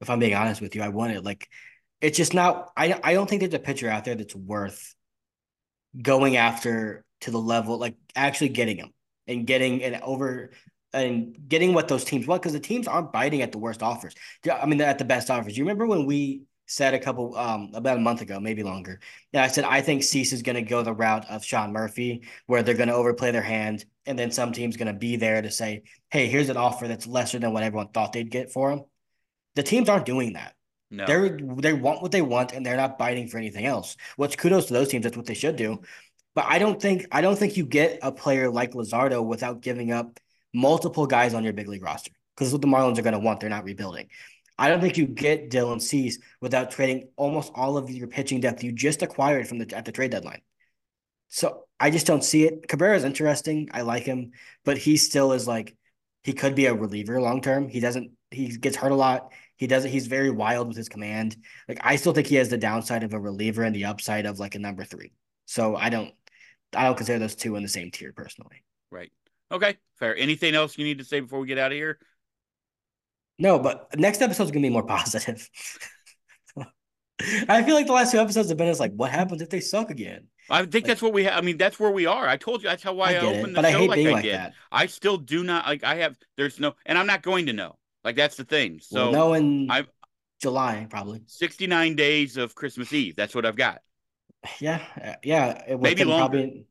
If 0.00 0.10
I'm 0.10 0.18
being 0.18 0.34
honest 0.34 0.60
with 0.60 0.74
you, 0.74 0.82
I 0.82 0.88
wouldn't. 0.88 1.24
Like, 1.24 1.48
it's 2.00 2.16
just 2.16 2.34
not. 2.34 2.70
I 2.76 2.98
I 3.02 3.14
don't 3.14 3.28
think 3.28 3.40
there's 3.40 3.54
a 3.54 3.58
pitcher 3.58 3.90
out 3.90 4.04
there 4.04 4.14
that's 4.14 4.34
worth 4.34 4.94
going 6.00 6.36
after 6.36 7.04
to 7.22 7.30
the 7.30 7.40
level, 7.40 7.78
like 7.78 7.96
actually 8.14 8.50
getting 8.50 8.76
him 8.76 8.92
and 9.26 9.46
getting 9.46 9.82
an 9.82 10.00
over 10.02 10.52
and 10.92 11.36
getting 11.48 11.74
what 11.74 11.88
those 11.88 12.04
teams 12.04 12.26
want 12.26 12.42
because 12.42 12.52
the 12.52 12.60
teams 12.60 12.88
aren't 12.88 13.12
biting 13.12 13.42
at 13.42 13.52
the 13.52 13.58
worst 13.58 13.82
offers. 13.82 14.14
I 14.50 14.66
mean, 14.66 14.80
at 14.80 14.98
the 14.98 15.04
best 15.04 15.30
offers. 15.30 15.56
You 15.56 15.64
remember 15.64 15.86
when 15.86 16.06
we 16.06 16.42
said 16.66 16.94
a 16.94 16.98
couple, 16.98 17.36
um, 17.36 17.70
about 17.74 17.96
a 17.96 18.00
month 18.00 18.20
ago, 18.20 18.38
maybe 18.38 18.62
longer. 18.62 19.00
Yeah, 19.32 19.42
I 19.42 19.48
said 19.48 19.64
I 19.64 19.80
think 19.80 20.02
Cease 20.02 20.32
is 20.32 20.42
going 20.42 20.56
to 20.56 20.62
go 20.62 20.82
the 20.82 20.92
route 20.92 21.28
of 21.28 21.44
Sean 21.44 21.72
Murphy, 21.72 22.22
where 22.46 22.62
they're 22.62 22.74
going 22.74 22.88
to 22.88 22.94
overplay 22.94 23.30
their 23.30 23.42
hand, 23.42 23.84
and 24.06 24.18
then 24.18 24.30
some 24.30 24.52
team's 24.52 24.76
going 24.76 24.92
to 24.92 24.98
be 24.98 25.16
there 25.16 25.42
to 25.42 25.50
say, 25.50 25.82
"Hey, 26.10 26.26
here's 26.26 26.50
an 26.50 26.56
offer 26.56 26.86
that's 26.86 27.06
lesser 27.06 27.38
than 27.38 27.52
what 27.52 27.62
everyone 27.62 27.88
thought 27.88 28.12
they'd 28.12 28.30
get 28.30 28.52
for 28.52 28.70
him." 28.70 28.84
The 29.54 29.62
teams 29.62 29.88
aren't 29.88 30.06
doing 30.06 30.34
that. 30.34 30.54
No. 30.90 31.06
They're 31.06 31.38
they 31.56 31.72
want 31.72 32.02
what 32.02 32.12
they 32.12 32.22
want, 32.22 32.52
and 32.52 32.64
they're 32.64 32.76
not 32.76 32.98
biting 32.98 33.28
for 33.28 33.38
anything 33.38 33.66
else. 33.66 33.96
Which 34.16 34.38
kudos 34.38 34.66
to 34.66 34.74
those 34.74 34.88
teams. 34.88 35.04
That's 35.04 35.16
what 35.16 35.26
they 35.26 35.34
should 35.34 35.56
do. 35.56 35.82
But 36.34 36.46
I 36.48 36.58
don't 36.58 36.80
think 36.80 37.06
I 37.12 37.20
don't 37.20 37.36
think 37.38 37.56
you 37.56 37.66
get 37.66 37.98
a 38.02 38.12
player 38.12 38.50
like 38.50 38.72
Luzardo 38.72 39.24
without 39.24 39.60
giving 39.60 39.90
up 39.90 40.18
multiple 40.54 41.06
guys 41.06 41.34
on 41.34 41.44
your 41.44 41.52
big 41.52 41.68
league 41.68 41.82
roster 41.82 42.12
because 42.36 42.52
what 42.52 42.62
the 42.62 42.68
Marlins 42.68 42.98
are 42.98 43.02
going 43.02 43.12
to 43.12 43.18
want. 43.18 43.40
They're 43.40 43.50
not 43.50 43.64
rebuilding. 43.64 44.08
I 44.58 44.68
don't 44.68 44.80
think 44.80 44.96
you 44.96 45.06
get 45.06 45.50
Dylan 45.50 45.80
Cease 45.80 46.18
without 46.40 46.70
trading 46.70 47.08
almost 47.16 47.52
all 47.54 47.76
of 47.76 47.88
your 47.90 48.08
pitching 48.08 48.40
depth 48.40 48.64
you 48.64 48.72
just 48.72 49.02
acquired 49.02 49.46
from 49.46 49.58
the 49.58 49.76
at 49.76 49.84
the 49.84 49.92
trade 49.92 50.10
deadline. 50.10 50.42
So 51.28 51.64
I 51.78 51.90
just 51.90 52.06
don't 52.06 52.24
see 52.24 52.44
it. 52.44 52.66
Cabrera 52.66 52.96
is 52.96 53.04
interesting. 53.04 53.68
I 53.72 53.82
like 53.82 54.02
him, 54.02 54.32
but 54.64 54.78
he 54.78 54.96
still 54.96 55.32
is 55.32 55.46
like 55.46 55.76
he 56.24 56.32
could 56.32 56.54
be 56.54 56.66
a 56.66 56.74
reliever 56.74 57.20
long 57.20 57.40
term. 57.40 57.68
He 57.68 57.80
doesn't. 57.80 58.12
He 58.30 58.48
gets 58.48 58.76
hurt 58.76 58.92
a 58.92 58.96
lot. 58.96 59.32
He 59.56 59.66
doesn't. 59.66 59.90
He's 59.90 60.06
very 60.08 60.30
wild 60.30 60.68
with 60.68 60.76
his 60.76 60.88
command. 60.88 61.36
Like 61.68 61.78
I 61.82 61.96
still 61.96 62.12
think 62.12 62.26
he 62.26 62.36
has 62.36 62.48
the 62.48 62.58
downside 62.58 63.04
of 63.04 63.12
a 63.12 63.20
reliever 63.20 63.62
and 63.62 63.74
the 63.74 63.84
upside 63.84 64.26
of 64.26 64.38
like 64.40 64.54
a 64.54 64.58
number 64.58 64.84
three. 64.84 65.12
So 65.46 65.76
I 65.76 65.88
don't. 65.88 66.12
I 66.74 66.84
don't 66.84 66.96
consider 66.96 67.18
those 67.18 67.34
two 67.34 67.56
in 67.56 67.62
the 67.62 67.68
same 67.68 67.90
tier 67.90 68.12
personally. 68.12 68.62
Right. 68.90 69.10
Okay. 69.50 69.76
Fair. 69.98 70.16
Anything 70.16 70.54
else 70.54 70.76
you 70.78 70.84
need 70.84 70.98
to 70.98 71.04
say 71.04 71.20
before 71.20 71.40
we 71.40 71.46
get 71.46 71.58
out 71.58 71.72
of 71.72 71.76
here? 71.76 71.98
No, 73.38 73.58
but 73.58 73.96
next 73.98 74.20
episode's 74.20 74.50
gonna 74.50 74.62
be 74.66 74.70
more 74.70 74.82
positive. 74.86 75.48
I 77.48 77.64
feel 77.64 77.74
like 77.74 77.86
the 77.86 77.92
last 77.92 78.12
two 78.12 78.18
episodes 78.18 78.48
have 78.48 78.58
been 78.58 78.68
as 78.68 78.78
like, 78.78 78.92
what 78.94 79.10
happens 79.10 79.42
if 79.42 79.50
they 79.50 79.58
suck 79.60 79.90
again? 79.90 80.28
I 80.48 80.60
think 80.62 80.74
Like- 80.74 80.84
that's 80.84 81.02
what 81.02 81.12
we 81.12 81.24
have. 81.24 81.34
I 81.36 81.40
mean, 81.40 81.56
that's 81.56 81.78
where 81.80 81.90
we 81.90 82.06
are. 82.06 82.28
I 82.28 82.36
told 82.36 82.62
you 82.62 82.68
that's 82.68 82.82
how 82.82 82.92
why 82.94 83.10
I, 83.10 83.14
I 83.14 83.18
opened 83.18 83.36
it, 83.38 83.46
the 83.48 83.52
but 83.54 83.64
I 83.64 83.72
show 83.72 83.78
hate 83.80 83.88
like 83.90 83.96
being 83.96 84.08
I 84.08 84.12
like 84.12 84.22
did. 84.22 84.34
that. 84.34 84.52
I 84.70 84.86
still 84.86 85.18
do 85.18 85.42
not 85.42 85.66
like. 85.66 85.82
I 85.82 85.96
have. 85.96 86.16
There's 86.36 86.60
no, 86.60 86.74
and 86.86 86.96
I'm 86.96 87.06
not 87.08 87.22
going 87.22 87.46
to 87.46 87.52
know. 87.52 87.76
Like 88.04 88.14
that's 88.16 88.36
the 88.36 88.44
thing. 88.44 88.78
So 88.80 89.04
we'll 89.04 89.12
know 89.12 89.34
in 89.34 89.68
I'm- 89.70 89.88
July 90.40 90.86
probably. 90.88 91.22
69 91.26 91.96
days 91.96 92.36
of 92.36 92.54
Christmas 92.54 92.92
Eve. 92.92 93.16
That's 93.16 93.34
what 93.34 93.44
I've 93.44 93.56
got. 93.56 93.80
Yeah, 94.60 94.80
uh, 95.04 95.14
yeah. 95.24 95.76
Maybe 95.80 96.04
longer. 96.04 96.38
Probably, 96.38 96.66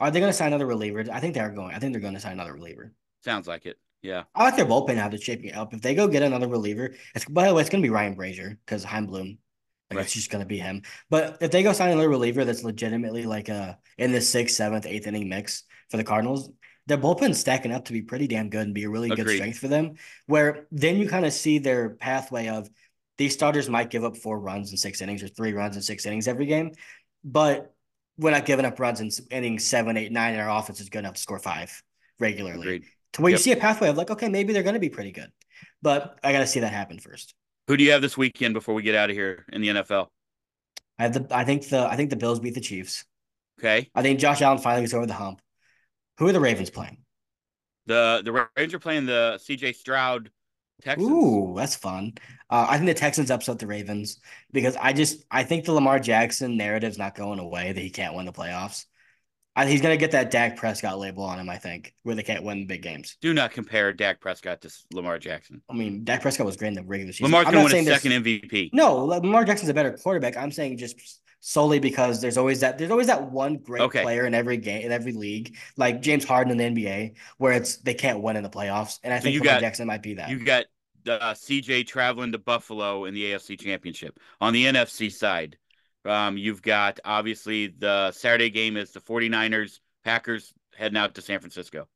are 0.00 0.10
they 0.10 0.18
going 0.20 0.30
to 0.32 0.36
sign 0.36 0.48
another 0.48 0.66
reliever? 0.66 1.04
I 1.12 1.20
think 1.20 1.34
they're 1.34 1.50
going. 1.50 1.74
I 1.74 1.78
think 1.78 1.92
they're 1.92 2.00
going 2.00 2.14
to 2.14 2.20
sign 2.20 2.32
another 2.32 2.54
reliever. 2.54 2.92
Sounds 3.22 3.46
like 3.46 3.66
it. 3.66 3.76
Yeah. 4.02 4.24
I 4.34 4.44
like 4.44 4.56
their 4.56 4.66
bullpen 4.66 4.96
how 4.96 5.08
they're 5.08 5.18
shaping 5.20 5.50
it 5.50 5.56
up. 5.56 5.74
If 5.74 5.82
they 5.82 5.94
go 5.94 6.08
get 6.08 6.22
another 6.22 6.48
reliever, 6.48 6.94
it's 7.14 7.26
by 7.26 7.46
the 7.46 7.54
way, 7.54 7.60
it's 7.60 7.70
going 7.70 7.82
to 7.82 7.86
be 7.86 7.90
Ryan 7.92 8.16
Brasier 8.16 8.56
because 8.64 8.82
Chaim 8.82 9.06
Bloom. 9.06 9.38
Like 9.90 9.96
Right. 9.96 10.04
it's 10.04 10.14
just 10.14 10.30
going 10.30 10.42
to 10.42 10.46
be 10.48 10.58
him. 10.58 10.82
But 11.10 11.38
if 11.40 11.50
they 11.50 11.64
go 11.64 11.72
sign 11.72 11.90
another 11.90 12.08
reliever 12.08 12.44
that's 12.44 12.62
legitimately 12.62 13.24
like 13.24 13.48
a 13.48 13.78
in 13.98 14.12
the 14.12 14.20
sixth, 14.20 14.54
seventh, 14.56 14.86
eighth 14.86 15.06
inning 15.06 15.28
mix 15.28 15.64
for 15.90 15.96
the 15.96 16.04
Cardinals, 16.04 16.48
their 16.86 16.96
bullpen's 16.96 17.40
stacking 17.40 17.72
up 17.72 17.84
to 17.86 17.92
be 17.92 18.00
pretty 18.02 18.28
damn 18.28 18.50
good 18.50 18.62
and 18.62 18.74
be 18.74 18.84
a 18.84 18.88
really 18.88 19.08
good 19.10 19.26
strength 19.36 19.58
for 19.58 19.68
them. 19.68 19.94
Where 20.26 20.66
then 20.70 20.96
you 20.96 21.08
kind 21.08 21.26
of 21.26 21.32
see 21.32 21.58
their 21.58 21.90
pathway 21.90 22.48
of 22.48 22.70
these 23.18 23.34
starters 23.34 23.68
might 23.68 23.90
give 23.90 24.04
up 24.04 24.16
four 24.16 24.38
runs 24.40 24.70
in 24.70 24.76
six 24.78 25.02
innings 25.02 25.22
or 25.22 25.28
three 25.28 25.52
runs 25.52 25.76
in 25.76 25.82
six 25.82 26.06
innings 26.06 26.26
every 26.28 26.46
game, 26.46 26.70
but 27.24 27.74
we're 28.20 28.30
not 28.30 28.44
giving 28.44 28.64
up 28.64 28.78
runs 28.78 29.00
in 29.00 29.10
innings 29.30 29.64
seven, 29.64 29.96
eight, 29.96 30.12
nine, 30.12 30.34
and 30.34 30.42
our 30.42 30.58
offense 30.58 30.80
is 30.80 30.88
good 30.88 31.00
enough 31.00 31.14
to 31.14 31.20
score 31.20 31.38
five 31.38 31.82
regularly 32.18 32.60
Agreed. 32.60 32.84
to 33.14 33.22
where 33.22 33.30
Yep. 33.30 33.38
you 33.38 33.42
see 33.42 33.52
a 33.52 33.56
pathway 33.56 33.88
of 33.88 33.96
like, 33.96 34.10
okay, 34.10 34.28
maybe 34.28 34.52
they're 34.52 34.62
going 34.62 34.74
to 34.74 34.80
be 34.80 34.90
pretty 34.90 35.10
good, 35.12 35.30
but 35.82 36.18
I 36.22 36.32
got 36.32 36.40
to 36.40 36.46
see 36.46 36.60
that 36.60 36.72
happen 36.72 36.98
first. 36.98 37.34
Who 37.68 37.76
do 37.76 37.84
you 37.84 37.92
have 37.92 38.02
this 38.02 38.16
weekend 38.16 38.54
before 38.54 38.74
we 38.74 38.82
get 38.82 38.94
out 38.94 39.10
of 39.10 39.16
here 39.16 39.44
in 39.52 39.62
the 39.62 39.68
NFL? 39.68 40.08
I 40.98 41.04
have 41.04 41.12
the, 41.14 41.26
I 41.34 41.44
think 41.44 41.68
the, 41.68 41.86
I 41.86 41.96
think 41.96 42.10
the 42.10 42.16
Bills 42.16 42.40
beat 42.40 42.54
the 42.54 42.60
Chiefs. 42.60 43.04
Okay. 43.58 43.88
I 43.94 44.02
think 44.02 44.20
Josh 44.20 44.42
Allen 44.42 44.58
finally 44.58 44.82
gets 44.82 44.94
over 44.94 45.06
the 45.06 45.14
hump. 45.14 45.40
Who 46.18 46.26
are 46.28 46.32
the 46.32 46.40
Ravens 46.40 46.70
playing? 46.70 46.98
The 47.86 48.22
the 48.24 48.32
Ravens 48.56 48.74
are 48.74 48.78
playing 48.78 49.06
the 49.06 49.38
CJ 49.42 49.74
Stroud 49.74 50.30
Texans. 50.80 51.08
Ooh, 51.10 51.54
that's 51.56 51.76
fun. 51.76 52.14
Uh, 52.48 52.66
I 52.68 52.76
think 52.76 52.86
the 52.86 52.94
Texans 52.94 53.30
upset 53.30 53.58
the 53.58 53.66
Ravens 53.66 54.20
because 54.52 54.76
I 54.76 54.92
just, 54.92 55.24
I 55.30 55.44
think 55.44 55.64
the 55.64 55.72
Lamar 55.72 56.00
Jackson 56.00 56.56
narrative's 56.56 56.98
not 56.98 57.14
going 57.14 57.38
away 57.38 57.72
that 57.72 57.80
he 57.80 57.90
can't 57.90 58.14
win 58.14 58.26
the 58.26 58.32
playoffs. 58.32 58.86
I, 59.56 59.66
he's 59.66 59.82
gonna 59.82 59.96
get 59.96 60.12
that 60.12 60.30
Dak 60.30 60.56
Prescott 60.56 60.98
label 60.98 61.24
on 61.24 61.38
him. 61.38 61.50
I 61.50 61.58
think 61.58 61.92
where 62.04 62.14
they 62.14 62.22
can't 62.22 62.44
win 62.44 62.60
the 62.60 62.66
big 62.66 62.82
games. 62.82 63.16
Do 63.20 63.34
not 63.34 63.50
compare 63.50 63.92
Dak 63.92 64.20
Prescott 64.20 64.60
to 64.62 64.72
Lamar 64.92 65.18
Jackson. 65.18 65.60
I 65.68 65.74
mean, 65.74 66.04
Dak 66.04 66.22
Prescott 66.22 66.46
was 66.46 66.56
great 66.56 66.68
in 66.68 66.74
the 66.74 66.84
regular 66.84 67.12
season. 67.12 67.26
Lamar's 67.26 67.48
I'm 67.48 67.54
to 67.54 67.58
win 67.60 67.70
saying 67.70 67.88
a 67.88 67.92
second 67.92 68.12
MVP. 68.24 68.70
No, 68.72 69.04
Lamar 69.04 69.44
Jackson's 69.44 69.68
a 69.68 69.74
better 69.74 69.92
quarterback. 69.92 70.36
I'm 70.36 70.52
saying 70.52 70.78
just 70.78 71.20
solely 71.40 71.78
because 71.78 72.20
there's 72.20 72.36
always 72.38 72.60
that 72.60 72.78
there's 72.78 72.90
always 72.90 73.06
that 73.08 73.30
one 73.30 73.56
great 73.56 73.82
Okay. 73.82 74.02
player 74.02 74.26
in 74.26 74.34
every 74.34 74.56
game 74.58 74.82
in 74.82 74.92
every 74.92 75.12
league, 75.12 75.56
like 75.76 76.02
James 76.02 76.24
Harden 76.24 76.50
in 76.52 76.74
the 76.74 76.82
NBA, 76.82 77.14
where 77.38 77.52
it's 77.52 77.76
they 77.78 77.94
can't 77.94 78.22
win 78.22 78.36
in 78.36 78.42
the 78.42 78.50
playoffs. 78.50 78.98
And 79.02 79.12
I 79.12 79.18
So 79.18 79.24
think 79.24 79.34
you 79.34 79.42
got- 79.42 79.60
Jackson 79.60 79.86
might 79.86 80.02
be 80.02 80.14
that. 80.14 80.28
You 80.30 80.44
got 80.44 80.66
uh, 81.08 81.32
CJ 81.34 81.86
traveling 81.86 82.32
to 82.32 82.38
Buffalo 82.38 83.06
in 83.06 83.14
the 83.14 83.24
AFC 83.32 83.58
Championship. 83.58 84.18
On 84.40 84.52
the 84.52 84.66
NFC 84.66 85.10
side, 85.10 85.56
um, 86.04 86.36
you've 86.36 86.62
got 86.62 87.00
obviously 87.04 87.68
the 87.68 88.12
Saturday 88.12 88.50
game 88.50 88.76
is 88.76 88.92
the 88.92 89.00
49ers, 89.00 89.80
Packers 90.04 90.52
heading 90.76 90.98
out 90.98 91.14
to 91.14 91.22
San 91.22 91.40
Francisco. 91.40 91.88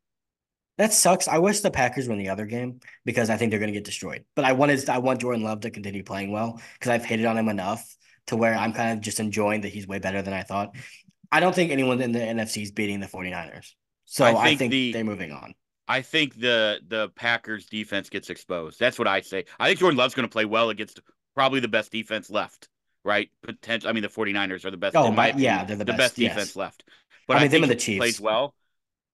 That 0.77 0.93
sucks. 0.93 1.29
I 1.29 1.39
wish 1.39 1.61
the 1.61 1.71
Packers 1.71 2.09
win 2.09 2.19
the 2.19 2.31
other 2.31 2.47
game 2.47 2.81
because 3.05 3.31
I 3.31 3.37
think 3.37 3.51
they're 3.51 3.61
going 3.61 3.73
to 3.73 3.79
get 3.79 3.85
destroyed. 3.85 4.25
But 4.35 4.45
I 4.45 4.53
wanted 4.53 4.89
I 4.89 4.99
want 4.99 5.21
Jordan 5.21 5.45
Love 5.45 5.61
to 5.61 5.71
continue 5.71 6.03
playing 6.03 6.33
well 6.33 6.61
because 6.75 6.91
I've 6.91 7.05
hated 7.05 7.27
on 7.27 7.39
him 7.39 7.49
enough 7.49 7.95
to 8.29 8.37
where 8.37 8.55
I'm 8.55 8.73
kind 8.73 8.93
of 8.97 9.01
just 9.03 9.21
enjoying 9.21 9.63
that 9.63 9.69
he's 9.73 9.87
way 9.87 9.99
better 9.99 10.23
than 10.23 10.35
I 10.35 10.43
thought. 10.43 10.75
I 11.33 11.41
don't 11.41 11.55
think 11.55 11.71
anyone 11.73 12.01
in 12.01 12.13
the 12.13 12.21
NFC 12.21 12.63
is 12.63 12.73
beating 12.73 13.01
the 13.01 13.07
49ers. 13.07 13.73
So 14.05 14.25
I 14.25 14.45
I 14.45 14.57
think 14.57 14.59
think, 14.59 14.71
the- 14.71 14.93
they're 14.93 15.05
moving 15.05 15.33
on. 15.33 15.55
I 15.87 16.01
think 16.03 16.39
the 16.41 16.81
the 16.87 17.11
Packers 17.11 17.67
defense 17.67 18.09
gets 18.09 18.31
exposed. 18.31 18.79
That's 18.81 18.99
what 18.99 19.07
I 19.09 19.21
say. 19.21 19.45
I 19.59 19.67
think 19.69 19.81
Jordan 19.81 19.99
Love's 19.99 20.15
going 20.15 20.27
to 20.29 20.33
play 20.33 20.45
well 20.47 20.71
against 20.71 21.01
probably 21.35 21.61
the 21.61 21.69
best 21.69 21.93
defense 21.93 22.31
left, 22.31 22.69
right? 23.05 23.31
Potential. 23.43 23.91
I 23.91 23.93
mean, 23.93 24.03
the 24.03 24.09
49ers 24.09 24.65
are 24.65 24.71
the 24.71 24.77
best. 24.79 24.97
Oh, 24.97 25.11
my 25.11 25.35
yeah, 25.37 25.65
they're 25.65 25.77
the 25.77 25.85
the 25.85 25.93
best, 25.93 25.99
best 25.99 26.19
yes. 26.19 26.33
defense 26.35 26.57
left. 26.57 26.85
But 27.27 27.37
I 27.37 27.41
I, 27.41 27.43
mean, 27.43 27.51
them 27.51 27.63
think 27.63 27.63
and 27.65 27.81
the 27.81 27.85
he 27.85 27.99
plays 27.99 28.21
well, 28.21 28.55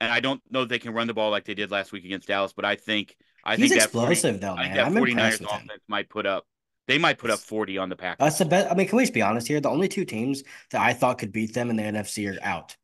and 0.00 0.12
I 0.12 0.20
don't 0.20 0.40
know 0.50 0.62
if 0.62 0.68
they 0.68 0.78
can 0.78 0.92
run 0.94 1.06
the 1.08 1.14
ball 1.14 1.30
like 1.30 1.44
they 1.44 1.54
did 1.54 1.70
last 1.70 1.92
week 1.92 2.04
against 2.04 2.28
Dallas. 2.28 2.52
But 2.52 2.64
I 2.64 2.76
think 2.76 3.16
I 3.44 3.56
He's 3.56 3.70
think 3.70 3.74
that 3.74 3.90
40 3.90 4.12
explosive 4.12 4.40
though, 4.40 4.54
I 4.56 4.62
think 4.62 4.74
man. 4.74 4.76
that 4.76 4.86
I'm 4.86 4.94
49ers 4.94 5.08
impressed 5.08 5.40
with 5.40 5.50
him. 5.50 5.68
offense 5.68 5.82
might 5.88 6.08
put 6.08 6.26
up. 6.26 6.46
They 6.90 6.98
might 6.98 7.18
put 7.18 7.30
up 7.30 7.38
40 7.38 7.78
on 7.78 7.88
the 7.88 7.96
Packers. 7.96 8.18
That's 8.24 8.38
the 8.38 8.44
best. 8.44 8.70
I 8.70 8.74
mean, 8.74 8.88
can 8.88 8.96
we 8.96 9.02
just 9.04 9.14
be 9.14 9.22
honest 9.22 9.46
here? 9.48 9.60
The 9.60 9.70
only 9.70 9.88
two 9.88 10.04
teams 10.04 10.42
that 10.70 10.80
I 10.80 10.92
thought 10.92 11.18
could 11.18 11.32
beat 11.32 11.54
them 11.54 11.70
in 11.70 11.76
the 11.76 11.82
NFC 11.84 12.30
are 12.34 12.38
out: 12.44 12.76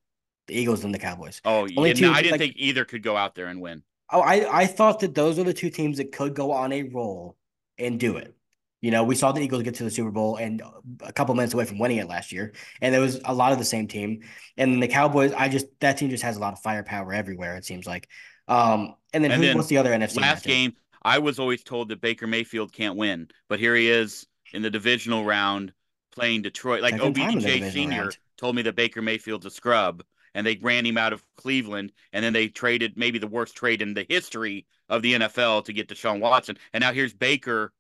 the 0.47 0.55
Eagles 0.55 0.85
and 0.85 0.95
the 0.95 0.99
Cowboys. 0.99 1.41
oh, 1.45 1.69
only 1.77 1.91
yeah, 1.91 1.95
two, 1.95 2.03
no, 2.07 2.13
I 2.13 2.23
didn't 2.23 2.33
like- 2.33 2.41
think 2.41 2.55
either 2.57 2.85
could 2.85 3.03
go 3.03 3.17
out 3.17 3.35
there 3.35 3.47
and 3.49 3.61
win. 3.61 3.83
Oh, 4.11 4.21
I 4.21 4.61
I 4.63 4.67
thought 4.67 5.01
that 5.01 5.15
those 5.15 5.39
are 5.39 5.45
the 5.45 5.53
two 5.53 5.71
teams 5.71 5.97
that 5.99 6.13
could 6.13 6.35
go 6.35 6.53
on 6.53 6.73
a 6.73 6.85
roll 6.85 7.37
and 7.79 7.99
do 8.01 8.17
it. 8.17 8.35
You 8.83 8.93
know, 8.93 9.03
we 9.03 9.17
saw 9.17 9.33
the 9.33 9.41
Eagles 9.41 9.65
get 9.65 9.75
to 9.77 9.85
the 9.85 9.91
Super 9.91 10.13
Bowl 10.13 10.37
and 10.37 10.63
a 11.01 11.13
couple 11.13 11.35
minutes 11.35 11.55
away 11.55 11.65
from 11.65 11.79
winning 11.81 11.97
it 11.99 12.07
last 12.09 12.31
year, 12.31 12.53
and 12.81 12.95
there 12.95 13.01
was 13.01 13.21
a 13.25 13.35
lot 13.35 13.51
of 13.53 13.59
the 13.59 13.65
same 13.65 13.89
team. 13.89 14.21
And 14.57 14.71
then 14.73 14.81
the 14.81 14.87
Cowboys, 14.87 15.33
I 15.33 15.49
just 15.49 15.67
that 15.81 15.99
team 15.99 16.11
just 16.11 16.23
has 16.23 16.37
a 16.37 16.41
lot 16.41 16.53
of 16.53 16.61
firepower 16.61 17.13
everywhere. 17.13 17.57
It 17.57 17.65
seems 17.65 17.87
like. 17.87 18.09
Um, 18.49 18.95
and 19.13 19.25
then 19.25 19.33
And 19.33 19.41
who? 19.43 19.47
then 19.49 19.57
what's 19.57 19.69
the 19.69 19.79
other 19.79 19.91
NFC? 19.91 20.21
Last 20.21 20.45
matchup? 20.45 20.47
game, 20.47 20.73
I 21.07 21.21
was 21.21 21.39
always 21.39 21.63
told 21.63 21.89
that 21.91 22.01
Baker 22.01 22.27
Mayfield 22.27 22.73
can't 22.73 22.97
win, 22.97 23.29
but 23.49 23.61
here 23.61 23.77
he 23.77 23.89
is 23.89 24.27
in 24.53 24.63
the 24.63 24.71
divisional 24.71 25.25
round 25.25 25.73
playing 26.11 26.43
Detroit. 26.43 26.83
Like 26.83 26.95
Second 26.95 27.17
OBJ 27.17 27.73
Senior 27.73 28.01
round. 28.01 28.19
told 28.37 28.57
me 28.57 28.63
that 28.63 28.75
Baker 28.75 29.01
Mayfield's 29.01 29.47
a 29.47 29.51
scrub, 29.51 30.03
and 30.35 30.45
they 30.45 30.59
ran 30.61 30.85
him 30.85 30.99
out 30.99 31.13
of 31.13 31.23
Cleveland, 31.37 31.93
and 32.13 32.25
then 32.25 32.33
they 32.33 32.49
traded 32.49 32.95
maybe 32.97 33.21
the 33.21 33.29
worst 33.29 33.55
trade 33.55 33.83
in 33.83 33.95
the 33.95 34.05
history 34.09 34.67
of 34.89 35.03
the 35.03 35.15
NFL 35.15 35.65
to 35.67 35.73
get 35.73 35.89
Deshaun 35.89 36.19
Watson, 36.19 36.59
and 36.73 36.83
now 36.83 36.93
here's 36.93 37.15
Baker 37.15 37.73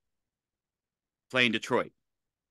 playing 1.32 1.50
Detroit. 1.50 1.90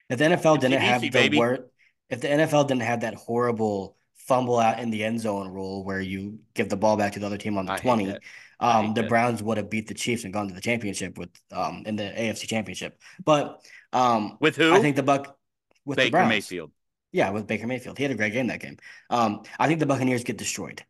If 0.10 0.19
the 0.19 0.26
NFL 0.26 0.56
It's 0.56 0.61
didn't 0.64 0.81
have 0.81 0.99
the 0.99 1.10
baby. 1.10 1.38
word, 1.38 1.69
if 2.10 2.19
the 2.19 2.27
NFL 2.27 2.68
didn't 2.68 2.84
have 2.84 2.99
that 2.99 3.15
horrible 3.15 3.95
fumble 4.27 4.60
out 4.60 4.80
in 4.80 4.89
the 4.89 5.03
end 5.03 5.22
zone 5.22 5.47
rule 5.49 5.84
where 5.84 6.02
you 6.02 6.39
give 6.53 6.69
the 6.69 6.77
ball 6.77 6.97
back 6.97 7.14
to 7.14 7.19
the 7.19 7.26
other 7.26 7.38
team 7.38 7.57
on 7.57 7.65
the 7.65 7.73
I 7.73 7.77
20, 7.77 8.18
um, 8.60 8.93
the 8.93 9.02
that. 9.02 9.10
Browns 9.10 9.43
would 9.43 9.57
have 9.57 9.69
beat 9.69 9.88
the 9.88 9.93
Chiefs 9.93 10.23
and 10.23 10.34
gone 10.34 10.47
to 10.47 10.53
the 10.53 10.61
championship 10.61 11.18
with 11.18 11.30
um 11.52 11.84
in 11.85 11.95
the 11.95 12.03
AFC 12.03 12.47
championship. 12.47 12.99
But 13.23 13.61
um 13.93 14.38
With 14.39 14.56
who? 14.56 14.73
I 14.73 14.80
think 14.80 14.95
the 14.95 15.03
Buck 15.03 15.38
with 15.85 15.97
the 15.97 16.06
Baker 16.06 16.11
Browns. 16.11 16.30
Mayfield. 16.30 16.72
Yeah, 17.11 17.30
with 17.30 17.47
Baker 17.47 17.68
Mayfield. 17.68 17.97
He 17.97 18.03
had 18.03 18.11
a 18.11 18.15
great 18.15 18.34
game 18.34 18.47
that 18.47 18.60
game. 18.60 18.77
Um, 19.10 19.43
I 19.57 19.68
think 19.68 19.80
the 19.80 19.85
Buccaneers 19.85 20.26
get 20.26 20.38
destroyed. 20.38 20.84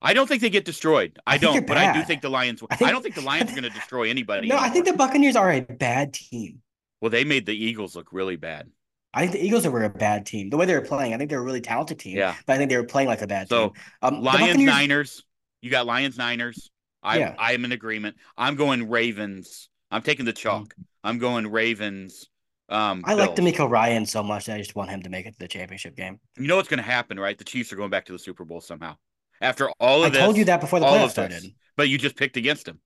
I 0.00 0.14
don't 0.14 0.28
think 0.28 0.42
they 0.42 0.50
get 0.50 0.64
destroyed. 0.64 1.18
I, 1.26 1.34
I 1.34 1.38
don't, 1.38 1.66
but 1.66 1.76
I 1.76 1.92
do 1.92 2.04
think 2.04 2.22
the 2.22 2.28
Lions. 2.28 2.62
I 2.70 2.76
I, 2.84 2.92
don't 2.92 3.02
think 3.02 3.16
the 3.16 3.20
Lions 3.20 3.50
are 3.50 3.54
going 3.54 3.64
to 3.64 3.70
destroy 3.70 4.10
anybody. 4.10 4.46
No, 4.46 4.56
I 4.56 4.68
think 4.68 4.84
the 4.84 4.92
Buccaneers 4.92 5.34
are 5.34 5.50
a 5.50 5.60
bad 5.60 6.14
team. 6.14 6.62
Well, 7.00 7.10
they 7.10 7.24
made 7.24 7.46
the 7.46 7.52
Eagles 7.52 7.96
look 7.96 8.12
really 8.12 8.36
bad. 8.36 8.70
I 9.14 9.20
think 9.20 9.32
the 9.32 9.44
Eagles 9.44 9.66
were 9.66 9.84
a 9.84 9.90
bad 9.90 10.26
team. 10.26 10.50
The 10.50 10.56
way 10.56 10.66
they 10.66 10.74
were 10.74 10.82
playing, 10.82 11.14
I 11.14 11.16
think 11.18 11.30
they're 11.30 11.40
a 11.40 11.42
really 11.42 11.60
talented 11.60 11.98
team. 11.98 12.16
Yeah. 12.16 12.34
But 12.46 12.54
I 12.54 12.56
think 12.58 12.70
they 12.70 12.76
were 12.76 12.84
playing 12.84 13.08
like 13.08 13.22
a 13.22 13.26
bad 13.26 13.48
So, 13.48 13.70
team. 13.70 13.82
Um, 14.02 14.22
Lions, 14.22 14.58
Niners. 14.58 15.24
You 15.62 15.70
got 15.70 15.86
Lions, 15.86 16.18
Niners. 16.18 16.70
I 17.02 17.18
Yeah. 17.18 17.34
I 17.38 17.52
am 17.54 17.64
in 17.64 17.72
agreement. 17.72 18.16
I'm 18.36 18.54
going 18.56 18.88
Ravens. 18.88 19.70
I'm 19.90 20.02
taking 20.02 20.26
the 20.26 20.32
chalk. 20.32 20.64
Mm-hmm. 20.64 20.82
I'm 21.04 21.18
going 21.18 21.46
Ravens. 21.50 22.28
Um, 22.68 23.02
I 23.06 23.14
like 23.14 23.34
Bills. 23.34 23.54
DeMeco 23.54 23.70
Ryan 23.70 24.04
so 24.04 24.22
much 24.22 24.44
that 24.46 24.56
I 24.56 24.58
just 24.58 24.76
want 24.76 24.90
him 24.90 25.02
to 25.02 25.08
make 25.08 25.24
it 25.24 25.32
to 25.32 25.38
the 25.38 25.48
championship 25.48 25.96
game. 25.96 26.20
You 26.36 26.46
know 26.46 26.56
what's 26.56 26.68
going 26.68 26.78
to 26.78 26.84
happen, 26.84 27.18
right? 27.18 27.36
The 27.38 27.44
Chiefs 27.44 27.72
are 27.72 27.76
going 27.76 27.88
back 27.90 28.04
to 28.06 28.12
the 28.12 28.18
Super 28.18 28.44
Bowl 28.44 28.60
somehow. 28.60 28.96
After 29.40 29.70
all 29.80 30.04
of 30.04 30.12
this 30.12 30.18
I 30.18 30.20
this, 30.20 30.26
told 30.26 30.36
you 30.36 30.44
that 30.46 30.60
before 30.60 30.80
the 30.80 30.86
playoffs 30.86 31.16
of 31.16 31.28
this. 31.30 31.38
started. 31.38 31.54
but 31.76 31.88
you 31.88 31.96
just 31.96 32.16
picked 32.16 32.36
against 32.36 32.66
them. 32.66 32.80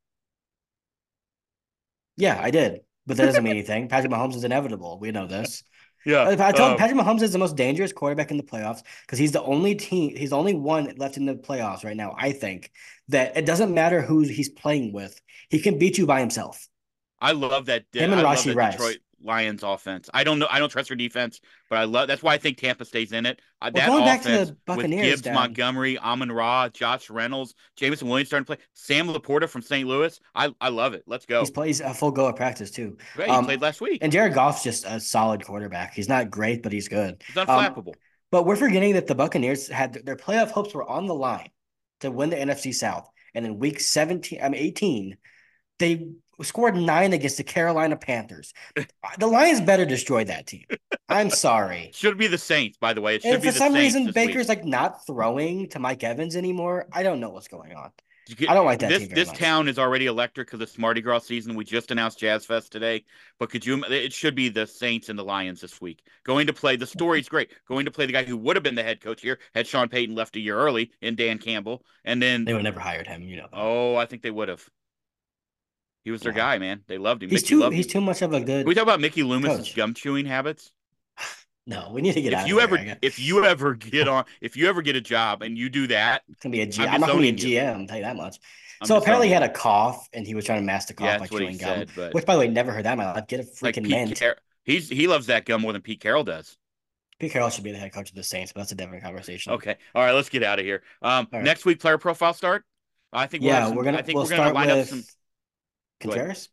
Yeah, 2.16 2.38
I 2.40 2.50
did. 2.50 2.80
But 3.06 3.16
that 3.16 3.26
doesn't 3.26 3.42
mean 3.42 3.52
anything. 3.52 3.88
Patrick 3.88 4.12
Mahomes 4.12 4.36
is 4.36 4.44
inevitable. 4.44 4.98
We 5.00 5.10
know 5.10 5.26
this. 5.26 5.64
Yeah, 6.04 6.28
I 6.28 6.52
told 6.52 6.72
um, 6.72 6.76
Patrick 6.76 6.98
Mahomes 6.98 7.22
is 7.22 7.32
the 7.32 7.38
most 7.38 7.56
dangerous 7.56 7.92
quarterback 7.92 8.30
in 8.30 8.36
the 8.36 8.42
playoffs 8.42 8.82
because 9.02 9.18
he's 9.18 9.32
the 9.32 9.42
only 9.42 9.74
team, 9.74 10.16
he's 10.16 10.30
the 10.30 10.36
only 10.36 10.54
one 10.54 10.92
left 10.96 11.16
in 11.16 11.26
the 11.26 11.34
playoffs 11.34 11.84
right 11.84 11.96
now. 11.96 12.14
I 12.18 12.32
think 12.32 12.72
that 13.08 13.36
it 13.36 13.46
doesn't 13.46 13.72
matter 13.72 14.00
who 14.00 14.20
he's 14.20 14.48
playing 14.48 14.92
with, 14.92 15.20
he 15.48 15.60
can 15.60 15.78
beat 15.78 15.98
you 15.98 16.06
by 16.06 16.20
himself. 16.20 16.68
I 17.20 17.32
love 17.32 17.66
that. 17.66 17.84
Him 17.92 18.12
and 18.12 18.20
I 18.20 18.34
love 18.34 18.44
that 18.44 18.56
Rice. 18.56 18.72
Detroit 18.74 18.98
Lions 19.24 19.62
offense. 19.62 20.08
I 20.12 20.24
don't 20.24 20.38
know. 20.38 20.46
I 20.50 20.58
don't 20.58 20.68
trust 20.68 20.88
their 20.88 20.96
defense, 20.96 21.40
but 21.70 21.78
I 21.78 21.84
love. 21.84 22.08
That's 22.08 22.22
why 22.22 22.34
I 22.34 22.38
think 22.38 22.58
Tampa 22.58 22.84
stays 22.84 23.12
in 23.12 23.26
it. 23.26 23.40
Uh, 23.60 23.70
Well, 23.72 23.82
that 23.82 23.88
going 23.88 24.04
back 24.04 24.22
to 24.22 24.28
the 24.28 24.56
Buccaneers, 24.66 25.22
Gibbs. 25.22 25.34
Montgomery, 25.34 25.98
Amon 25.98 26.30
Ra, 26.30 26.68
Josh 26.68 27.10
Reynolds, 27.10 27.54
Jameson 27.76 28.08
Williams 28.08 28.28
starting 28.28 28.46
to 28.46 28.56
play. 28.56 28.64
Sam 28.74 29.08
LaPorta 29.08 29.48
from 29.48 29.62
St. 29.62 29.88
Louis. 29.88 30.18
I 30.34 30.54
I 30.60 30.68
love 30.68 30.94
it. 30.94 31.04
Let's 31.06 31.26
go. 31.26 31.40
He's 31.40 31.50
plays 31.50 31.80
a 31.80 31.94
full 31.94 32.10
go 32.10 32.28
at 32.28 32.36
practice 32.36 32.70
too. 32.70 32.96
Great. 33.14 33.28
He 33.28 33.34
um, 33.34 33.44
played 33.44 33.60
last 33.62 33.80
week. 33.80 33.98
And 34.02 34.12
Jared 34.12 34.34
Goff's 34.34 34.62
just 34.62 34.84
a 34.86 35.00
solid 35.00 35.44
quarterback. 35.44 35.94
He's 35.94 36.08
not 36.08 36.30
great, 36.30 36.62
but 36.62 36.72
he's 36.72 36.88
good. 36.88 37.22
He's 37.26 37.36
unflappable. 37.36 37.94
But 38.30 38.46
we're 38.46 38.56
forgetting 38.56 38.94
that 38.94 39.06
the 39.06 39.14
Buccaneers 39.14 39.68
had 39.68 39.92
their 40.06 40.16
playoff 40.16 40.50
hopes 40.50 40.74
were 40.74 40.88
on 40.88 41.06
the 41.06 41.14
line 41.14 41.50
to 42.00 42.10
win 42.10 42.30
the 42.30 42.36
NFC 42.36 42.74
South. 42.74 43.08
And 43.34 43.46
in 43.46 43.58
week 43.58 43.80
17, 43.80 44.40
I 44.42 44.48
mean 44.48 44.60
18, 44.60 45.16
they 45.78 46.08
scored 46.42 46.76
nine 46.76 47.12
against 47.12 47.36
the 47.36 47.44
Carolina 47.44 47.96
Panthers. 47.96 48.52
the 49.18 49.26
Lions 49.26 49.60
better 49.60 49.84
destroy 49.84 50.24
that 50.24 50.46
team. 50.46 50.64
I'm 51.08 51.30
sorry. 51.30 51.90
should 51.94 52.18
be 52.18 52.26
the 52.26 52.38
Saints, 52.38 52.78
by 52.78 52.92
the 52.92 53.00
way. 53.00 53.16
It 53.16 53.22
should 53.22 53.34
And 53.34 53.42
be 53.42 53.48
for 53.50 53.52
some 53.52 53.72
Saints 53.72 53.94
reason, 53.96 54.12
Baker's 54.12 54.48
week. 54.48 54.58
like 54.58 54.64
not 54.64 55.06
throwing 55.06 55.68
to 55.70 55.78
Mike 55.78 56.02
Evans 56.04 56.36
anymore. 56.36 56.86
I 56.92 57.02
don't 57.02 57.20
know 57.20 57.30
what's 57.30 57.48
going 57.48 57.74
on. 57.74 57.90
Get- 58.36 58.48
I 58.48 58.54
don't 58.54 58.64
like 58.66 58.78
that 58.78 58.88
this 58.88 59.08
this 59.08 59.28
much. 59.28 59.38
town 59.38 59.68
is 59.68 59.80
already 59.80 60.06
electric 60.06 60.46
because 60.50 60.60
of 60.60 60.78
Mardi 60.78 61.00
Gras 61.00 61.18
season. 61.24 61.56
We 61.56 61.64
just 61.64 61.90
announced 61.90 62.20
Jazz 62.20 62.46
Fest 62.46 62.70
today, 62.70 63.04
but 63.40 63.50
could 63.50 63.66
you? 63.66 63.82
It 63.84 64.12
should 64.12 64.36
be 64.36 64.48
the 64.48 64.64
Saints 64.64 65.08
and 65.08 65.18
the 65.18 65.24
Lions 65.24 65.60
this 65.60 65.80
week. 65.80 66.04
Going 66.22 66.46
to 66.46 66.52
play 66.52 66.76
the 66.76 66.86
story's 66.86 67.28
great. 67.28 67.50
Going 67.66 67.84
to 67.84 67.90
play 67.90 68.06
the 68.06 68.12
guy 68.12 68.22
who 68.22 68.36
would 68.36 68.54
have 68.54 68.62
been 68.62 68.76
the 68.76 68.82
head 68.84 69.00
coach 69.00 69.22
here 69.22 69.40
had 69.56 69.66
Sean 69.66 69.88
Payton 69.88 70.14
left 70.14 70.36
a 70.36 70.40
year 70.40 70.56
early 70.56 70.92
in 71.00 71.16
Dan 71.16 71.38
Campbell, 71.38 71.84
and 72.04 72.22
then 72.22 72.44
They 72.44 72.54
would 72.54 72.62
never 72.62 72.78
hired 72.78 73.08
him, 73.08 73.22
you 73.22 73.36
know. 73.38 73.48
that. 73.50 73.58
oh, 73.58 73.96
I 73.96 74.06
think 74.06 74.22
they 74.22 74.30
would 74.30 74.48
have. 74.48 74.64
He 76.04 76.10
was 76.10 76.20
their 76.22 76.32
Yeah. 76.32 76.38
guy, 76.38 76.58
man. 76.58 76.82
They 76.88 76.98
loved 76.98 77.22
him. 77.22 77.30
he's 77.30 77.42
Mickey 77.42 77.48
too 77.48 77.60
loved 77.60 77.74
he's 77.76 77.86
him. 77.86 77.90
too 77.92 78.00
much 78.00 78.22
of 78.22 78.32
a 78.32 78.40
good 78.40 78.62
Can 78.62 78.66
we 78.66 78.74
talk 78.74 78.82
about 78.82 79.00
Mickey 79.00 79.22
Loomis's 79.22 79.58
coach. 79.58 79.76
gum 79.76 79.94
chewing 79.94 80.26
habits? 80.26 80.72
No, 81.64 81.90
we 81.92 82.02
need 82.02 82.14
to 82.14 82.20
get 82.20 82.34
out 82.34 82.42
If 82.42 82.48
you 82.48 82.58
ever, 82.60 82.96
if 83.02 83.20
you 83.20 83.44
ever 83.44 83.74
get 83.74 84.08
on, 84.08 84.24
if 84.40 84.56
you 84.56 84.68
ever 84.68 84.82
get 84.82 84.96
a 84.96 85.00
job 85.00 85.42
and 85.42 85.56
you 85.56 85.68
do 85.68 85.86
that, 85.86 86.22
It's 86.28 86.42
gonna 86.42 86.50
be 86.52 86.60
a 86.62 86.66
G. 86.66 86.82
I'm 86.82 86.94
I'm, 86.94 87.00
not 87.00 87.10
gonna 87.10 87.20
be 87.22 87.28
a. 87.28 87.32
GM. 87.34 87.80
I'll 87.82 87.86
tell 87.86 87.96
you 87.98 88.02
that 88.02 88.16
much. 88.16 88.40
I'm 88.80 88.88
so 88.88 88.96
apparently 88.96 89.28
he 89.28 89.32
had 89.32 89.44
a 89.44 89.48
cough 89.48 90.08
and 90.12 90.26
he 90.26 90.34
was 90.34 90.44
trying 90.44 90.58
to 90.58 90.64
mask 90.66 90.88
the 90.88 90.94
cough 90.94 91.04
Yeah, 91.06 91.18
by 91.18 91.28
chewing 91.28 91.56
gum. 91.58 91.68
said, 91.78 91.90
but- 91.94 92.14
Which, 92.14 92.26
by 92.26 92.34
the 92.34 92.40
way, 92.40 92.48
never 92.48 92.72
heard 92.72 92.84
that 92.84 92.92
in 92.94 92.98
my 92.98 93.12
life. 93.12 93.28
Get 93.28 93.38
a 93.38 93.42
freaking 93.44 93.84
Pete 93.84 93.90
mint. 93.90 94.18
Car- 94.18 94.38
he's 94.64 94.88
he 94.88 95.06
loves 95.06 95.26
that 95.26 95.44
gum 95.44 95.60
more 95.62 95.72
than 95.72 95.82
Pete 95.82 96.00
Carroll 96.00 96.24
does. 96.24 96.56
Pete 97.20 97.30
Carroll 97.30 97.48
should 97.50 97.62
be 97.62 97.70
the 97.70 97.78
head 97.78 97.92
coach 97.92 98.08
of 98.10 98.16
the 98.16 98.24
Saints, 98.24 98.52
but 98.52 98.62
that's 98.62 98.72
a 98.72 98.74
different 98.74 99.04
conversation. 99.04 99.52
Okay. 99.52 99.76
All 99.94 100.02
right, 100.04 100.10
let's 100.10 100.30
get 100.30 100.42
out 100.42 100.58
of 100.58 100.64
here. 100.64 100.82
Um, 101.00 101.28
right. 101.32 101.44
next 101.44 101.64
week 101.64 101.78
player 101.78 101.96
profile 101.96 102.34
start. 102.34 102.64
I 103.12 103.26
think 103.28 103.44
Yeah, 103.44 103.66
some, 103.68 103.76
we're 103.76 103.84
gonna. 103.84 103.98
I 103.98 104.02
think 104.02 104.16
we'll 104.16 104.24
we're 104.24 104.30
gonna 104.36 104.52
line 104.52 104.66
with 104.66 104.78
up 104.78 104.86
some. 104.88 105.04
Contreras? 106.02 106.48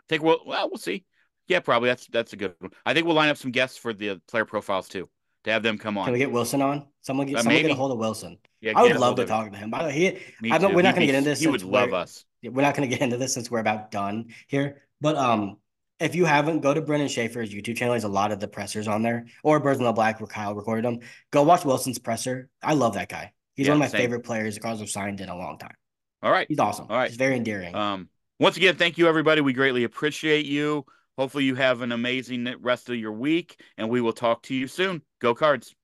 I 0.00 0.04
think 0.08 0.22
we'll 0.22 0.40
well 0.46 0.68
we'll 0.68 0.78
see. 0.78 1.04
Yeah, 1.46 1.60
probably 1.60 1.88
that's 1.88 2.06
that's 2.08 2.32
a 2.32 2.36
good 2.36 2.54
one. 2.58 2.72
I 2.84 2.94
think 2.94 3.06
we'll 3.06 3.16
line 3.16 3.30
up 3.30 3.36
some 3.36 3.50
guests 3.50 3.78
for 3.78 3.92
the 3.92 4.20
player 4.28 4.44
profiles 4.44 4.88
too 4.88 5.08
to 5.44 5.52
have 5.52 5.62
them 5.62 5.78
come 5.78 5.96
on. 5.98 6.04
Can 6.04 6.12
we 6.12 6.18
get 6.18 6.30
Willson 6.30 6.62
on? 6.62 6.86
Someone 7.00 7.26
get 7.26 7.36
uh, 7.36 7.42
someone 7.42 7.62
get 7.62 7.70
a 7.70 7.74
hold 7.74 7.92
of 7.92 7.98
Willson. 7.98 8.38
Yeah, 8.60 8.72
I 8.76 8.82
would 8.82 8.96
love 8.96 9.16
to 9.16 9.24
talk 9.24 9.50
to 9.50 9.58
him. 9.58 9.70
By 9.70 9.84
the 9.84 9.92
he, 9.92 10.18
we're 10.42 10.58
not 10.58 10.60
going 10.60 10.94
to 11.00 11.06
get 11.06 11.14
into 11.14 11.30
this. 11.30 11.40
He 11.40 11.46
would 11.46 11.62
love 11.62 11.94
us. 11.94 12.24
We're 12.42 12.62
not 12.62 12.74
going 12.76 12.88
to 12.88 12.94
get 12.94 13.02
into 13.02 13.16
this 13.16 13.34
since 13.34 13.50
we're 13.50 13.60
about 13.60 13.90
done 13.90 14.26
here. 14.46 14.82
But 15.00 15.16
um, 15.16 15.58
if 16.00 16.14
you 16.14 16.24
haven't, 16.24 16.60
go 16.60 16.74
to 16.74 16.80
Brendan 16.80 17.08
Schaefer's 17.08 17.50
YouTube 17.50 17.76
channel. 17.76 17.94
He's 17.94 18.04
a 18.04 18.08
lot 18.08 18.32
of 18.32 18.40
the 18.40 18.48
pressers 18.48 18.88
on 18.88 19.02
there, 19.02 19.26
or 19.42 19.60
Birds 19.60 19.78
in 19.78 19.84
the 19.84 19.92
Black, 19.92 20.20
where 20.20 20.26
Kyle 20.26 20.54
recorded 20.54 20.84
them. 20.84 21.00
Go 21.30 21.42
watch 21.44 21.62
Willson's 21.62 21.98
presser. 21.98 22.48
I 22.62 22.74
love 22.74 22.94
that 22.94 23.08
guy. 23.08 23.32
He's 23.54 23.66
yeah, 23.66 23.72
one 23.72 23.78
of 23.78 23.80
my 23.80 23.88
same. 23.88 24.02
favorite 24.02 24.24
players. 24.24 24.54
Because 24.54 24.82
I've 24.82 24.90
signed 24.90 25.20
in 25.20 25.28
a 25.28 25.36
long 25.36 25.58
time. 25.58 25.74
All 26.22 26.32
right, 26.32 26.46
he's 26.48 26.58
awesome. 26.58 26.86
All 26.90 26.96
right, 26.96 27.08
he's 27.08 27.16
very 27.16 27.36
endearing. 27.36 27.74
Um, 27.74 28.08
once 28.40 28.56
again, 28.56 28.76
thank 28.76 28.96
you, 28.96 29.08
everybody. 29.08 29.40
We 29.40 29.52
greatly 29.52 29.82
appreciate 29.84 30.46
you. 30.46 30.86
Hopefully, 31.16 31.44
you 31.44 31.56
have 31.56 31.82
an 31.82 31.90
amazing 31.90 32.54
rest 32.60 32.88
of 32.88 32.94
your 32.94 33.12
week, 33.12 33.60
and 33.76 33.90
we 33.90 34.00
will 34.00 34.12
talk 34.12 34.42
to 34.44 34.54
you 34.54 34.68
soon. 34.68 35.02
Go 35.18 35.34
cards. 35.34 35.74